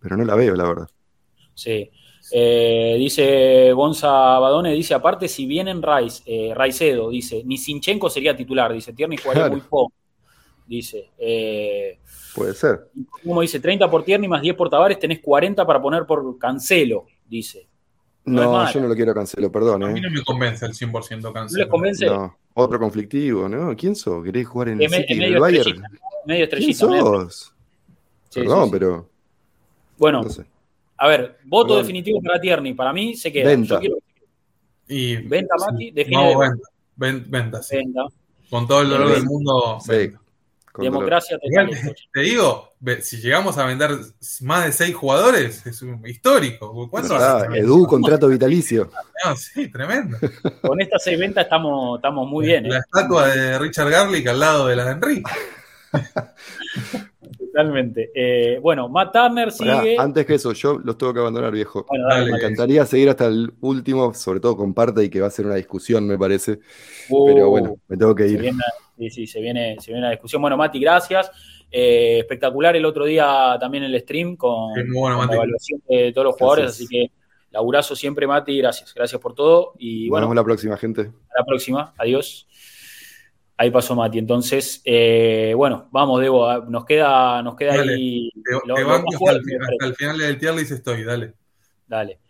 Pero 0.00 0.16
no 0.18 0.24
la 0.24 0.34
veo, 0.34 0.54
la 0.54 0.64
verdad. 0.64 0.88
Sí. 1.54 1.90
Eh, 2.32 2.96
dice 2.98 3.72
Gonza 3.72 4.08
Badone, 4.38 4.72
dice, 4.72 4.94
aparte, 4.94 5.26
si 5.28 5.46
vienen 5.46 5.82
Raiz, 5.82 6.22
eh, 6.26 6.52
Raicedo, 6.54 7.10
dice, 7.10 7.42
ni 7.44 7.58
Sinchenko 7.58 8.08
sería 8.08 8.36
titular, 8.36 8.72
dice, 8.72 8.92
Tierney 8.92 9.18
jugaría 9.18 9.42
Claro. 9.44 9.52
muy 9.54 9.62
poco. 9.62 9.92
Dice, 10.66 11.10
eh, 11.18 11.98
Puede 12.34 12.54
ser. 12.54 12.88
como 13.24 13.40
dice, 13.40 13.58
30 13.58 13.90
por 13.90 14.04
Tierney 14.04 14.28
más 14.28 14.40
10 14.42 14.54
por 14.54 14.70
Tavares, 14.70 14.98
tenés 15.00 15.18
40 15.20 15.66
para 15.66 15.82
poner 15.82 16.06
por 16.06 16.38
Cancelo, 16.38 17.06
dice. 17.28 17.66
No 18.24 18.70
yo 18.70 18.80
no 18.80 18.86
lo 18.86 18.94
quiero 18.94 19.12
cancelar, 19.14 19.50
perdón. 19.50 19.82
A 19.82 19.86
mí 19.88 19.98
¿eh? 19.98 20.02
no 20.02 20.10
me 20.10 20.22
convence 20.22 20.64
el 20.66 20.72
100% 20.74 21.22
¿No 21.22 21.32
cancelo. 21.32 21.64
les 21.64 21.70
convence? 21.70 22.06
No, 22.06 22.36
otro 22.54 22.78
conflictivo, 22.78 23.48
¿no? 23.48 23.74
¿Quién 23.74 23.96
sos? 23.96 24.22
¿Querés 24.22 24.46
jugar 24.46 24.68
en 24.68 24.82
el 24.82 24.90
City 24.90 25.04
en 25.14 25.22
el 25.22 25.28
medio 25.30 25.40
Bayern? 25.40 25.60
estrellita, 25.66 25.88
Medio 26.26 26.48
¿Quién 26.48 26.70
estrellita. 26.70 26.86
medio- 26.86 27.04
sos? 27.04 27.54
Sí, 28.28 28.40
Perdón, 28.40 28.58
sí, 28.60 28.64
sí. 28.66 28.70
pero 28.70 29.08
Bueno, 29.98 30.22
no 30.22 30.28
sé. 30.30 30.44
A 31.02 31.08
ver, 31.08 31.38
voto 31.44 31.68
Perdón. 31.68 31.82
definitivo 31.82 32.20
para 32.22 32.40
Tierney. 32.40 32.74
Para 32.74 32.92
mí 32.92 33.16
se 33.16 33.32
queda. 33.32 33.48
Venta. 33.48 33.74
Yo 33.74 33.80
quiero 33.80 33.96
Y, 34.86 35.16
Venta, 35.16 35.54
Mati, 35.58 35.90
define 35.92 36.16
No, 36.34 36.38
venta. 36.38 36.68
Ven- 36.96 37.24
venta, 37.28 37.62
sí. 37.62 37.76
venta. 37.76 38.02
Con 38.50 38.66
todo 38.68 38.82
el 38.82 38.90
dolor 38.90 39.06
Venta. 39.06 39.20
del 39.20 39.28
mundo. 39.28 39.78
Sí. 39.84 40.12
Democracia 40.78 41.36
total. 41.38 41.70
Te 42.12 42.20
digo, 42.20 42.70
si 43.00 43.16
llegamos 43.20 43.58
a 43.58 43.66
vender 43.66 43.90
más 44.42 44.66
de 44.66 44.72
seis 44.72 44.94
jugadores, 44.94 45.66
es 45.66 45.82
un 45.82 46.06
histórico. 46.06 46.88
¿Cuánto 46.88 47.16
Ah, 47.16 47.46
Edu, 47.54 47.86
contrato 47.86 48.28
vitalicio. 48.28 48.90
No, 49.24 49.36
sí, 49.36 49.68
tremendo. 49.68 50.16
Con 50.62 50.80
estas 50.80 51.02
seis 51.02 51.18
ventas 51.18 51.44
estamos, 51.44 51.98
estamos 51.98 52.28
muy 52.28 52.46
bien. 52.46 52.68
La 52.68 52.76
¿eh? 52.76 52.80
estatua 52.80 53.28
de 53.28 53.58
Richard 53.58 53.90
Garlic 53.90 54.26
al 54.28 54.38
lado 54.40 54.66
de 54.68 54.76
la 54.76 54.84
de 54.84 54.90
Enrique. 54.92 55.30
Totalmente. 57.52 58.10
Eh, 58.14 58.58
bueno, 58.60 58.88
Matt 58.88 59.12
Turner 59.12 59.48
Pará, 59.58 59.80
sigue. 59.82 59.96
antes 59.98 60.24
que 60.26 60.34
eso, 60.34 60.52
yo 60.52 60.78
los 60.78 60.96
tengo 60.96 61.12
que 61.12 61.20
abandonar, 61.20 61.52
viejo. 61.52 61.84
Bueno, 61.88 62.06
dale, 62.08 62.20
Dale. 62.20 62.32
Me 62.32 62.38
encantaría 62.38 62.86
seguir 62.86 63.08
hasta 63.08 63.26
el 63.26 63.52
último, 63.60 64.14
sobre 64.14 64.40
todo 64.40 64.56
con 64.56 64.72
parte 64.74 65.02
y 65.04 65.10
que 65.10 65.20
va 65.20 65.26
a 65.26 65.30
ser 65.30 65.46
una 65.46 65.56
discusión, 65.56 66.06
me 66.06 66.16
parece. 66.18 66.60
Uh, 67.08 67.26
Pero 67.26 67.50
bueno, 67.50 67.76
me 67.88 67.96
tengo 67.96 68.14
que 68.14 68.24
se 68.28 68.34
ir. 68.34 68.40
viene, 68.40 68.58
sí, 68.98 69.10
sí, 69.10 69.26
se 69.26 69.40
viene, 69.40 69.76
se 69.80 69.90
viene 69.92 70.06
la 70.06 70.10
discusión. 70.12 70.40
Bueno, 70.42 70.56
Mati, 70.56 70.78
gracias. 70.80 71.30
Eh, 71.72 72.18
espectacular 72.20 72.74
el 72.74 72.84
otro 72.84 73.04
día 73.04 73.56
también 73.60 73.84
el 73.84 73.98
stream 74.00 74.36
con, 74.36 74.72
bueno, 74.92 75.24
la 75.24 75.34
evaluación 75.34 75.80
de 75.88 76.12
todos 76.12 76.24
los 76.26 76.34
jugadores, 76.34 76.64
Gracias. 76.64 76.86
así 76.86 76.88
que 76.88 77.12
laburazo 77.52 77.94
siempre, 77.96 78.26
Mati, 78.26 78.58
gracias. 78.58 78.92
Gracias 78.94 79.20
por 79.20 79.34
todo 79.34 79.74
y 79.78 80.02
Nos 80.06 80.10
bueno, 80.10 80.26
vemos 80.26 80.36
la 80.36 80.44
próxima, 80.44 80.76
gente. 80.76 81.02
a 81.02 81.38
la 81.40 81.44
próxima. 81.46 81.94
Adiós. 81.96 82.46
Ahí 83.60 83.70
pasó 83.70 83.94
Mati. 83.94 84.18
Entonces, 84.18 84.80
eh, 84.86 85.52
bueno, 85.54 85.86
vamos, 85.90 86.18
Debo. 86.18 86.60
Nos 86.62 86.86
queda, 86.86 87.42
nos 87.42 87.56
queda 87.56 87.76
Dale. 87.76 87.92
ahí. 87.92 88.30
Te, 88.42 88.52
lo- 88.52 88.60
te 88.62 88.68
lo 88.68 88.88
banco 88.88 89.12
más 89.12 89.14
hasta, 89.16 89.32
el, 89.32 89.62
hasta 89.62 89.94
final 89.94 90.16
del 90.16 90.38
tier 90.38 90.54
list 90.54 90.72
estoy, 90.72 91.04
dale. 91.04 91.34
Dale. 91.86 92.20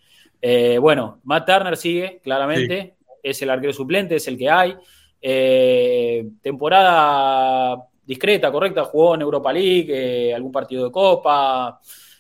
Eh, 0.43 0.79
bueno, 0.79 1.21
Matt 1.23 1.47
Turner 1.47 1.77
sigue, 1.77 2.19
claramente. 2.21 2.97
Es 3.23 3.41
el 3.43 3.51
arquero 3.51 3.73
suplente, 3.73 4.17
es 4.17 4.27
el 4.27 4.37
que 4.37 4.51
hay. 4.51 4.75
Eh, 5.23 6.27
temporada 6.43 7.77
discreta, 8.05 8.51
correcta. 8.51 8.83
Jugó 8.87 9.15
en 9.15 9.21
Europa 9.23 9.53
League, 9.53 10.35
algún 10.35 10.51
partido 10.51 10.85
de 10.87 10.91
Copa. 10.91 11.79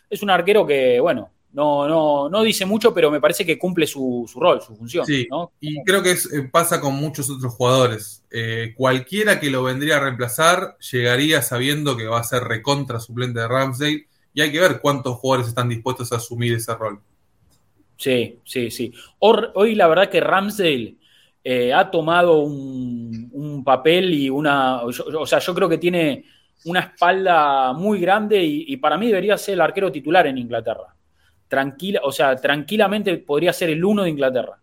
Es 0.09 0.23
un 0.23 0.31
arquero 0.31 0.65
que, 0.65 1.01
bueno, 1.01 1.31
no, 1.53 1.89
no, 1.89 2.29
no 2.29 2.43
dice 2.43 2.65
mucho, 2.67 2.95
pero 2.95 3.11
me 3.11 3.21
parece 3.21 3.45
que 3.45 3.59
cumple 3.59 3.87
su, 3.87 4.29
su 4.31 4.39
rol, 4.41 4.61
su 4.63 4.77
función. 4.77 5.05
Sí. 5.05 5.27
¿no? 5.31 5.53
Y 5.61 5.83
creo 5.85 6.03
que 6.03 6.13
es- 6.13 6.33
eh, 6.33 6.43
pasa 6.51 6.81
con 6.81 6.95
muchos 6.95 7.29
otros 7.31 7.53
jugadores. 7.55 8.25
Eh, 8.31 8.73
cualquiera 8.77 9.41
que 9.41 9.51
lo 9.51 9.63
vendría 9.63 9.97
a 9.97 10.01
reemplazar 10.01 10.77
llegaría 10.79 11.43
sabiendo 11.43 11.97
que 11.97 12.07
va 12.07 12.21
a 12.21 12.25
ser 12.25 12.45
recontra 12.45 13.01
suplente 13.01 13.41
de 13.41 13.49
Ramsdale. 13.49 14.07
Y 14.33 14.43
hay 14.43 14.53
que 14.53 14.61
ver 14.61 14.81
cuántos 14.81 15.17
jugadores 15.19 15.49
están 15.49 15.69
dispuestos 15.69 16.13
a 16.13 16.17
asumir 16.17 16.55
ese 16.55 16.75
rol. 16.75 17.01
Sí, 17.97 18.41
sí, 18.45 18.71
sí. 18.71 18.93
Hoy 19.19 19.75
la 19.75 19.87
verdad 19.89 20.09
que 20.09 20.21
Ramsdale 20.21 20.97
eh, 21.45 21.73
ha 21.73 21.91
tomado 21.91 22.39
un, 22.41 23.29
un 23.33 23.63
papel 23.65 24.15
y 24.15 24.31
una... 24.31 24.83
o 24.85 24.93
sea, 25.27 25.39
yo 25.39 25.55
creo 25.55 25.69
que 25.69 25.79
tiene 25.79 26.25
una 26.65 26.81
espalda 26.81 27.73
muy 27.75 28.01
grande 28.01 28.43
y, 28.43 28.65
y 28.69 28.77
para 28.79 28.97
mí 28.97 29.07
debería 29.09 29.37
ser 29.37 29.55
el 29.55 29.61
arquero 29.61 29.93
titular 29.93 30.27
en 30.27 30.39
Inglaterra. 30.39 30.95
Tranquila, 31.51 32.01
o 32.05 32.13
sea, 32.13 32.37
tranquilamente 32.37 33.17
podría 33.19 33.53
ser 33.53 33.71
el 33.71 33.85
uno 33.85 34.05
de 34.05 34.11
Inglaterra. 34.11 34.57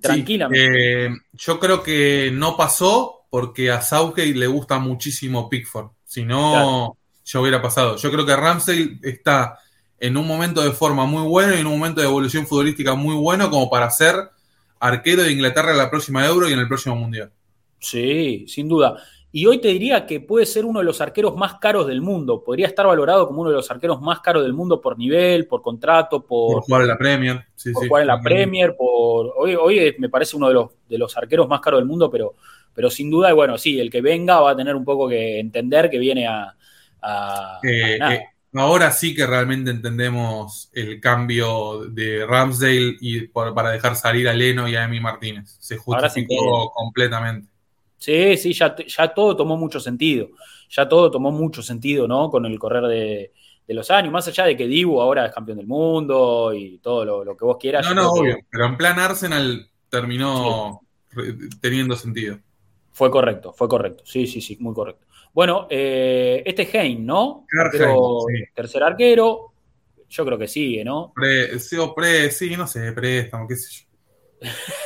Tranquilamente. 0.00 0.58
Sí, 0.58 0.72
eh, 0.74 1.10
yo 1.34 1.60
creo 1.60 1.82
que 1.82 2.30
no 2.32 2.56
pasó 2.56 3.26
porque 3.28 3.70
a 3.70 3.82
Southgate 3.82 4.34
le 4.34 4.46
gusta 4.46 4.78
muchísimo 4.78 5.50
Pickford. 5.50 5.90
Si 6.06 6.24
no, 6.24 6.50
Claro. 6.52 6.96
ya 7.26 7.40
hubiera 7.40 7.60
pasado. 7.60 7.96
Yo 7.98 8.10
creo 8.10 8.24
que 8.24 8.34
Ramsdale 8.34 9.00
está 9.02 9.58
en 10.00 10.16
un 10.16 10.26
momento 10.26 10.62
de 10.62 10.70
forma 10.72 11.04
muy 11.04 11.28
bueno 11.28 11.54
y 11.54 11.58
en 11.60 11.66
un 11.66 11.78
momento 11.78 12.00
de 12.00 12.06
evolución 12.06 12.46
futbolística 12.46 12.94
muy 12.94 13.14
bueno 13.14 13.50
como 13.50 13.68
para 13.68 13.90
ser 13.90 14.14
arquero 14.80 15.22
de 15.24 15.32
Inglaterra 15.32 15.72
en 15.72 15.78
la 15.78 15.90
próxima 15.90 16.24
Euro 16.26 16.48
y 16.48 16.54
en 16.54 16.58
el 16.58 16.68
próximo 16.68 16.96
Mundial. 16.96 17.30
Sí, 17.78 18.46
sin 18.48 18.66
duda. 18.66 18.96
Y 19.36 19.46
hoy 19.46 19.60
te 19.60 19.66
diría 19.66 20.06
que 20.06 20.20
puede 20.20 20.46
ser 20.46 20.64
uno 20.64 20.78
de 20.78 20.84
los 20.84 21.00
arqueros 21.00 21.34
más 21.36 21.54
caros 21.56 21.88
del 21.88 22.00
mundo. 22.00 22.44
Podría 22.44 22.68
estar 22.68 22.86
valorado 22.86 23.26
como 23.26 23.40
uno 23.40 23.50
de 23.50 23.56
los 23.56 23.68
arqueros 23.68 24.00
más 24.00 24.20
caros 24.20 24.44
del 24.44 24.52
mundo 24.52 24.80
por 24.80 24.96
nivel, 24.96 25.48
por 25.48 25.60
contrato, 25.60 26.24
Por 26.24 26.62
jugar 26.62 26.82
en 26.82 26.88
la 26.88 26.96
Premier. 26.98 27.44
Sí, 27.56 27.72
por 27.72 27.82
sí. 27.82 27.88
jugar 27.88 28.02
en 28.02 28.06
la 28.08 28.20
Premier, 28.20 28.76
por 28.76 29.32
hoy, 29.36 29.56
hoy 29.56 29.96
me 29.98 30.08
parece 30.08 30.36
uno 30.36 30.46
de 30.46 30.54
los, 30.54 30.70
de 30.88 30.98
los 30.98 31.16
arqueros 31.16 31.48
más 31.48 31.60
caros 31.60 31.80
del 31.80 31.86
mundo, 31.88 32.08
pero, 32.10 32.34
pero 32.72 32.88
sin 32.90 33.10
duda, 33.10 33.30
y 33.30 33.34
bueno, 33.34 33.58
sí, 33.58 33.80
el 33.80 33.90
que 33.90 34.00
venga 34.00 34.38
va 34.40 34.52
a 34.52 34.56
tener 34.56 34.76
un 34.76 34.84
poco 34.84 35.08
que 35.08 35.40
entender 35.40 35.90
que 35.90 35.98
viene 35.98 36.28
a, 36.28 36.54
a- 37.02 37.58
Eh, 37.62 37.94
a 37.94 37.98
nada. 37.98 38.14
eh, 38.14 38.26
ahora 38.54 38.92
sí 38.92 39.14
que 39.16 39.26
realmente 39.26 39.70
entendemos 39.72 40.70
el 40.72 41.00
cambio 41.00 41.86
de 41.86 42.24
Ramsdale 42.26 42.96
y 43.00 43.26
por- 43.28 43.52
para 43.54 43.70
dejar 43.70 43.96
salir 43.96 44.28
a 44.28 44.32
Leno 44.34 44.68
y 44.68 44.76
a 44.76 44.84
Emi 44.84 45.00
Martínez. 45.00 45.56
Se 45.58 45.74
Ahora 45.90 46.08
se 46.10 46.20
entiende. 46.20 46.52
justificó 46.52 46.70
completamente. 46.72 47.48
Sí, 48.04 48.36
sí, 48.36 48.52
ya, 48.52 48.76
ya 48.76 49.14
todo 49.14 49.34
tomó 49.34 49.56
mucho 49.56 49.80
sentido. 49.80 50.28
Ya 50.68 50.86
todo 50.86 51.10
tomó 51.10 51.30
mucho 51.30 51.62
sentido, 51.62 52.06
¿no? 52.06 52.28
Con 52.28 52.44
el 52.44 52.58
correr 52.58 52.84
de, 52.84 53.32
de 53.66 53.74
los 53.74 53.90
años, 53.90 54.12
más 54.12 54.28
allá 54.28 54.44
de 54.44 54.54
que 54.58 54.66
Dibu 54.66 55.00
ahora 55.00 55.24
es 55.24 55.32
campeón 55.32 55.56
del 55.56 55.66
mundo 55.66 56.52
y 56.52 56.76
todo 56.80 57.02
lo, 57.06 57.24
lo 57.24 57.34
que 57.34 57.46
vos 57.46 57.56
quieras. 57.58 57.86
No, 57.88 57.94
no, 57.94 58.12
que 58.12 58.20
obvio. 58.20 58.38
Pero 58.50 58.66
en 58.66 58.76
plan 58.76 58.98
Arsenal 58.98 59.70
terminó 59.88 60.82
teniendo 61.62 61.96
sentido. 61.96 62.38
Fue 62.92 63.10
correcto, 63.10 63.54
fue 63.54 63.68
correcto. 63.70 64.04
Sí, 64.04 64.26
sí, 64.26 64.42
sí, 64.42 64.58
muy 64.60 64.74
correcto. 64.74 65.06
Bueno, 65.32 65.66
eh, 65.70 66.42
este 66.44 66.62
es 66.64 66.74
Hein, 66.74 67.06
¿no? 67.06 67.46
Sí. 67.72 67.78
Tercer 68.54 68.82
arquero. 68.82 69.54
Yo 70.10 70.26
creo 70.26 70.36
que 70.36 70.46
sigue, 70.46 70.84
¿no? 70.84 71.10
Pre, 71.14 71.58
sí, 71.58 71.78
o 71.78 71.94
pre, 71.94 72.30
sí, 72.30 72.54
no 72.54 72.66
sé, 72.66 72.92
préstamo, 72.92 73.48
qué 73.48 73.56
sé 73.56 73.72
yo. 73.72 74.48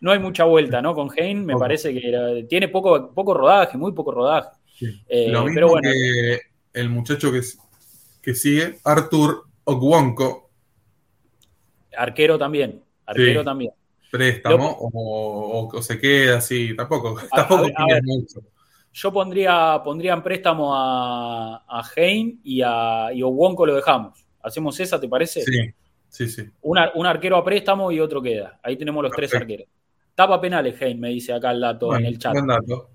No 0.00 0.12
hay 0.12 0.18
mucha 0.18 0.44
vuelta, 0.44 0.80
¿no? 0.82 0.94
Con 0.94 1.08
Hein 1.16 1.44
me 1.44 1.56
parece 1.56 1.92
que 1.92 2.08
era- 2.08 2.46
tiene 2.48 2.68
poco, 2.68 3.12
poco 3.14 3.34
rodaje, 3.34 3.76
muy 3.78 3.92
poco 3.92 4.12
rodaje. 4.12 4.50
Eh, 5.08 5.28
Lo 5.30 5.40
mismo 5.42 5.54
pero 5.54 5.68
bueno, 5.68 5.88
que 5.90 6.40
el 6.74 6.88
muchacho 6.90 7.32
que, 7.32 7.40
que 8.22 8.34
sigue, 8.34 8.78
Arthur 8.84 9.44
Okwonko, 9.64 10.50
arquero 11.96 12.38
también. 12.38 12.82
Arquero 13.06 13.40
Sí. 13.40 13.44
también. 13.44 13.72
préstamo, 14.10 14.70
o, 14.70 14.90
o- 14.94 15.76
o 15.76 15.82
se 15.82 15.98
queda 15.98 16.38
así, 16.38 16.74
tampoco, 16.76 17.18
A- 17.18 17.36
tampoco 17.36 17.64
a 17.64 17.82
a 17.82 17.86
ver. 17.94 18.02
mucho. 18.04 18.40
Yo 18.92 19.12
pondría, 19.12 19.80
pondría 19.84 20.14
en 20.14 20.22
préstamo 20.22 20.74
a, 20.74 21.56
a 21.68 21.82
Hein 21.96 22.40
y 22.44 22.62
a 22.64 23.10
y 23.12 23.20
lo 23.66 23.74
dejamos. 23.74 24.24
¿Hacemos 24.42 24.78
esa, 24.80 24.98
te 25.00 25.08
parece? 25.08 25.42
Sí, 25.42 25.70
sí, 26.08 26.28
sí. 26.28 26.48
Un, 26.62 26.78
un 26.94 27.06
arquero 27.06 27.36
a 27.36 27.44
préstamo 27.44 27.90
y 27.92 28.00
otro 28.00 28.22
queda. 28.22 28.58
Ahí 28.62 28.76
tenemos 28.76 29.02
los 29.02 29.12
tres 29.12 29.34
arqueros. 29.34 29.66
Tapa 30.16 30.40
penales, 30.40 30.74
Hein, 30.82 30.98
me 30.98 31.10
dice 31.10 31.32
acá 31.32 31.52
el 31.52 31.60
dato 31.60 31.86
Bueno, 31.86 32.00
en 32.00 32.06
el 32.06 32.18
chat. 32.18 32.32
buen 32.32 32.46
dato. 32.48 32.90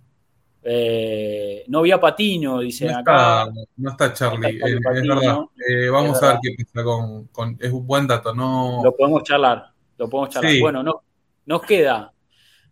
Eh, 0.64 1.64
no 1.68 1.82
vi 1.82 1.92
a 1.92 2.00
Patiño, 2.00 2.60
dice 2.60 2.86
No 2.88 2.98
acá. 3.00 3.44
está, 3.48 3.54
no 3.78 3.90
está 3.92 4.14
Charlie, 4.14 4.40
No 4.42 4.48
está 4.48 4.68
eh, 4.68 4.80
Charlie 4.84 5.02
es 5.02 5.08
verdad. 5.08 5.40
Eh, 5.68 5.90
vamos 5.90 6.18
Es 6.18 6.24
a 6.24 6.28
ver 6.34 6.38
qué 6.44 6.66
pasa 6.66 6.84
con, 6.84 7.28
con- 7.28 7.58
Es 7.60 7.72
un 7.72 7.88
buen 7.88 8.06
dato, 8.08 8.34
no. 8.36 8.82
Lo 8.84 8.96
podemos 8.96 9.24
charlar. 9.24 9.72
Lo 9.98 10.10
podemos 10.10 10.30
charlar. 10.34 10.52
Sí. 10.52 10.60
Bueno, 10.62 10.84
no, 10.84 11.02
nos 11.46 11.62
queda. 11.64 12.12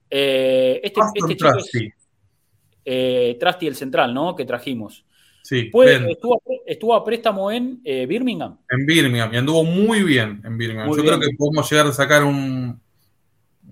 eh, 0.09 0.81
este, 0.83 0.99
este 1.01 1.19
chico 1.19 1.47
es 1.47 1.53
Trusty. 1.53 1.93
eh, 2.85 3.37
Trusty, 3.39 3.67
el 3.67 3.75
central, 3.75 4.13
¿no? 4.13 4.35
Que 4.35 4.45
trajimos. 4.45 5.05
Sí, 5.43 5.71
estuvo, 5.73 6.35
a- 6.35 6.39
estuvo 6.67 6.93
a 6.93 7.03
préstamo 7.03 7.51
en 7.51 7.81
Birmingham. 7.83 8.57
en 8.69 8.85
Birmingham 8.85 9.33
y 9.33 9.37
anduvo 9.37 9.63
muy 9.63 10.03
bien 10.03 10.41
en 10.45 10.57
Birmingham. 10.57 10.87
Muy 10.87 10.97
Yo 10.97 11.03
bien. 11.03 11.15
creo 11.19 11.29
que 11.29 11.35
podemos 11.35 11.69
llegar 11.71 11.87
a 11.87 11.91
sacar 11.91 12.23
un, 12.23 12.79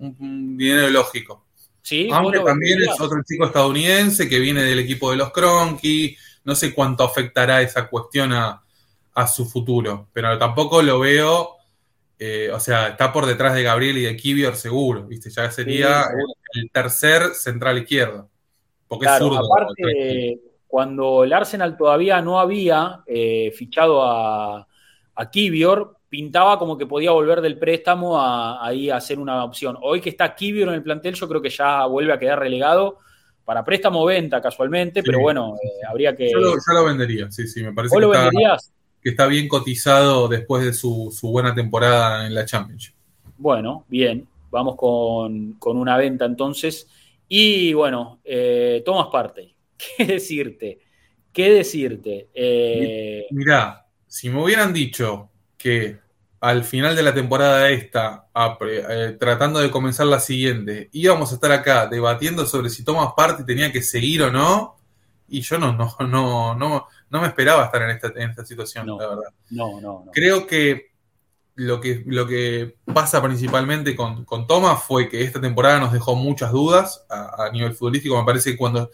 un- 0.00 0.56
dinero 0.56 0.88
lógico. 0.90 1.46
Sí, 1.82 2.08
Aunque 2.12 2.40
también 2.40 2.82
es 2.82 3.00
otro 3.00 3.18
chico 3.26 3.46
estadounidense 3.46 4.28
que 4.28 4.38
viene 4.38 4.62
del 4.62 4.78
equipo 4.80 5.10
de 5.10 5.16
los 5.16 5.32
Cronky. 5.32 6.16
No 6.44 6.54
sé 6.54 6.74
cuánto 6.74 7.04
afectará 7.04 7.62
esa 7.62 7.88
cuestión 7.88 8.32
a, 8.32 8.62
a 9.14 9.26
su 9.26 9.46
futuro, 9.46 10.08
pero 10.12 10.38
tampoco 10.38 10.82
lo 10.82 10.98
veo. 11.00 11.56
eh, 12.18 12.50
o 12.52 12.60
sea, 12.60 12.88
está 12.88 13.12
por 13.12 13.26
detrás 13.26 13.54
de 13.54 13.62
Gabriel 13.62 13.98
y 13.98 14.02
de 14.02 14.16
Kivior 14.16 14.56
seguro, 14.56 15.04
¿viste? 15.06 15.30
Ya 15.30 15.50
sería 15.50 16.04
Sí, 16.04 16.10
el 16.54 16.70
tercer 16.72 17.34
central 17.34 17.78
izquierdo. 17.78 18.28
Porque 18.88 19.04
Claro, 19.06 19.26
es 19.26 19.32
zurdo. 19.32 19.54
aparte, 19.54 20.40
cuando 20.66 21.24
el 21.24 21.32
Arsenal 21.32 21.76
todavía 21.76 22.20
no 22.22 22.40
había 22.40 23.02
eh, 23.06 23.52
fichado 23.56 24.02
a, 24.04 24.66
a 25.14 25.30
Kivior, 25.30 25.97
pintaba 26.08 26.58
como 26.58 26.78
que 26.78 26.86
podía 26.86 27.10
volver 27.10 27.40
del 27.40 27.58
préstamo 27.58 28.20
a, 28.20 28.64
ahí 28.64 28.90
a 28.90 28.96
hacer 28.96 29.18
una 29.18 29.44
opción. 29.44 29.76
Hoy 29.82 30.00
que 30.00 30.10
está 30.10 30.34
Kibio 30.34 30.68
en 30.68 30.74
el 30.74 30.82
plantel, 30.82 31.14
yo 31.14 31.28
creo 31.28 31.42
que 31.42 31.50
ya 31.50 31.84
vuelve 31.86 32.12
a 32.12 32.18
quedar 32.18 32.38
relegado 32.38 32.98
para 33.48 33.64
préstamo 33.64 34.04
venta 34.04 34.42
casualmente, 34.42 35.02
pero 35.02 35.20
bueno, 35.20 35.54
eh, 35.62 35.86
habría 35.88 36.14
que. 36.14 36.30
Yo 36.30 36.38
lo, 36.38 36.54
lo, 36.54 36.84
vendería, 36.84 37.30
sí, 37.30 37.46
sí, 37.46 37.62
me 37.62 37.72
parece 37.72 37.96
que, 37.96 38.04
está, 38.04 38.30
que, 39.00 39.08
está, 39.08 39.26
bien 39.26 39.48
cotizado 39.48 40.28
después 40.28 40.64
de 40.64 40.74
su, 40.74 41.10
buena 41.22 41.54
temporada 41.54 42.26
en 42.26 42.34
la 42.34 42.44
Championship. 42.44 42.94
Bueno, 43.38 43.86
bien, 43.88 44.28
vamos 44.50 44.76
con, 44.76 45.56
una 45.62 45.96
venta 45.96 46.26
entonces. 46.26 46.88
Y 47.26 47.72
bueno, 47.72 48.20
eh, 48.22 48.82
tomas 48.84 49.06
parte. 49.06 49.54
¿Qué 49.96 50.04
decirte? 50.04 50.80
¿Qué 51.32 51.50
decirte? 51.50 52.28
Eh, 52.34 53.28
Mirá, 53.30 53.86
si 54.06 54.28
me 54.28 54.42
hubieran 54.42 54.74
dicho 54.74 55.27
que 55.58 55.98
al 56.40 56.64
final 56.64 56.96
de 56.96 57.02
la 57.02 57.12
temporada 57.12 57.68
esta, 57.68 58.28
eh, 58.62 59.16
tratando 59.18 59.58
de 59.58 59.70
comenzar 59.70 60.06
la 60.06 60.20
siguiente, 60.20 60.88
íbamos 60.92 61.32
a 61.32 61.34
estar 61.34 61.52
acá 61.52 61.86
debatiendo 61.88 62.46
sobre 62.46 62.70
si 62.70 62.84
Thomas 62.84 63.12
parte 63.16 63.44
tenía 63.44 63.70
que 63.72 63.82
seguir 63.82 64.22
o 64.22 64.30
no, 64.30 64.78
y 65.28 65.42
yo 65.42 65.58
no, 65.58 65.72
no, 65.72 65.94
no, 66.06 66.54
no, 66.54 66.86
no 67.10 67.20
me 67.20 67.26
esperaba 67.26 67.64
estar 67.64 67.82
en 67.82 67.90
esta, 67.90 68.08
en 68.14 68.30
esta 68.30 68.46
situación, 68.46 68.86
la 68.86 69.08
verdad. 69.08 69.30
No, 69.50 69.80
no, 69.80 70.04
no. 70.06 70.12
Creo 70.12 70.46
que 70.46 70.92
lo 71.56 71.80
que, 71.80 72.04
lo 72.06 72.26
que 72.26 72.76
pasa 72.94 73.20
principalmente 73.20 73.96
con, 73.96 74.24
con 74.24 74.46
Thomas 74.46 74.82
fue 74.84 75.08
que 75.08 75.22
esta 75.24 75.40
temporada 75.40 75.80
nos 75.80 75.92
dejó 75.92 76.14
muchas 76.14 76.52
dudas 76.52 77.04
a, 77.10 77.46
a 77.46 77.50
nivel 77.50 77.74
futbolístico. 77.74 78.16
Me 78.16 78.24
parece 78.24 78.52
que 78.52 78.56
cuando 78.56 78.90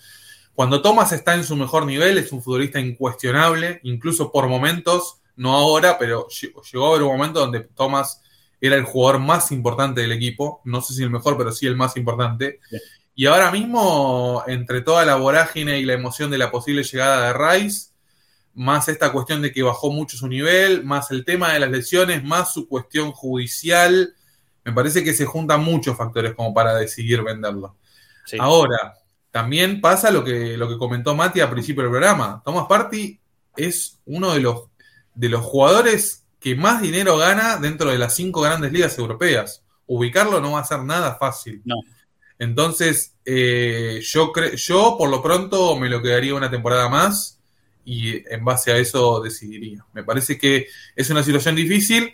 cuando 0.55 0.83
Thomas 0.83 1.13
está 1.13 1.35
en 1.35 1.45
su 1.45 1.57
mejor 1.57 1.85
nivel, 1.85 2.17
es 2.17 2.31
un 2.31 2.41
futbolista 2.41 2.79
incuestionable, 2.79 3.81
incluso 3.83 4.31
por 4.31 4.47
momentos, 4.47 5.21
no 5.37 5.55
ahora, 5.55 5.99
pero 5.99 6.29
llegó 6.29 6.87
a 6.87 6.91
haber 6.91 7.03
un 7.03 7.13
momento 7.17 7.41
donde 7.41 7.61
Thomas 7.61 8.23
era 8.61 8.77
el 8.77 8.85
jugador 8.85 9.21
más 9.21 9.53
importante 9.53 10.01
del 10.01 10.13
equipo, 10.13 10.61
no 10.65 10.81
sé 10.81 10.95
si 10.95 11.03
el 11.03 11.11
mejor, 11.11 11.37
pero 11.37 11.53
sí 11.53 11.67
el 11.67 11.77
más 11.77 11.97
importante. 11.97 12.61
Y 13.15 13.27
ahora 13.27 13.51
mismo, 13.51 14.43
entre 14.47 14.81
toda 14.81 15.05
la 15.05 15.17
vorágine 15.17 15.79
y 15.79 15.85
la 15.85 15.93
emoción 15.93 16.31
de 16.31 16.39
la 16.39 16.51
posible 16.51 16.83
llegada 16.83 17.27
de 17.27 17.33
Rice, 17.33 17.91
más 18.55 18.89
esta 18.89 19.13
cuestión 19.13 19.43
de 19.43 19.53
que 19.53 19.63
bajó 19.63 19.91
mucho 19.91 20.17
su 20.17 20.29
nivel, 20.29 20.85
más 20.85 21.11
el 21.11 21.25
tema 21.25 21.53
de 21.53 21.61
las 21.61 21.71
lesiones, 21.71 22.25
más 22.25 22.53
su 22.53 22.69
cuestión 22.69 23.13
judicial, 23.13 24.15
me 24.65 24.73
parece 24.73 25.05
que 25.05 25.13
se 25.13 25.27
juntan 25.27 25.63
muchos 25.63 25.97
factores 25.97 26.35
como 26.35 26.55
para 26.55 26.75
decidir 26.75 27.23
venderlo. 27.23 27.77
Ahora, 28.39 28.95
también 29.31 29.81
pasa 29.81 30.11
lo 30.11 30.25
que, 30.25 30.57
lo 30.57 30.69
que 30.69 30.79
comentó 30.79 31.15
Mati 31.15 31.41
al 31.41 31.51
principio 31.51 31.83
del 31.83 31.91
programa. 31.91 32.41
Thomas 32.45 32.67
Party 32.67 33.21
es 33.57 34.01
uno 34.07 34.33
de 34.33 34.41
los, 34.41 34.69
de 35.15 35.29
los 35.29 35.43
jugadores 35.45 36.25
que 36.41 36.55
más 36.55 36.83
dinero 36.83 37.17
gana 37.17 37.57
dentro 37.57 37.91
de 37.91 37.99
las 37.99 38.15
cinco 38.15 38.41
grandes 38.41 38.73
ligas 38.73 38.99
europeas. 38.99 39.63
Ubicarlo 39.87 40.41
no 40.41 40.53
va 40.53 40.61
a 40.61 40.65
ser 40.65 40.81
nada 40.81 41.17
fácil. 41.17 41.63
No. 41.65 41.77
Entonces, 42.39 43.15
eh, 43.25 44.01
yo, 44.03 44.33
yo 44.57 44.97
por 44.99 45.09
lo 45.09 45.23
pronto 45.23 45.77
me 45.77 45.89
lo 45.89 46.03
quedaría 46.03 46.35
una 46.35 46.51
temporada 46.51 46.89
más 46.89 47.39
y 47.85 48.17
en 48.33 48.45
base 48.45 48.73
a 48.73 48.77
eso 48.77 49.21
decidiría. 49.21 49.85
Me 49.93 50.05
parece 50.05 50.39
que 50.39 50.67
es 50.97 51.11
una 51.11 51.23
situación 51.23 51.55
difícil. 51.55 52.13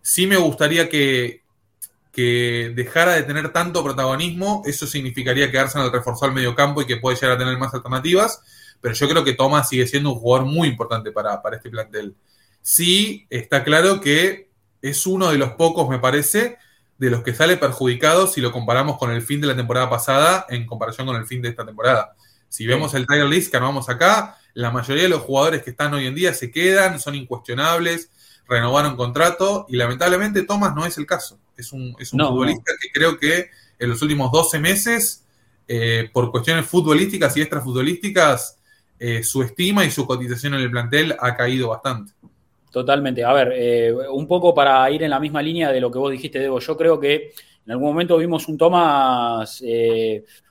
Sí 0.00 0.26
me 0.26 0.36
gustaría 0.36 0.88
que, 0.88 1.42
que 2.18 2.72
dejara 2.74 3.14
de 3.14 3.22
tener 3.22 3.52
tanto 3.52 3.84
protagonismo, 3.84 4.62
eso 4.66 4.88
significaría 4.88 5.52
que 5.52 5.58
Arsenal 5.58 5.92
reforzó 5.92 6.26
el 6.26 6.32
medio 6.32 6.52
campo 6.52 6.82
y 6.82 6.84
que 6.84 6.96
puede 6.96 7.14
llegar 7.14 7.36
a 7.36 7.38
tener 7.38 7.56
más 7.58 7.72
alternativas, 7.72 8.42
pero 8.80 8.92
yo 8.92 9.08
creo 9.08 9.22
que 9.22 9.34
Thomas 9.34 9.68
sigue 9.68 9.86
siendo 9.86 10.10
un 10.10 10.18
jugador 10.18 10.44
muy 10.46 10.66
importante 10.66 11.12
para, 11.12 11.40
este 11.52 11.70
plantel. 11.70 12.16
Sí, 12.62 13.26
está 13.30 13.64
claro 13.64 14.00
que 14.00 14.50
es 14.82 15.06
uno 15.06 15.30
de 15.30 15.38
los 15.38 15.52
pocos, 15.52 15.88
me 15.88 15.98
parece, 15.98 16.58
de 16.98 17.10
los 17.10 17.22
que 17.22 17.34
sale 17.34 17.56
perjudicado 17.56 18.26
si 18.26 18.40
lo 18.40 18.52
comparamos 18.52 18.98
con 18.98 19.10
el 19.10 19.22
fin 19.22 19.40
de 19.40 19.46
la 19.46 19.56
temporada 19.56 19.88
pasada 19.88 20.46
en 20.48 20.66
comparación 20.66 21.06
con 21.06 21.16
el 21.16 21.26
fin 21.26 21.40
de 21.40 21.48
esta 21.48 21.64
temporada. 21.64 22.14
Si 22.48 22.66
vemos 22.66 22.94
el 22.94 23.06
Tiger 23.06 23.26
List 23.26 23.50
que 23.50 23.56
armamos 23.56 23.88
acá, 23.88 24.38
la 24.54 24.70
mayoría 24.70 25.04
de 25.04 25.08
los 25.08 25.22
jugadores 25.22 25.62
que 25.62 25.70
están 25.70 25.94
hoy 25.94 26.06
en 26.06 26.14
día 26.14 26.34
se 26.34 26.50
quedan, 26.50 26.98
son 26.98 27.14
incuestionables, 27.14 28.10
renovaron 28.48 28.96
contrato 28.96 29.66
y 29.68 29.76
lamentablemente 29.76 30.42
Thomas 30.42 30.74
no 30.74 30.86
es 30.86 30.98
el 30.98 31.06
caso. 31.06 31.38
Es 31.56 31.72
un, 31.72 31.94
es 31.98 32.12
un 32.12 32.20
futbolista 32.20 32.72
que 32.80 32.90
creo 32.92 33.18
que 33.18 33.50
en 33.78 33.88
los 33.88 34.02
últimos 34.02 34.32
12 34.32 34.58
meses, 34.58 35.24
eh, 35.68 36.10
por 36.12 36.30
cuestiones 36.30 36.66
futbolísticas 36.66 37.36
y 37.36 37.42
extrafutbolísticas, 37.42 38.58
eh, 38.98 39.22
su 39.22 39.42
estima 39.42 39.84
y 39.84 39.90
su 39.90 40.06
cotización 40.06 40.54
en 40.54 40.60
el 40.60 40.70
plantel 40.70 41.16
ha 41.20 41.36
caído 41.36 41.68
bastante. 41.68 42.12
Totalmente. 42.70 43.24
A 43.24 43.32
ver, 43.32 43.52
eh, 43.54 43.92
un 44.10 44.26
poco 44.26 44.54
para 44.54 44.90
ir 44.90 45.02
en 45.02 45.10
la 45.10 45.20
misma 45.20 45.42
línea 45.42 45.72
de 45.72 45.80
lo 45.80 45.90
que 45.90 45.98
vos 45.98 46.10
dijiste, 46.10 46.38
Debo, 46.38 46.60
yo 46.60 46.76
creo 46.76 47.00
que 47.00 47.32
en 47.64 47.72
algún 47.72 47.88
momento 47.88 48.16
vimos 48.18 48.48
un 48.48 48.58
Thomas 48.58 49.62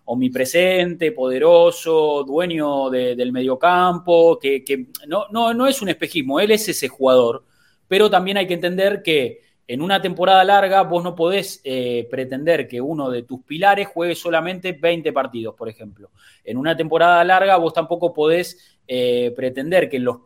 omnipresente, 0.10 1.12
poderoso, 1.12 2.24
dueño 2.24 2.90
del 2.90 3.32
mediocampo, 3.32 4.40
que, 4.40 4.64
que 4.64 4.88
no, 5.06 5.26
no, 5.32 5.54
no 5.54 5.68
es 5.68 5.82
un 5.82 5.90
espejismo, 5.90 6.40
él 6.40 6.52
es 6.52 6.70
ese 6.70 6.88
jugador, 6.88 7.44
pero 7.88 8.10
también 8.10 8.38
hay 8.38 8.48
que 8.48 8.54
entender 8.54 9.02
que 9.04 9.42
en 9.68 9.82
una 9.82 10.02
temporada 10.02 10.46
larga 10.46 10.82
vos 10.84 11.04
no 11.04 11.14
podés 11.14 11.60
eh, 11.66 12.08
pretender 12.10 12.70
que 12.70 12.80
uno 12.80 13.10
de 13.10 13.24
tus 13.24 13.44
pilares 13.44 13.90
juegue 13.90 14.16
solamente 14.16 14.72
20 14.72 15.12
partidos, 15.12 15.56
por 15.56 15.68
ejemplo. 15.68 16.12
En 16.46 16.56
una 16.56 16.78
temporada 16.78 17.22
larga 17.26 17.58
vos 17.58 17.74
tampoco 17.74 18.14
podés 18.14 18.80
eh, 18.88 19.34
pretender 19.36 19.90
que 19.90 20.00
los 20.00 20.20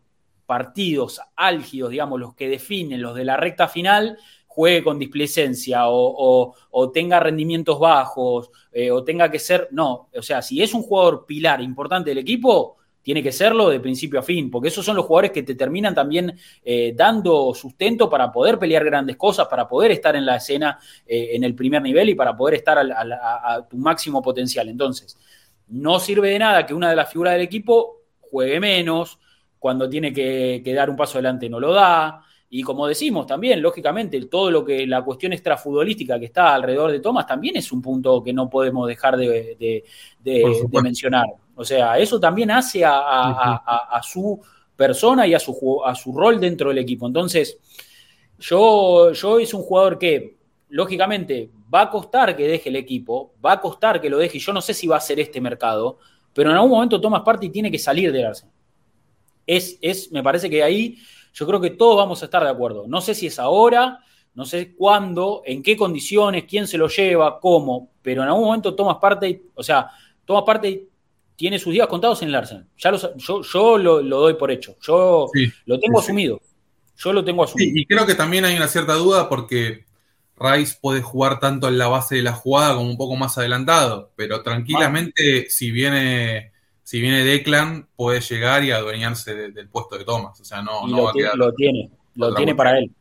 partidos 0.51 1.21
álgidos, 1.37 1.91
digamos, 1.91 2.19
los 2.19 2.35
que 2.35 2.49
definen, 2.49 3.01
los 3.01 3.15
de 3.15 3.23
la 3.23 3.37
recta 3.37 3.69
final, 3.69 4.17
juegue 4.45 4.83
con 4.83 4.99
displicencia 4.99 5.83
o, 5.85 6.53
tenga 6.93 7.21
rendimientos 7.21 7.79
bajos 7.79 8.51
eh, 8.69 8.91
o 8.91 9.01
tenga 9.01 9.31
que 9.31 9.39
ser, 9.39 9.69
no, 9.71 10.09
o 10.13 10.21
sea, 10.21 10.41
si 10.41 10.61
es 10.61 10.73
un 10.73 10.81
jugador 10.81 11.25
pilar 11.25 11.61
importante 11.61 12.09
del 12.09 12.17
equipo, 12.17 12.75
tiene 13.01 13.23
que 13.23 13.31
serlo 13.31 13.69
de 13.69 13.79
principio 13.79 14.19
a 14.19 14.23
fin, 14.23 14.51
porque 14.51 14.67
esos 14.67 14.83
son 14.83 14.97
los 14.97 15.05
jugadores 15.05 15.31
que 15.31 15.43
te 15.43 15.55
terminan 15.55 15.95
también 15.95 16.37
eh, 16.65 16.91
dando 16.97 17.53
sustento 17.53 18.09
para 18.09 18.29
poder 18.29 18.59
pelear 18.59 18.83
grandes 18.83 19.15
cosas, 19.15 19.47
para 19.47 19.69
poder 19.69 19.91
estar 19.91 20.17
en 20.17 20.25
la 20.25 20.35
escena 20.35 20.77
eh, 21.05 21.29
en 21.31 21.45
el 21.45 21.55
primer 21.55 21.81
nivel 21.81 22.09
y 22.09 22.15
para 22.15 22.35
poder 22.35 22.55
estar 22.55 22.77
a, 22.77 23.65
tu 23.69 23.77
máximo 23.77 24.21
potencial. 24.21 24.67
Entonces, 24.67 25.17
no 25.69 25.97
sirve 25.97 26.31
de 26.31 26.39
nada 26.39 26.65
que 26.65 26.73
una 26.73 26.89
de 26.89 26.97
las 26.97 27.09
figuras 27.09 27.35
del 27.35 27.43
equipo 27.43 28.01
juegue 28.19 28.59
menos, 28.59 29.17
cuando 29.61 29.87
tiene 29.87 30.11
que, 30.11 30.73
dar 30.75 30.89
un 30.89 30.95
paso 30.95 31.19
adelante 31.19 31.47
no 31.47 31.59
lo 31.59 31.71
da. 31.71 32.23
Y 32.49 32.63
como 32.63 32.87
decimos 32.87 33.27
también, 33.27 33.61
lógicamente, 33.61 34.19
todo 34.25 34.49
lo 34.49 34.65
que 34.65 34.87
la 34.87 35.03
cuestión 35.03 35.33
extrafutbolística 35.33 36.19
que 36.19 36.25
está 36.25 36.55
alrededor 36.55 36.91
de 36.91 36.99
Thomas 36.99 37.27
también 37.27 37.55
es 37.57 37.71
un 37.71 37.81
punto 37.81 38.23
que 38.23 38.33
no 38.33 38.49
podemos 38.49 38.87
dejar 38.87 39.15
de 39.15 39.83
mencionar. 40.83 41.27
O 41.61 41.63
sea, 41.63 41.99
eso 41.99 42.19
también 42.19 42.49
hace 42.49 42.83
a, 42.83 44.01
su 44.01 44.41
persona 44.75 45.27
y 45.27 45.35
a 45.35 45.39
su, 45.39 45.79
a 45.85 45.93
su 45.93 46.11
rol 46.11 46.39
dentro 46.39 46.69
del 46.69 46.79
equipo. 46.79 47.05
Entonces, 47.05 47.59
yo, 48.39 49.11
yo 49.11 49.37
es 49.37 49.53
un 49.53 49.61
jugador 49.61 49.99
que, 49.99 50.37
lógicamente, 50.69 51.51
va 51.71 51.81
a 51.81 51.89
costar 51.91 52.35
que 52.35 52.47
deje 52.47 52.69
el 52.69 52.77
equipo, 52.77 53.33
va 53.45 53.53
a 53.53 53.61
costar 53.61 54.01
que 54.01 54.09
lo 54.09 54.17
deje. 54.17 54.39
Yo 54.39 54.53
no 54.53 54.61
sé 54.61 54.73
si 54.73 54.87
va 54.87 54.97
a 54.97 55.01
ser 55.01 55.19
este 55.19 55.39
mercado, 55.39 55.99
pero 56.33 56.49
en 56.49 56.55
algún 56.55 56.71
momento 56.71 56.99
tomas 56.99 57.21
parte 57.21 57.45
y 57.45 57.49
tiene 57.49 57.69
que 57.69 57.77
salir 57.77 58.11
del 58.11 58.25
Arsenal. 58.25 58.55
Es, 59.45 59.77
es, 59.81 60.11
me 60.11 60.23
parece 60.23 60.49
que 60.49 60.63
ahí 60.63 60.97
yo 61.33 61.47
creo 61.47 61.61
que 61.61 61.71
todos 61.71 61.97
vamos 61.97 62.21
a 62.21 62.25
estar 62.25 62.43
de 62.43 62.49
acuerdo. 62.49 62.85
No 62.87 63.01
sé 63.01 63.15
si 63.15 63.27
es 63.27 63.39
ahora, 63.39 63.99
no 64.33 64.45
sé 64.45 64.75
cuándo, 64.75 65.41
en 65.45 65.63
qué 65.63 65.75
condiciones, 65.75 66.45
quién 66.47 66.67
se 66.67 66.77
lo 66.77 66.87
lleva, 66.87 67.39
cómo, 67.39 67.91
pero 68.01 68.23
en 68.23 68.29
algún 68.29 68.45
momento 68.45 68.75
tomas 68.75 68.97
parte, 68.97 69.43
o 69.55 69.63
sea, 69.63 69.89
tomas 70.25 70.43
parte 70.43 70.87
tiene 71.35 71.57
sus 71.57 71.73
días 71.73 71.87
contados 71.87 72.21
en 72.21 72.29
el 72.29 72.35
Arsenal. 72.35 72.67
Ya 72.77 72.91
yo, 72.91 73.41
yo 73.41 73.77
lo, 73.77 74.01
doy 74.03 74.35
por 74.35 74.51
hecho. 74.51 74.77
Yo 74.81 75.27
lo 75.65 75.79
tengo 75.79 75.99
asumido. 75.99 76.39
Yo 76.95 77.13
lo 77.13 77.23
tengo 77.23 77.43
asumido. 77.43 77.71
y 77.73 77.85
creo 77.87 78.05
que 78.05 78.13
también 78.13 78.45
hay 78.45 78.55
una 78.55 78.67
cierta 78.67 78.93
duda 78.93 79.27
porque 79.27 79.85
Rice 80.37 80.77
puede 80.79 81.01
jugar 81.01 81.39
tanto 81.39 81.67
en 81.67 81.79
la 81.79 81.87
base 81.87 82.15
de 82.15 82.21
la 82.21 82.33
jugada 82.33 82.75
como 82.75 82.89
un 82.89 82.97
poco 82.97 83.15
más 83.15 83.39
adelantado. 83.39 84.11
Pero 84.15 84.43
tranquilamente, 84.43 85.49
si 85.49 85.71
viene. 85.71 86.50
Si 86.91 86.99
viene 86.99 87.23
Declan, 87.23 87.87
puede 87.95 88.19
llegar 88.19 88.65
y 88.65 88.71
adueñarse 88.71 89.33
del 89.33 89.69
puesto 89.69 89.97
de 89.97 90.03
Thomas. 90.03 90.37
O 90.41 90.43
sea, 90.43 90.61
no, 90.61 90.85
lo, 90.85 91.03
va 91.03 91.11
a 91.11 91.13
quedar. 91.13 91.37
Lo 91.37 91.53
tiene, 91.53 91.89
lo 92.15 92.35
tiene 92.35 92.53
para 92.53 92.77
él. 92.77 92.91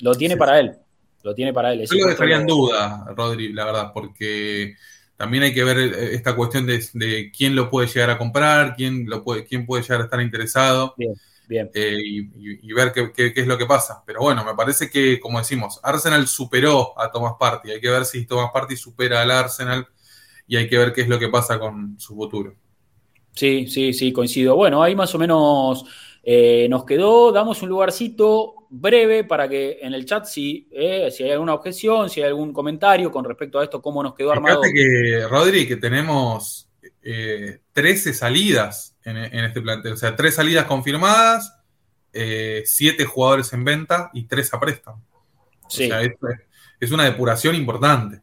Lo 0.00 0.14
tiene 0.14 0.36
para 0.36 0.60
él. 0.60 0.76
Lo 1.22 1.34
tiene 1.34 1.54
para 1.54 1.72
él. 1.72 1.86
Yo 1.90 1.96
lo 1.96 2.08
dejaría 2.08 2.36
en 2.36 2.46
duda, 2.46 3.06
Rodri, 3.16 3.54
la 3.54 3.64
verdad, 3.64 3.90
porque 3.94 4.74
también 5.16 5.44
hay 5.44 5.54
que 5.54 5.64
ver 5.64 5.78
eh, 5.78 6.14
esta 6.14 6.36
cuestión 6.36 6.66
de, 6.66 7.32
quién 7.34 7.56
lo 7.56 7.70
puede 7.70 7.88
llegar 7.88 8.10
a 8.10 8.18
comprar, 8.18 8.74
quién, 8.76 9.08
lo 9.08 9.24
puede, 9.24 9.46
quién 9.46 9.64
puede 9.64 9.82
llegar 9.82 10.02
a 10.02 10.04
estar 10.04 10.20
interesado. 10.20 10.92
Bien, 10.98 11.14
bien. 11.48 11.70
Eh, 11.72 11.96
y, 12.04 12.72
ver 12.74 12.92
qué, 12.92 13.32
es 13.34 13.46
lo 13.46 13.56
que 13.56 13.64
pasa. 13.64 14.02
Pero 14.04 14.20
bueno, 14.20 14.44
me 14.44 14.54
parece 14.54 14.90
que, 14.90 15.18
como 15.18 15.38
decimos, 15.38 15.80
Arsenal 15.82 16.28
superó 16.28 17.00
a 17.00 17.10
Thomas 17.10 17.32
Party. 17.40 17.70
Hay 17.70 17.80
que 17.80 17.88
ver 17.88 18.04
si 18.04 18.26
Thomas 18.26 18.50
Party 18.52 18.76
supera 18.76 19.22
al 19.22 19.30
Arsenal 19.30 19.88
y 20.46 20.56
hay 20.56 20.68
que 20.68 20.76
ver 20.76 20.92
qué 20.92 21.00
es 21.00 21.08
lo 21.08 21.18
que 21.18 21.28
pasa 21.28 21.58
con 21.58 21.98
su 21.98 22.14
futuro. 22.14 22.54
Sí, 23.38 23.68
sí, 23.68 23.92
sí, 23.92 24.12
coincido. 24.12 24.56
Bueno, 24.56 24.82
ahí 24.82 24.96
más 24.96 25.14
o 25.14 25.18
menos 25.18 25.84
nos 26.68 26.84
quedó, 26.84 27.30
damos 27.30 27.62
un 27.62 27.68
lugarcito 27.68 28.66
breve 28.68 29.22
para 29.22 29.48
que 29.48 29.78
en 29.80 29.94
el 29.94 30.04
chat, 30.04 30.24
si, 30.24 30.68
si 31.10 31.22
hay 31.22 31.30
alguna 31.30 31.54
objeción, 31.54 32.10
si 32.10 32.20
hay 32.20 32.26
algún 32.26 32.52
comentario 32.52 33.12
con 33.12 33.24
respecto 33.24 33.60
a 33.60 33.64
esto, 33.64 33.80
cómo 33.80 34.02
nos 34.02 34.14
quedó 34.14 34.32
armado. 34.32 34.62
Fíjate 34.62 34.76
que, 34.76 35.26
Rodri, 35.28 35.68
que 35.68 35.76
tenemos 35.76 36.68
13 37.00 38.12
salidas 38.12 38.96
en, 39.04 39.16
este 39.16 39.60
plantel, 39.60 39.92
o 39.92 39.96
sea, 39.96 40.16
3 40.16 40.34
salidas 40.34 40.64
confirmadas, 40.64 41.56
7 42.12 43.04
jugadores 43.04 43.52
en 43.52 43.64
venta 43.64 44.10
y 44.12 44.24
3 44.24 44.54
a 44.54 44.60
préstamo. 44.60 45.04
Sí. 45.68 45.84
O 45.84 45.86
sea, 45.86 46.02
es 46.80 46.90
una 46.90 47.04
depuración 47.04 47.54
importante. 47.54 48.20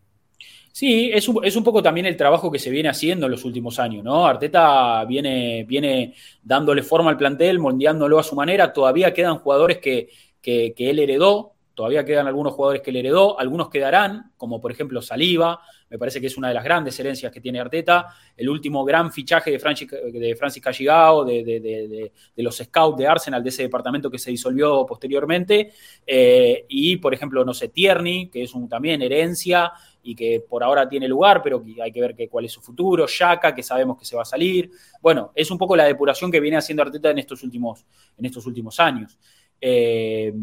Sí, 0.76 1.10
es 1.14 1.30
un, 1.30 1.46
es 1.46 1.56
un, 1.56 1.64
poco 1.64 1.82
también 1.82 2.06
el 2.06 2.18
trabajo 2.18 2.52
que 2.52 2.60
se 2.60 2.70
viene 2.70 2.90
haciendo 2.90 3.28
en 3.28 3.32
los 3.32 3.46
últimos 3.46 3.80
años, 3.80 4.04
¿no? 4.04 4.28
Arteta 4.28 5.06
viene, 5.06 5.64
viene 5.64 6.14
dándole 6.44 6.84
forma 6.84 7.10
al 7.10 7.18
plantel, 7.18 7.60
moldeándolo 7.60 8.20
a 8.20 8.24
su 8.24 8.36
manera. 8.36 8.74
Todavía 8.74 9.14
quedan 9.14 9.38
jugadores 9.38 9.78
que, 9.78 10.10
que, 10.42 10.74
él 10.78 11.00
heredó, 11.00 11.55
todavía 11.76 12.04
quedan 12.04 12.26
algunos 12.26 12.54
jugadores 12.54 12.82
que 12.82 12.90
él 12.90 12.96
heredó, 12.98 13.40
algunos 13.40 13.70
quedarán, 13.70 14.32
como 14.38 14.60
por 14.60 14.72
ejemplo 14.72 15.02
Saliva, 15.02 15.62
me 15.90 16.00
parece 16.00 16.20
que 16.20 16.28
es 16.28 16.38
una 16.38 16.48
de 16.48 16.56
las 16.56 16.64
grandes 16.64 17.00
herencias 17.00 17.32
que 17.32 17.40
tiene 17.40 17.60
Arteta. 17.60 18.08
El 18.36 18.50
último 18.50 18.84
gran 18.84 19.12
fichaje 19.12 19.52
de 19.52 19.60
Francis, 19.60 19.90
de 19.90 20.62
Calligao, 20.62 21.24
de, 21.24 22.12
los 22.38 22.58
scouts 22.58 22.98
de 22.98 23.08
Arsenal, 23.08 23.44
de 23.44 23.50
ese 23.50 23.64
departamento 23.64 24.10
que 24.10 24.18
se 24.18 24.32
disolvió 24.32 24.86
posteriormente. 24.86 25.72
Eh, 26.06 26.66
y, 26.68 26.98
por 26.98 27.14
ejemplo, 27.14 27.46
no 27.46 27.54
sé, 27.54 27.70
Tierney, 27.70 28.30
que 28.30 28.44
es 28.44 28.54
también 28.68 29.04
herencia 29.04 29.72
y 30.02 30.16
que 30.16 30.44
por 30.48 30.64
ahora 30.64 30.90
tiene 30.90 31.08
lugar, 31.08 31.42
pero 31.44 31.64
hay 31.82 31.92
que 31.92 32.02
ver 32.02 32.16
que, 32.16 32.30
cuál 32.30 32.46
es 32.46 32.52
su 32.52 32.62
futuro. 32.62 33.06
Shaka, 33.08 33.54
que 33.54 33.62
sabemos 33.62 33.98
que 33.98 34.06
se 34.06 34.16
va 34.16 34.24
a 34.24 34.26
salir. 34.26 34.72
Bueno, 35.02 35.32
es 35.36 35.52
un 35.52 35.58
poco 35.58 35.76
la 35.76 35.86
depuración 35.86 36.32
que 36.32 36.40
viene 36.40 36.58
haciendo 36.58 36.82
Arteta 36.82 37.12
en 37.12 37.20
estos 37.20 37.44
últimos 37.44 38.80
años. 38.80 39.20
Eh, 39.60 40.34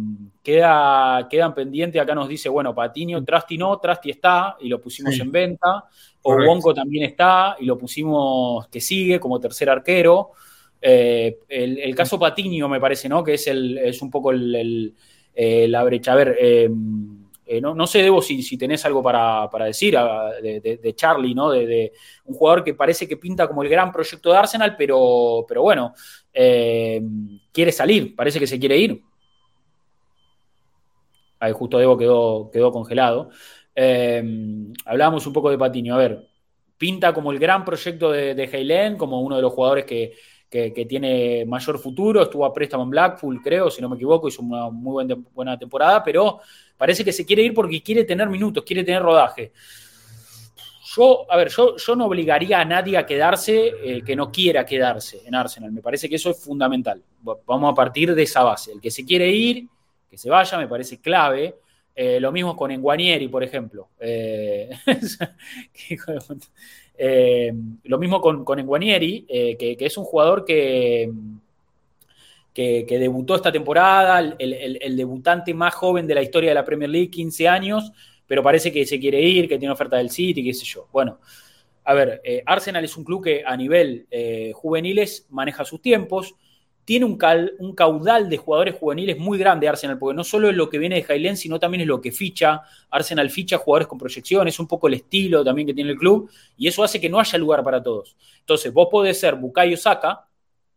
queda, 0.43 1.29
quedan 1.31 1.55
pendientes, 1.55 2.01
acá 2.01 2.15
nos 2.15 2.29
dice, 2.29 2.49
bueno, 2.49 2.75
Patiño, 2.75 3.23
Trasti 3.25 3.57
no, 3.57 3.79
Trasti 3.79 4.11
está 4.11 4.57
y 4.61 4.69
lo 4.69 4.81
pusimos 4.81 5.19
en 5.19 5.31
venta. 5.31 5.85
O 6.23 6.35
Wonko 6.35 6.73
también 6.73 7.05
está 7.05 7.57
y 7.59 7.67
lo 7.67 7.77
pusimos 7.77 8.69
que 8.69 8.81
sigue 8.81 9.19
como 9.19 9.41
tercer 9.41 9.69
arquero. 9.71 10.31
Eh, 10.81 11.39
el, 11.49 11.95
caso 11.95 12.19
Patiño 12.19 12.69
me 12.69 12.81
parece, 12.81 13.09
¿no? 13.09 13.23
Que 13.23 13.35
es, 13.35 13.47
el, 13.47 13.79
es 13.79 14.03
un 14.03 14.11
poco 14.11 14.31
el, 14.31 14.95
eh, 15.35 15.69
la 15.69 15.85
brecha. 15.85 16.13
A 16.13 16.17
ver, 16.17 16.37
no, 17.61 17.87
sé, 17.87 18.03
Debo, 18.03 18.23
si, 18.23 18.43
si 18.43 18.57
tenés 18.57 18.85
algo 18.85 19.03
para, 19.03 19.49
decir 19.65 19.95
de, 19.95 20.93
Charlie, 20.95 21.35
¿no? 21.35 21.51
De, 21.51 21.93
un 22.25 22.35
jugador 22.35 22.65
que 22.65 22.75
parece 22.75 23.07
que 23.09 23.17
pinta 23.17 23.49
como 23.49 23.63
el 23.63 23.69
gran 23.69 23.93
proyecto 23.93 24.31
de 24.31 24.39
Arsenal, 24.39 24.77
pero, 24.77 25.45
pero 25.47 25.63
bueno, 25.63 25.95
quiere 26.33 27.73
salir, 27.73 28.15
parece 28.15 28.39
que 28.39 28.47
se 28.47 28.59
quiere 28.59 28.79
ir. 28.79 29.03
Ahí 31.41 31.53
justo 31.53 31.79
Debo 31.79 31.99
quedó, 31.99 32.51
quedó 32.53 32.71
congelado. 32.71 33.31
Em, 33.75 34.73
hablábamos 34.85 35.27
un 35.27 35.33
poco 35.33 35.51
de 35.51 35.59
Patiño. 35.59 35.95
A 35.95 35.99
ver, 35.99 36.29
pinta 36.79 37.13
como 37.13 37.33
el 37.33 37.39
gran 37.39 37.65
proyecto 37.65 38.13
de, 38.13 38.35
de 38.35 38.97
como 38.97 39.21
uno 39.21 39.37
de 39.37 39.43
los 39.43 39.53
jugadores 39.53 39.85
que, 39.85 40.15
tiene 40.89 41.45
mayor 41.47 41.79
futuro. 41.79 42.23
Estuvo 42.23 42.45
a 42.45 42.53
préstamo 42.53 42.85
en 42.85 42.91
Blackpool, 42.91 43.41
creo, 43.43 43.71
si 43.71 43.81
no 43.81 43.89
me 43.89 43.97
equivoco, 43.97 44.29
hizo 44.29 44.43
una 44.43 44.69
muy 44.69 45.07
buena 45.35 45.59
temporada, 45.59 46.03
pero 46.05 46.41
parece 46.77 47.05
que 47.05 47.13
se 47.13 47.25
quiere 47.25 47.43
ir 47.43 47.55
porque 47.55 47.83
quiere 47.83 48.05
tener 48.05 48.29
minutos, 48.29 48.65
quiere 48.65 48.85
tener 48.85 49.03
rodaje. 49.03 49.53
Yo, 50.95 51.25
a 51.31 51.37
ver, 51.39 51.49
yo, 51.49 51.77
yo 51.77 51.97
no 51.97 52.07
obligaría 52.07 52.61
a 52.61 52.65
nadie 52.67 52.99
a 52.99 53.07
quedarse 53.07 53.73
eh, 53.83 54.03
que 54.05 54.15
no 54.15 54.31
quiera 54.31 54.67
quedarse 54.67 55.23
en 55.25 55.35
Arsenal. 55.35 55.73
Me 55.73 55.81
parece 55.81 56.07
que 56.07 56.17
eso 56.17 56.31
es 56.31 56.45
fundamental. 56.45 57.03
Vamos 57.47 57.73
a 57.73 57.75
partir 57.75 58.15
de 58.15 58.23
esa 58.23 58.43
base. 58.43 58.73
El 58.73 58.81
que 58.81 58.91
se 58.91 59.07
quiere 59.07 59.31
ir, 59.31 59.69
que 60.11 60.19
se 60.19 60.29
vaya, 60.29 60.59
me 60.59 60.69
parece 60.69 61.01
clave. 61.01 61.57
Eh, 61.95 62.19
lo 62.21 62.33
mismo 62.33 62.57
con 62.57 62.71
Enguanieri, 62.71 63.29
por 63.29 63.43
ejemplo. 63.43 63.89
Eh, 64.01 64.71
lo 66.99 67.99
mismo 67.99 68.21
con, 68.21 68.45
con 68.45 68.59
Enguanieri, 68.59 69.27
que, 69.59 69.77
es 69.79 69.97
un 69.97 70.05
jugador 70.05 70.45
que, 70.45 71.11
que, 72.53 72.99
debutó 72.99 73.35
esta 73.35 73.51
temporada, 73.51 74.21
el, 74.39 74.97
debutante 74.97 75.55
más 75.55 75.75
joven 75.75 76.07
de 76.07 76.15
la 76.15 76.23
historia 76.23 76.51
de 76.51 76.55
la 76.55 76.65
Premier 76.65 76.91
League, 76.91 77.11
15 77.11 77.49
años, 77.49 77.93
pero 78.27 78.43
parece 78.43 78.73
que 78.73 78.85
se 78.87 79.01
quiere 79.01 79.21
ir, 79.21 79.49
que 79.49 79.59
tiene 79.59 79.73
oferta 79.73 79.97
del 79.97 80.11
City, 80.11 80.45
qué 80.45 80.55
sé 80.55 80.65
yo. 80.65 80.89
Bueno, 80.93 81.19
a 81.85 81.95
ver, 81.95 82.21
eh, 82.25 82.43
Arsenal 82.47 82.85
es 82.85 82.97
un 82.97 83.05
club 83.05 83.25
que 83.25 83.43
a 83.45 83.57
nivel 83.57 84.07
eh, 84.11 84.53
juveniles 84.55 85.27
maneja 85.31 85.65
sus 85.65 85.81
tiempos, 85.81 86.35
tiene 86.85 87.05
un, 87.05 87.17
caudal 87.75 88.29
de 88.29 88.37
jugadores 88.37 88.75
juveniles 88.75 89.19
muy 89.19 89.39
grande 89.39 89.69
Arsenal, 89.69 89.99
porque 89.99 90.17
no 90.17 90.25
solo 90.25 90.51
es 90.51 90.57
lo 90.57 90.69
que 90.69 90.79
viene 90.79 90.97
de 90.97 91.15
Highland, 91.15 91.37
sino 91.37 91.59
también 91.59 91.83
es 91.83 91.87
lo 91.87 92.01
que 92.01 92.13
ficha. 92.13 92.63
Arsenal 92.91 93.31
ficha 93.31 93.59
jugadores 93.59 93.89
con 93.89 93.99
proyección, 93.99 94.49
es 94.49 94.59
un 94.59 94.67
poco 94.67 94.89
el 94.89 94.95
estilo 94.95 95.45
también 95.45 95.67
que 95.67 95.75
tiene 95.75 95.91
el 95.91 95.99
club, 95.99 96.31
y 96.57 96.69
eso 96.69 96.83
hace 96.83 97.01
que 97.01 97.09
no 97.09 97.21
haya 97.21 97.39
lugar 97.39 97.63
para 97.63 97.83
todos. 97.83 98.17
Entonces, 98.41 98.73
vos 98.73 98.89
podés 98.91 99.19
ser 99.19 99.37
Bukayo 99.37 99.77
Saka, 99.77 100.27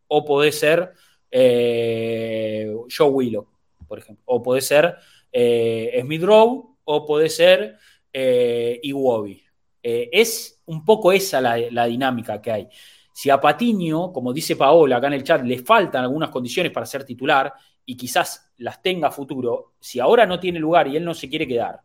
o 0.07 0.23
podés 0.23 0.59
ser 0.59 0.93
eh, 1.31 2.71
Joe 2.95 3.09
Willow, 3.09 3.47
por 3.87 3.99
ejemplo, 3.99 4.23
o 4.27 4.43
podés 4.43 4.67
ser 4.67 4.95
Smith 5.31 6.23
Rowe, 6.23 6.75
o 6.85 7.05
puede 7.05 7.29
ser 7.29 7.77
eh, 8.13 8.79
Iwobi. 8.83 9.43
Eh, 9.83 10.09
es 10.11 10.61
un 10.65 10.85
poco 10.85 11.11
esa 11.11 11.41
la, 11.41 11.85
dinámica 11.85 12.41
que 12.41 12.51
hay. 12.51 12.69
Si 13.15 13.29
a 13.29 13.39
Patiño, 13.39 14.11
como 14.11 14.33
dice 14.33 14.57
Paola 14.57 14.97
acá 14.97 15.07
en 15.07 15.13
el 15.13 15.23
chat, 15.23 15.41
le 15.41 15.59
faltan 15.59 16.03
algunas 16.03 16.29
condiciones 16.29 16.73
para 16.73 16.85
ser 16.85 17.05
titular 17.05 17.53
y 17.85 17.95
quizás 17.95 18.51
las 18.57 18.81
tenga 18.81 19.07
a 19.07 19.11
futuro, 19.11 19.75
si 19.79 20.01
ahora 20.01 20.25
no 20.25 20.37
tiene 20.37 20.59
lugar 20.59 20.89
y 20.89 20.97
él 20.97 21.05
no 21.05 21.13
se 21.13 21.29
quiere 21.29 21.47
quedar, 21.47 21.79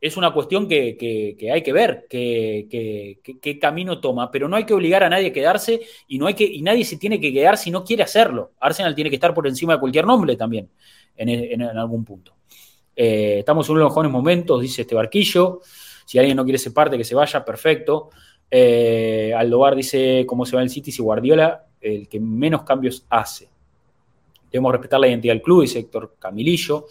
es 0.00 0.16
una 0.16 0.32
cuestión 0.32 0.66
que, 0.66 1.36
hay 1.52 1.62
que 1.62 1.72
ver 1.72 2.06
qué 2.10 3.58
camino 3.60 4.00
toma, 4.00 4.32
pero 4.32 4.48
no 4.48 4.56
hay 4.56 4.64
que 4.64 4.74
obligar 4.74 5.04
a 5.04 5.08
nadie 5.08 5.28
a 5.28 5.32
quedarse 5.32 5.80
y, 6.08 6.18
no 6.18 6.26
hay 6.26 6.34
que, 6.34 6.44
y 6.44 6.60
nadie 6.62 6.84
se 6.84 6.96
tiene 6.96 7.20
que 7.20 7.32
quedar 7.32 7.56
si 7.56 7.70
no 7.70 7.84
quiere 7.84 8.02
hacerlo. 8.02 8.54
Arsenal 8.58 8.96
tiene 8.96 9.10
que 9.10 9.16
estar 9.16 9.32
por 9.32 9.46
encima 9.46 9.74
de 9.74 9.78
cualquier 9.78 10.06
nombre 10.06 10.34
también, 10.34 10.68
en 11.14 11.62
algún 11.62 12.04
punto. 12.04 12.34
Eh, 12.96 13.38
estamos 13.38 13.68
en 13.68 13.76
unos 13.76 13.90
mejores 13.90 14.10
momentos, 14.10 14.60
dice 14.60 14.82
este 14.82 14.94
barquillo. 14.94 15.60
Si 16.04 16.18
alguien 16.18 16.36
no 16.36 16.44
quiere 16.44 16.58
ser 16.58 16.72
parte, 16.72 16.98
que 16.98 17.04
se 17.04 17.14
vaya, 17.14 17.44
perfecto. 17.44 18.10
Eh, 18.54 19.34
dice 19.74 20.26
cómo 20.26 20.44
se 20.44 20.54
va 20.54 20.62
el 20.62 20.68
City 20.68 20.92
si 20.92 21.00
Guardiola, 21.00 21.64
el 21.80 22.06
que 22.06 22.20
menos 22.20 22.64
cambios 22.64 23.06
hace. 23.08 23.48
Debemos 24.50 24.72
respetar 24.72 25.00
la 25.00 25.08
identidad 25.08 25.32
del 25.32 25.40
club, 25.40 25.62
dice 25.62 25.78
Héctor 25.78 26.16
Camilillo. 26.18 26.86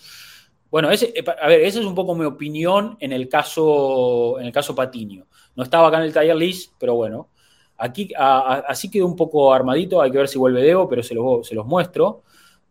Bueno, 0.72 0.92
eh, 0.92 1.24
a 1.40 1.48
ver, 1.48 1.62
esa 1.62 1.80
es 1.80 1.86
un 1.86 1.94
poco 1.94 2.16
mi 2.16 2.26
opinión 2.26 2.98
en 3.00 3.12
el 3.12 3.30
caso, 3.30 4.40
en 4.40 4.48
el 4.48 4.52
caso 4.52 4.74
Patiño. 4.74 5.28
No 5.56 5.62
estaba 5.62 5.88
acá 5.88 5.98
en 5.98 6.06
el 6.06 6.14
taller 6.14 6.36
list, 6.36 6.74
pero 6.80 6.96
bueno. 6.96 7.30
Aquí, 7.78 8.12
así 8.18 8.90
quedó 8.90 9.06
un 9.06 9.16
poco 9.16 9.54
armadito, 9.54 10.02
hay 10.02 10.12
que 10.12 10.18
ver 10.18 10.28
si 10.28 10.38
vuelve 10.38 10.62
Debo, 10.62 10.88
pero 10.90 11.04
se 11.04 11.14
los, 11.16 11.48
se 11.48 11.56
los 11.56 11.66
muestro. 11.66 12.24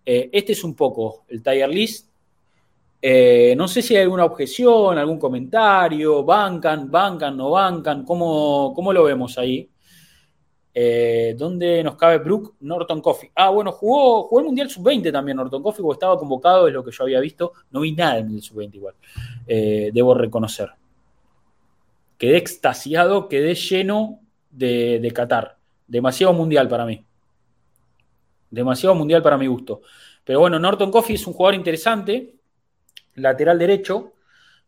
este 0.05 0.53
es 0.53 0.65
un 0.65 0.75
poco 0.75 1.25
el 1.29 1.43
taller 1.43 1.69
list 1.69 2.10
eh, 3.02 3.55
no 3.56 3.66
sé 3.66 3.81
si 3.81 3.97
hay 3.97 4.02
alguna 4.02 4.27
objeción, 4.27 4.98
algún 4.98 5.18
comentario, 5.18 6.22
bancan, 6.22 6.90
bancan, 6.90 7.36
no 7.36 7.51
bancan, 7.51 8.05
¿cómo, 8.05 8.72
cómo 8.74 8.93
lo 8.93 9.05
vemos 9.05 9.39
ahí? 9.39 9.70
Eh, 10.72 11.35
¿Dónde 11.36 11.82
nos 11.82 11.97
cabe 11.97 12.18
Brook? 12.18 12.56
Norton 12.60 13.01
Coffee. 13.01 13.32
Ah, 13.35 13.48
bueno, 13.48 13.72
jugó, 13.72 14.24
jugó 14.24 14.40
el 14.40 14.47
Mundial 14.47 14.70
Sub-20 14.70 15.10
también 15.10 15.36
Norton 15.36 15.62
Coffee, 15.62 15.82
porque 15.82 15.97
estaba 15.97 16.18
convocado, 16.18 16.68
es 16.68 16.74
lo 16.74 16.85
que 16.85 16.93
yo 16.93 17.05
había 17.05 17.20
visto. 17.20 17.52
No 17.70 17.81
vi 17.81 17.93
nada 17.93 18.16
del 18.16 18.24
Mundial 18.24 18.43
Sub-20 18.43 18.74
igual, 18.74 18.94
eh, 19.47 19.90
debo 19.93 20.14
reconocer. 20.14 20.70
Quedé 22.18 22.36
extasiado, 22.36 23.28
quedé 23.28 23.55
lleno 23.55 24.20
de, 24.51 25.01
de 25.01 25.10
Qatar. 25.10 25.56
Demasiado 25.86 26.35
mundial 26.35 26.68
para 26.68 26.85
mí. 26.85 27.02
Demasiado 28.51 28.94
mundial 28.94 29.22
para 29.22 29.39
mi 29.39 29.47
gusto. 29.47 29.81
Pero 30.22 30.40
bueno, 30.40 30.59
Norton 30.59 30.90
Coffee 30.90 31.16
es 31.16 31.27
un 31.27 31.32
jugador 31.32 31.55
interesante 31.55 32.40
lateral 33.22 33.59
derecho. 33.59 34.14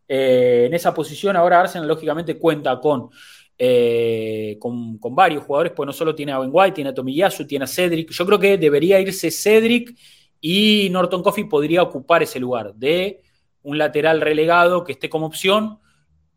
Eh, 0.08 0.64
en 0.66 0.74
esa 0.74 0.92
posición 0.92 1.36
ahora 1.36 1.60
Arsenal 1.60 1.88
lógicamente 1.88 2.38
cuenta 2.38 2.78
con, 2.80 3.10
eh, 3.56 4.56
con, 4.58 4.98
varios 5.14 5.44
jugadores, 5.44 5.72
pues 5.74 5.86
no 5.86 5.92
solo 5.92 6.14
tiene 6.14 6.32
a 6.32 6.38
Ben 6.38 6.50
White, 6.52 6.74
tiene 6.74 6.90
a 6.90 6.94
Tomiyasu, 6.94 7.46
tiene 7.46 7.64
a 7.64 7.68
Cedric. 7.68 8.10
Yo 8.10 8.26
creo 8.26 8.38
que 8.38 8.58
debería 8.58 9.00
irse 9.00 9.30
Cedric 9.30 9.96
y 10.40 10.88
Norton 10.90 11.22
Coffee 11.22 11.46
podría 11.46 11.82
ocupar 11.82 12.22
ese 12.22 12.40
lugar 12.40 12.74
de 12.74 13.22
un 13.62 13.78
lateral 13.78 14.20
relegado 14.20 14.84
que 14.84 14.92
esté 14.92 15.08
como 15.08 15.26
opción 15.26 15.78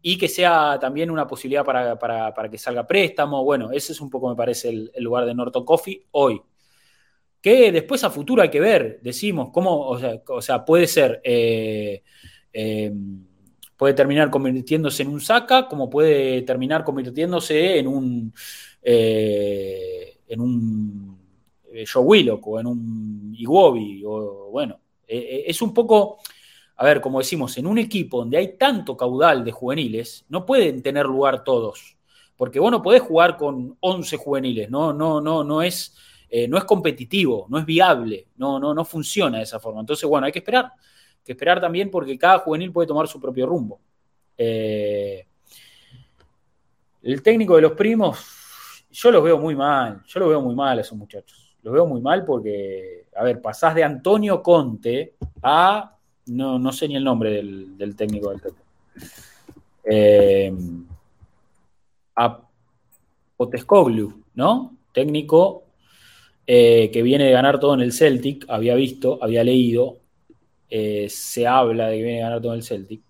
y 0.02 0.18
que 0.18 0.28
sea 0.28 0.78
también 0.80 1.10
una 1.10 1.26
posibilidad 1.28 1.66
para, 1.66 2.50
que 2.52 2.58
salga 2.60 2.86
préstamo. 2.86 3.44
Bueno, 3.44 3.72
ese 3.72 3.94
es 3.94 4.02
un 4.02 4.10
poco, 4.10 4.30
me 4.30 4.36
parece, 4.36 4.70
el 4.70 5.04
lugar 5.04 5.26
de 5.26 5.34
Norton 5.34 5.66
Coffee 5.66 6.06
hoy 6.12 6.42
que 7.46 7.72
después 7.72 8.04
a 8.04 8.10
futuro 8.10 8.42
hay 8.42 8.50
que 8.50 8.60
ver, 8.60 9.00
decimos, 9.04 9.52
cómo, 9.54 9.90
o 9.90 10.42
sea, 10.42 10.66
puede 10.66 10.88
ser, 10.88 11.22
eh, 11.24 12.02
eh, 12.52 12.92
puede 13.78 13.94
terminar 13.94 14.32
convirtiéndose 14.32 15.04
en 15.04 15.10
un 15.10 15.22
saca, 15.22 15.68
como 15.68 15.88
puede 15.88 16.42
terminar 16.42 16.84
convirtiéndose 16.84 17.78
en 17.78 17.88
un, 17.88 18.34
eh, 18.82 20.22
en 20.28 20.42
un 20.42 21.20
eh, 21.72 21.86
Joe 21.86 22.04
Willock 22.04 22.48
o 22.48 22.60
en 22.60 22.66
un 22.66 23.36
Iwobi, 23.38 24.02
o 24.04 24.50
bueno, 24.50 24.80
es 25.08 25.62
un 25.62 25.72
poco, 25.72 26.18
a 26.78 26.84
ver, 26.84 27.00
como 27.00 27.20
decimos, 27.20 27.56
en 27.60 27.68
un 27.68 27.78
equipo 27.78 28.22
donde 28.22 28.38
hay 28.38 28.58
tanto 28.58 28.98
caudal 28.98 29.44
de 29.44 29.52
juveniles, 29.52 30.26
no 30.30 30.48
pueden 30.48 30.82
tener 30.82 31.06
lugar 31.06 31.44
todos, 31.44 31.96
porque 32.36 32.60
vos 32.60 32.72
no 32.72 32.82
podés 32.82 33.04
jugar 33.04 33.38
con 33.38 33.78
11 33.82 34.18
juveniles, 34.18 34.72
no, 34.72 34.94
no, 34.94 35.22
no, 35.22 35.44
no 35.44 35.62
es, 35.62 35.96
no 36.50 36.58
es 36.58 36.66
competitivo, 36.66 37.46
no 37.50 37.58
es 37.58 37.66
viable, 37.66 38.28
no, 38.38 38.60
no, 38.60 38.74
no 38.74 38.84
funciona 38.84 39.38
de 39.38 39.44
esa 39.44 39.60
forma. 39.60 39.80
Entonces, 39.80 40.08
bueno, 40.10 40.26
hay 40.26 40.34
que 40.34 40.40
esperar, 40.40 40.72
que 41.24 41.32
esperar 41.32 41.62
también 41.62 41.90
porque 41.90 42.18
cada 42.18 42.40
juvenil 42.40 42.72
puede 42.72 42.88
tomar 42.88 43.08
su 43.08 43.20
propio 43.22 43.46
rumbo. 43.46 43.80
Eh, 44.38 45.26
el 47.04 47.22
técnico 47.22 47.56
de 47.56 47.62
los 47.62 47.72
primos, 47.74 48.86
yo 48.92 49.12
los 49.12 49.24
veo 49.24 49.38
muy 49.38 49.56
mal, 49.56 50.04
yo 50.06 50.20
los 50.20 50.30
veo 50.30 50.42
muy 50.42 50.56
mal 50.56 50.78
a 50.78 50.82
esos 50.82 50.98
muchachos. 50.98 51.56
Los 51.62 51.74
veo 51.74 51.86
muy 51.86 52.02
mal 52.02 52.26
porque, 52.26 53.08
a 53.16 53.24
ver, 53.24 53.42
pasás 53.42 53.74
de 53.74 53.84
Antonio 53.84 54.44
Conte 54.44 55.16
a, 55.42 55.96
no, 56.28 56.60
no 56.60 56.72
sé 56.72 56.88
ni 56.88 56.96
el 56.96 57.04
nombre 57.04 57.32
del, 57.32 57.96
técnico 57.96 58.30
del 58.30 58.42
técnico. 58.42 58.66
Eh, 59.84 60.54
a 62.16 62.42
Potescoglu, 63.38 64.24
¿no? 64.36 64.76
Técnico 64.94 65.65
eh, 66.48 66.90
que 66.92 67.02
viene 67.02 67.26
de 67.26 67.32
ganar 67.32 67.60
todo 67.60 67.74
en 67.74 67.82
el 67.82 67.94
Celtic, 67.94 68.46
había 68.50 68.76
visto, 68.76 69.20
había 69.22 69.44
leído, 69.44 70.00
se 71.08 71.48
habla 71.48 71.88
de 71.88 71.98
que 71.98 72.04
viene 72.04 72.22
a 72.22 72.26
ganar 72.26 72.42
todo 72.42 72.54
en 72.54 72.58
el 72.60 72.64
Celtic. 72.64 73.02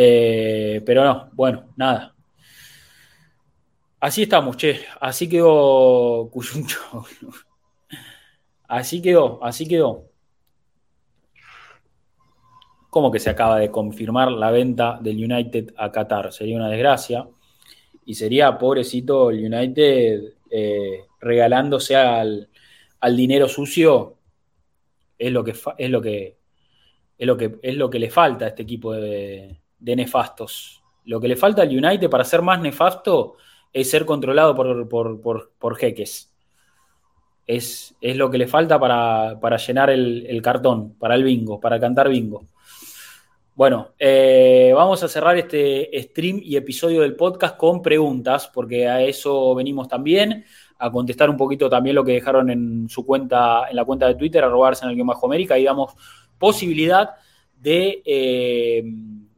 Eh, 0.00 0.80
pero 0.86 1.04
no, 1.04 1.28
bueno, 1.32 1.64
nada. 1.76 2.14
Así 4.00 4.22
estamos, 4.22 4.56
che. 4.56 4.80
Así 5.00 5.28
quedó 5.28 6.28
Cuyuncho. 6.30 6.78
Así 8.68 9.00
quedó, 9.02 9.42
así 9.42 9.66
quedó. 9.66 10.04
¿Cómo 12.90 13.10
que 13.10 13.18
se 13.18 13.30
acaba 13.30 13.58
de 13.58 13.70
confirmar 13.70 14.30
la 14.30 14.50
venta 14.50 14.98
del 15.00 15.24
United 15.24 15.72
a 15.78 15.90
Qatar? 15.90 16.32
Sería 16.32 16.56
una 16.58 16.68
desgracia. 16.68 17.26
Y 18.04 18.14
sería, 18.14 18.58
pobrecito, 18.58 19.30
el 19.30 19.52
United 19.52 20.34
eh, 20.50 21.06
regalándose 21.20 21.96
al, 21.96 22.48
dinero 23.16 23.48
sucio. 23.48 24.16
Es 25.18 25.32
lo 25.32 25.44
que 25.44 25.54
es 25.78 25.90
lo 25.90 26.00
que 26.00 26.38
es 27.18 27.26
lo 27.26 27.36
que 27.36 27.58
es 27.62 27.74
lo 27.76 27.90
que 27.90 27.98
le 27.98 28.10
falta 28.10 28.44
a 28.44 28.48
este 28.48 28.62
equipo 28.62 28.92
de, 28.92 29.58
de 29.78 29.96
nefastos. 29.96 30.82
Lo 31.04 31.20
que 31.20 31.28
le 31.28 31.36
falta 31.36 31.62
al 31.62 31.68
United 31.68 32.10
para 32.10 32.24
ser 32.24 32.42
más 32.42 32.60
nefasto 32.60 33.36
es 33.72 33.90
ser 33.90 34.04
controlado 34.04 34.54
por, 34.54 35.76
jeques. 35.76 36.32
Es, 37.46 37.94
es, 38.00 38.16
lo 38.16 38.30
que 38.30 38.38
le 38.38 38.46
falta 38.46 38.78
para, 38.78 39.56
llenar 39.56 39.90
el, 39.90 40.40
cartón, 40.42 40.94
para 40.98 41.14
el 41.14 41.24
bingo, 41.24 41.60
para 41.60 41.80
cantar 41.80 42.08
bingo. 42.08 42.44
Bueno, 43.54 43.94
eh, 43.98 44.72
vamos 44.74 45.02
a 45.02 45.08
cerrar 45.08 45.36
este 45.36 45.90
stream 46.02 46.40
y 46.44 46.56
episodio 46.56 47.00
del 47.00 47.16
podcast 47.16 47.56
con 47.56 47.82
preguntas, 47.82 48.48
porque 48.52 48.86
a 48.86 49.02
eso 49.02 49.54
venimos 49.54 49.88
también, 49.88 50.44
a 50.78 50.90
contestar 50.90 51.28
un 51.28 51.36
poquito 51.36 51.68
también 51.68 51.96
lo 51.96 52.04
que 52.04 52.12
dejaron 52.12 52.50
en 52.50 52.88
su 52.88 53.04
cuenta, 53.04 53.68
en 53.68 53.76
la 53.76 53.84
cuenta 53.84 54.06
de 54.06 54.14
Twitter, 54.14 54.44
a 54.44 54.48
robarse 54.48 54.84
en 54.84 54.92
el 54.92 55.04
Bajo 55.04 55.26
América, 55.26 55.58
y 55.58 55.64
damos 55.64 55.94
posibilidad 56.38 57.10
de 57.60 58.02
eh, 58.04 58.84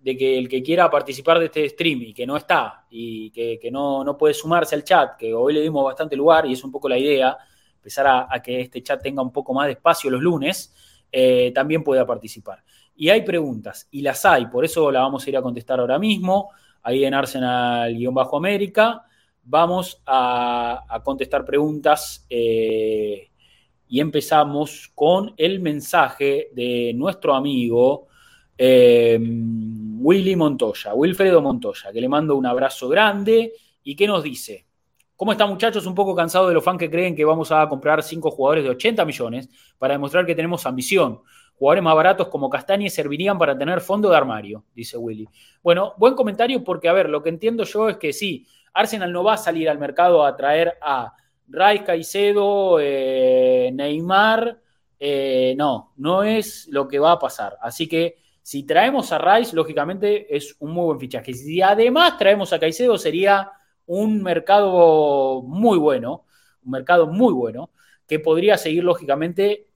de 0.00 0.16
que 0.16 0.38
el 0.38 0.48
que 0.48 0.62
quiera 0.62 0.90
participar 0.90 1.38
de 1.38 1.46
este 1.46 1.68
stream 1.68 2.02
y 2.02 2.14
que 2.14 2.26
no 2.26 2.36
está 2.36 2.86
y 2.90 3.30
que, 3.30 3.70
no, 3.70 4.16
puede 4.18 4.34
sumarse 4.34 4.74
al 4.74 4.82
chat, 4.82 5.16
que 5.16 5.34
hoy 5.34 5.52
le 5.52 5.60
dimos 5.60 5.84
bastante 5.84 6.16
lugar 6.16 6.46
y 6.46 6.54
es 6.54 6.64
un 6.64 6.72
poco 6.72 6.88
la 6.88 6.98
idea, 6.98 7.36
empezar 7.76 8.06
a, 8.06 8.42
que 8.42 8.60
este 8.60 8.82
chat 8.82 9.02
tenga 9.02 9.22
un 9.22 9.32
poco 9.32 9.52
más 9.52 9.66
de 9.66 9.72
espacio 9.72 10.10
los 10.10 10.22
lunes, 10.22 10.74
eh, 11.12 11.52
también 11.54 11.84
pueda 11.84 12.06
participar. 12.06 12.64
Y 12.96 13.10
hay 13.10 13.22
preguntas, 13.22 13.88
y 13.90 14.02
las 14.02 14.24
hay, 14.24 14.46
por 14.46 14.64
eso 14.64 14.90
la 14.90 15.00
vamos 15.00 15.26
a 15.26 15.30
ir 15.30 15.36
a 15.36 15.42
contestar 15.42 15.80
ahora 15.80 15.98
mismo, 15.98 16.50
ahí 16.82 17.04
en 17.04 17.14
Arsenal-América. 17.14 19.04
Vamos 19.42 20.02
a, 20.06 21.00
contestar 21.04 21.44
preguntas 21.44 22.26
eh, 22.28 23.30
y 23.88 24.00
empezamos 24.00 24.90
con 24.94 25.34
el 25.36 25.60
mensaje 25.60 26.50
de 26.52 26.92
nuestro 26.94 27.34
amigo 27.34 28.06
eh, 28.56 29.18
Willy 29.18 30.36
Montoya, 30.36 30.94
Wilfredo 30.94 31.40
Montoya, 31.40 31.92
que 31.92 32.00
le 32.00 32.08
mando 32.08 32.36
un 32.36 32.46
abrazo 32.46 32.88
grande 32.88 33.52
y 33.82 33.96
que 33.96 34.06
nos 34.06 34.22
dice, 34.22 34.66
¿cómo 35.16 35.32
están 35.32 35.48
muchachos? 35.48 35.86
Un 35.86 35.94
poco 35.94 36.14
cansado 36.14 36.48
de 36.48 36.54
los 36.54 36.62
fans 36.62 36.78
que 36.78 36.90
creen 36.90 37.16
que 37.16 37.24
vamos 37.24 37.52
a 37.52 37.68
comprar 37.68 38.02
cinco 38.02 38.30
jugadores 38.30 38.64
de 38.64 38.70
80 38.70 39.04
millones 39.04 39.48
para 39.78 39.94
demostrar 39.94 40.24
que 40.24 40.34
tenemos 40.34 40.66
ambición. 40.66 41.20
Jugadores 41.54 41.84
más 41.84 41.94
baratos 41.94 42.28
como 42.28 42.48
Castañe 42.48 42.88
servirían 42.88 43.36
para 43.36 43.56
tener 43.56 43.80
fondo 43.80 44.08
de 44.08 44.16
armario, 44.16 44.64
dice 44.74 44.96
Willy. 44.96 45.28
Bueno, 45.62 45.94
buen 45.98 46.14
comentario 46.14 46.64
porque, 46.64 46.88
a 46.88 46.94
ver, 46.94 47.10
lo 47.10 47.22
que 47.22 47.28
entiendo 47.28 47.64
yo 47.64 47.90
es 47.90 47.98
que 47.98 48.14
sí, 48.14 48.46
Arsenal 48.72 49.12
no 49.12 49.24
va 49.24 49.34
a 49.34 49.38
salir 49.38 49.68
al 49.68 49.78
mercado 49.78 50.24
a 50.24 50.36
traer 50.36 50.78
a 50.80 51.14
Ray 51.48 51.80
Caicedo, 51.80 52.78
eh, 52.80 53.70
Neymar, 53.72 54.60
eh, 54.98 55.54
no, 55.56 55.92
no 55.96 56.22
es 56.22 56.68
lo 56.68 56.86
que 56.86 56.98
va 56.98 57.12
a 57.12 57.18
pasar. 57.18 57.56
Así 57.60 57.88
que 57.88 58.18
si 58.42 58.64
traemos 58.64 59.12
a 59.12 59.18
Rice, 59.18 59.54
lógicamente 59.54 60.34
es 60.34 60.56
un 60.60 60.72
muy 60.72 60.84
buen 60.86 61.00
fichaje. 61.00 61.32
Si 61.32 61.60
además 61.62 62.18
traemos 62.18 62.52
a 62.52 62.58
Caicedo, 62.58 62.98
sería 62.98 63.52
un 63.86 64.22
mercado 64.22 65.42
muy 65.42 65.78
bueno, 65.78 66.24
un 66.64 66.70
mercado 66.70 67.06
muy 67.06 67.32
bueno, 67.32 67.70
que 68.06 68.18
podría 68.18 68.56
seguir 68.56 68.84
lógicamente 68.84 69.68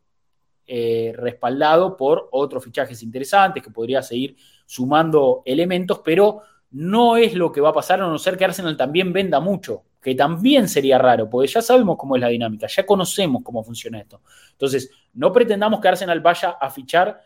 eh, 0.67 1.13
respaldado 1.17 1.97
por 1.97 2.29
otros 2.33 2.65
fichajes 2.65 3.03
interesantes, 3.03 3.63
que 3.63 3.71
podría 3.71 4.03
seguir 4.03 4.37
sumando 4.67 5.43
elementos, 5.45 6.01
pero 6.05 6.43
no 6.75 7.17
es 7.17 7.35
lo 7.35 7.53
que 7.53 7.61
va 7.61 7.69
a 7.69 7.73
pasar 7.73 8.01
a 8.01 8.09
no 8.09 8.19
ser 8.19 8.37
que 8.37 8.45
Arsenal 8.45 8.77
también 8.77 9.13
venda 9.13 9.39
mucho, 9.39 9.85
que 10.03 10.17
también 10.17 10.69
sería 10.69 10.99
raro, 10.99 11.31
porque 11.31 11.47
ya 11.47 11.63
sabemos 11.63 11.97
cómo 11.97 12.17
es 12.17 12.21
la 12.21 12.29
dinámica, 12.29 12.67
ya 12.67 12.85
conocemos 12.85 13.45
cómo 13.45 13.63
funciona 13.63 14.01
esto. 14.01 14.23
Entonces, 14.51 14.91
no 15.13 15.33
pretendamos 15.33 15.81
que 15.81 15.87
Arsenal 15.87 16.21
vaya 16.21 16.57
a 16.61 16.69
fichar 16.71 17.23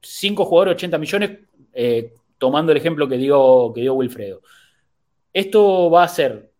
cinco 0.00 0.46
jugadores, 0.46 0.76
80 0.76 0.98
millones, 0.98 1.38
eh, 1.74 2.14
tomando 2.38 2.72
el 2.72 2.78
ejemplo 2.78 3.06
que 3.06 3.18
dio, 3.18 3.72
que 3.74 3.82
dio 3.82 3.92
Wilfredo. 3.92 4.40
Esto 5.34 5.90
va 5.90 6.04
a 6.04 6.08
ser 6.08 6.50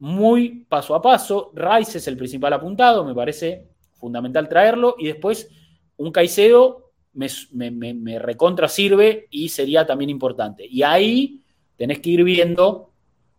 muy 0.00 0.66
paso 0.68 0.94
a 0.94 1.00
paso. 1.00 1.50
Rice 1.54 1.96
es 1.96 2.06
el 2.08 2.18
principal 2.18 2.52
apuntado, 2.52 3.06
me 3.06 3.14
parece 3.14 3.68
fundamental 3.94 4.50
traerlo. 4.50 4.96
Y 4.98 5.06
después 5.06 5.48
un 5.96 6.12
Caicedo 6.12 6.92
me, 7.14 7.28
me, 7.70 8.18
recontra 8.18 8.68
sirve 8.68 9.28
y 9.30 9.48
sería 9.48 9.86
también 9.86 10.10
importante. 10.10 10.66
Y 10.66 10.82
ahí 10.82 11.40
tenés 11.76 12.00
que 12.00 12.10
ir 12.10 12.24
viendo 12.24 12.90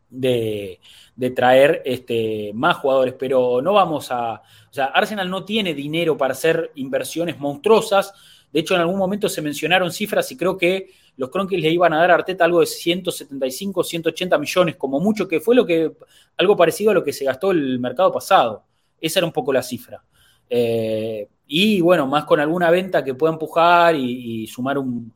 de, 0.09 0.79
de, 1.15 1.29
traer 1.31 1.81
este, 1.85 2.51
más 2.53 2.77
jugadores, 2.77 3.15
pero 3.17 3.61
no 3.61 3.73
vamos 3.73 4.11
a... 4.11 4.33
O 4.35 4.73
sea, 4.75 4.85
Arsenal 4.85 5.29
no 5.29 5.45
tiene 5.45 5.73
dinero 5.73 6.17
para 6.17 6.33
hacer 6.33 6.71
inversiones 6.75 7.39
monstruosas 7.39 8.13
de 8.55 8.61
hecho, 8.61 8.73
en 8.73 8.79
algún 8.79 8.97
momento 8.97 9.27
se 9.27 9.41
mencionaron 9.41 9.91
cifras 9.91 10.31
y 10.31 10.37
creo 10.37 10.57
que 10.57 10.89
los 11.17 11.29
Kronkis 11.29 11.59
le 11.59 11.71
iban 11.71 11.91
a 11.91 11.97
dar 11.97 12.11
a 12.11 12.13
Arteta 12.13 12.45
algo 12.45 12.61
de 12.61 12.65
175, 12.65 13.83
180 13.83 14.37
millones, 14.37 14.77
como 14.77 15.01
mucho, 15.01 15.27
que 15.27 15.41
fue 15.41 15.55
lo 15.55 15.65
que, 15.65 15.91
algo 16.37 16.55
parecido 16.55 16.91
a 16.91 16.93
lo 16.93 17.03
que 17.03 17.11
se 17.11 17.25
gastó 17.25 17.51
el 17.51 17.79
mercado 17.79 18.13
pasado. 18.13 18.63
Esa 19.01 19.19
era 19.19 19.25
un 19.27 19.33
poco 19.33 19.51
la 19.51 19.61
cifra. 19.61 20.01
Eh, 20.49 21.27
y 21.47 21.81
bueno, 21.81 22.07
más 22.07 22.23
con 22.23 22.39
alguna 22.39 22.71
venta 22.71 23.03
que 23.03 23.13
pueda 23.13 23.33
empujar 23.33 23.93
y, 23.97 24.47
sumar 24.47 24.77
un, 24.77 25.13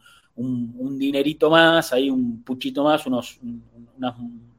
dinerito 0.97 1.49
más, 1.49 1.91
ahí 1.93 2.09
un 2.09 2.43
puchito 2.43 2.83
más, 2.83 3.05
unos, 3.05 3.39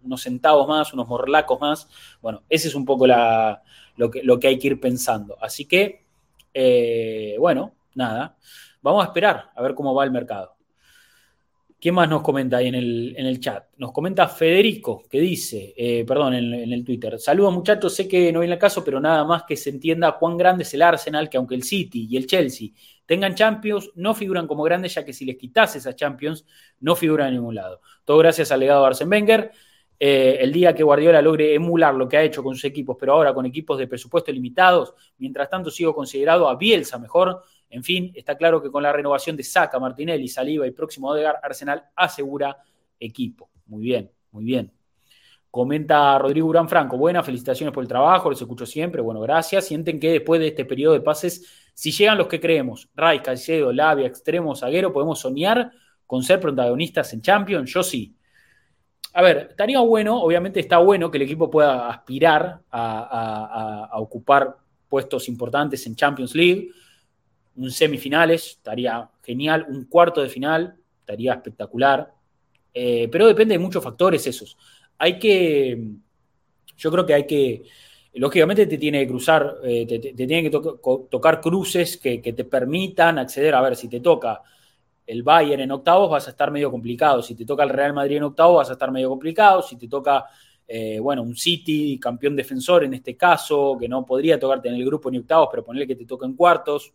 unos 0.03 0.23
centavos 0.23 0.69
más, 0.69 0.93
unos 0.93 1.09
morlacos 1.09 1.61
más. 1.61 1.89
Bueno, 2.21 2.43
ese 2.49 2.69
es 2.69 2.75
un 2.75 2.85
poco 2.85 3.07
lo, 3.07 4.11
que, 4.11 4.23
lo 4.23 4.39
que 4.39 4.49
hay 4.49 4.59
que 4.59 4.69
ir 4.69 4.81
pensando. 4.81 5.37
Así 5.41 5.65
que, 5.65 6.05
eh, 6.53 7.37
bueno, 7.39 7.73
nada. 7.95 8.37
Vamos 8.83 9.05
a 9.05 9.09
esperar 9.09 9.51
a 9.55 9.63
ver 9.63 9.75
cómo 9.75 9.95
va 9.95 10.05
el 10.05 10.11
mercado. 10.11 10.57
¿Quién 11.81 11.95
más 11.95 12.11
nos 12.11 12.21
comenta 12.21 12.59
ahí 12.59 12.67
en 12.69 12.75
el, 12.75 13.41
chat? 13.41 13.65
Nos 13.79 13.91
comenta 13.91 14.29
Federico, 14.29 15.05
que 15.09 15.19
dice, 15.19 15.73
eh, 15.75 16.05
perdón, 16.07 16.35
en, 16.35 16.73
el 16.73 16.85
Twitter. 16.85 17.19
Saludos 17.19 17.55
muchachos, 17.55 17.95
sé 17.95 18.07
que 18.07 18.31
no 18.31 18.41
viene 18.41 18.55
el 18.55 18.61
caso, 18.61 18.85
pero 18.85 19.01
nada 19.01 19.25
más 19.25 19.45
que 19.45 19.57
se 19.57 19.71
entienda 19.71 20.19
cuán 20.19 20.37
grande 20.37 20.65
es 20.65 20.75
el 20.75 20.83
Arsenal, 20.83 21.31
que 21.31 21.39
aunque 21.39 21.55
el 21.55 21.63
City 21.63 22.07
y 22.11 22.19
el 22.19 22.27
Chelsea 22.27 22.69
tengan 23.11 23.35
Champions, 23.35 23.91
no 23.97 24.15
figuran 24.15 24.47
como 24.47 24.63
grandes, 24.63 24.95
ya 24.95 25.05
que 25.05 25.13
si 25.13 25.25
les 25.25 25.37
quitas 25.37 25.75
esas 25.75 25.97
Champions, 25.97 26.47
no 26.79 26.95
figuran 26.95 27.27
en 27.27 27.35
ningún 27.35 27.57
lado. 27.57 27.81
Todo 28.05 28.19
gracias 28.19 28.53
al 28.53 28.61
legado 28.61 28.89
de 28.89 29.05
Wenger. 29.05 29.51
Eh, 29.99 30.39
el 30.41 30.53
día 30.53 30.73
que 30.73 30.85
Guardiola 30.85 31.21
logre 31.21 31.53
emular 31.53 31.93
lo 31.93 32.07
que 32.07 32.19
ha 32.19 32.23
hecho 32.23 32.41
con 32.41 32.55
sus 32.55 32.67
equipos, 32.67 32.97
pero 33.01 33.15
ahora 33.15 33.35
con 33.35 33.45
equipos 33.47 33.79
de 33.79 33.89
presupuesto 33.89 34.31
limitados, 34.31 34.95
mientras 35.19 35.51
tanto 35.51 35.73
sigo 35.73 35.93
considerado 35.93 36.49
a 36.49 36.55
Bielsa 36.55 37.01
mejor, 37.01 37.43
en 37.69 37.83
fin, 37.83 38.13
está 38.15 38.37
claro 38.37 38.63
que 38.63 38.71
con 38.71 38.81
la 38.81 38.93
renovación 38.93 39.37
de 39.37 39.43
Saca, 39.43 39.81
Martinelli, 39.81 40.29
Saliva 40.29 40.65
y 40.69 40.71
próximo 40.71 41.09
Odegar, 41.09 41.41
Arsenal 41.43 41.83
asegura 41.97 42.59
equipo. 43.01 43.51
Muy 43.67 43.83
bien, 43.83 44.09
muy 44.31 44.45
bien. 44.45 44.73
Comenta 45.51 46.17
Rodrigo 46.17 46.47
Urán 46.47 46.69
Franco, 46.69 46.97
buenas, 46.97 47.27
felicitaciones 47.27 47.75
por 47.75 47.83
el 47.83 47.89
trabajo, 47.89 48.31
los 48.31 48.41
escucho 48.41 48.65
siempre, 48.67 49.03
bueno, 49.03 49.21
gracias. 49.21 49.67
Sienten 49.67 49.99
que 49.99 50.13
después 50.13 50.41
de 50.41 50.49
este 50.49 50.65
periodo 50.65 50.95
de 50.95 51.01
pases, 51.01 51.45
si 51.75 51.91
llegan 51.91 52.19
los 52.19 52.29
que 52.29 52.39
creemos, 52.39 52.89
Ray, 52.95 53.19
Caicedo, 53.19 53.73
Labia, 53.73 54.07
Extremo, 54.07 54.55
Zaguero, 54.55 54.93
podemos 54.93 55.19
soñar 55.19 55.73
con 56.07 56.23
ser 56.23 56.39
protagonistas 56.39 57.13
en 57.15 57.23
Champions, 57.23 57.73
yo 57.73 57.83
sí. 57.83 58.15
A 59.13 59.23
ver, 59.23 59.49
estaría 59.51 59.81
bueno, 59.81 60.23
obviamente 60.23 60.61
está 60.61 60.79
bueno 60.79 61.11
que 61.11 61.19
el 61.19 61.23
equipo 61.23 61.51
pueda 61.51 61.89
aspirar 61.89 62.61
a, 62.71 63.91
ocupar 63.95 64.57
puestos 64.89 65.29
importantes 65.29 65.85
en 65.87 65.97
Champions 65.97 66.33
League, 66.37 66.71
un 67.57 67.73
semifinales, 67.73 68.51
estaría 68.51 69.09
genial, 69.21 69.67
un 69.69 69.87
cuarto 69.87 70.23
de 70.23 70.29
final, 70.29 70.77
estaría 71.01 71.35
espectacular, 71.35 72.13
eh, 72.73 73.09
pero 73.11 73.27
depende 73.27 73.55
de 73.55 73.59
muchos 73.59 73.83
factores 73.83 74.25
esos 74.29 74.57
hay 75.01 75.19
que, 75.19 75.83
yo 76.77 76.91
creo 76.91 77.07
que 77.07 77.15
hay 77.15 77.27
que, 77.27 77.63
lógicamente 78.15 78.67
te 78.67 78.77
tiene 78.77 79.01
que 79.01 79.09
cruzar, 79.09 79.57
eh, 79.65 79.87
te, 79.87 79.99
tiene 80.13 80.43
que 80.43 80.51
tocar 80.51 81.41
cruces 81.41 81.97
que, 81.97 82.19
te 82.19 82.45
permitan 82.45 83.19
acceder, 83.19 83.55
a 83.55 83.63
ver, 83.63 83.77
si 83.77 83.89
te 83.89 84.01
toca 84.01 84.43
el 85.07 85.23
Bayern 85.23 85.63
en 85.63 85.73
octavos 85.73 86.11
vas 86.11 86.27
a 86.27 86.31
estar 86.33 86.51
medio 86.51 86.71
complicado, 86.71 87.23
si 87.23 87.35
te 87.35 87.47
toca 87.47 87.63
el 87.63 87.71
Real 87.71 87.95
Madrid 87.95 88.19
en 88.19 88.25
octavos 88.25 88.59
vas 88.59 88.69
a 88.69 88.75
estar 88.75 88.91
medio 88.91 89.09
complicado, 89.09 89.63
si 89.63 89.77
te 89.77 89.89
toca, 89.89 90.27
eh, 90.69 91.01
bueno, 91.01 91.23
un 91.23 91.35
City, 91.35 91.99
campeón 91.99 92.37
defensor 92.37 92.85
en 92.85 92.93
este 92.93 93.17
caso, 93.17 93.79
que 93.81 93.89
no 93.89 94.05
podría 94.05 94.39
tocarte 94.39 94.69
en 94.69 94.75
el 94.75 94.85
grupo 94.85 95.11
ni 95.11 95.17
octavos, 95.17 95.49
pero 95.51 95.65
ponerle 95.65 95.87
que 95.87 95.97
te 95.97 96.05
toca 96.05 96.27
en 96.27 96.35
cuartos, 96.35 96.93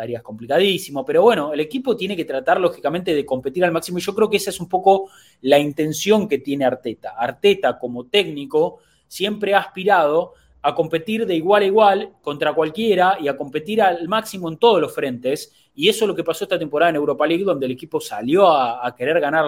estarías 0.00 0.22
complicadísimo, 0.22 1.04
pero 1.04 1.22
bueno, 1.22 1.52
el 1.52 1.60
equipo 1.60 1.94
tiene 1.94 2.16
que 2.16 2.24
tratar 2.24 2.58
lógicamente 2.58 3.14
de 3.14 3.26
competir 3.26 3.64
al 3.64 3.72
máximo 3.72 3.98
y 3.98 4.00
yo 4.00 4.14
creo 4.14 4.30
que 4.30 4.38
esa 4.38 4.48
es 4.48 4.58
un 4.58 4.68
poco 4.68 5.10
la 5.42 5.58
intención 5.58 6.26
que 6.26 6.38
tiene 6.38 6.64
Arteta. 6.64 7.10
Arteta 7.10 7.78
como 7.78 8.06
técnico 8.06 8.78
siempre 9.06 9.52
ha 9.54 9.58
aspirado 9.58 10.32
a 10.62 10.74
competir 10.74 11.26
de 11.26 11.36
igual 11.36 11.62
a 11.62 11.66
igual 11.66 12.12
contra 12.22 12.54
cualquiera 12.54 13.18
y 13.20 13.28
a 13.28 13.36
competir 13.36 13.82
al 13.82 14.08
máximo 14.08 14.48
en 14.48 14.56
todos 14.56 14.80
los 14.80 14.94
frentes. 14.94 15.52
Y 15.74 15.88
eso 15.88 16.04
es 16.04 16.08
lo 16.08 16.14
que 16.14 16.24
pasó 16.24 16.44
esta 16.44 16.58
temporada 16.58 16.90
en 16.90 16.96
Europa 16.96 17.26
League, 17.26 17.44
donde 17.44 17.66
el 17.66 17.72
equipo 17.72 18.00
salió 18.00 18.50
a, 18.50 18.94
querer 18.96 19.20
ganar 19.20 19.46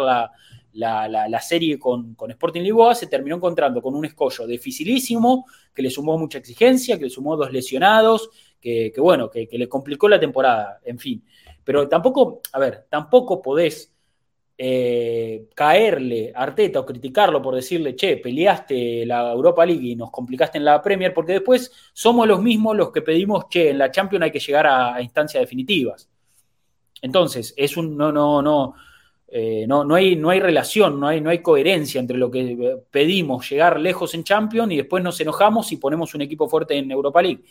la, 0.73 1.41
serie 1.41 1.79
con, 1.79 2.15
con, 2.15 2.31
Sporting 2.31 2.63
Lisboa, 2.63 2.95
se 2.95 3.07
terminó 3.07 3.37
encontrando 3.37 3.81
con 3.81 3.95
un 3.95 4.05
escollo 4.05 4.47
dificilísimo, 4.47 5.47
que 5.75 5.83
le 5.83 5.91
sumó 5.91 6.17
mucha 6.19 6.39
exigencia, 6.39 6.99
que 6.99 7.05
le 7.05 7.11
sumó 7.11 7.37
dos 7.37 7.53
lesionados, 7.53 8.31
que, 8.63 8.93
bueno, 8.99 9.29
que, 9.29 9.49
le 9.51 9.69
complicó 9.69 10.09
la 10.09 10.21
temporada, 10.21 10.79
en 10.85 10.99
fin. 10.99 11.25
Pero 11.65 11.89
tampoco, 11.89 12.41
a 12.53 12.59
ver, 12.59 12.87
tampoco 12.89 13.43
podés 13.43 13.93
eh, 14.57 15.49
caerle 15.55 16.33
a 16.35 16.43
Arteta 16.45 16.81
o 16.81 16.87
criticarlo 16.87 17.43
por 17.43 17.57
decirle, 17.57 17.97
che, 17.97 18.19
peleaste 18.19 19.05
la 19.05 19.33
Europa 19.33 19.67
League 19.67 19.89
y 19.89 19.97
nos 19.97 20.11
complicaste 20.11 20.59
en 20.59 20.65
la 20.65 20.81
Premier, 20.81 21.13
porque 21.13 21.33
después 21.33 21.73
somos 21.93 22.27
los 22.29 22.41
mismos 22.41 22.77
los 22.77 22.93
que 22.93 23.03
pedimos, 23.03 23.49
che, 23.49 23.71
en 23.71 23.79
la 23.79 23.91
Champions 23.91 24.25
hay 24.25 24.31
que 24.31 24.41
llegar 24.41 24.67
a, 24.67 25.03
instancias 25.03 25.43
definitivas. 25.43 26.09
Entonces, 27.03 27.53
es 27.57 27.77
un, 27.77 27.97
no, 27.97 28.13
no, 28.13 28.41
no, 28.41 28.75
eh, 29.27 29.67
no, 29.67 29.83
no, 29.83 29.97
hay, 29.97 30.15
no 30.15 30.31
hay 30.31 30.39
relación, 30.39 31.01
no 31.01 31.09
hay, 31.09 31.21
no 31.21 31.31
hay 31.31 31.43
coherencia 31.43 31.99
entre 32.01 32.17
lo 32.17 32.31
que 32.31 32.79
pedimos, 32.91 33.51
llegar 33.51 33.81
lejos 33.81 34.15
en 34.15 34.23
Champions 34.23 34.73
y 34.73 34.77
después 34.77 35.03
nos 35.03 35.21
enojamos 35.21 35.73
y 35.73 35.79
ponemos 35.79 36.15
un 36.15 36.21
equipo 36.23 36.49
fuerte 36.49 36.77
en 36.77 36.91
Europa 36.91 37.23
League. 37.23 37.43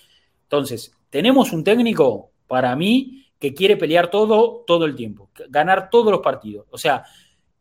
Entonces, 0.52 0.92
tenemos 1.10 1.54
un 1.54 1.64
técnico, 1.64 2.32
para 2.46 2.76
mí, 2.76 3.26
que 3.40 3.54
quiere 3.54 3.78
pelear 3.78 4.12
todo, 4.12 4.66
todo 4.68 4.84
el 4.84 4.96
tiempo, 4.96 5.30
ganar 5.48 5.90
todos 5.90 6.12
los 6.12 6.20
partidos. 6.20 6.68
O 6.72 6.78
sea, 6.78 7.06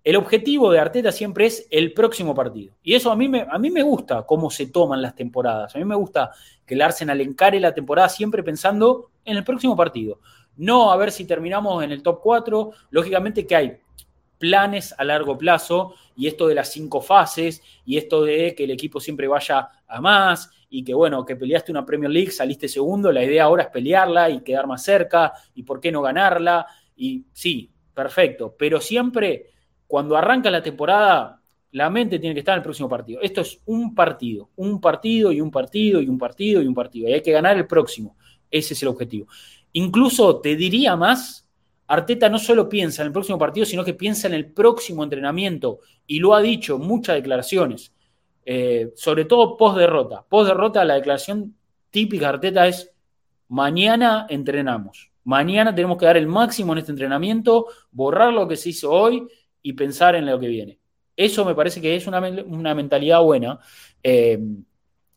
el 0.03 0.17
objetivo 0.17 0.73
de 0.73 0.81
Arteta 0.81 1.12
siempre 1.12 1.47
es 1.47 1.69
el 1.71 1.93
próximo 1.93 2.35
partido. 2.35 2.75
Y 2.83 2.95
eso 2.95 3.12
a 3.12 3.17
mí, 3.17 3.29
me, 3.29 3.47
a 3.49 3.59
mí 3.61 3.71
me 3.71 3.85
gusta 3.85 4.27
cómo 4.27 4.51
se 4.51 4.67
toman 4.67 5.01
las 5.01 5.15
temporadas. 5.15 5.77
A 5.77 5.79
mí 5.79 5.85
me 5.85 5.95
gusta 5.95 6.33
que 6.67 6.75
el 6.75 6.83
Arsenal 6.83 7.21
encare 7.21 7.61
la 7.61 7.73
temporada 7.73 8.09
siempre 8.09 8.43
pensando 8.43 9.12
en 9.25 9.37
el 9.37 9.45
próximo 9.45 9.77
partido. 9.77 10.19
No 10.57 10.91
a 10.91 10.97
ver 10.97 11.12
si 11.12 11.25
terminamos 11.27 11.85
en 11.85 11.93
el 11.93 12.03
top 12.03 12.19
4. 12.21 12.73
Lógicamente 12.91 13.47
que 13.47 13.55
hay 13.55 13.79
planes 14.37 14.93
a 14.99 15.05
largo 15.05 15.39
plazo 15.39 15.95
y 16.17 16.27
esto 16.27 16.49
de 16.49 16.57
las 16.57 16.73
cinco 16.73 17.01
fases 17.01 17.62
y 17.85 17.99
esto 17.99 18.25
de 18.25 18.57
que 18.57 18.65
el 18.65 18.73
equipo 18.73 18.99
siempre 18.99 19.29
vaya 19.29 19.69
a 19.87 20.01
más 20.01 20.51
y 20.71 20.85
que 20.85 20.95
bueno, 20.95 21.25
que 21.27 21.37
peleaste 21.37 21.73
una 21.73 21.85
Premier 21.85 22.11
League, 22.11 22.31
saliste 22.31 22.69
segundo, 22.69 23.13
la 23.13 23.25
idea 23.25 23.45
ahora 23.45 23.65
es 23.65 23.69
pelearla 23.69 24.31
y 24.31 24.41
quedar 24.41 24.67
más 24.67 24.83
cerca 24.83 25.33
y 25.55 25.65
por 25.65 25.81
qué 25.81 25.93
no 25.93 26.01
ganarla 26.01 26.67
y 26.97 27.27
sí, 27.33 27.71
perfecto, 27.93 28.55
pero 28.57 28.81
siempre 28.81 29.51
cuando 29.87 30.17
arranca 30.17 30.51
la 30.51 30.63
temporada 30.63 31.41
la 31.73 31.91
mente 31.91 32.19
tiene 32.19 32.35
que 32.35 32.41
estar 32.41 32.55
en 32.55 32.61
el 32.61 32.65
próximo 32.65 32.89
partido. 32.89 33.21
Esto 33.21 33.43
es 33.43 33.61
un 33.67 33.95
partido, 33.95 34.51
un 34.57 34.81
partido 34.81 35.31
y 35.31 35.41
un 35.41 35.51
partido 35.51 36.01
y 36.01 36.09
un 36.09 36.19
partido 36.19 36.63
y 36.63 36.67
un 36.67 36.75
partido 36.75 37.09
y 37.09 37.13
hay 37.13 37.23
que 37.23 37.33
ganar 37.33 37.57
el 37.57 37.67
próximo. 37.67 38.17
Ese 38.51 38.75
es 38.75 38.83
el 38.83 38.89
objetivo. 38.89 39.27
Incluso 39.73 40.41
te 40.41 40.57
diría 40.57 40.97
más 40.97 41.49
Arteta 41.91 42.29
no 42.29 42.39
solo 42.39 42.69
piensa 42.69 43.03
en 43.03 43.07
el 43.07 43.13
próximo 43.13 43.37
partido, 43.37 43.67
sino 43.67 43.85
que 43.85 43.95
piensa 43.95 44.29
en 44.29 44.35
el 44.35 44.47
próximo 44.53 45.03
entrenamiento 45.03 45.81
y 46.07 46.21
lo 46.21 46.37
ha 46.37 46.41
dicho 46.41 46.79
muchas 46.79 47.17
declaraciones, 47.17 47.93
eh, 48.45 48.93
sobre 48.95 49.25
todo 49.25 49.57
post 49.57 49.79
derrota. 49.79 50.25
Post 50.29 50.49
derrota, 50.49 50.85
la 50.85 50.95
declaración 50.95 51.55
típica 51.91 52.27
de 52.27 52.35
Arteta 52.35 52.67
es: 52.67 52.93
mañana 53.49 54.27
entrenamos, 54.29 55.12
mañana 55.25 55.75
tenemos 55.75 55.99
que 55.99 56.07
dar 56.07 56.17
el 56.17 56.27
máximo 56.27 56.73
en 56.73 56.79
este 56.79 56.93
entrenamiento, 56.93 57.67
borrar 57.91 58.33
lo 58.33 58.49
que 58.49 58.57
se 58.57 58.71
hizo 58.71 58.91
hoy 58.91 59.27
y 59.62 59.73
pensar 59.75 60.15
en 60.15 60.27
lo 60.27 60.39
que 60.39 60.49
viene. 60.49 60.79
Eso 61.17 61.45
me 61.45 61.55
parece 61.55 61.81
que 61.81 61.95
es 61.97 62.07
una, 62.07 62.21
mentalidad 62.75 63.23
buena. 63.23 63.59
Eh, 64.03 64.39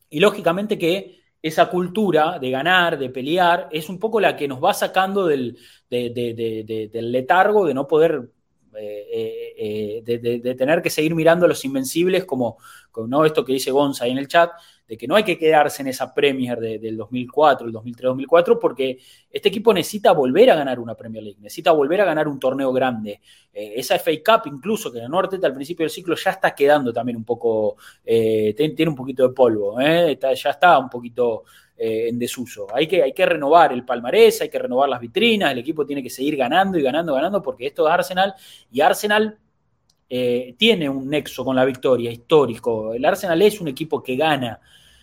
y 0.09 0.19
lógicamente 0.19 0.77
que 0.77 1.23
esa 1.41 1.69
cultura 1.69 2.39
de 2.39 2.51
ganar, 2.51 2.97
de 2.97 3.09
pelear, 3.09 3.67
es 3.71 3.89
un 3.89 3.99
poco 3.99 4.19
la 4.19 4.35
que 4.35 4.47
nos 4.47 4.63
va 4.63 4.73
sacando 4.73 5.27
del, 5.27 5.57
del 5.89 7.11
letargo 7.11 7.65
de 7.65 7.73
no 7.73 7.85
poder, 7.87 8.29
eh, 8.75 10.01
de, 10.05 10.55
tener 10.55 10.81
que 10.81 10.89
seguir 10.89 11.15
mirando 11.15 11.45
a 11.45 11.49
los 11.49 11.65
invencibles, 11.65 12.23
como 12.23 12.57
¿no? 13.07 13.25
esto 13.25 13.43
que 13.43 13.53
dice 13.53 13.71
Gonza 13.71 14.05
ahí 14.05 14.11
en 14.11 14.17
el 14.17 14.27
chat, 14.27 14.51
de 14.87 14.97
que 14.97 15.07
no 15.07 15.15
hay 15.15 15.23
que 15.23 15.37
quedarse 15.37 15.81
en 15.81 15.87
esa 15.87 16.13
Premier 16.13 16.59
del 16.59 16.97
2004, 16.97 17.67
el 17.67 17.73
2003-2004, 17.73 18.59
porque 18.59 18.99
este 19.29 19.49
equipo 19.49 19.73
necesita 19.73 20.11
volver 20.11 20.51
a 20.51 20.55
ganar 20.55 20.79
una 20.79 20.95
Premier 20.95 21.23
League, 21.23 21.39
necesita 21.41 21.71
volver 21.71 22.01
a 22.01 22.05
ganar 22.05 22.27
un 22.27 22.39
torneo 22.39 22.71
grande. 22.73 23.21
Eh, 23.53 23.73
esa 23.77 23.97
FA 23.97 24.11
Cup 24.23 24.53
incluso 24.53 24.91
que 24.91 24.99
ganó 24.99 25.19
Arteta 25.19 25.47
al 25.47 25.53
principio 25.53 25.83
del 25.83 25.89
ciclo 25.89 26.15
ya 26.15 26.31
está 26.31 26.53
quedando 26.53 26.91
también 26.91 27.17
un 27.17 27.23
poco, 27.23 27.77
eh, 28.05 28.53
tiene 28.55 28.89
un 28.89 28.95
poquito 28.95 29.27
de 29.27 29.33
polvo, 29.33 29.79
eh, 29.79 30.17
ya 30.21 30.49
está 30.49 30.77
un 30.77 30.89
poquito 30.89 31.43
en 31.75 32.17
desuso. 32.19 32.67
Hay 32.73 32.87
que, 32.87 33.01
hay 33.01 33.13
que 33.13 33.25
renovar 33.25 33.73
el 33.73 33.83
palmarés, 33.83 34.41
hay 34.41 34.49
que 34.49 34.59
renovar 34.59 34.87
las 34.87 35.01
vitrinas, 35.01 35.51
el 35.51 35.57
equipo 35.57 35.85
tiene 35.85 36.03
que 36.03 36.09
seguir 36.09 36.37
ganando 36.37 36.77
y 36.77 36.83
ganando, 36.83 37.13
ganando, 37.13 37.41
porque 37.41 37.65
esto 37.65 37.87
es 37.87 37.93
Arsenal 37.93 38.33
y 38.71 38.79
Arsenal 38.79 39.39
eh, 40.09 40.55
tiene 40.57 40.89
un 40.89 41.09
nexo 41.09 41.43
con 41.43 41.55
la 41.55 41.65
victoria 41.65 42.11
histórico. 42.11 42.93
El 42.93 43.03
Arsenal 43.05 43.41
es 43.41 43.59
un 43.61 43.67
equipo 43.67 44.01
que 44.03 44.15
gana. 44.15 44.59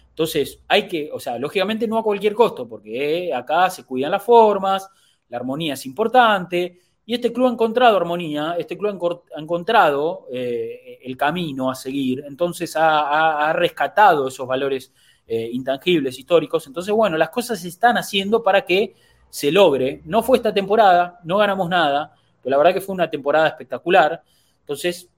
Entonces, 0.09 0.61
hay 0.69 0.87
que, 0.87 1.11
o 1.13 1.19
sea, 1.19 1.39
lógicamente 1.39 1.89
no 1.89 1.99
a 1.99 2.03
cualquier 2.03 2.35
costo, 2.35 2.69
porque 2.69 3.29
eh, 3.29 3.35
acá 3.35 3.71
se 3.71 3.85
cuidan 3.85 4.11
las 4.11 4.23
formas, 4.23 4.89
la 5.29 5.39
armonía 5.39 5.75
es 5.75 5.87
importante, 5.87 6.79
y 7.07 7.15
este 7.15 7.33
club 7.33 7.47
ha 7.47 7.53
encontrado 7.53 7.97
armonía, 7.97 8.57
este 8.59 8.77
club 8.77 9.23
ha 9.35 9.41
encontrado 9.41 10.27
eh, 10.33 10.99
el 11.03 11.17
camino 11.17 11.71
a 11.71 11.75
seguir, 11.75 12.23
entonces 12.27 12.75
ha, 12.77 13.53
rescatado 13.55 14.29
esos 14.29 14.47
valores 14.47 14.93
intangibles, 15.27 16.19
históricos. 16.19 16.67
Entonces, 16.67 16.93
bueno, 16.93 17.17
las 17.17 17.31
cosas 17.31 17.61
se 17.61 17.69
están 17.69 17.97
haciendo 17.97 18.43
para 18.43 18.65
que 18.65 18.97
se 19.31 19.53
logre. 19.53 20.03
No 20.05 20.23
fue 20.23 20.37
esta 20.37 20.53
temporada, 20.53 21.21
no 21.25 21.39
ganamos 21.39 21.69
nada, 21.69 22.13
pero 22.43 22.51
la 22.51 22.59
verdad 22.59 22.75
que 22.75 22.81
fue 22.81 22.95
una 22.95 23.09
temporada 23.09 23.47
espectacular. 23.47 24.23
Entonces, 24.61 25.11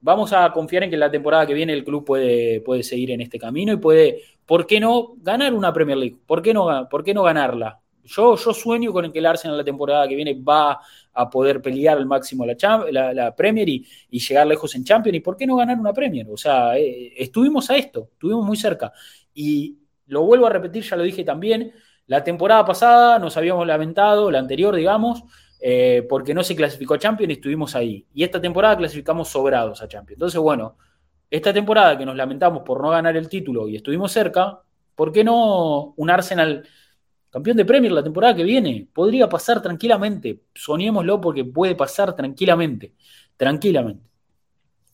vamos 0.00 0.32
a 0.32 0.50
confiar 0.52 0.84
en 0.84 0.90
que 0.90 0.96
la 0.96 1.10
temporada 1.10 1.46
que 1.46 1.54
viene 1.54 1.72
el 1.72 1.84
club 1.84 2.04
puede, 2.04 2.60
puede 2.60 2.82
seguir 2.82 3.10
en 3.10 3.20
este 3.20 3.38
camino 3.38 3.72
y 3.72 3.76
puede, 3.76 4.22
¿por 4.46 4.66
qué 4.66 4.80
no 4.80 5.14
ganar 5.18 5.54
una 5.54 5.72
Premier 5.72 5.98
League? 5.98 6.16
¿Por 6.26 6.42
qué 6.42 6.54
no, 6.54 6.88
por 6.88 7.04
qué 7.04 7.14
no 7.14 7.22
ganarla? 7.22 7.80
Yo, 8.04 8.36
yo 8.36 8.54
sueño 8.54 8.92
con 8.92 9.12
que 9.12 9.18
el 9.18 9.26
Arsenal 9.26 9.56
la 9.56 9.64
temporada 9.64 10.08
que 10.08 10.16
viene 10.16 10.34
va 10.34 10.80
a 11.12 11.28
poder 11.28 11.60
pelear 11.60 11.98
al 11.98 12.06
máximo 12.06 12.46
la, 12.46 13.12
la, 13.12 13.36
Premier 13.36 13.68
y, 13.68 13.86
llegar 14.10 14.46
lejos 14.46 14.74
en 14.74 14.84
Champions. 14.84 15.18
¿Y 15.18 15.20
por 15.20 15.36
qué 15.36 15.46
no 15.46 15.56
ganar 15.56 15.78
una 15.78 15.92
Premier? 15.92 16.26
O 16.30 16.36
sea, 16.36 16.76
eh, 16.78 17.12
estuvimos 17.16 17.70
a 17.70 17.76
esto, 17.76 18.08
estuvimos 18.12 18.44
muy 18.44 18.56
cerca. 18.56 18.92
Y 19.34 19.76
lo 20.06 20.22
vuelvo 20.22 20.46
a 20.46 20.50
repetir, 20.50 20.82
ya 20.82 20.96
lo 20.96 21.02
dije 21.02 21.24
también, 21.24 21.72
la 22.06 22.24
temporada 22.24 22.64
pasada 22.64 23.18
nos 23.18 23.36
habíamos 23.36 23.66
lamentado, 23.66 24.30
la 24.30 24.40
anterior, 24.40 24.74
digamos, 24.74 25.22
eh, 25.60 26.06
porque 26.08 26.32
no 26.32 26.42
se 26.42 26.56
clasificó 26.56 26.94
a 26.94 26.98
Champions 26.98 27.30
y 27.30 27.34
estuvimos 27.34 27.74
ahí. 27.74 28.06
Y 28.14 28.24
esta 28.24 28.40
temporada 28.40 28.76
clasificamos 28.76 29.28
sobrados 29.28 29.82
a 29.82 29.88
Champions. 29.88 30.16
Entonces, 30.16 30.40
bueno, 30.40 30.76
esta 31.30 31.52
temporada 31.52 31.96
que 31.96 32.06
nos 32.06 32.16
lamentamos 32.16 32.62
por 32.64 32.82
no 32.82 32.90
ganar 32.90 33.16
el 33.16 33.28
título 33.28 33.68
y 33.68 33.76
estuvimos 33.76 34.10
cerca, 34.10 34.60
¿por 34.94 35.12
qué 35.12 35.22
no 35.22 35.94
un 35.96 36.10
Arsenal 36.10 36.66
campeón 37.30 37.56
de 37.56 37.64
Premier 37.64 37.92
la 37.92 38.02
temporada 38.02 38.34
que 38.34 38.42
viene? 38.42 38.88
Podría 38.92 39.28
pasar 39.28 39.62
tranquilamente. 39.62 40.42
Soñémoslo 40.54 41.20
porque 41.20 41.44
puede 41.44 41.74
pasar 41.74 42.16
tranquilamente. 42.16 42.94
Tranquilamente. 43.36 44.08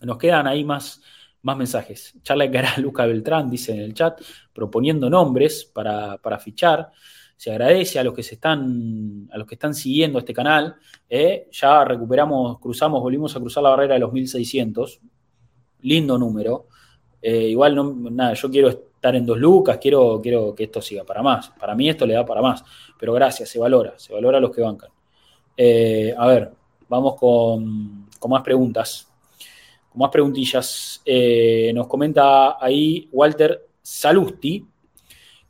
Nos 0.02 0.18
quedan 0.18 0.46
ahí 0.46 0.62
más, 0.62 1.00
más 1.42 1.56
mensajes. 1.56 2.18
Charla 2.22 2.50
que 2.50 2.58
hará 2.58 2.74
Luca 2.78 3.06
Beltrán, 3.06 3.48
dice 3.48 3.72
en 3.72 3.80
el 3.80 3.94
chat, 3.94 4.20
proponiendo 4.52 5.08
nombres 5.08 5.64
para, 5.64 6.38
fichar. 6.38 6.90
Se 7.36 7.50
agradece 7.50 7.98
a 7.98 8.04
los 8.04 8.14
que 8.14 8.22
se 8.22 8.34
están, 8.34 9.28
a 9.30 9.38
los 9.38 9.46
que 9.46 9.54
están 9.54 9.74
siguiendo 9.74 10.18
este 10.18 10.32
canal. 10.32 10.76
¿eh? 11.08 11.48
ya 11.52 11.84
recuperamos, 11.84 12.58
cruzamos, 12.58 13.02
volvimos 13.02 13.36
a 13.36 13.40
cruzar 13.40 13.62
la 13.62 13.70
barrera 13.70 13.94
de 13.94 14.00
los 14.00 14.12
1600. 14.12 15.00
Lindo 15.82 16.18
número. 16.18 16.68
Eh, 17.20 17.48
igual, 17.48 18.14
nada, 18.14 18.34
yo 18.34 18.50
quiero 18.50 18.68
estar 18.68 19.14
en 19.14 19.26
dos 19.26 19.38
lucas, 19.38 19.78
quiero, 19.80 20.20
quiero 20.22 20.54
que 20.54 20.64
esto 20.64 20.80
siga 20.80 21.04
para 21.04 21.22
más. 21.22 21.50
Para 21.50 21.74
mí 21.74 21.88
esto 21.88 22.06
le 22.06 22.14
da 22.14 22.24
para 22.24 22.40
más. 22.40 22.64
Pero 22.98 23.12
gracias, 23.12 23.48
se 23.48 23.58
valora, 23.58 23.94
se 23.98 24.12
valora 24.12 24.38
a 24.38 24.40
los 24.40 24.50
que 24.50 24.62
bancan. 24.62 24.90
Eh, 25.56 26.14
a 26.16 26.26
ver, 26.26 26.52
vamos 26.88 27.16
con, 27.16 28.08
con 28.18 28.30
más 28.30 28.42
preguntas 28.42 29.08
más 29.96 30.10
preguntillas. 30.10 31.02
Nos 31.74 31.86
comenta 31.86 32.62
ahí 32.62 33.08
Walter 33.12 33.66
Salusti, 33.82 34.64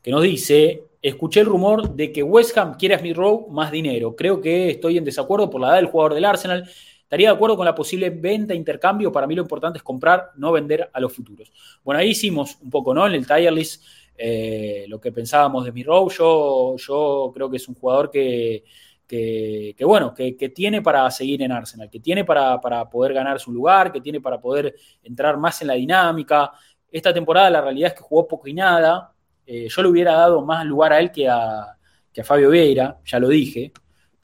que 0.01 0.11
nos 0.11 0.23
dice, 0.23 0.85
escuché 1.09 1.41
el 1.41 1.47
rumor 1.47 1.95
de 1.95 2.13
que 2.13 2.23
West 2.23 2.57
Ham 2.59 2.77
quiere 2.77 2.95
a 2.95 2.99
Smith 2.99 3.17
Rowe 3.17 3.47
más 3.51 3.71
dinero. 3.71 4.15
Creo 4.17 4.41
que 4.41 4.71
estoy 4.71 4.99
en 4.99 5.05
desacuerdo 5.05 5.51
por 5.51 5.61
la 5.61 5.69
edad 5.69 5.77
del 5.77 5.87
jugador 5.87 6.15
del 6.15 6.25
Arsenal. 6.25 6.69
Estaría 7.03 7.29
de 7.29 7.35
acuerdo 7.35 7.57
con 7.57 7.65
la 7.65 7.75
posible 7.75 8.11
venta 8.11 8.55
intercambio. 8.55 9.13
Para 9.13 9.27
mí 9.27 9.35
lo 9.35 9.43
importante 9.43 9.79
es 9.79 9.83
comprar, 9.83 10.31
no 10.37 10.53
vender 10.53 10.91
a 10.93 11.01
los 11.01 11.13
futuros. 11.13 11.53
Bueno, 11.85 12.01
ahí 12.01 12.11
hicimos 12.11 12.59
un 12.61 12.71
poco, 12.71 12.93
¿no? 12.93 13.07
En 13.07 13.15
el 13.15 13.27
tier 13.27 13.53
list 13.53 13.85
eh, 14.17 14.87
lo 14.89 15.01
que 15.01 15.13
pensábamos 15.13 15.65
de 15.65 15.71
Smith 15.71 15.87
Rowe. 15.87 16.11
Yo, 16.11 16.77
yo 16.77 17.31
creo 17.35 17.51
que 17.51 17.57
es 17.59 17.69
un 17.69 17.75
jugador 17.75 18.11
que 18.11 18.65
que, 19.07 19.77
bueno, 19.85 20.13
que, 20.15 20.33
tiene 20.55 20.83
para 20.83 21.11
seguir 21.11 21.43
en 21.43 21.53
Arsenal, 21.53 21.89
que 21.89 22.01
tiene 22.01 22.25
para, 22.25 22.61
poder 22.91 23.15
ganar 23.15 23.39
su 23.39 23.53
lugar, 23.53 23.93
que 23.93 24.01
tiene 24.01 24.21
para 24.21 24.41
poder 24.41 24.75
entrar 25.03 25.37
más 25.37 25.61
en 25.63 25.69
la 25.69 25.75
dinámica. 25.75 26.53
Esta 26.91 27.13
temporada 27.15 27.51
la 27.51 27.61
realidad 27.61 27.93
es 27.93 27.95
que 27.95 28.03
jugó 28.03 28.27
poco 28.27 28.49
y 28.49 28.55
nada. 28.55 29.13
Eh, 29.47 29.69
yo 29.69 29.83
le 29.83 29.89
hubiera 29.89 30.13
dado 30.13 30.45
más 30.45 30.67
lugar 30.67 30.93
a 30.93 30.99
él 30.99 31.13
que 31.13 31.29
a, 31.29 31.77
que 32.13 32.21
a 32.21 32.25
Fabio 32.25 32.51
Vieira, 32.51 33.01
ya 33.05 33.19
lo 33.21 33.29
dije. 33.29 33.73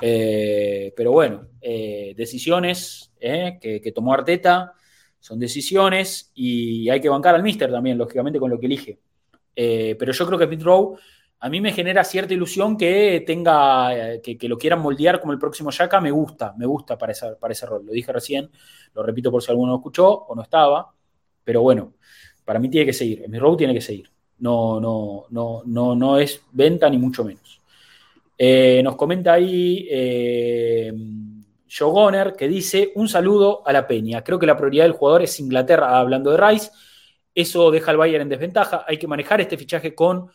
Eh, 0.00 0.92
pero 0.96 1.12
bueno, 1.12 1.48
eh, 1.60 2.12
decisiones 2.16 3.12
que, 3.20 3.80
que, 3.80 3.92
tomó 3.92 4.12
Arteta 4.12 4.72
son 5.20 5.38
decisiones 5.38 6.32
y 6.34 6.90
hay 6.90 7.00
que 7.00 7.08
bancar 7.08 7.36
al 7.36 7.42
Mister 7.44 7.70
también, 7.70 7.96
lógicamente, 7.96 8.40
con 8.40 8.50
lo 8.50 8.58
que 8.58 8.66
elige. 8.66 8.98
pero 9.54 10.12
yo 10.12 10.26
creo 10.26 10.38
que 10.38 10.46
Smith 10.46 10.62
Rowe 10.62 10.98
a 11.38 11.48
mí 11.48 11.60
me 11.60 11.72
genera 11.72 12.02
cierta 12.04 12.34
ilusión 12.34 12.76
que 12.76 13.22
tenga, 13.26 14.20
que, 14.22 14.48
lo 14.48 14.58
quieran 14.58 14.80
moldear 14.80 15.20
como 15.20 15.32
el 15.32 15.38
próximo 15.38 15.70
Yaka, 15.70 16.00
me 16.00 16.10
gusta, 16.10 16.54
me 16.56 16.66
gusta 16.66 16.98
para, 16.98 17.14
para 17.38 17.52
ese 17.52 17.66
rol. 17.66 17.86
Lo 17.86 17.92
dije 17.92 18.12
recién, 18.12 18.50
lo 18.94 19.02
repito 19.02 19.30
por 19.30 19.42
si 19.42 19.50
alguno 19.50 19.72
lo 19.72 19.78
escuchó 19.78 20.08
o 20.08 20.34
no 20.34 20.42
estaba, 20.42 20.92
pero 21.44 21.62
bueno, 21.62 21.94
para 22.44 22.58
mí 22.58 22.68
tiene 22.68 22.86
que 22.86 22.92
seguir, 22.92 23.28
mi 23.28 23.38
rol 23.38 23.56
tiene 23.56 23.74
que 23.74 23.80
seguir. 23.80 24.11
No, 24.42 24.80
no, 24.80 25.26
no, 25.30 25.62
no, 25.64 25.94
no 25.94 26.18
es 26.18 26.42
venta 26.50 26.90
ni 26.90 26.98
mucho 26.98 27.24
menos. 27.24 27.60
Eh, 28.36 28.80
nos 28.82 28.96
comenta 28.96 29.34
ahí 29.34 29.86
eh, 29.88 30.92
que 32.36 32.48
dice: 32.48 32.90
Un 32.96 33.08
saludo 33.08 33.62
a 33.64 33.72
la 33.72 33.86
Peña. 33.86 34.24
Creo 34.24 34.40
que 34.40 34.46
la 34.46 34.56
prioridad 34.56 34.82
del 34.82 34.94
jugador 34.94 35.22
es 35.22 35.38
Inglaterra, 35.38 35.96
hablando 35.96 36.32
de 36.32 36.38
Rice. 36.38 36.72
Eso 37.32 37.70
deja 37.70 37.92
al 37.92 37.98
Bayern 37.98 38.22
en 38.22 38.28
desventaja. 38.30 38.84
Hay 38.88 38.98
que 38.98 39.06
manejar 39.06 39.40
este 39.40 39.56
fichaje 39.56 39.94
con 39.94 40.28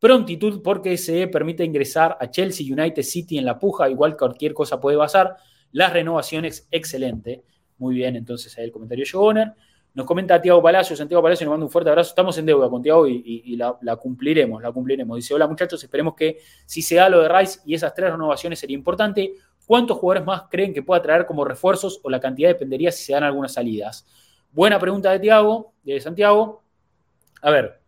Prontitud 0.00 0.60
porque 0.60 0.98
se 0.98 1.28
permite 1.28 1.64
ingresar 1.64 2.18
a 2.20 2.28
Chelsea 2.28 2.66
United 2.68 3.04
City 3.04 3.38
en 3.38 3.44
la 3.44 3.60
puja, 3.60 3.88
igual 3.88 4.16
cualquier 4.16 4.54
cosa 4.54 4.80
puede 4.80 4.98
pasar. 4.98 5.36
Las 5.70 5.92
renovaciones, 5.92 6.66
excelente. 6.72 7.44
Muy 7.78 7.94
bien, 7.94 8.16
entonces 8.16 8.58
ahí 8.58 8.64
el 8.64 8.72
comentario 8.72 9.04
de 9.04 9.06
Nos 9.94 10.06
comenta 10.06 10.40
Tiago 10.40 10.62
Palacio, 10.62 10.96
Santiago 10.96 11.22
Palacio 11.22 11.44
nos 11.44 11.52
manda 11.52 11.66
un 11.66 11.70
fuerte 11.70 11.90
abrazo. 11.90 12.10
Estamos 12.10 12.36
en 12.38 12.46
deuda 12.46 12.70
con 12.70 12.82
Tiago 12.82 13.06
y, 13.06 13.56
la, 13.56 13.96
cumpliremos, 13.96 14.62
la 14.62 14.72
cumpliremos. 14.72 15.16
Dice, 15.16 15.34
hola 15.34 15.46
muchachos, 15.46 15.82
esperemos 15.84 16.14
que 16.14 16.38
si 16.64 16.80
se 16.80 16.96
da 16.96 17.08
lo 17.08 17.20
de 17.20 17.28
Rice 17.28 17.60
y 17.66 17.74
esas 17.74 17.92
tres 17.94 18.10
renovaciones 18.10 18.58
sería 18.58 18.74
importante. 18.74 19.34
¿Cuántos 19.66 19.98
jugadores 19.98 20.26
más 20.26 20.44
creen 20.50 20.72
que 20.72 20.82
pueda 20.82 21.02
traer 21.02 21.26
como 21.26 21.44
refuerzos 21.44 22.00
o 22.02 22.10
la 22.10 22.20
cantidad 22.20 22.48
dependería 22.48 22.90
si 22.90 23.04
se 23.04 23.12
dan 23.12 23.24
algunas 23.24 23.52
salidas? 23.52 24.06
Buena 24.50 24.78
pregunta 24.78 25.10
de 25.10 25.20
Tiago, 25.20 25.74
de 25.82 26.00
Santiago. 26.00 26.62
A 27.42 27.50
ver, 27.50 27.80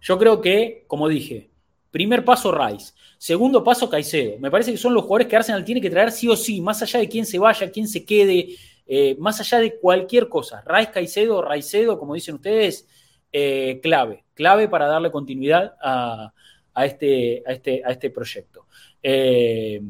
yo 0.00 0.18
creo 0.18 0.40
que, 0.40 0.84
como 0.86 1.08
dije, 1.08 1.50
Primer 1.90 2.24
paso, 2.24 2.52
Rice. 2.52 2.92
Segundo 3.18 3.64
paso, 3.64 3.90
Caicedo. 3.90 4.38
Me 4.38 4.50
parece 4.50 4.70
que 4.70 4.78
son 4.78 4.94
los 4.94 5.02
jugadores 5.02 5.26
que 5.26 5.36
Arsenal 5.36 5.64
tiene 5.64 5.80
que 5.80 5.90
traer 5.90 6.12
sí 6.12 6.28
o 6.28 6.36
sí, 6.36 6.60
más 6.60 6.80
allá 6.82 7.00
de 7.00 7.08
quién 7.08 7.26
se 7.26 7.38
vaya, 7.38 7.70
quién 7.70 7.88
se 7.88 8.04
quede, 8.04 8.54
eh, 8.92 9.14
más 9.20 9.38
allá 9.38 9.60
de 9.60 9.78
cualquier 9.78 10.28
cosa. 10.28 10.64
Rice, 10.66 10.90
Caicedo, 10.90 11.40
Raicedo, 11.42 11.96
como 11.96 12.12
dicen 12.12 12.34
ustedes, 12.34 12.88
eh, 13.30 13.78
clave. 13.80 14.24
Clave 14.34 14.66
para 14.66 14.88
darle 14.88 15.12
continuidad 15.12 15.76
a, 15.80 16.32
este, 16.84 17.40
a, 17.46 17.52
este, 17.52 17.82
a 17.84 17.92
este, 17.92 18.10
proyecto. 18.10 18.66
Eh, 19.00 19.80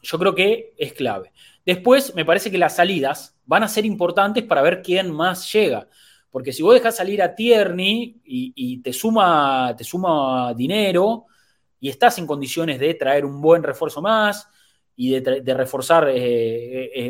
yo 0.00 0.18
creo 0.20 0.32
que 0.32 0.74
es 0.78 0.92
clave. 0.92 1.32
Después, 1.64 2.14
me 2.14 2.24
parece 2.24 2.48
que 2.48 2.56
las 2.56 2.76
salidas 2.76 3.36
van 3.46 3.64
a 3.64 3.68
ser 3.68 3.84
importantes 3.84 4.44
para 4.44 4.62
ver 4.62 4.80
quién 4.80 5.10
más 5.10 5.52
llega. 5.52 5.88
Porque 6.30 6.52
si 6.52 6.62
vos 6.62 6.74
dejas 6.74 6.94
salir 6.94 7.22
a 7.22 7.34
Tierney 7.34 8.20
y, 8.24 8.80
te, 8.80 8.92
suma, 8.92 9.74
te 9.76 9.82
suma 9.82 10.54
dinero, 10.54 11.26
y 11.80 11.88
estás 11.88 12.16
en 12.18 12.28
condiciones 12.28 12.78
de 12.78 12.94
traer 12.94 13.24
un 13.24 13.40
buen 13.40 13.64
refuerzo 13.64 14.00
más 14.00 14.48
y 14.94 15.18
de, 15.18 15.54
reforzar 15.54 16.08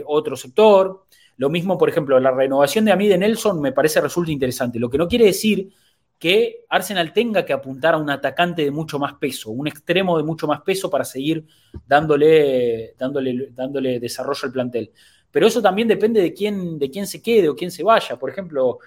otro 0.06 0.34
sector. 0.34 1.06
Lo 1.36 1.50
mismo, 1.50 1.76
por 1.76 1.88
ejemplo, 1.88 2.18
la 2.18 2.30
renovación 2.30 2.84
de 2.84 2.92
Amide 2.92 3.18
Nelson 3.18 3.60
me 3.60 3.72
parece 3.72 4.00
resulta 4.00 4.30
interesante. 4.30 4.78
Lo 4.78 4.88
que 4.88 4.98
no 4.98 5.06
quiere 5.06 5.26
decir 5.26 5.70
que 6.18 6.64
Arsenal 6.70 7.12
tenga 7.12 7.44
que 7.44 7.52
apuntar 7.52 7.94
a 7.94 7.98
un 7.98 8.08
atacante 8.08 8.62
de 8.64 8.70
mucho 8.70 8.98
más 8.98 9.14
peso, 9.14 9.50
un 9.50 9.66
extremo 9.66 10.16
de 10.16 10.24
mucho 10.24 10.46
más 10.46 10.62
peso 10.62 10.88
para 10.88 11.04
seguir 11.04 11.44
dándole, 11.86 12.94
dándole, 12.98 13.50
dándole 13.52 14.00
desarrollo 14.00 14.40
al 14.44 14.52
plantel. 14.52 14.92
Pero 15.30 15.46
eso 15.46 15.60
también 15.60 15.88
depende 15.88 16.22
de 16.22 16.32
quién, 16.32 16.78
de 16.78 16.90
quién 16.90 17.06
se 17.06 17.20
quede 17.20 17.50
o 17.50 17.54
quién 17.54 17.70
se 17.70 17.82
vaya. 17.82 18.18
Por 18.18 18.30
ejemplo, 18.30 18.78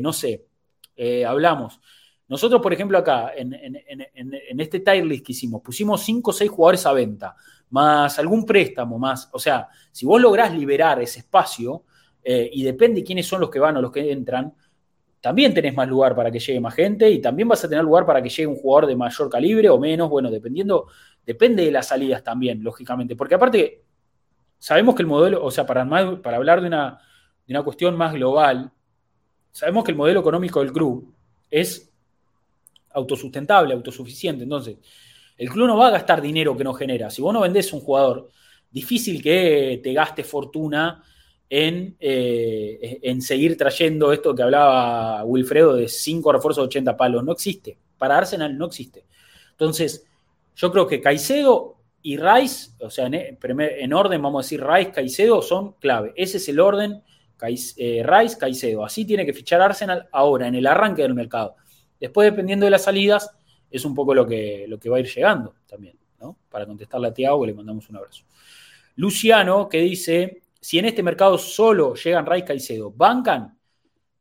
no 0.00 0.12
sé, 0.12 0.46
hablamos 1.24 1.80
nosotros, 2.34 2.60
por 2.60 2.72
ejemplo, 2.72 2.98
acá, 2.98 3.30
en, 3.36 3.54
este 4.58 4.80
tier 4.80 5.06
list 5.06 5.24
que 5.24 5.30
hicimos, 5.30 5.62
pusimos 5.62 6.02
5 6.02 6.30
o 6.30 6.34
6 6.34 6.50
jugadores 6.50 6.84
a 6.84 6.92
venta, 6.92 7.36
más 7.70 8.18
algún 8.18 8.44
préstamo, 8.44 8.98
más. 8.98 9.28
O 9.32 9.38
sea, 9.38 9.68
si 9.92 10.04
vos 10.04 10.20
lográs 10.20 10.52
liberar 10.52 11.00
ese 11.00 11.20
espacio, 11.20 11.84
eh, 12.24 12.50
y 12.52 12.64
depende 12.64 13.04
quiénes 13.04 13.24
son 13.24 13.40
los 13.40 13.50
que 13.50 13.60
van 13.60 13.76
o 13.76 13.80
los 13.80 13.92
que 13.92 14.10
entran, 14.10 14.52
también 15.20 15.54
tenés 15.54 15.76
más 15.76 15.86
lugar 15.86 16.16
para 16.16 16.28
que 16.28 16.40
llegue 16.40 16.58
más 16.58 16.74
gente 16.74 17.08
y 17.08 17.20
también 17.20 17.46
vas 17.46 17.64
a 17.64 17.68
tener 17.68 17.84
lugar 17.84 18.04
para 18.04 18.20
que 18.20 18.28
llegue 18.28 18.48
un 18.48 18.56
jugador 18.56 18.88
de 18.88 18.96
mayor 18.96 19.30
calibre 19.30 19.68
o 19.70 19.78
menos, 19.78 20.10
bueno, 20.10 20.28
dependiendo, 20.28 20.88
depende 21.24 21.64
de 21.64 21.70
las 21.70 21.86
salidas 21.86 22.24
también, 22.24 22.64
lógicamente. 22.64 23.14
Porque 23.14 23.36
aparte, 23.36 23.84
sabemos 24.58 24.96
que 24.96 25.02
el 25.02 25.06
modelo, 25.06 25.44
o 25.44 25.52
sea, 25.52 25.64
para, 25.64 25.88
para 26.20 26.36
hablar 26.36 26.60
de 26.60 26.66
una, 26.66 26.98
de 27.46 27.52
una 27.52 27.62
cuestión 27.62 27.96
más 27.96 28.12
global, 28.12 28.72
sabemos 29.52 29.84
que 29.84 29.92
el 29.92 29.96
modelo 29.96 30.18
económico 30.18 30.58
del 30.58 30.72
club 30.72 31.14
es 31.48 31.93
autosustentable, 32.94 33.74
autosuficiente. 33.74 34.44
Entonces, 34.44 34.76
el 35.36 35.50
club 35.50 35.66
no 35.66 35.76
va 35.76 35.88
a 35.88 35.92
gastar 35.92 36.22
dinero 36.22 36.56
que 36.56 36.64
no 36.64 36.72
genera. 36.72 37.10
Si 37.10 37.20
vos 37.20 37.32
no 37.32 37.40
vendés 37.40 37.72
un 37.72 37.80
jugador, 37.80 38.30
difícil 38.70 39.22
que 39.22 39.80
te 39.82 39.92
gaste 39.92 40.24
fortuna 40.24 41.02
en, 41.50 41.96
eh, 42.00 43.00
en 43.02 43.20
seguir 43.20 43.56
trayendo 43.56 44.12
esto 44.12 44.34
que 44.34 44.42
hablaba 44.42 45.24
Wilfredo 45.24 45.74
de 45.74 45.88
5 45.88 46.32
refuerzos 46.32 46.62
de 46.62 46.66
80 46.66 46.96
palos. 46.96 47.24
No 47.24 47.32
existe. 47.32 47.76
Para 47.98 48.18
Arsenal 48.18 48.56
no 48.56 48.66
existe. 48.66 49.04
Entonces, 49.50 50.06
yo 50.56 50.72
creo 50.72 50.86
que 50.86 51.00
Caicedo 51.00 51.76
y 52.02 52.16
Rice, 52.16 52.72
o 52.80 52.90
sea, 52.90 53.06
en, 53.06 53.92
orden 53.92 54.22
vamos 54.22 54.44
a 54.44 54.44
decir 54.44 54.64
Rice, 54.64 54.92
Caicedo 54.92 55.42
son 55.42 55.72
clave. 55.80 56.12
Ese 56.16 56.36
es 56.36 56.48
el 56.48 56.60
orden. 56.60 57.02
Eh, 57.76 58.04
Rice, 58.06 58.38
Caicedo. 58.38 58.84
Así 58.84 59.04
tiene 59.04 59.26
que 59.26 59.32
fichar 59.32 59.60
Arsenal 59.60 60.08
ahora, 60.12 60.46
en 60.48 60.54
el 60.54 60.66
arranque 60.66 61.02
del 61.02 61.14
mercado. 61.14 61.56
Después, 62.04 62.30
dependiendo 62.30 62.66
de 62.66 62.70
las 62.70 62.82
salidas, 62.82 63.30
es 63.70 63.84
un 63.84 63.94
poco 63.94 64.14
lo 64.14 64.26
que, 64.26 64.66
lo 64.68 64.78
que 64.78 64.90
va 64.90 64.98
a 64.98 65.00
ir 65.00 65.06
llegando 65.06 65.54
también, 65.66 65.98
¿no? 66.20 66.38
Para 66.50 66.66
contestarle 66.66 67.08
a 67.08 67.14
Tiago, 67.14 67.46
le 67.46 67.54
mandamos 67.54 67.88
un 67.88 67.96
abrazo. 67.96 68.24
Luciano, 68.96 69.68
que 69.70 69.78
dice, 69.78 70.42
si 70.60 70.78
en 70.78 70.84
este 70.84 71.02
mercado 71.02 71.38
solo 71.38 71.94
llegan 71.94 72.26
Ray 72.26 72.44
Caicedo, 72.44 72.92
¿bancan? 72.92 73.58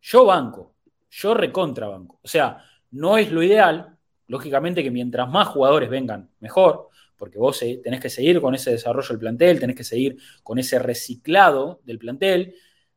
Yo 0.01 0.25
banco, 0.25 0.75
yo 1.09 1.33
recontra 1.33 1.87
banco. 1.87 2.19
O 2.23 2.27
sea, 2.27 2.63
no 2.91 3.17
es 3.17 3.29
lo 3.31 3.43
ideal, 3.43 3.97
lógicamente 4.27 4.81
que 4.81 4.89
mientras 4.89 5.29
más 5.29 5.49
jugadores 5.49 5.89
vengan, 5.89 6.29
mejor, 6.39 6.87
porque 7.17 7.37
vos 7.37 7.59
tenés 7.83 7.99
que 7.99 8.09
seguir 8.09 8.39
con 8.39 8.55
ese 8.55 8.71
desarrollo 8.71 9.09
del 9.09 9.19
plantel, 9.19 9.59
tenés 9.59 9.75
que 9.75 9.83
seguir 9.83 10.17
con 10.41 10.57
ese 10.57 10.79
reciclado 10.79 11.81
del 11.83 11.99
plantel, 11.99 12.55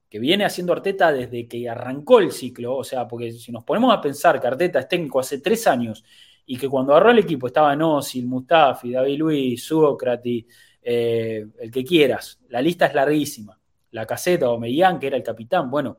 que 0.09 0.19
viene 0.19 0.45
haciendo 0.45 0.73
Arteta 0.73 1.13
desde 1.13 1.49
que 1.49 1.69
arrancó 1.69 2.21
el 2.21 2.33
ciclo, 2.33 2.77
o 2.77 2.85
sea, 2.85 3.07
porque 3.09 3.33
si 3.33 3.53
nos 3.53 3.65
ponemos 3.65 3.93
a 3.95 4.01
pensar 4.01 4.41
que 4.41 4.47
Arteta 4.47 4.81
es 4.81 4.89
técnico 4.89 5.21
hace 5.21 5.41
tres 5.41 5.67
años 5.67 6.05
y 6.47 6.57
que 6.57 6.69
cuando 6.69 6.93
agarró 6.93 7.11
el 7.11 7.19
equipo 7.19 7.49
estaba 7.49 7.75
Nosil, 7.75 8.27
Mustafi, 8.27 8.93
David 8.93 9.19
Luis, 9.19 9.65
Sócrates, 9.65 10.45
eh, 10.83 11.47
el 11.59 11.71
que 11.71 11.85
quieras, 11.85 12.41
la 12.49 12.61
lista 12.61 12.87
es 12.87 12.95
larguísima. 12.95 13.59
La 13.91 14.07
caseta 14.07 14.51
o 14.51 14.59
Mellán, 14.59 14.99
que 14.99 15.07
era 15.09 15.17
el 15.17 15.23
capitán, 15.23 15.71
bueno, 15.71 15.99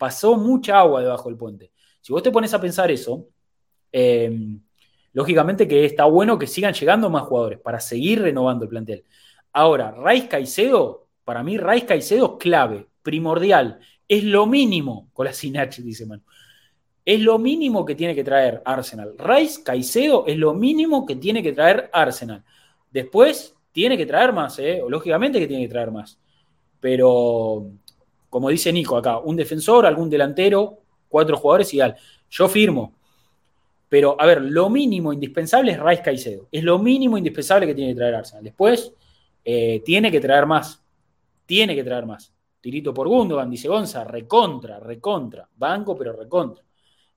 Pasó 0.00 0.34
mucha 0.38 0.78
agua 0.78 1.02
debajo 1.02 1.28
del 1.28 1.36
puente. 1.36 1.72
Si 2.00 2.10
vos 2.10 2.22
te 2.22 2.30
pones 2.30 2.54
a 2.54 2.58
pensar 2.58 2.90
eso, 2.90 3.28
em, 3.92 4.58
lógicamente 5.12 5.68
que 5.68 5.84
está 5.84 6.06
bueno 6.06 6.38
que 6.38 6.46
sigan 6.46 6.72
llegando 6.72 7.10
más 7.10 7.24
jugadores 7.24 7.58
para 7.60 7.80
seguir 7.80 8.22
renovando 8.22 8.64
el 8.64 8.70
plantel. 8.70 9.04
Ahora, 9.52 9.90
Raiz 9.90 10.26
Caicedo, 10.26 11.08
para 11.22 11.42
mí 11.42 11.58
Raiz 11.58 11.84
Caicedo 11.84 12.38
clave, 12.38 12.86
primordial, 13.10 13.80
es 14.06 14.22
lo 14.22 14.46
mínimo 14.46 15.10
con 15.12 15.26
la 15.26 15.32
dice 15.32 16.06
Manu. 16.06 16.22
Es 17.04 17.20
lo 17.20 17.38
mínimo 17.38 17.84
que 17.84 17.96
tiene 17.96 18.14
que 18.14 18.22
traer 18.22 18.62
Arsenal. 18.64 19.16
Rice 19.18 19.64
Caicedo 19.64 20.24
es 20.28 20.36
lo 20.36 20.54
mínimo 20.54 21.04
que 21.04 21.16
tiene 21.16 21.42
que 21.42 21.52
traer 21.52 21.90
Arsenal. 21.92 22.44
Después 22.88 23.56
tiene 23.72 23.96
que 23.96 24.06
traer 24.06 24.32
más, 24.32 24.60
¿eh? 24.60 24.80
lógicamente 24.88 25.40
que 25.40 25.48
tiene 25.48 25.64
que 25.64 25.70
traer 25.70 25.90
más. 25.90 26.20
Pero, 26.78 27.72
como 28.28 28.48
dice 28.48 28.72
Nico 28.72 28.96
acá, 28.96 29.18
un 29.18 29.34
defensor, 29.34 29.86
algún 29.86 30.08
delantero, 30.08 30.78
cuatro 31.08 31.36
jugadores, 31.36 31.74
ideal. 31.74 31.96
Yo 32.30 32.48
firmo. 32.48 32.94
Pero, 33.88 34.14
a 34.20 34.24
ver, 34.24 34.40
lo 34.40 34.70
mínimo 34.70 35.12
indispensable 35.12 35.72
es 35.72 35.80
Rice 35.80 36.02
Caicedo. 36.02 36.48
Es 36.52 36.62
lo 36.62 36.78
mínimo 36.78 37.18
indispensable 37.18 37.66
que 37.66 37.74
tiene 37.74 37.90
que 37.90 37.96
traer 37.96 38.14
Arsenal. 38.14 38.44
Después, 38.44 38.92
eh, 39.44 39.82
tiene 39.84 40.12
que 40.12 40.20
traer 40.20 40.46
más. 40.46 40.80
Tiene 41.44 41.74
que 41.74 41.82
traer 41.82 42.06
más. 42.06 42.32
Tirito 42.60 42.92
por 42.92 43.08
Gundogan, 43.08 43.50
dice 43.50 43.68
Gonza, 43.68 44.04
recontra, 44.04 44.78
recontra. 44.78 45.48
Banco, 45.56 45.96
pero 45.96 46.12
recontra. 46.12 46.62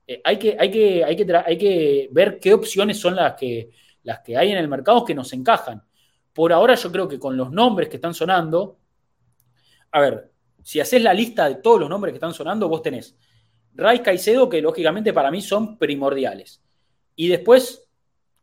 Eh, 0.06 0.20
hay, 0.24 0.38
que, 0.38 0.56
hay, 0.58 0.70
que, 0.70 1.04
hay, 1.04 1.58
que 1.58 2.08
ver 2.10 2.38
qué 2.38 2.54
opciones 2.54 2.98
son 2.98 3.16
las 3.16 3.34
que, 3.34 3.70
las 4.02 4.20
que 4.20 4.36
hay 4.36 4.52
en 4.52 4.58
el 4.58 4.68
mercado 4.68 5.04
que 5.04 5.14
nos 5.14 5.32
encajan. 5.32 5.82
Por 6.32 6.52
ahora 6.52 6.74
yo 6.74 6.90
creo 6.90 7.08
que 7.08 7.18
con 7.18 7.36
los 7.36 7.50
nombres 7.50 7.88
que 7.88 7.96
están 7.96 8.14
sonando, 8.14 8.78
a 9.92 10.00
ver, 10.00 10.32
si 10.62 10.80
haces 10.80 11.02
la 11.02 11.14
lista 11.14 11.48
de 11.48 11.56
todos 11.56 11.80
los 11.80 11.88
nombres 11.88 12.12
que 12.12 12.16
están 12.16 12.34
sonando, 12.34 12.68
vos 12.68 12.82
tenés 12.82 13.16
Ray 13.74 14.00
Caicedo, 14.00 14.48
que 14.48 14.62
lógicamente 14.62 15.12
para 15.12 15.30
mí 15.30 15.40
son 15.42 15.78
primordiales. 15.78 16.62
Y 17.16 17.28
después 17.28 17.88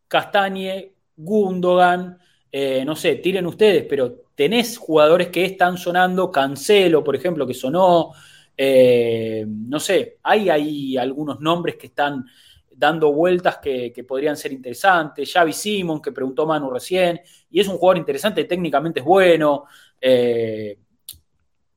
Castañe, 0.07 0.95
Gundogan, 1.15 2.17
eh, 2.51 2.83
no 2.85 2.95
sé, 2.95 3.15
tiren 3.15 3.45
ustedes, 3.47 3.85
pero 3.87 4.20
tenés 4.35 4.77
jugadores 4.77 5.29
que 5.29 5.45
están 5.45 5.77
sonando, 5.77 6.31
Cancelo, 6.31 7.03
por 7.03 7.15
ejemplo, 7.15 7.45
que 7.45 7.53
sonó, 7.53 8.11
eh, 8.57 9.45
no 9.47 9.79
sé, 9.79 10.17
hay 10.23 10.49
ahí 10.49 10.97
algunos 10.97 11.39
nombres 11.39 11.75
que 11.75 11.87
están 11.87 12.25
dando 12.69 13.11
vueltas 13.13 13.57
que, 13.57 14.05
podrían 14.07 14.35
ser 14.35 14.53
interesantes. 14.53 15.31
Xavi 15.31 15.53
Simon, 15.53 16.01
que 16.01 16.11
preguntó 16.11 16.45
Manu 16.45 16.69
recién, 16.69 17.21
y 17.49 17.59
es 17.59 17.67
un 17.67 17.77
jugador 17.77 17.97
interesante, 17.97 18.45
técnicamente 18.45 18.99
es 18.99 19.05
bueno. 19.05 19.65
Eh, 19.99 20.77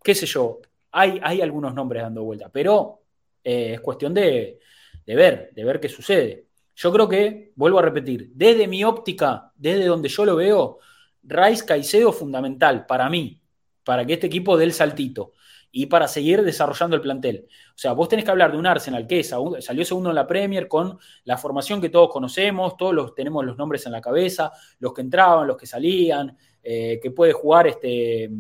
qué 0.03 0.15
sé 0.15 0.27
yo, 0.27 0.61
hay, 0.93 1.21
hay, 1.23 1.41
algunos 1.43 1.75
nombres 1.75 2.03
dando 2.03 2.25
vueltas, 2.25 2.51
pero 2.53 3.01
es 3.43 3.81
cuestión 3.81 4.15
de, 4.15 4.59
de 5.05 5.15
ver, 5.15 5.51
de 5.53 5.65
ver 5.65 5.81
qué 5.81 5.89
sucede. 5.89 6.47
Yo 6.77 6.93
creo 6.93 7.09
que, 7.09 7.53
vuelvo 7.55 7.79
a 7.79 7.83
repetir, 7.83 8.31
desde 8.35 8.67
mi 8.67 8.85
óptica, 8.85 9.53
desde 9.55 9.87
donde 9.87 10.09
yo 10.09 10.25
lo 10.25 10.37
veo, 10.37 10.79
Rice 11.27 11.65
Caicedo 11.65 12.13
fundamental 12.13 12.87
para 12.87 13.09
mí, 13.09 13.41
para 13.83 14.05
que 14.05 14.15
este 14.15 14.27
equipo 14.27 14.57
dé 14.57 14.65
el 14.65 14.73
saltito 14.73 15.33
y 15.77 15.87
para 15.87 16.07
seguir 16.07 16.43
desarrollando 16.43 16.95
el 16.95 17.03
plantel. 17.03 17.49
O 17.71 17.77
sea, 17.79 17.95
vos 17.95 18.09
tenés 18.09 18.25
que 18.25 18.31
hablar 18.31 18.53
de 18.53 18.59
un 18.59 18.67
Arsenal 18.67 19.09
que 19.09 19.25
salió 19.25 19.85
segundo 19.85 20.11
en 20.11 20.15
la 20.15 20.27
Premier 20.27 20.69
con 20.69 20.99
la 21.25 21.37
formación 21.37 21.81
que 21.81 21.89
todos 21.89 22.11
conocemos, 22.11 22.77
todos 22.77 22.95
los, 22.95 23.15
tenemos 23.15 23.45
los 23.45 23.57
nombres 23.57 23.85
en 23.87 23.93
la 23.93 24.01
cabeza, 24.01 24.53
los 24.79 24.95
que 24.95 25.01
entraban, 25.01 25.49
los 25.49 25.57
que 25.57 25.67
salían, 25.67 26.37
eh, 26.63 27.01
que 27.03 27.11
puede 27.11 27.33
jugar 27.33 27.67
este, 27.67 28.31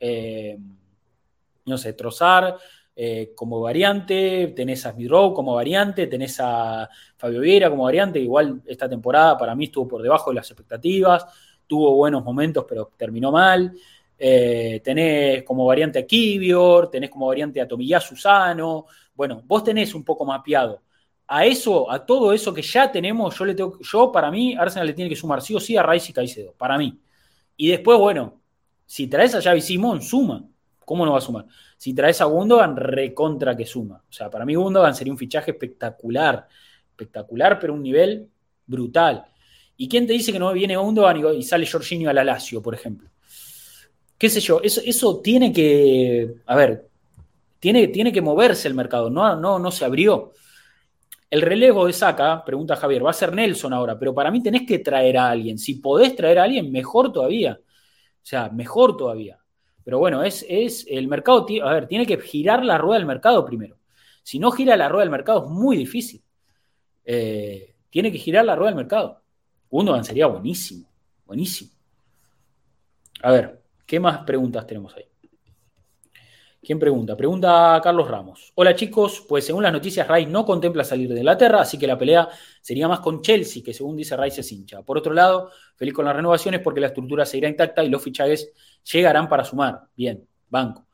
eh, 0.00 0.58
no 1.64 1.78
sé, 1.78 1.92
Trozar, 1.92 2.56
eh, 2.96 3.32
como 3.36 3.60
variante, 3.60 4.52
tenés 4.56 4.84
a 4.84 4.90
Smith 4.90 5.08
como 5.08 5.54
variante, 5.54 6.08
tenés 6.08 6.40
a 6.40 6.88
Fabio 7.16 7.40
Vieira 7.40 7.70
como 7.70 7.84
variante, 7.84 8.18
igual 8.18 8.60
esta 8.66 8.88
temporada 8.88 9.38
para 9.38 9.54
mí 9.54 9.66
estuvo 9.66 9.86
por 9.86 10.02
debajo 10.02 10.30
de 10.30 10.34
las 10.34 10.50
expectativas, 10.50 11.24
tuvo 11.68 11.94
buenos 11.94 12.24
momentos 12.24 12.64
pero 12.68 12.90
terminó 12.96 13.30
mal. 13.30 13.72
Eh, 14.18 14.80
tenés 14.82 15.44
como 15.44 15.64
variante 15.64 16.00
a 16.00 16.06
Kivior, 16.06 16.90
tenés 16.90 17.10
como 17.10 17.28
variante 17.28 17.60
a 17.60 17.68
Tomiyasu 17.68 18.16
Susano. 18.16 18.86
Bueno, 19.14 19.42
vos 19.46 19.62
tenés 19.62 19.94
un 19.94 20.02
poco 20.02 20.24
mapeado. 20.24 20.82
A 21.28 21.44
eso, 21.44 21.90
a 21.90 22.04
todo 22.04 22.32
eso 22.32 22.52
que 22.52 22.62
ya 22.62 22.90
tenemos, 22.90 23.38
yo 23.38 23.44
le 23.44 23.54
tengo, 23.54 23.78
yo 23.80 24.10
para 24.10 24.30
mí, 24.30 24.56
Arsenal 24.56 24.86
le 24.86 24.94
tiene 24.94 25.10
que 25.10 25.16
sumar 25.16 25.42
sí 25.42 25.54
o 25.54 25.60
sí 25.60 25.76
a 25.76 25.82
Rice 25.82 26.10
y 26.10 26.14
Caicedo, 26.14 26.54
para 26.54 26.78
mí. 26.78 26.98
Y 27.56 27.68
después, 27.68 27.98
bueno, 27.98 28.40
si 28.86 29.08
traes 29.08 29.34
a 29.34 29.42
Javi 29.42 29.60
Simón, 29.60 30.00
suma. 30.00 30.48
¿Cómo 30.84 31.04
no 31.04 31.12
va 31.12 31.18
a 31.18 31.20
sumar? 31.20 31.44
Si 31.76 31.92
traes 31.92 32.22
a 32.22 32.24
Gundogan, 32.24 32.74
recontra 32.74 33.54
que 33.54 33.66
suma. 33.66 34.02
O 34.08 34.12
sea, 34.12 34.30
para 34.30 34.46
mí 34.46 34.54
Gundogan 34.54 34.94
sería 34.94 35.12
un 35.12 35.18
fichaje 35.18 35.50
espectacular. 35.50 36.48
Espectacular, 36.90 37.58
pero 37.60 37.74
un 37.74 37.82
nivel 37.82 38.30
brutal. 38.64 39.26
¿Y 39.78 39.88
quién 39.88 40.06
te 40.06 40.12
dice 40.12 40.32
que 40.32 40.38
no 40.38 40.52
viene 40.52 40.76
Gundogan 40.76 41.16
y 41.34 41.42
sale 41.42 41.66
Jorginho 41.66 42.10
al 42.10 42.18
Alacio, 42.18 42.60
por 42.60 42.74
ejemplo? 42.74 43.08
qué 44.18 44.28
sé 44.28 44.40
yo, 44.40 44.60
eso, 44.62 44.80
eso 44.84 45.20
tiene 45.20 45.52
que, 45.52 46.34
a 46.46 46.56
ver, 46.56 46.88
tiene, 47.60 47.88
tiene 47.88 48.12
que 48.12 48.20
moverse 48.20 48.68
el 48.68 48.74
mercado, 48.74 49.08
no, 49.08 49.36
no, 49.36 49.58
no 49.58 49.70
se 49.70 49.84
abrió. 49.84 50.32
El 51.30 51.42
relevo 51.42 51.86
de 51.86 51.92
Saca, 51.92 52.44
pregunta 52.44 52.76
Javier, 52.76 53.04
va 53.04 53.10
a 53.10 53.14
ser 53.14 53.32
Nelson 53.34 53.72
ahora, 53.72 53.98
pero 53.98 54.14
para 54.14 54.30
mí 54.30 54.42
tenés 54.42 54.66
que 54.66 54.78
traer 54.80 55.18
a 55.18 55.30
alguien. 55.30 55.58
Si 55.58 55.74
podés 55.76 56.16
traer 56.16 56.38
a 56.38 56.44
alguien, 56.44 56.72
mejor 56.72 57.12
todavía. 57.12 57.60
O 57.60 58.26
sea, 58.26 58.48
mejor 58.48 58.96
todavía. 58.96 59.38
Pero 59.84 59.98
bueno, 59.98 60.22
es, 60.22 60.44
es 60.48 60.86
el 60.88 61.06
mercado, 61.06 61.46
a 61.62 61.72
ver, 61.74 61.86
tiene 61.86 62.06
que 62.06 62.18
girar 62.18 62.64
la 62.64 62.78
rueda 62.78 62.98
del 62.98 63.06
mercado 63.06 63.44
primero. 63.44 63.76
Si 64.22 64.38
no 64.38 64.50
gira 64.50 64.76
la 64.76 64.88
rueda 64.88 65.04
del 65.04 65.10
mercado 65.10 65.44
es 65.44 65.50
muy 65.50 65.76
difícil. 65.76 66.22
Eh, 67.04 67.74
tiene 67.90 68.10
que 68.10 68.18
girar 68.18 68.44
la 68.44 68.56
rueda 68.56 68.70
del 68.70 68.76
mercado. 68.76 69.22
Gundogan 69.70 70.04
sería 70.04 70.26
buenísimo, 70.26 70.88
buenísimo. 71.26 71.70
A 73.22 73.32
ver, 73.32 73.62
¿qué 73.84 74.00
más 74.00 74.18
preguntas 74.18 74.66
tenemos 74.66 74.94
ahí? 74.96 75.04
¿Quién 76.60 76.78
pregunta? 76.78 77.16
Pregunta 77.16 77.80
Carlos 77.82 78.08
Ramos. 78.08 78.52
Hola 78.54 78.74
chicos, 78.74 79.24
pues 79.28 79.46
según 79.46 79.62
las 79.62 79.72
noticias, 79.72 80.06
Rice 80.08 80.28
no 80.28 80.44
contempla 80.44 80.84
salir 80.84 81.08
de 81.08 81.20
Inglaterra, 81.20 81.62
así 81.62 81.78
que 81.78 81.86
la 81.86 81.96
pelea 81.96 82.28
sería 82.60 82.88
más 82.88 83.00
con 83.00 83.22
Chelsea, 83.22 83.62
que 83.62 83.72
según 83.72 83.96
dice 83.96 84.16
Rice 84.16 84.40
es 84.40 84.52
hincha. 84.52 84.82
Por 84.82 84.98
otro 84.98 85.14
lado, 85.14 85.50
feliz 85.76 85.94
con 85.94 86.04
las 86.04 86.16
renovaciones 86.16 86.60
porque 86.60 86.80
la 86.80 86.88
estructura 86.88 87.24
seguirá 87.24 87.48
intacta 87.48 87.84
y 87.84 87.88
los 87.88 88.02
fichajes 88.02 88.52
llegarán 88.92 89.28
para 89.28 89.44
sumar. 89.44 89.82
Bien, 89.96 90.26
banco. 90.48 90.86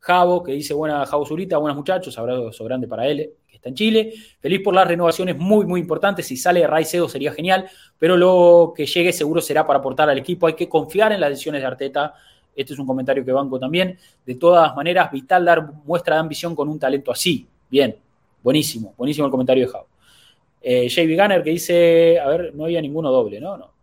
Javo, 0.00 0.42
que 0.42 0.52
dice, 0.52 0.74
buena 0.74 1.06
Javo 1.06 1.24
Zurita, 1.24 1.56
buenas 1.58 1.76
muchachos, 1.76 2.18
abrazo 2.18 2.64
grande 2.64 2.86
para 2.86 3.06
él, 3.06 3.32
está 3.64 3.70
en 3.70 3.74
Chile. 3.74 4.12
Feliz 4.40 4.60
por 4.60 4.74
las 4.74 4.86
renovaciones 4.86 5.38
muy, 5.38 5.64
muy 5.64 5.80
importantes. 5.80 6.26
Si 6.26 6.36
sale 6.36 6.66
Raicedo 6.66 7.08
sería 7.08 7.32
genial, 7.32 7.68
pero 7.98 8.16
lo 8.16 8.74
que 8.76 8.84
llegue 8.84 9.12
seguro 9.12 9.40
será 9.40 9.66
para 9.66 9.78
aportar 9.78 10.10
al 10.10 10.18
equipo. 10.18 10.46
Hay 10.46 10.54
que 10.54 10.68
confiar 10.68 11.12
en 11.12 11.20
las 11.20 11.30
decisiones 11.30 11.62
de 11.62 11.66
Arteta. 11.66 12.14
Este 12.54 12.74
es 12.74 12.78
un 12.78 12.86
comentario 12.86 13.24
que 13.24 13.32
banco 13.32 13.58
también. 13.58 13.98
De 14.24 14.34
todas 14.34 14.74
maneras, 14.76 15.10
vital 15.10 15.44
dar 15.44 15.72
muestra 15.84 16.16
de 16.16 16.20
ambición 16.20 16.54
con 16.54 16.68
un 16.68 16.78
talento 16.78 17.10
así. 17.10 17.46
Bien, 17.70 17.96
buenísimo, 18.42 18.94
buenísimo 18.96 19.26
el 19.26 19.30
comentario 19.30 19.66
de 19.66 19.72
Javo. 19.72 19.86
Eh, 20.60 20.88
JB 20.88 21.20
Gunner 21.20 21.42
que 21.42 21.50
dice, 21.50 22.18
a 22.20 22.28
ver, 22.28 22.54
no 22.54 22.64
había 22.64 22.80
ninguno 22.80 23.10
doble, 23.10 23.40
¿no? 23.40 23.56
No. 23.56 23.73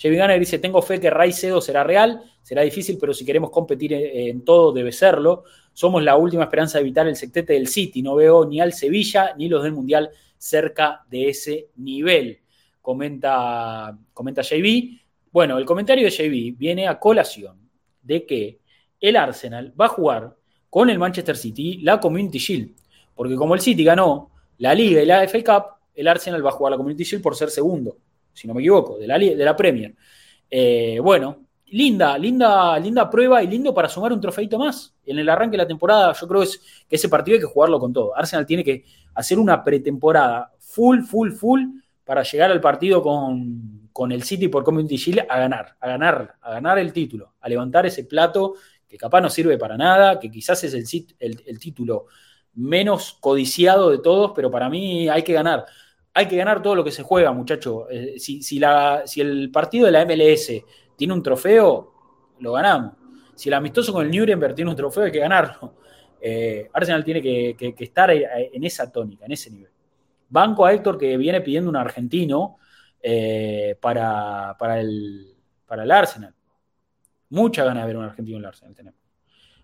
Javi 0.00 0.18
Gunner 0.18 0.38
dice, 0.38 0.58
tengo 0.58 0.82
fe 0.82 1.00
que 1.00 1.10
Raicedo 1.10 1.60
será 1.60 1.84
real, 1.84 2.22
será 2.42 2.62
difícil, 2.62 2.98
pero 2.98 3.14
si 3.14 3.24
queremos 3.24 3.50
competir 3.50 3.92
en, 3.92 4.44
todo 4.44 4.72
debe 4.72 4.92
serlo. 4.92 5.44
Somos 5.72 6.02
la 6.02 6.16
última 6.16 6.44
esperanza 6.44 6.78
de 6.78 6.82
evitar 6.82 7.06
el 7.06 7.16
sectete 7.16 7.52
del 7.54 7.68
City. 7.68 8.02
No 8.02 8.16
veo 8.16 8.44
ni 8.44 8.60
al 8.60 8.72
Sevilla 8.72 9.34
ni 9.36 9.48
los 9.48 9.62
del 9.62 9.72
Mundial 9.72 10.10
cerca 10.36 11.04
de 11.08 11.28
ese 11.28 11.68
nivel. 11.76 12.40
Comenta, 12.80 13.96
comenta 14.12 14.42
JB. 14.42 14.98
Bueno, 15.30 15.58
el 15.58 15.64
comentario 15.64 16.04
de 16.04 16.10
JB 16.10 16.58
viene 16.58 16.88
a 16.88 16.98
colación 16.98 17.70
de 18.02 18.26
que 18.26 18.58
el 19.00 19.16
Arsenal 19.16 19.72
va 19.80 19.86
a 19.86 19.88
jugar 19.88 20.36
con 20.68 20.90
el 20.90 20.98
Manchester 20.98 21.36
City 21.36 21.78
la 21.78 22.00
Community 22.00 22.38
Shield. 22.38 22.74
Porque 23.14 23.36
como 23.36 23.54
el 23.54 23.60
City 23.60 23.84
ganó 23.84 24.30
la 24.58 24.74
Liga 24.74 25.02
y 25.02 25.06
la 25.06 25.26
FA 25.28 25.42
Cup, 25.44 25.64
el 25.94 26.08
Arsenal 26.08 26.44
va 26.44 26.50
a 26.50 26.54
jugar 26.54 26.72
la 26.72 26.76
Community 26.76 27.04
Shield 27.04 27.22
por 27.22 27.36
ser 27.36 27.50
segundo 27.50 27.96
si 28.32 28.48
no 28.48 28.54
me 28.54 28.60
equivoco, 28.60 28.98
de 28.98 29.06
la, 29.06 29.18
de 29.18 29.36
la 29.36 29.56
Premier. 29.56 29.94
Eh, 30.50 30.98
bueno, 31.00 31.46
linda, 31.66 32.18
linda, 32.18 32.78
linda 32.78 33.08
prueba 33.08 33.42
y 33.42 33.46
lindo 33.46 33.72
para 33.74 33.88
sumar 33.88 34.12
un 34.12 34.20
trofeito 34.20 34.58
más. 34.58 34.94
En 35.04 35.18
el 35.18 35.28
arranque 35.28 35.52
de 35.52 35.62
la 35.62 35.66
temporada, 35.66 36.12
yo 36.12 36.28
creo 36.28 36.42
es 36.42 36.58
que 36.88 36.96
ese 36.96 37.08
partido 37.08 37.36
hay 37.36 37.40
que 37.40 37.46
jugarlo 37.46 37.80
con 37.80 37.92
todo. 37.92 38.16
Arsenal 38.16 38.46
tiene 38.46 38.62
que 38.62 38.84
hacer 39.14 39.38
una 39.38 39.62
pretemporada 39.64 40.52
full, 40.58 41.02
full, 41.02 41.32
full 41.32 41.60
para 42.04 42.22
llegar 42.22 42.50
al 42.50 42.60
partido 42.60 43.02
con, 43.02 44.12
el 44.12 44.22
City 44.22 44.48
por 44.48 44.64
Community 44.64 44.96
Shield 44.96 45.26
a 45.28 45.38
ganar, 45.38 45.76
a 45.80 45.88
ganar, 45.88 46.34
a 46.40 46.50
ganar 46.52 46.78
el 46.78 46.92
título, 46.92 47.34
a 47.40 47.48
levantar 47.48 47.86
ese 47.86 48.04
plato 48.04 48.54
que 48.88 48.98
capaz 48.98 49.20
no 49.20 49.30
sirve 49.30 49.56
para 49.56 49.76
nada, 49.76 50.18
que 50.20 50.30
quizás 50.30 50.62
es 50.64 50.74
el, 50.74 51.42
el 51.46 51.58
título 51.58 52.06
menos 52.54 53.16
codiciado 53.20 53.90
de 53.90 53.98
todos, 53.98 54.32
pero 54.34 54.50
para 54.50 54.68
mí 54.68 55.08
hay 55.08 55.22
que 55.22 55.32
ganar 55.32 55.64
hay 56.14 56.28
que 56.28 56.36
ganar 56.36 56.62
todo 56.62 56.74
lo 56.74 56.84
que 56.84 56.90
se 56.90 57.02
juega, 57.02 57.32
muchacho. 57.32 57.88
Eh, 57.90 58.18
si, 58.18 58.58
la, 58.58 59.02
si, 59.06 59.20
el 59.20 59.50
partido 59.50 59.86
de 59.86 59.92
la 59.92 60.04
MLS 60.04 60.52
tiene 60.96 61.14
un 61.14 61.22
trofeo, 61.22 61.92
lo 62.40 62.52
ganamos. 62.52 62.94
Si 63.34 63.48
el 63.48 63.54
amistoso 63.54 63.92
con 63.92 64.04
el 64.06 64.16
Nuremberg 64.16 64.54
tiene 64.54 64.70
un 64.70 64.76
trofeo, 64.76 65.04
hay 65.04 65.12
que 65.12 65.20
ganarlo. 65.20 65.76
Eh, 66.24 66.70
Arsenal 66.72 67.02
tiene 67.02 67.20
que, 67.20 67.74
estar 67.80 68.08
en 68.12 68.62
esa 68.62 68.92
tónica, 68.92 69.26
en 69.26 69.32
ese 69.32 69.50
nivel. 69.50 69.72
Banco 70.28 70.64
a 70.64 70.72
Héctor 70.72 70.96
que 70.96 71.16
viene 71.16 71.40
pidiendo 71.40 71.68
un 71.68 71.74
argentino 71.74 72.58
eh, 73.02 73.76
para, 73.80 74.56
el, 74.78 75.34
para 75.66 75.82
el 75.82 75.90
Arsenal. 75.90 76.32
Mucha 77.30 77.64
ganas 77.64 77.82
de 77.82 77.86
ver 77.88 77.96
un 77.96 78.04
argentino 78.04 78.36
en 78.36 78.44
el 78.44 78.48
Arsenal 78.48 78.72
tenemos. 78.72 79.00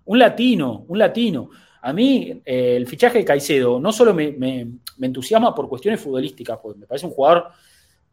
Un 0.07 0.19
latino, 0.19 0.85
un 0.89 0.99
latino. 0.99 1.49
A 1.83 1.93
mí 1.93 2.41
eh, 2.45 2.77
el 2.77 2.87
fichaje 2.87 3.19
de 3.19 3.25
Caicedo 3.25 3.79
no 3.79 3.93
solo 3.93 4.13
me, 4.15 4.69
entusiasma 5.01 5.55
por 5.55 5.69
cuestiones 5.69 6.01
futbolísticas, 6.01 6.59
porque 6.63 6.81
me 6.81 6.87
parece 6.87 7.07
un 7.07 7.13
jugador 7.13 7.49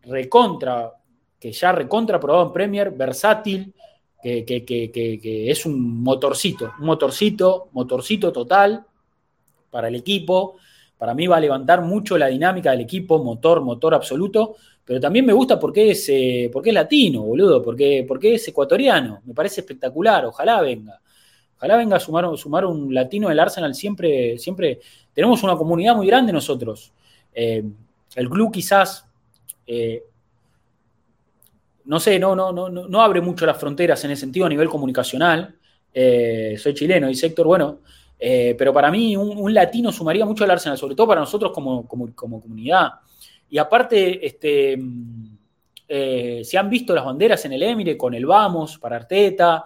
recontra, 0.03 0.93
que 1.39 1.51
ya 1.51 1.71
recontra 1.71 2.19
probado 2.19 2.47
en 2.47 2.53
Premier, 2.53 2.91
versátil, 2.91 3.73
que, 4.21 5.51
es 5.51 5.65
un 5.65 6.01
motorcito, 6.01 6.73
un 6.79 6.85
motorcito, 6.85 7.69
motorcito 7.73 8.31
total 8.31 8.83
para 9.69 9.87
el 9.87 9.95
equipo. 9.95 10.55
Para 10.97 11.13
mí 11.13 11.27
va 11.27 11.37
a 11.37 11.41
levantar 11.41 11.81
mucho 11.81 12.17
la 12.17 12.27
dinámica 12.27 12.71
del 12.71 12.81
equipo, 12.81 13.23
motor, 13.23 13.61
motor 13.61 13.93
absoluto. 13.93 14.55
Pero 14.83 14.99
también 14.99 15.25
me 15.25 15.33
gusta 15.33 15.59
porque 15.59 15.91
es, 15.91 16.07
eh, 16.09 16.49
porque 16.53 16.69
es 16.69 16.75
latino, 16.75 17.23
boludo, 17.23 17.61
porque, 17.61 18.05
porque 18.07 18.35
es 18.35 18.47
ecuatoriano. 18.47 19.21
Me 19.25 19.33
parece 19.33 19.61
espectacular, 19.61 20.25
ojalá 20.25 20.61
venga. 20.61 21.01
Ojalá 21.65 21.77
venga 21.77 21.95
a 21.97 21.99
sumar, 21.99 22.65
un 22.65 22.93
latino 22.93 23.29
del 23.29 23.39
Arsenal. 23.39 23.73
Siempre, 23.73 24.37
siempre 24.37 24.79
tenemos 25.11 25.41
una 25.41 25.55
comunidad 25.55 25.95
muy 25.95 26.05
grande 26.05 26.31
nosotros. 26.31 26.93
Eh, 27.33 27.63
el 28.15 28.29
club 28.29 28.51
quizás, 28.51 29.07
eh, 29.65 30.03
no 31.85 31.99
sé, 31.99 32.19
no, 32.19 32.35
no, 32.35 32.51
no, 32.51 32.69
no 32.69 33.01
abre 33.01 33.19
mucho 33.19 33.47
las 33.47 33.57
fronteras 33.57 34.03
en 34.05 34.11
ese 34.11 34.21
sentido 34.21 34.45
a 34.45 34.49
nivel 34.49 34.69
comunicacional. 34.69 35.55
soy 35.91 36.73
chileno, 36.75 37.09
y 37.09 37.17
Héctor, 37.19 37.47
bueno, 37.47 37.79
pero 38.19 38.71
para 38.71 38.91
mí 38.91 39.17
un, 39.17 39.51
latino 39.51 39.91
sumaría 39.91 40.23
mucho 40.23 40.43
al 40.43 40.51
Arsenal, 40.51 40.77
sobre 40.77 40.93
todo 40.93 41.07
para 41.07 41.21
nosotros 41.21 41.51
como, 41.51 41.87
como, 41.87 42.13
comunidad. 42.13 42.91
Y 43.49 43.57
aparte, 43.57 44.23
este, 44.23 44.77
eh, 45.87 46.41
se 46.43 46.57
han 46.57 46.69
visto 46.69 46.93
las 46.93 47.05
banderas 47.05 47.43
en 47.45 47.53
el 47.53 47.63
Emire 47.63 47.97
con 47.97 48.13
el 48.13 48.25
Vamos 48.25 48.77
para 48.77 48.97
Arteta. 48.97 49.65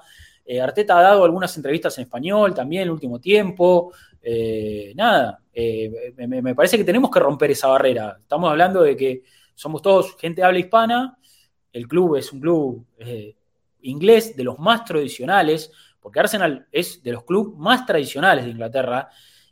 Eh, 0.51 0.59
Arteta 0.59 0.97
ha 0.97 1.03
dado 1.03 1.25
algunas 1.25 1.55
entrevistas 1.57 1.95
en 1.99 2.05
español 2.05 2.55
también 2.55 2.81
el 2.81 2.89
último 2.89 3.19
tiempo. 3.19 3.93
Eh, 4.19 4.93
nada, 4.95 5.43
me, 5.53 6.55
parece 6.55 6.75
que 6.75 6.83
tenemos 6.83 7.11
que 7.11 7.19
romper 7.19 7.51
esa 7.51 7.67
barrera. 7.67 8.17
Estamos 8.19 8.49
hablando 8.49 8.81
de 8.81 8.97
que 8.97 9.21
somos 9.53 9.83
todos 9.83 10.17
gente 10.17 10.41
de 10.41 10.47
habla 10.47 10.57
hispana. 10.57 11.19
El 11.71 11.87
club 11.87 12.15
es 12.15 12.33
un 12.33 12.39
club 12.39 12.83
inglés 13.81 14.35
de 14.35 14.43
los 14.43 14.57
más 14.57 14.85
tradicionales, 14.85 15.71
porque 15.99 16.19
Arsenal 16.19 16.67
es 16.71 17.03
de 17.03 17.11
los 17.11 17.25
clubes 17.25 17.55
más 17.55 17.85
tradicionales 17.85 18.45
de 18.45 18.49
Inglaterra. 18.49 19.07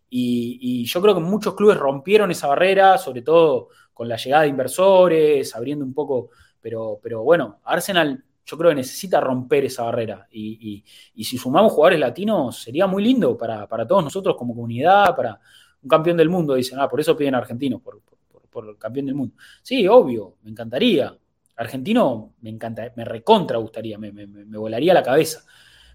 Y, 0.09 0.57
y 0.59 0.85
yo 0.85 0.99
creo 0.99 1.13
que 1.13 1.21
muchos 1.21 1.53
clubes 1.53 1.77
rompieron 1.77 2.31
esa 2.31 2.47
barrera, 2.47 2.97
sobre 2.97 3.21
todo 3.21 3.69
con 3.93 4.09
la 4.09 4.17
llegada 4.17 4.41
de 4.41 4.49
inversores, 4.49 5.55
abriendo 5.55 5.85
un 5.85 5.93
poco, 5.93 6.31
pero, 6.59 6.99
pero 7.03 7.21
bueno, 7.21 7.59
Arsenal 7.65 8.23
yo 8.47 8.57
creo 8.57 8.69
que 8.71 8.75
necesita 8.75 9.19
romper 9.19 9.65
esa 9.65 9.83
barrera. 9.83 10.27
Y, 10.31 10.83
si 11.21 11.37
sumamos 11.37 11.73
jugadores 11.73 11.99
latinos, 11.99 12.61
sería 12.63 12.87
muy 12.87 13.03
lindo 13.03 13.37
para, 13.37 13.67
todos 13.85 14.03
nosotros 14.03 14.35
como 14.37 14.55
comunidad, 14.55 15.15
para 15.15 15.39
un 15.83 15.89
campeón 15.89 16.17
del 16.17 16.29
mundo. 16.29 16.55
Dicen, 16.55 16.79
ah, 16.79 16.87
por 16.87 16.99
eso 16.99 17.15
piden 17.15 17.35
argentinos, 17.35 17.81
por, 17.81 18.01
por, 18.49 18.69
el 18.69 18.77
campeón 18.77 19.05
del 19.05 19.15
mundo. 19.15 19.35
Sí, 19.61 19.87
obvio, 19.87 20.37
me 20.43 20.51
encantaría. 20.51 21.15
Argentino 21.57 22.33
me 22.41 22.49
encanta, 22.49 22.91
me 22.95 23.03
recontra 23.03 23.57
gustaría, 23.57 23.97
me, 23.97 24.11
me 24.11 24.57
volaría 24.57 24.93
la 24.93 25.03
cabeza. 25.03 25.43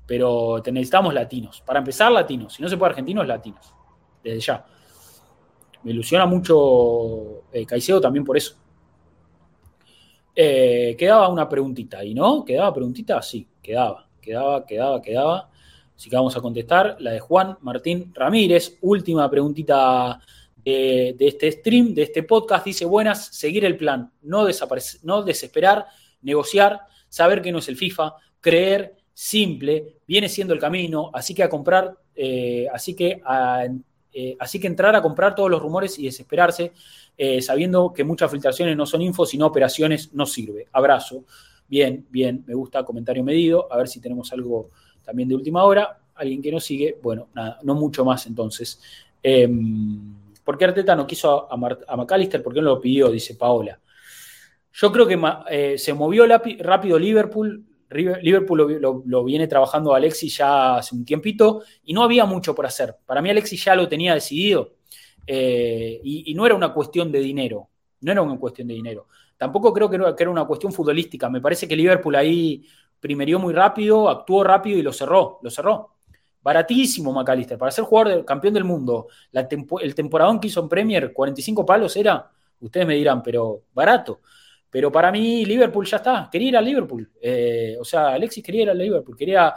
Pero 0.07 0.62
necesitamos 0.73 1.15
latinos. 1.15 1.62
Para 1.65 1.79
empezar, 1.79 2.12
latinos. 2.12 2.55
Si 2.55 2.62
no 2.62 2.69
se 2.69 2.77
puede 2.77 2.91
argentinos, 2.91 3.27
latinos. 3.27 3.74
Desde 4.23 4.41
ya 4.41 4.66
me 5.83 5.91
ilusiona 5.91 6.27
mucho 6.27 7.45
eh, 7.53 7.66
Caicedo 7.66 8.01
también 8.01 8.24
por 8.24 8.37
eso. 8.37 8.57
Eh, 10.34 10.96
quedaba 10.98 11.28
una 11.28 11.48
preguntita 11.48 11.98
ahí, 11.98 12.14
¿no? 12.14 12.44
¿Quedaba 12.44 12.72
preguntita? 12.72 13.20
Sí, 13.20 13.46
quedaba, 13.62 14.09
quedaba, 14.20 14.64
quedaba, 14.64 15.02
quedaba. 15.02 15.50
Así 15.94 16.09
que 16.09 16.16
vamos 16.16 16.36
a 16.36 16.40
contestar 16.40 16.96
la 17.00 17.12
de 17.12 17.20
Juan 17.20 17.59
Martín 17.60 18.12
Ramírez. 18.14 18.78
Última 18.80 19.30
preguntita 19.30 20.20
de, 20.56 21.14
este 21.18 21.52
stream, 21.52 21.94
de 21.94 22.04
este 22.04 22.22
podcast. 22.22 22.64
Dice, 22.64 22.84
buenas, 22.84 23.26
seguir 23.26 23.64
el 23.64 23.76
plan, 23.76 24.10
no, 24.22 24.44
desesperar, 24.44 25.86
negociar, 26.22 26.80
saber 27.09 27.42
que 27.42 27.52
no 27.52 27.59
es 27.59 27.68
el 27.68 27.76
FIFA, 27.76 28.14
creer, 28.40 28.96
simple, 29.12 29.98
viene 30.06 30.28
siendo 30.28 30.54
el 30.54 30.60
camino, 30.60 31.10
así 31.12 31.34
que 31.34 31.42
a 31.42 31.48
comprar, 31.48 31.94
eh, 32.14 32.66
así 32.72 32.94
que 32.94 33.20
eh, 34.14 34.36
así 34.38 34.60
que 34.60 34.66
entrar 34.66 34.94
a 34.94 35.00
comprar 35.00 35.34
todos 35.34 35.50
los 35.50 35.62
rumores 35.62 35.98
y 35.98 36.04
desesperarse, 36.04 36.72
eh, 37.16 37.43
sabiendo 37.43 37.93
que 37.93 38.05
muchas 38.05 38.30
filtraciones 38.30 38.76
no 38.76 38.86
son 38.86 39.02
info, 39.02 39.26
sino 39.26 39.47
operaciones, 39.47 40.12
no 40.14 40.26
sirve. 40.26 40.68
Abrazo. 40.72 41.24
Bien, 41.68 42.06
bien, 42.10 42.44
me 42.47 42.55
gusta, 42.55 42.84
comentario 42.84 43.24
medido. 43.24 43.72
A 43.72 43.76
ver 43.76 43.89
si 43.89 44.01
tenemos 44.01 44.32
algo 44.32 44.70
también 45.05 45.28
de 45.28 45.34
última 45.34 45.64
hora. 45.64 45.98
Alguien 46.14 46.43
que 46.43 46.52
nos 46.52 46.64
sigue, 46.64 46.98
bueno, 47.02 47.28
nada, 47.34 47.59
no 47.62 47.74
mucho 47.74 48.05
más 48.05 48.26
entonces. 48.26 48.80
Eh, 49.22 49.48
¿Por 50.44 50.59
qué 50.59 50.64
Arteta 50.64 50.97
no 50.97 51.06
quiso 51.06 51.51
a, 51.51 51.97
McAllister? 51.97 52.43
¿Por 52.43 52.52
qué 52.52 52.60
no 52.60 52.70
lo 52.70 52.80
pidió? 52.80 53.10
Dice 53.10 53.34
Paola. 53.36 53.78
Yo 54.72 54.90
creo 54.90 55.06
que 55.06 55.20
eh, 55.51 55.78
se 55.78 55.93
movió 55.94 56.26
rápido 56.26 56.98
Liverpool, 56.98 57.64
Liverpool 57.90 59.02
lo, 59.05 59.24
viene 59.24 59.47
trabajando 59.47 59.94
Alexis 59.94 60.39
ya 60.39 60.76
hace 60.76 60.94
un 60.94 61.05
tiempito 61.05 61.62
y 61.84 61.93
no 61.93 62.02
había 62.02 62.24
mucho 62.24 62.55
por 62.55 62.66
hacer. 62.66 62.97
Para 63.05 63.20
mí 63.20 63.30
Alexis 63.30 63.64
ya 63.64 63.74
lo 63.74 63.86
tenía 63.86 64.14
decidido 64.14 64.72
eh, 65.27 66.01
y, 66.03 66.35
no 66.35 66.47
era 66.47 66.55
una 66.55 66.73
cuestión 66.73 67.12
de 67.12 67.20
dinero, 67.20 67.69
no 68.01 68.12
era 68.12 68.23
una 68.23 68.39
cuestión 68.39 68.69
de 68.69 68.74
dinero. 68.74 69.09
Tampoco 69.36 69.73
creo 69.73 69.89
que 69.90 69.97
era, 69.97 70.31
una 70.31 70.44
cuestión 70.44 70.73
futbolística. 70.73 71.28
Me 71.28 71.40
parece 71.40 71.66
que 71.66 71.77
Liverpool 71.77 72.15
ahí 72.15 72.65
primerió 73.01 73.39
muy 73.39 73.53
rápido, 73.53 74.09
actuó 74.09 74.44
rápido 74.44 74.78
y 74.78 74.82
lo 74.82 74.93
cerró, 74.93 75.39
lo 75.43 75.51
cerró. 75.51 75.90
Baratísimo 76.43 77.12
McAllister, 77.12 77.59
para 77.59 77.70
ser 77.70 77.85
jugador 77.85 78.16
de, 78.16 78.24
campeón 78.24 78.55
del 78.55 78.65
mundo. 78.65 79.09
el 79.32 79.94
temporadón 79.94 80.40
que 80.40 80.49
hizo 80.49 80.61
en 80.61 80.69
Premier, 80.69 81.12
45 81.12 81.65
palos 81.65 81.97
era, 81.97 82.31
ustedes 82.61 82.86
me 82.86 82.94
dirán, 82.94 83.23
pero 83.23 83.62
barato. 83.73 84.20
Pero 84.73 84.90
para 84.90 85.12
mí, 85.12 85.44
Liverpool 85.44 85.85
ya 85.85 85.99
está. 85.99 86.31
Quería 86.32 86.49
ir 86.49 86.57
a 86.57 86.62
Liverpool. 86.62 87.11
Eh, 87.20 87.77
o 87.78 87.85
sea, 87.85 88.15
Alexis 88.15 88.43
quería 88.43 88.62
ir 88.62 88.70
a 88.70 88.74
Liverpool. 88.74 89.15
Quería. 89.15 89.55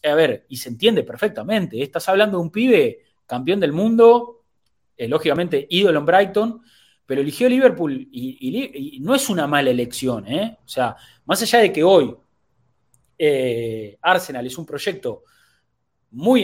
Eh, 0.00 0.08
a 0.08 0.14
ver, 0.14 0.46
y 0.48 0.56
se 0.56 0.68
entiende 0.68 1.02
perfectamente. 1.02 1.82
Estás 1.82 2.08
hablando 2.08 2.38
de 2.38 2.44
un 2.44 2.50
pibe 2.52 3.00
campeón 3.26 3.58
del 3.58 3.72
mundo, 3.72 4.41
eh, 5.04 5.08
lógicamente 5.08 5.66
ídolo 5.70 6.00
en 6.00 6.06
Brighton, 6.06 6.62
pero 7.06 7.20
eligió 7.20 7.48
Liverpool 7.48 8.08
y, 8.10 8.98
no 9.00 9.14
es 9.14 9.28
una 9.28 9.46
mala 9.46 9.70
elección. 9.70 10.24
O 10.64 10.68
sea, 10.68 10.96
más 11.24 11.42
allá 11.42 11.58
de 11.58 11.72
que 11.72 11.82
hoy 11.82 12.14
Arsenal 14.00 14.46
es 14.46 14.58
un 14.58 14.66
proyecto 14.66 15.24
muy 16.12 16.42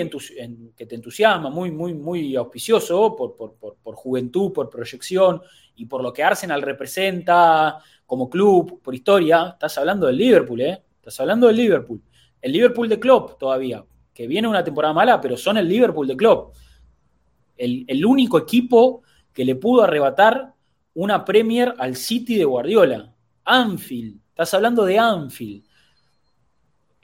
que 0.77 0.87
te 0.87 0.95
entusiasma, 0.95 1.51
muy, 1.51 1.71
muy, 1.71 1.93
muy 1.93 2.37
auspicioso 2.37 3.15
por, 3.15 3.37
por, 3.37 3.95
juventud, 3.95 4.53
por 4.53 4.71
proyección 4.71 5.43
y 5.77 5.85
por 5.85 6.03
lo 6.03 6.13
que 6.13 6.23
Arsenal 6.23 6.63
representa 6.63 7.79
como 8.07 8.31
club, 8.31 8.81
por 8.83 8.95
historia. 8.95 9.51
Estás 9.53 9.77
hablando 9.79 10.07
del 10.07 10.17
Liverpool, 10.17 10.61
¿eh? 10.63 10.83
Estás 10.97 11.21
hablando 11.21 11.49
del 11.49 11.57
Liverpool. 11.57 12.03
El 12.41 12.53
Liverpool 12.53 12.89
de 12.89 12.99
Klopp 12.99 13.39
todavía, 13.39 13.85
que 14.15 14.27
viene 14.27 14.49
una 14.49 14.65
temporada 14.65 14.95
mala, 14.95 15.21
pero 15.21 15.37
son 15.37 15.59
el 15.59 15.69
Liverpool 15.69 16.09
de 16.09 16.17
Klopp. 16.17 16.57
El, 17.59 18.07
único 18.07 18.39
equipo 18.39 19.03
que 19.33 19.45
le 19.45 19.57
pudo 19.57 19.83
arrebatar 19.83 20.55
una 20.95 21.25
Premier 21.25 21.75
al 21.79 21.97
City 21.97 22.37
de 22.37 22.45
Guardiola. 22.45 23.15
Anfield. 23.45 24.21
Estás 24.31 24.55
hablando 24.55 24.85
de 24.85 24.99
Anfield. 24.99 25.65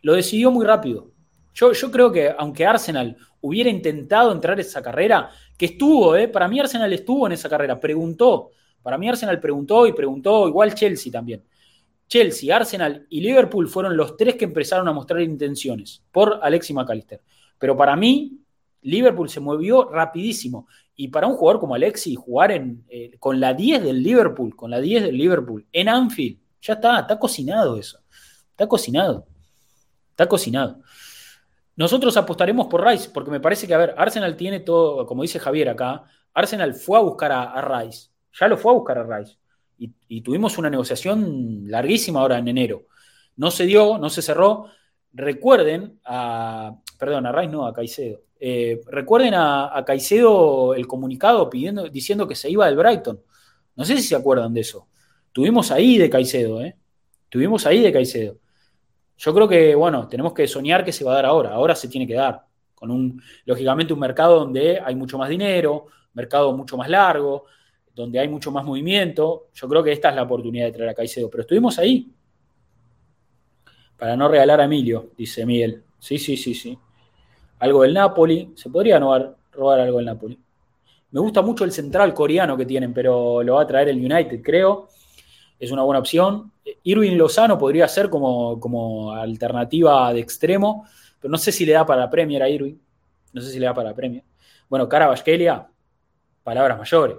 Lo 0.03 0.15
decidió 0.15 0.51
muy 0.51 0.65
rápido 0.65 1.15
yo, 1.55 1.91
creo 1.91 2.11
que 2.11 2.35
aunque 2.37 2.67
Arsenal 2.67 3.17
hubiera 3.41 3.71
intentado 3.71 4.33
entrar 4.33 4.59
en 4.59 4.67
esa 4.67 4.83
carrera, 4.83 5.31
que 5.57 5.67
estuvo, 5.67 6.17
¿eh? 6.17 6.29
para 6.29 6.49
mí 6.49 6.59
Arsenal 6.59 6.93
estuvo 6.93 7.27
en 7.27 7.33
esa 7.33 7.49
carrera, 7.49 7.79
preguntó, 7.79 8.51
para 8.83 8.99
mí 8.99 9.09
Arsenal 9.09 9.39
preguntó 9.41 9.87
y 9.87 9.93
preguntó, 9.93 10.49
igual 10.49 10.75
Chelsea 10.75 11.13
también. 11.13 11.45
Chelsea, 12.09 12.55
Arsenal 12.55 13.07
y 13.09 13.21
Liverpool 13.21 13.69
fueron 13.69 13.97
los 13.97 14.17
tres 14.17 14.35
que 14.35 14.45
empezaron 14.45 14.87
a 14.89 14.93
mostrar 14.93 15.23
intenciones 15.23 16.03
por 16.11 16.41
Alexis 16.43 16.75
McAllister. 16.75 17.23
Pero 17.59 17.77
para 17.77 17.97
mí, 17.97 18.41
Liverpool 18.85 19.29
se 19.29 19.41
movió 19.41 19.91
rapidísimo. 19.91 20.67
Y 20.97 21.09
para 21.09 21.27
un 21.27 21.35
jugador 21.35 21.61
como 21.61 21.75
Alexis, 21.75 22.17
jugar 22.17 22.53
en, 22.53 22.85
eh, 22.89 23.17
con 23.19 23.41
la 23.41 23.53
10 23.53 23.83
del 23.83 24.03
Liverpool, 24.03 24.55
con 24.55 24.71
la 24.71 24.81
10 24.81 25.05
del 25.05 25.19
Liverpool, 25.19 25.67
en 25.73 25.89
Anfield, 25.89 26.39
ya 26.63 26.75
está, 26.75 27.01
está 27.01 27.19
cocinado 27.19 27.77
eso. 27.77 27.99
Está 28.51 28.67
cocinado. 28.69 29.27
Está 30.11 30.27
cocinado. 30.27 30.81
Nosotros 31.77 32.17
apostaremos 32.17 32.69
por 32.69 32.87
Rice, 32.87 33.11
porque 33.13 33.31
me 33.31 33.41
parece 33.41 33.67
que, 33.67 33.75
a 33.75 33.79
ver, 33.79 33.95
Arsenal 33.99 34.37
tiene 34.37 34.61
todo, 34.61 35.07
como 35.07 35.23
dice 35.23 35.41
Javier 35.41 35.71
acá, 35.71 36.05
Arsenal 36.33 36.75
fue 36.75 36.99
a 36.99 37.03
buscar 37.03 37.33
a, 37.33 37.61
Rice, 37.61 38.11
ya 38.33 38.47
lo 38.47 38.57
fue 38.57 38.71
a 38.71 38.75
buscar 38.75 38.99
a 38.99 39.19
Rice, 39.19 39.37
y, 39.77 40.21
tuvimos 40.21 40.57
una 40.57 40.71
negociación 40.71 41.65
larguísima 41.67 42.21
ahora 42.21 42.39
en 42.39 42.47
enero. 42.47 42.87
No 43.37 43.51
se 43.51 43.67
dio, 43.67 43.99
no 43.99 44.09
se 44.09 44.23
cerró. 44.23 44.67
Recuerden 45.15 45.99
a, 46.05 46.77
perdón, 46.99 47.27
a 47.27 47.33
Rice 47.33 47.53
no, 47.53 47.67
a 47.67 47.73
Caicedo. 47.73 48.21
Eh, 48.39 48.81
recuerden 48.89 49.35
a, 49.35 49.83
Caicedo 49.87 50.75
el 50.75 50.87
comunicado 50.87 51.49
pidiendo, 51.49 51.89
diciendo 51.89 52.29
que 52.29 52.35
se 52.35 52.51
iba 52.51 52.67
del 52.67 52.77
Brighton. 52.77 53.21
No 53.77 53.85
sé 53.85 53.97
si 53.97 54.03
se 54.03 54.17
acuerdan 54.17 54.53
de 54.53 54.61
eso. 54.61 54.87
Tuvimos 55.33 55.71
ahí 55.71 55.99
de 55.99 56.11
Caicedo, 56.11 56.63
¿eh? 56.63 56.77
Tuvimos 57.29 57.67
ahí 57.67 57.81
de 57.81 57.93
Caicedo. 57.93 58.39
Yo 59.17 59.35
creo 59.35 59.49
que, 59.49 59.75
bueno, 59.75 60.07
tenemos 60.09 60.33
que 60.35 60.47
soñar 60.47 60.85
que 60.85 60.93
se 60.93 61.05
va 61.05 61.13
a 61.13 61.15
dar 61.17 61.27
ahora. 61.27 61.53
Ahora 61.53 61.75
se 61.75 61.89
tiene 61.89 62.07
que 62.07 62.15
dar. 62.15 62.45
Con 62.75 62.91
un, 62.91 63.23
lógicamente, 63.45 63.93
un 63.93 64.01
mercado 64.01 64.41
donde 64.41 64.79
hay 64.81 64.95
mucho 64.95 65.17
más 65.17 65.29
dinero, 65.29 65.87
mercado 66.13 66.57
mucho 66.57 66.77
más 66.77 66.89
largo, 66.89 67.47
donde 67.95 68.19
hay 68.19 68.29
mucho 68.29 68.51
más 68.51 68.65
movimiento. 68.65 69.49
Yo 69.55 69.69
creo 69.69 69.83
que 69.83 69.93
esta 69.93 70.11
es 70.11 70.17
la 70.17 70.23
oportunidad 70.25 70.67
de 70.67 70.73
traer 70.73 70.91
a 70.91 70.95
Caicedo. 70.95 71.31
Pero 71.31 71.43
estuvimos 71.43 71.79
ahí. 71.79 72.13
Para 73.99 74.17
no 74.17 74.29
regalar 74.29 74.61
a 74.61 74.65
Emilio, 74.65 75.11
dice 75.17 75.47
Miguel. 75.47 75.83
Sí, 75.99 76.19
sí, 76.19 76.37
sí, 76.37 76.55
sí. 76.55 76.79
Algo 77.61 77.83
del 77.83 77.95
Napoli. 77.95 78.53
Se 78.55 78.71
podría 78.71 78.99
robar, 78.99 79.37
algo 79.81 79.97
del 79.99 80.07
Napoli. 80.07 80.39
Me 81.11 81.21
gusta 81.21 81.43
mucho 81.43 81.65
el 81.65 81.73
central 81.73 82.13
coreano 82.13 82.57
que 82.57 82.67
tienen, 82.67 82.93
pero 82.93 83.43
lo 83.43 83.55
va 83.55 83.63
a 83.63 83.67
traer 83.67 83.89
el 83.89 83.99
United, 83.99 84.43
creo. 84.43 84.89
Es 85.59 85.71
una 85.71 85.83
buena 85.83 86.01
opción. 86.01 86.53
Irving 86.83 87.17
Lozano 87.17 87.57
podría 87.57 87.87
ser 87.89 88.11
como, 88.11 88.59
como 88.59 89.13
alternativa 89.13 90.13
de 90.13 90.21
extremo, 90.21 90.87
pero 91.21 91.31
no 91.31 91.39
sé 91.39 91.53
si 91.53 91.65
le 91.65 91.73
da 91.73 91.87
para 91.87 92.11
Premier 92.11 92.43
a 92.43 92.49
Irving. 92.49 92.77
No 93.33 93.41
sé 93.41 93.51
si 93.51 93.59
le 93.59 93.67
da 93.67 93.75
para 93.75 93.95
Premier. 93.95 94.25
Bueno, 94.69 94.89
Cara 94.89 95.07
Vasquelia, 95.07 95.69
palabras 96.43 96.79
mayores. 96.79 97.17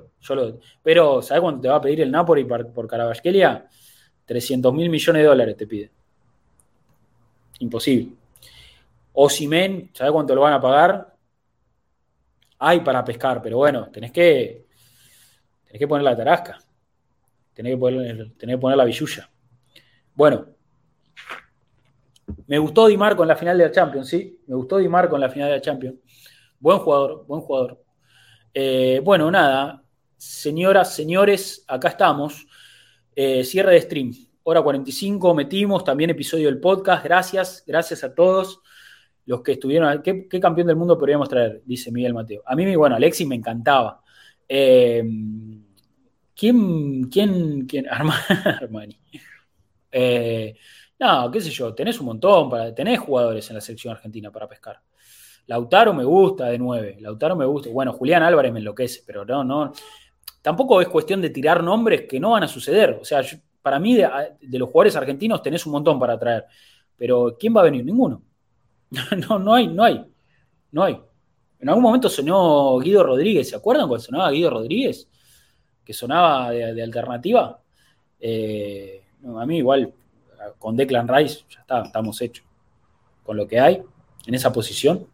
pero, 0.84 1.22
¿sabes 1.22 1.42
cuánto 1.42 1.62
te 1.62 1.68
va 1.68 1.76
a 1.76 1.82
pedir 1.82 2.02
el 2.02 2.12
Napoli 2.12 2.46
por, 2.46 2.72
por 2.72 2.88
Carabasquelia? 2.88 3.68
300 4.26 4.74
mil 4.74 4.90
millones 4.90 5.22
de 5.22 5.28
dólares 5.28 5.58
te 5.58 5.68
pide. 5.68 5.92
Imposible. 7.60 8.14
Osimen, 9.14 9.91
¿sabes 9.94 10.11
cuánto 10.11 10.36
lo 10.36 10.41
van 10.41 10.53
a 10.53 10.61
pagar? 10.61 11.15
Hay 12.60 12.82
para 12.82 13.03
pescar, 13.03 13.41
pero 13.41 13.57
bueno, 13.57 13.90
tenés 13.90 14.11
que, 14.11 14.65
tenés 15.65 15.80
que 15.80 15.88
poner 15.88 16.03
la 16.03 16.15
tarasca. 16.15 16.60
Tenés 17.53 17.73
que 17.73 17.77
poner, 17.77 18.34
tenés 18.38 18.56
que 18.56 18.60
poner 18.60 18.77
la 18.77 18.86
billulla. 18.86 19.30
Bueno, 20.14 20.45
me 22.48 22.57
gustó 22.57 22.88
Di 22.88 22.98
Marco 22.98 23.23
en 23.23 23.30
la 23.30 23.36
final 23.36 23.57
de 23.57 23.65
la 23.65 23.72
Champions, 23.72 24.07
¿sí? 24.07 24.41
Me 24.48 24.56
gustó 24.56 24.77
Di 24.77 24.88
Marco 24.88 25.15
en 25.15 25.22
la 25.22 25.30
final 25.30 25.49
de 25.49 25.56
la 25.56 25.61
Champions. 25.61 25.95
Buen 26.60 26.80
jugador, 26.80 27.26
buen 27.26 27.41
jugador. 27.41 27.84
Eh, 28.53 29.02
bueno, 29.03 29.30
nada, 29.32 29.84
señoras, 30.18 30.94
señores, 30.94 31.64
acá 31.68 31.90
estamos. 31.90 32.48
Eh, 33.15 33.44
cierre 33.44 33.73
de 33.73 33.82
stream. 33.82 34.14
Hora 34.48 34.62
45, 34.62 35.34
metimos 35.34 35.84
también 35.84 36.12
episodio 36.12 36.46
del 36.46 36.60
podcast. 36.60 37.04
Gracias, 37.04 37.64
gracias 37.66 38.04
a 38.04 38.14
todos 38.14 38.62
los 39.26 39.42
que 39.42 39.54
estuvieron. 39.54 40.04
¿Qué, 40.04 40.28
campeón 40.40 40.68
del 40.68 40.76
mundo 40.76 41.00
podríamos 41.00 41.28
traer? 41.28 41.64
Dice 41.66 41.92
Miguel 41.92 42.14
Mateo. 42.14 42.44
A 42.46 42.56
mí, 42.56 42.76
bueno, 42.76 42.96
Alexis 42.96 43.28
me 43.28 43.34
encantaba. 43.34 44.04
Eh, 44.48 45.04
¿Quién, 46.36 47.06
quién, 47.06 47.66
quién? 47.66 47.88
Armani. 47.90 49.00
no, 51.00 51.32
qué 51.32 51.42
sé 51.42 51.50
yo, 51.50 51.74
tenés 51.74 52.00
un 52.00 52.06
montón, 52.06 52.48
para, 52.48 52.72
tenés 52.76 53.00
jugadores 53.00 53.50
en 53.50 53.56
la 53.56 53.62
selección 53.62 53.96
argentina 53.96 54.32
para 54.32 54.48
pescar. 54.48 54.80
Lautaro 55.48 55.92
me 55.92 56.04
gusta 56.04 56.46
de 56.50 56.60
nueve, 56.60 56.98
Lautaro 57.00 57.36
me 57.36 57.46
gusta. 57.46 57.72
Bueno, 57.72 57.94
Julián 57.94 58.22
Álvarez 58.22 58.54
me 58.54 58.60
enloquece, 58.60 59.02
pero 59.08 59.26
no, 59.26 59.44
no. 59.44 59.74
Tampoco 60.44 60.82
es 60.82 60.88
cuestión 60.88 61.20
de 61.20 61.32
tirar 61.32 61.64
nombres 61.64 62.04
que 62.08 62.20
no 62.20 62.30
van 62.30 62.44
a 62.44 62.48
suceder. 62.48 63.00
O 63.02 63.04
sea, 63.04 63.24
para 63.66 63.80
mí, 63.80 63.96
de, 63.96 64.60
los 64.60 64.70
jugadores 64.70 64.96
argentinos 64.96 65.42
tenés 65.42 65.66
un 65.66 65.72
montón 65.72 65.98
para 65.98 66.20
traer. 66.20 66.46
Pero 66.96 67.36
¿quién 67.40 67.58
va 67.58 67.62
a 67.62 67.64
venir? 67.64 67.84
Ninguno. 67.84 68.22
no, 69.28 69.40
no 69.40 69.56
hay, 69.56 69.66
no 69.66 69.84
hay. 69.84 70.06
No 70.72 70.84
hay. 70.84 71.02
En 71.58 71.70
algún 71.70 71.82
momento 71.82 72.08
sonó 72.08 72.78
Guido 72.78 73.04
Rodríguez, 73.04 73.50
¿se 73.50 73.56
acuerdan 73.56 73.88
cuando 73.88 74.06
sonaba 74.06 74.30
Guido 74.30 74.52
Rodríguez? 74.52 75.10
Que 75.84 75.94
sonaba 75.94 76.52
de, 76.52 76.84
alternativa. 76.84 77.60
Eh, 78.20 79.04
a 79.36 79.46
mí 79.48 79.58
igual, 79.58 79.92
con 80.60 80.78
Declan 80.78 81.08
Rice, 81.08 81.46
ya 81.50 81.62
está, 81.62 81.82
estamos 81.82 82.22
hechos. 82.22 82.46
Con 83.24 83.36
lo 83.36 83.48
que 83.48 83.60
hay 83.60 83.82
en 84.28 84.34
esa 84.36 84.54
posición. 84.54 85.08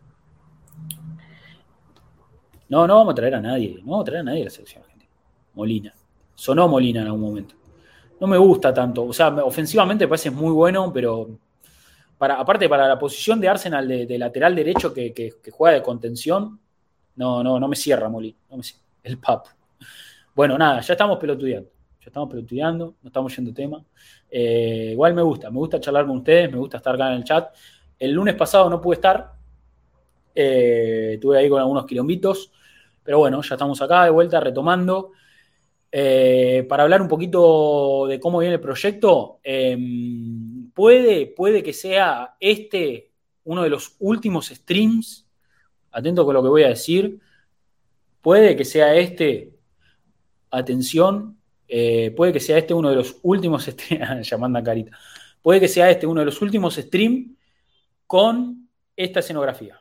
No, 2.67 2.85
no 2.85 2.97
vamos 2.97 3.13
a 3.13 3.15
traer 3.15 3.35
a 3.35 3.39
nadie. 3.39 3.79
No 3.81 3.91
vamos 3.91 4.01
a 4.01 4.05
traer 4.07 4.19
a 4.19 4.23
nadie 4.25 4.41
a 4.41 4.45
la 4.45 4.51
selección 4.51 4.83
argentina. 4.83 5.11
Molina. 5.53 5.93
Sonó 6.35 6.67
Molina 6.67 6.99
en 6.99 7.07
algún 7.07 7.21
momento. 7.21 7.60
No 8.21 8.27
me 8.27 8.37
gusta 8.37 8.71
tanto. 8.71 9.03
O 9.03 9.13
sea, 9.13 9.29
ofensivamente 9.43 10.05
me 10.05 10.09
parece 10.09 10.29
muy 10.29 10.51
bueno, 10.51 10.93
pero 10.93 11.27
para, 12.19 12.35
aparte 12.35 12.69
para 12.69 12.87
la 12.87 12.99
posición 12.99 13.41
de 13.41 13.49
Arsenal 13.49 13.87
de, 13.87 14.17
lateral 14.19 14.55
derecho 14.55 14.93
que, 14.93 15.33
juega 15.51 15.73
de 15.73 15.81
contención, 15.81 16.59
no, 17.15 17.43
no, 17.43 17.59
no 17.59 17.67
me 17.67 17.75
cierra 17.75 18.09
Molina. 18.09 18.37
El 19.01 19.17
papo. 19.17 19.49
Bueno, 20.35 20.55
nada, 20.55 20.81
ya 20.81 20.93
estamos 20.93 21.17
pelotudeando. 21.17 21.67
Ya 21.99 22.07
estamos 22.07 22.29
pelotudeando, 22.29 22.95
no 23.01 23.07
estamos 23.07 23.35
yendo 23.35 23.53
tema. 23.55 23.83
Eh, 24.29 24.89
igual 24.91 25.15
me 25.15 25.23
gusta, 25.23 25.49
me 25.49 25.57
gusta 25.57 25.79
charlar 25.79 26.05
con 26.05 26.17
ustedes, 26.17 26.51
me 26.51 26.59
gusta 26.59 26.77
estar 26.77 26.93
acá 26.93 27.07
en 27.09 27.17
el 27.17 27.23
chat. 27.23 27.51
El 27.97 28.11
lunes 28.11 28.35
pasado 28.35 28.69
no 28.69 28.79
pude 28.79 28.97
estar, 28.97 29.31
eh, 30.35 31.13
estuve 31.15 31.39
ahí 31.39 31.49
con 31.49 31.59
algunos 31.59 31.87
quilombitos. 31.87 32.51
Pero 33.03 33.17
bueno, 33.17 33.41
ya 33.41 33.55
estamos 33.55 33.81
acá 33.81 34.03
de 34.03 34.11
vuelta 34.11 34.39
retomando. 34.39 35.11
Eh, 35.91 36.65
para 36.69 36.83
hablar 36.83 37.01
un 37.01 37.09
poquito 37.09 38.07
de 38.07 38.19
cómo 38.19 38.39
viene 38.39 38.55
el 38.55 38.61
proyecto, 38.61 39.39
em, 39.43 40.71
puede, 40.71 41.27
puede 41.27 41.61
que 41.63 41.73
sea 41.73 42.35
este 42.39 43.11
uno 43.43 43.63
de 43.63 43.69
los 43.69 43.95
últimos 43.99 44.47
streams, 44.47 45.27
atento 45.91 46.23
con 46.23 46.33
lo 46.35 46.43
que 46.43 46.49
voy 46.49 46.63
a 46.63 46.69
decir, 46.69 47.19
puede 48.21 48.55
que 48.55 48.63
sea 48.63 48.95
este, 48.95 49.53
atención, 50.49 51.37
eh, 51.67 52.11
puede 52.11 52.31
que 52.31 52.39
sea 52.39 52.57
este 52.57 52.73
uno 52.73 52.89
de 52.89 52.95
los 52.95 53.17
últimos 53.23 53.65
streams, 53.65 54.29
llamando 54.29 54.59
a 54.59 54.63
Carita, 54.63 54.97
puede 55.41 55.59
que 55.59 55.67
sea 55.67 55.89
este 55.91 56.07
uno 56.07 56.21
de 56.21 56.25
los 56.27 56.41
últimos 56.41 56.75
streams 56.75 57.31
con 58.07 58.69
esta 58.95 59.19
escenografía 59.19 59.80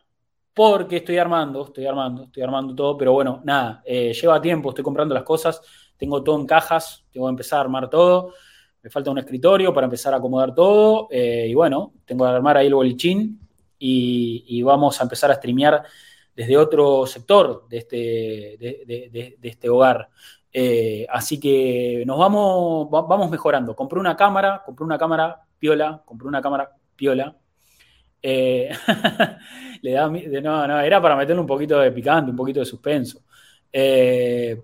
porque 0.55 0.98
estoy 0.98 1.18
armando, 1.18 1.64
estoy 1.66 1.86
armando, 1.86 2.24
estoy 2.24 2.43
armando 2.43 2.74
todo, 2.74 2.97
pero 2.97 3.12
bueno, 3.12 3.40
nada, 3.44 3.82
eh, 3.85 4.12
lleva 4.12 4.40
tiempo, 4.40 4.70
estoy 4.70 4.85
comprando 4.85 5.14
las 5.14 5.22
cosas, 5.22 5.60
tengo 5.97 6.22
todo 6.22 6.39
en 6.39 6.47
cajas, 6.47 7.05
tengo 7.12 7.27
que 7.27 7.31
empezar 7.31 7.59
a 7.59 7.62
armar 7.62 7.89
todo, 7.89 8.35
me 8.82 8.90
falta 8.90 9.10
un 9.10 9.18
escritorio 9.18 9.72
para 9.72 9.85
empezar 9.85 10.14
a 10.14 10.16
acomodar 10.16 10.55
todo, 10.55 11.09
eh, 11.10 11.47
y 11.48 11.55
bueno, 11.55 11.94
tengo 12.05 12.24
que 12.24 12.31
armar 12.31 12.56
ahí 12.56 12.66
el 12.66 12.74
bolichín 12.74 13.40
y, 13.78 14.62
vamos 14.62 15.01
a 15.01 15.05
empezar 15.05 15.31
a 15.31 15.35
streamear 15.35 15.82
desde 16.35 16.56
otro 16.56 17.06
sector 17.06 17.66
de 17.68 17.78
este, 17.78 17.97
de, 17.97 19.39
este 19.43 19.68
hogar. 19.68 20.10
Eh, 20.52 21.06
así 21.10 21.40
que 21.40 22.02
nos 22.06 22.18
vamos, 22.18 22.90
vamos 22.90 23.31
mejorando. 23.31 23.74
Compré 23.74 23.98
una 23.98 24.16
cámara, 24.16 24.62
compré 24.64 24.85
una 24.85 24.98
cámara 24.98 25.43
piola, 25.59 26.02
compré 26.05 26.28
una 26.28 26.43
cámara 26.43 26.77
piola, 26.97 27.36
eh, 28.22 28.70
le 29.82 29.92
da, 29.92 30.09
no, 30.09 30.66
no, 30.66 30.80
era 30.80 31.01
para 31.01 31.16
meterle 31.16 31.40
un 31.40 31.47
poquito 31.47 31.78
de 31.78 31.90
picante, 31.92 32.30
un 32.30 32.36
poquito 32.36 32.60
de 32.60 32.66
suspenso. 32.66 33.22
Eh, 33.72 34.60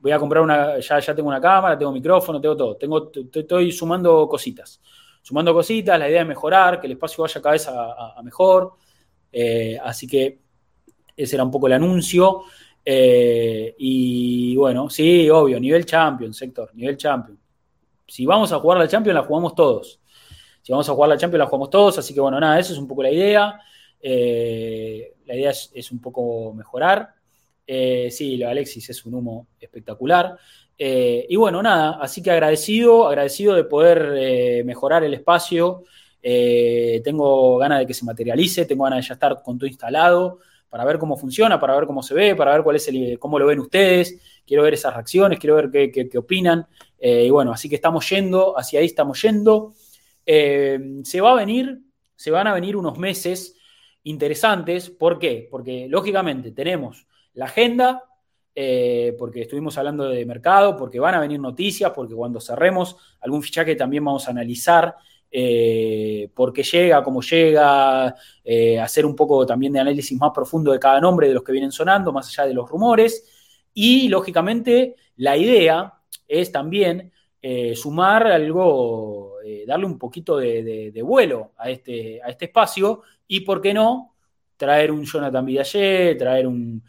voy 0.00 0.12
a 0.12 0.18
comprar 0.18 0.42
una, 0.42 0.78
ya, 0.78 0.98
ya 0.98 1.14
tengo 1.14 1.28
una 1.28 1.40
cámara, 1.40 1.78
tengo 1.78 1.92
micrófono, 1.92 2.40
tengo 2.40 2.56
todo. 2.56 2.76
Tengo, 2.76 3.10
estoy 3.32 3.72
sumando 3.72 4.28
cositas. 4.28 4.80
Sumando 5.22 5.54
cositas, 5.54 5.98
la 5.98 6.08
idea 6.08 6.22
es 6.22 6.26
mejorar, 6.26 6.80
que 6.80 6.86
el 6.86 6.92
espacio 6.92 7.22
vaya 7.22 7.40
cada 7.40 7.52
vez 7.52 7.68
a, 7.68 8.20
mejor. 8.22 8.74
Eh, 9.30 9.78
así 9.82 10.06
que 10.06 10.40
ese 11.16 11.36
era 11.36 11.44
un 11.44 11.50
poco 11.50 11.66
el 11.66 11.74
anuncio. 11.74 12.42
y 12.84 14.56
bueno, 14.56 14.90
sí, 14.90 15.30
obvio, 15.30 15.60
nivel 15.60 15.84
champion, 15.86 16.34
sector, 16.34 16.74
nivel 16.74 16.96
champion. 16.96 17.38
Si 18.06 18.26
vamos 18.26 18.52
a 18.52 18.58
jugar 18.58 18.78
la 18.78 18.88
champion, 18.88 19.14
la 19.14 19.22
jugamos 19.22 19.54
todos. 19.54 20.01
Si 20.62 20.70
vamos 20.70 20.88
a 20.88 20.92
jugar 20.92 21.08
la 21.10 21.16
Champions, 21.16 21.40
la 21.40 21.46
jugamos 21.46 21.70
todos. 21.70 21.98
Así 21.98 22.14
que 22.14 22.20
bueno, 22.20 22.38
nada, 22.38 22.58
eso 22.58 22.72
es 22.72 22.78
un 22.78 22.86
poco 22.86 23.02
la 23.02 23.10
idea. 23.10 23.60
Eh, 24.00 25.14
la 25.26 25.34
idea 25.34 25.50
es, 25.50 25.92
un 25.92 26.00
poco 26.00 26.54
mejorar. 26.54 27.14
Eh, 27.66 28.08
sí, 28.10 28.36
lo 28.36 28.48
Alexis 28.48 28.90
es 28.90 29.04
un 29.04 29.14
humo 29.14 29.48
espectacular. 29.60 30.36
Eh, 30.78 31.26
y 31.28 31.36
bueno, 31.36 31.62
nada, 31.62 31.98
así 32.00 32.22
que 32.22 32.30
agradecido, 32.30 33.06
agradecido 33.08 33.54
de 33.54 33.64
poder 33.64 34.64
mejorar 34.64 35.04
el 35.04 35.14
espacio. 35.14 35.84
tengo 36.22 37.58
ganas 37.58 37.80
de 37.80 37.86
que 37.86 37.94
se 37.94 38.04
materialice, 38.04 38.64
tengo 38.64 38.84
ganas 38.84 39.04
de 39.04 39.08
ya 39.08 39.14
estar 39.14 39.42
con 39.42 39.58
todo 39.58 39.66
instalado 39.66 40.38
para 40.68 40.84
ver 40.84 40.98
cómo 40.98 41.16
funciona, 41.16 41.60
para 41.60 41.76
ver 41.76 41.86
cómo 41.86 42.02
se 42.02 42.14
ve, 42.14 42.34
para 42.34 42.52
ver 42.52 42.62
cuál 42.62 42.76
es 42.76 42.88
el, 42.88 43.18
cómo 43.18 43.38
lo 43.38 43.46
ven 43.46 43.58
ustedes. 43.60 44.18
Quiero 44.46 44.62
ver 44.62 44.74
esas 44.74 44.94
reacciones, 44.94 45.38
quiero 45.38 45.56
ver 45.56 45.70
qué 45.70 46.18
opinan. 46.18 46.66
y 47.00 47.30
bueno, 47.30 47.52
así 47.52 47.68
que 47.68 47.74
estamos 47.76 48.08
yendo, 48.08 48.58
hacia 48.58 48.80
ahí 48.80 48.86
estamos 48.86 49.20
yendo. 49.22 49.74
Eh, 50.24 51.00
se 51.04 51.20
va 51.20 51.32
a 51.32 51.36
venir, 51.36 51.80
se 52.14 52.30
van 52.30 52.46
a 52.46 52.54
venir 52.54 52.76
unos 52.76 52.98
meses 52.98 53.56
interesantes. 54.04 54.90
¿Por 54.90 55.18
qué? 55.18 55.48
Porque 55.50 55.86
lógicamente 55.88 56.52
tenemos 56.52 57.06
la 57.34 57.46
agenda, 57.46 58.04
eh, 58.54 59.14
porque 59.18 59.42
estuvimos 59.42 59.78
hablando 59.78 60.08
de 60.08 60.26
mercado, 60.26 60.76
porque 60.76 61.00
van 61.00 61.14
a 61.14 61.20
venir 61.20 61.40
noticias, 61.40 61.92
porque 61.94 62.14
cuando 62.14 62.40
cerremos 62.40 62.96
algún 63.20 63.42
fichaje 63.42 63.74
también 63.74 64.04
vamos 64.04 64.28
a 64.28 64.30
analizar 64.30 64.94
eh, 65.30 66.28
por 66.34 66.52
qué 66.52 66.62
llega, 66.62 67.02
cómo 67.02 67.22
llega, 67.22 68.14
hacer 68.82 69.06
un 69.06 69.16
poco 69.16 69.46
también 69.46 69.72
de 69.72 69.80
análisis 69.80 70.18
más 70.18 70.30
profundo 70.34 70.72
de 70.72 70.78
cada 70.78 71.00
nombre 71.00 71.28
de 71.28 71.34
los 71.34 71.42
que 71.42 71.52
vienen 71.52 71.72
sonando, 71.72 72.12
más 72.12 72.28
allá 72.28 72.46
de 72.46 72.54
los 72.54 72.68
rumores. 72.68 73.24
Y 73.72 74.08
lógicamente 74.08 74.96
la 75.16 75.36
idea 75.36 75.94
es 76.28 76.52
también 76.52 77.10
sumar 77.74 78.26
algo, 78.26 79.31
darle 79.66 79.86
un 79.86 79.98
poquito 79.98 80.36
de, 80.36 81.02
vuelo 81.04 81.52
a 81.56 81.70
este, 81.70 82.20
a 82.22 82.28
este 82.28 82.46
espacio 82.46 83.02
y, 83.26 83.40
¿por 83.40 83.60
qué 83.60 83.74
no?, 83.74 84.12
traer 84.56 84.92
un 84.92 85.04
Jonathan 85.04 85.44
Vidalé, 85.44 86.14
traer 86.14 86.46
un, 86.46 86.80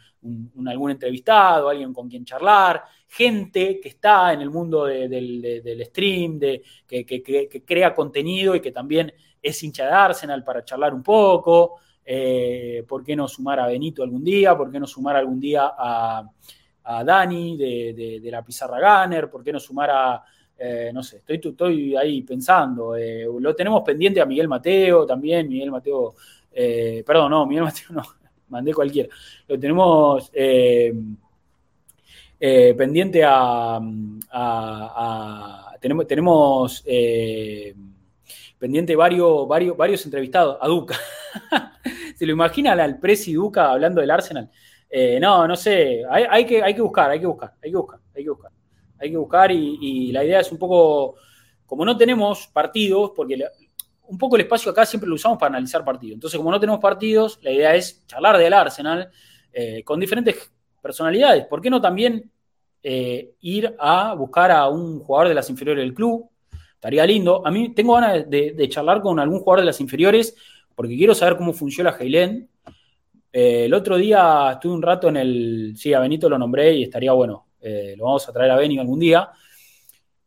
algún 0.66 0.92
entrevistado, 0.92 1.68
alguien 1.68 1.92
con 1.92 2.08
quien 2.08 2.24
charlar, 2.24 2.84
gente 3.08 3.80
que 3.80 3.88
está 3.88 4.32
en 4.32 4.40
el 4.40 4.50
mundo 4.50 4.84
del 4.84 5.82
stream, 5.86 6.38
de, 6.38 6.62
que, 6.86 7.64
crea 7.66 7.94
contenido 7.94 8.54
y 8.54 8.60
que 8.60 8.70
también 8.70 9.12
es 9.42 9.62
hincha 9.62 9.86
de 9.86 9.92
Arsenal 9.92 10.42
para 10.42 10.64
charlar 10.64 10.94
un 10.94 11.02
poco. 11.02 11.76
Eh, 12.04 12.84
¿Por 12.86 13.02
qué 13.02 13.16
no 13.16 13.26
sumar 13.28 13.60
a 13.60 13.66
Benito 13.66 14.02
algún 14.02 14.24
día? 14.24 14.56
¿Por 14.56 14.70
qué 14.70 14.78
no 14.78 14.86
sumar 14.86 15.16
algún 15.16 15.40
día 15.40 15.72
a, 15.76 16.24
Dani 17.04 17.56
de, 17.56 18.30
la 18.30 18.42
Pizarra 18.44 19.04
Gunner? 19.04 19.30
¿Por 19.30 19.42
qué 19.42 19.52
no 19.52 19.60
sumar 19.60 19.90
a, 19.90 20.24
eh, 20.58 20.90
no 20.92 21.02
sé, 21.02 21.18
estoy, 21.18 21.40
estoy 21.42 21.96
ahí 21.96 22.22
pensando. 22.22 22.96
Eh, 22.96 23.26
lo 23.38 23.54
tenemos 23.54 23.82
pendiente 23.82 24.20
a 24.20 24.26
Miguel 24.26 24.48
Mateo 24.48 25.06
también. 25.06 25.48
Miguel 25.48 25.70
Mateo, 25.70 26.14
perdón, 27.04 27.30
no, 27.30 27.46
Miguel 27.46 27.64
Mateo 27.64 27.88
no, 27.90 28.02
mandé 28.48 28.72
cualquiera. 28.72 29.08
Lo 29.48 29.58
tenemos 29.58 30.30
eh, 32.46 32.74
pendiente 32.76 33.22
a, 33.24 33.80
tenemos, 35.80 36.06
tenemos 36.06 36.82
eh, 36.84 37.74
pendiente 38.58 38.94
varios, 38.96 39.48
varios, 39.48 39.74
varios 39.76 40.04
entrevistados 40.04 40.58
a 40.60 40.68
Duca. 40.68 40.94
¿Se 42.16 42.26
lo 42.26 42.32
imagina 42.32 42.72
al 42.72 42.98
Presi 42.98 43.32
Duca 43.32 43.70
hablando 43.70 44.02
del 44.02 44.10
Arsenal? 44.10 44.50
Eh, 44.90 45.18
no, 45.18 45.48
no 45.48 45.56
sé, 45.56 46.02
hay, 46.08 46.44
que, 46.44 46.62
hay 46.62 46.74
que 46.74 46.82
buscar, 46.82 47.10
hay 47.10 47.20
que 47.20 47.26
buscar, 47.26 47.54
hay 47.62 47.70
que 47.70 47.76
buscar, 47.76 48.00
hay 48.14 48.24
que 48.24 48.30
buscar. 48.30 48.50
Hay 48.98 49.10
que 49.10 49.16
buscar 49.16 49.50
y, 49.52 50.12
la 50.12 50.24
idea 50.24 50.40
es 50.40 50.50
un 50.52 50.58
poco, 50.58 51.16
como 51.66 51.84
no 51.84 51.96
tenemos 51.96 52.46
partidos, 52.48 53.12
porque 53.14 53.42
un 54.06 54.18
poco 54.18 54.36
el 54.36 54.42
espacio 54.42 54.70
acá 54.70 54.86
siempre 54.86 55.08
lo 55.08 55.14
usamos 55.14 55.38
para 55.38 55.50
analizar 55.50 55.84
partidos. 55.84 56.14
Entonces, 56.14 56.38
como 56.38 56.50
no 56.50 56.60
tenemos 56.60 56.80
partidos, 56.80 57.38
la 57.42 57.50
idea 57.50 57.74
es 57.74 58.06
charlar 58.06 58.38
del 58.38 58.52
Arsenal 58.52 59.10
con 59.84 60.00
diferentes 60.00 60.52
personalidades. 60.82 61.46
¿Por 61.46 61.60
qué 61.60 61.70
no 61.70 61.80
también 61.80 62.30
eh, 62.86 63.36
ir 63.40 63.74
a 63.78 64.12
buscar 64.12 64.50
a 64.50 64.68
un 64.68 65.00
jugador 65.00 65.28
de 65.28 65.34
las 65.34 65.48
inferiores 65.48 65.82
del 65.82 65.94
club. 65.94 66.28
Estaría 66.74 67.06
lindo. 67.06 67.40
A 67.46 67.50
mí 67.50 67.72
tengo 67.72 67.94
ganas 67.94 68.28
de, 68.28 68.68
charlar 68.68 69.00
con 69.00 69.18
algún 69.18 69.38
jugador 69.38 69.60
de 69.60 69.66
las 69.66 69.80
inferiores 69.80 70.36
porque 70.74 70.94
quiero 70.94 71.14
saber 71.14 71.38
cómo 71.38 71.54
funciona 71.54 71.96
Heilén. 71.98 72.46
Eh, 73.32 73.64
el 73.64 73.72
otro 73.72 73.96
día 73.96 74.50
estuve 74.52 74.74
un 74.74 74.82
rato 74.82 75.08
en 75.08 75.16
el. 75.16 75.72
Sí, 75.76 75.94
a 75.94 76.00
Benito 76.00 76.28
lo 76.28 76.36
nombré 76.36 76.74
y 76.74 76.82
estaría 76.82 77.12
bueno. 77.12 77.46
Eh, 77.64 77.94
lo 77.96 78.04
vamos 78.04 78.28
a 78.28 78.32
traer 78.32 78.50
a 78.50 78.56
Benny 78.56 78.78
algún 78.78 79.00
día. 79.00 79.30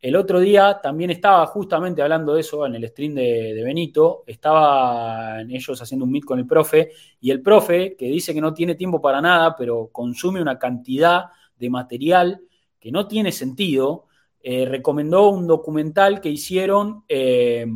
El 0.00 0.14
otro 0.16 0.40
día 0.40 0.80
también 0.82 1.10
estaba 1.10 1.46
justamente 1.46 2.02
hablando 2.02 2.34
de 2.34 2.40
eso 2.40 2.66
en 2.66 2.74
el 2.74 2.86
stream 2.88 3.14
de, 3.14 3.54
de, 3.54 3.64
Benito. 3.64 4.24
Estaban 4.26 5.50
ellos 5.50 5.80
haciendo 5.80 6.04
un 6.04 6.12
meet 6.12 6.24
con 6.24 6.38
el 6.38 6.46
profe 6.46 6.90
y 7.20 7.30
el 7.30 7.42
profe, 7.42 7.96
que 7.96 8.06
dice 8.06 8.34
que 8.34 8.40
no 8.40 8.54
tiene 8.54 8.74
tiempo 8.74 9.00
para 9.00 9.20
nada, 9.20 9.56
pero 9.56 9.88
consume 9.90 10.42
una 10.42 10.58
cantidad 10.58 11.26
de 11.56 11.70
material 11.70 12.40
que 12.78 12.92
no 12.92 13.08
tiene 13.08 13.32
sentido, 13.32 14.06
eh, 14.40 14.66
recomendó 14.66 15.30
un 15.30 15.46
documental 15.46 16.20
que 16.20 16.28
hicieron 16.28 17.04
eh, 17.08 17.66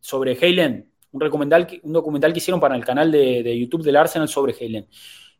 sobre 0.00 0.32
Helen, 0.40 0.90
un, 1.12 1.18
documental 1.20 1.66
que, 1.66 1.80
un 1.82 1.92
documental 1.92 2.32
que 2.32 2.38
hicieron 2.38 2.60
para 2.60 2.76
el 2.76 2.84
canal 2.84 3.10
de, 3.10 3.58
YouTube 3.58 3.82
del 3.82 3.96
Arsenal 3.96 4.28
sobre 4.28 4.54
Helen. 4.58 4.86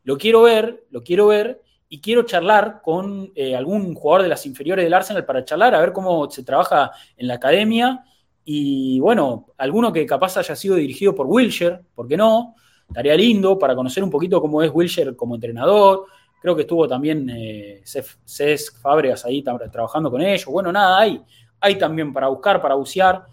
Lo 0.03 0.17
quiero 0.17 0.41
ver, 0.41 0.85
lo 0.89 1.03
quiero 1.03 1.27
ver 1.27 1.61
y 1.89 2.01
quiero 2.01 2.23
charlar 2.23 2.81
con 2.81 3.31
eh, 3.35 3.55
algún 3.55 3.93
jugador 3.95 4.23
de 4.23 4.29
las 4.29 4.45
inferiores 4.45 4.83
del 4.83 4.93
Arsenal 4.93 5.25
para 5.25 5.45
charlar, 5.45 5.73
a 5.75 5.79
ver 5.79 5.93
cómo 5.93 6.29
se 6.29 6.43
trabaja 6.43 6.91
en 7.15 7.27
la 7.27 7.35
academia 7.35 8.03
y 8.43 8.99
bueno, 8.99 9.47
alguno 9.57 9.91
que 9.91 10.05
capaz 10.05 10.37
haya 10.37 10.55
sido 10.55 10.75
dirigido 10.75 11.13
por 11.13 11.27
Wilshire, 11.27 11.79
¿por 11.93 12.07
qué 12.07 12.17
no? 12.17 12.55
Estaría 12.87 13.15
lindo 13.15 13.59
para 13.59 13.75
conocer 13.75 14.03
un 14.03 14.09
poquito 14.09 14.39
cómo 14.39 14.61
es 14.61 14.71
Wilshire 14.73 15.15
como 15.15 15.35
entrenador, 15.35 16.07
Creo 16.39 16.55
que 16.55 16.61
estuvo 16.61 16.87
también 16.87 17.29
eh, 17.29 17.81
Cesc 17.83 18.79
Fábregas 18.79 19.25
ahí 19.25 19.43
trabajando 19.71 20.11
con 20.11 20.21
ellos. 20.21 20.45
Bueno, 20.45 20.71
nada, 20.71 20.99
hay, 20.99 21.21
hay 21.59 21.75
también 21.75 22.13
para 22.13 22.27
buscar, 22.27 22.61
para 22.61 22.75
bucear. 22.75 23.25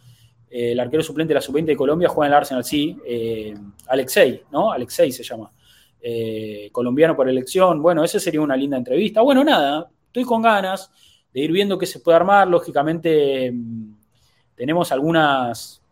Eh, 0.51 0.73
el 0.73 0.81
arquero 0.81 1.03
suplente 1.03 1.33
de 1.33 1.35
la 1.35 1.41
sub-20 1.41 1.67
de 1.67 1.77
Colombia 1.77 2.09
juega 2.09 2.29
en 2.29 2.33
el 2.33 2.39
Arsenal, 2.39 2.65
sí. 2.65 2.97
Eh, 3.07 3.55
Alexei, 3.89 4.43
¿no? 4.51 4.73
Alexei 4.73 5.13
se 5.13 5.23
llama. 5.23 5.51
Eh, 6.07 6.69
colombiano 6.71 7.17
por 7.17 7.31
elección. 7.31 7.81
Bueno, 7.81 8.05
esa 8.05 8.21
sería 8.21 8.43
una 8.43 8.57
linda 8.57 8.77
entrevista. 8.77 9.23
Bueno, 9.23 9.43
nada, 9.43 9.89
estoy 10.07 10.25
con 10.25 10.43
ganas 10.43 10.91
de 11.33 11.41
ir 11.41 11.51
viendo 11.51 11.79
qué 11.79 11.87
se 11.87 12.01
puede 12.01 12.17
armar. 12.17 12.47
Lógicamente, 12.47 13.51
mm, 13.51 13.95
tenemos 14.55 14.93
algunas, 14.93 15.83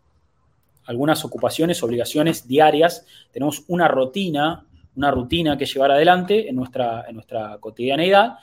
algunas 0.85 1.25
ocupaciones, 1.25 1.81
obligaciones 1.81 2.47
diarias. 2.47 3.07
Tenemos 3.31 3.63
una 3.67 3.87
rutina 3.87 4.67
una 4.95 5.11
rutina 5.11 5.57
que 5.57 5.65
llevar 5.65 5.91
adelante 5.91 6.47
en 6.47 6.55
nuestra, 6.55 7.05
en 7.07 7.15
nuestra 7.15 7.57
cotidianeidad. 7.59 8.37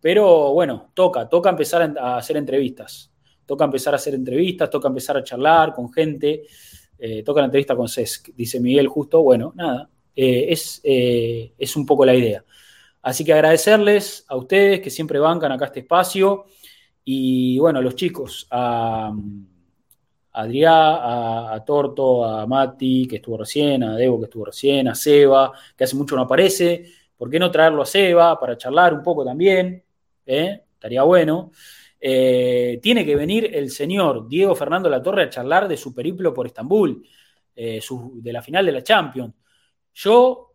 Pero 0.00 0.52
bueno, 0.52 0.90
toca, 0.94 1.28
toca 1.28 1.50
empezar 1.50 1.94
a 1.98 2.16
hacer 2.16 2.36
entrevistas. 2.36 3.10
Toca 3.44 3.64
empezar 3.64 3.94
a 3.94 3.96
hacer 3.96 4.14
entrevistas, 4.14 4.70
toca 4.70 4.88
empezar 4.88 5.16
a 5.16 5.24
charlar 5.24 5.72
con 5.72 5.92
gente. 5.92 6.44
Eh, 6.98 7.22
toca 7.22 7.40
la 7.40 7.46
entrevista 7.46 7.76
con 7.76 7.88
Cesc, 7.88 8.28
dice 8.34 8.60
Miguel 8.60 8.88
justo. 8.88 9.22
Bueno, 9.22 9.52
nada, 9.54 9.88
eh, 10.16 10.46
es, 10.48 10.80
eh, 10.82 11.52
es 11.58 11.76
un 11.76 11.84
poco 11.84 12.06
la 12.06 12.14
idea. 12.14 12.42
Así 13.02 13.24
que 13.24 13.34
agradecerles 13.34 14.24
a 14.28 14.36
ustedes 14.36 14.80
que 14.80 14.90
siempre 14.90 15.18
bancan 15.18 15.52
acá 15.52 15.66
este 15.66 15.80
espacio. 15.80 16.46
Y 17.04 17.58
bueno, 17.58 17.80
los 17.82 17.94
chicos, 17.94 18.46
a. 18.50 19.12
Adrián, 20.32 20.74
a, 20.74 21.64
Torto, 21.64 22.22
a 22.22 22.46
Mati, 22.46 23.06
que 23.08 23.16
estuvo 23.16 23.38
recién, 23.38 23.82
a 23.82 23.96
Debo, 23.96 24.18
que 24.18 24.24
estuvo 24.24 24.44
recién, 24.44 24.86
a 24.86 24.94
Seba, 24.94 25.50
que 25.74 25.84
hace 25.84 25.96
mucho 25.96 26.14
no 26.14 26.22
aparece. 26.22 26.84
¿Por 27.16 27.30
qué 27.30 27.38
no 27.38 27.50
traerlo 27.50 27.80
a 27.82 27.86
Seba 27.86 28.38
para 28.38 28.58
charlar 28.58 28.92
un 28.92 29.02
poco 29.02 29.24
también? 29.24 29.82
¿Eh? 30.26 30.60
Estaría 30.74 31.02
bueno. 31.04 31.52
Eh, 31.98 32.78
tiene 32.82 33.06
que 33.06 33.16
venir 33.16 33.50
el 33.54 33.70
señor 33.70 34.28
Diego 34.28 34.54
Fernando 34.54 34.90
Latorre 34.90 35.22
a 35.22 35.30
charlar 35.30 35.68
de 35.68 35.78
su 35.78 35.94
periplo 35.94 36.34
por 36.34 36.46
Estambul, 36.46 37.02
de 37.54 38.32
la 38.32 38.42
final 38.42 38.66
de 38.66 38.72
la 38.72 38.82
Champions. 38.82 39.32
Yo 39.96 40.52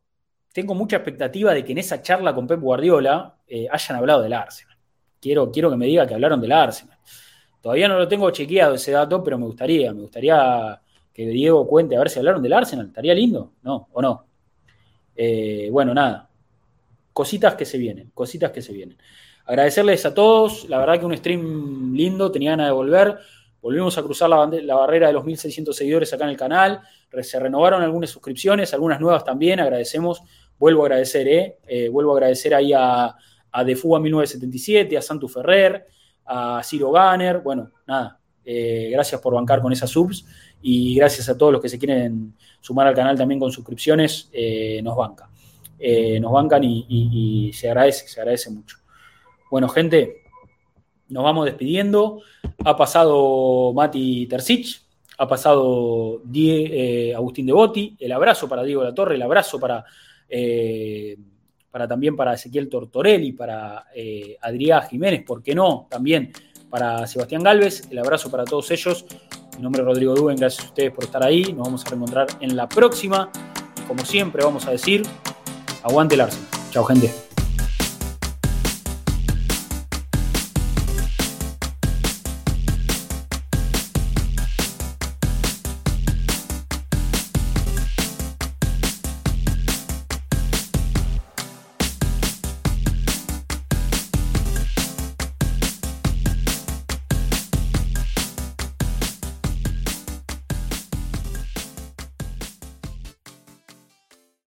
tengo 0.54 0.76
mucha 0.76 0.98
expectativa 0.98 1.52
de 1.52 1.66
que 1.66 1.72
en 1.72 1.80
esa 1.80 2.02
charla 2.04 2.36
con 2.36 2.46
Pep 2.46 2.60
Guardiola 2.60 3.38
hayan 3.72 3.98
hablado 3.98 4.22
del 4.22 4.34
Arsenal. 4.34 4.78
Quiero, 5.20 5.52
quiero 5.52 5.72
que 5.72 5.78
me 5.78 5.88
diga 5.88 6.06
que 6.06 6.14
hablaron 6.14 6.40
del 6.40 6.52
Arsenal. 6.52 6.98
Todavía 7.60 7.88
no 7.88 7.98
lo 7.98 8.08
tengo 8.08 8.30
chequeado 8.30 8.76
ese 8.76 8.92
dato, 8.92 9.24
pero 9.24 9.40
me 9.40 9.46
gustaría, 9.46 9.92
me 9.94 10.02
gustaría 10.02 10.80
que 11.12 11.26
Diego 11.28 11.68
cuente 11.68 11.96
a 11.96 12.00
ver 12.00 12.10
si 12.10 12.20
hablaron 12.20 12.44
del 12.44 12.54
Arsenal. 12.54 12.88
¿Estaría 12.88 13.16
lindo? 13.16 13.54
¿No? 13.64 13.88
¿O 13.94 14.02
no? 14.02 14.26
Eh, 15.16 15.70
bueno, 15.72 15.94
nada. 15.96 16.30
Cositas 17.12 17.56
que 17.56 17.66
se 17.66 17.80
vienen, 17.80 18.12
cositas 18.14 18.52
que 18.52 18.62
se 18.62 18.74
vienen. 18.74 18.98
Agradecerles 19.46 20.06
a 20.06 20.14
todos, 20.14 20.70
la 20.70 20.78
verdad 20.78 21.00
que 21.00 21.06
un 21.06 21.18
stream 21.18 21.94
lindo, 21.96 22.32
tenía 22.32 22.52
ganas 22.52 22.68
de 22.68 22.74
volver. 22.74 23.18
Volvimos 23.62 23.96
a 23.98 24.02
cruzar 24.02 24.30
la, 24.30 24.76
barrera 24.76 25.08
de 25.08 25.14
los 25.14 25.24
1.600 25.24 25.72
seguidores 25.74 26.12
acá 26.14 26.24
en 26.24 26.32
el 26.32 26.38
canal. 26.38 26.82
Se 27.22 27.40
renovaron 27.40 27.84
algunas 27.84 28.10
suscripciones, 28.10 28.74
algunas 28.74 29.00
nuevas 29.00 29.24
también. 29.24 29.60
Agradecemos, 29.60 30.24
vuelvo 30.58 30.82
a 30.84 30.86
agradecer, 30.88 31.28
¿eh? 31.28 31.58
eh 31.68 31.90
vuelvo 31.90 32.14
a 32.14 32.18
agradecer 32.18 32.56
ahí 32.56 32.74
a, 32.74 33.16
a 33.52 33.64
Defuga 33.64 34.00
1977, 34.00 34.98
a 34.98 35.02
Santu 35.02 35.28
Ferrer, 35.28 35.86
a 36.26 36.62
Ciro 36.64 36.92
Ganner, 36.92 37.40
bueno, 37.40 37.72
nada, 37.86 38.20
eh, 38.44 38.90
gracias 38.92 39.22
por 39.22 39.36
bancar 39.36 39.62
con 39.62 39.72
esas 39.72 39.90
subs 39.90 40.26
y 40.62 40.96
gracias 40.96 41.30
a 41.30 41.38
todos 41.38 41.52
los 41.52 41.62
que 41.62 41.70
se 41.70 41.78
quieren 41.78 42.34
sumar 42.62 42.88
al 42.88 42.96
canal 42.96 43.18
también 43.18 43.40
con 43.40 43.52
suscripciones, 43.52 44.32
nos 44.82 44.96
banca. 44.96 45.30
Nos 46.20 46.32
bancan 46.32 46.64
y, 46.64 47.52
se 47.54 47.68
agradece, 47.68 48.08
se 48.08 48.20
agradece 48.22 48.50
mucho. 48.50 48.78
Bueno, 49.52 49.68
gente, 49.68 50.21
nos 51.12 51.24
vamos 51.24 51.46
despidiendo. 51.46 52.22
Ha 52.64 52.76
pasado 52.76 53.74
Mati 53.74 54.28
Tercich, 54.28 54.82
ha 55.18 55.28
pasado 55.28 56.22
Die, 56.24 57.14
Agustín 57.16 57.46
Devoti, 57.46 57.96
el 58.00 58.12
abrazo 58.12 58.50
para 58.50 58.64
Diego 58.64 58.84
La 58.84 58.94
Torre, 58.94 59.16
el 59.16 59.22
abrazo 59.22 59.60
para 59.60 59.86
para 61.72 61.88
también 61.88 62.16
para 62.16 62.34
Ezequiel 62.34 62.70
Tortorelli, 62.70 63.32
para 63.32 63.86
eh, 63.96 64.38
Adrián 64.42 64.84
Jiménez, 64.88 65.24
¿por 65.24 65.42
qué 65.42 65.56
no? 65.56 65.88
También 65.90 66.32
para 66.70 67.08
Sebastián 67.08 67.42
Galvez, 67.42 67.88
el 67.90 67.98
abrazo 67.98 68.30
para 68.30 68.44
todos 68.44 68.70
ellos. 68.72 69.06
Mi 69.56 69.64
nombre 69.64 69.82
es 69.82 69.88
Rodrigo 69.88 70.14
Duben, 70.14 70.36
gracias 70.36 70.66
a 70.66 70.68
ustedes 70.68 70.92
por 70.92 71.06
estar 71.06 71.24
ahí. 71.24 71.54
Nos 71.54 71.66
vamos 71.66 71.86
a 71.86 71.90
reencontrar 71.90 72.28
en 72.42 72.56
la 72.56 72.68
próxima. 72.68 73.32
como 73.88 74.06
siempre, 74.06 74.44
vamos 74.44 74.68
a 74.68 74.72
decir, 74.72 75.04
aguante 75.84 76.16
el 76.16 76.22
Arsenal. 76.22 76.48
Chao, 76.72 76.84
gente. 76.84 77.31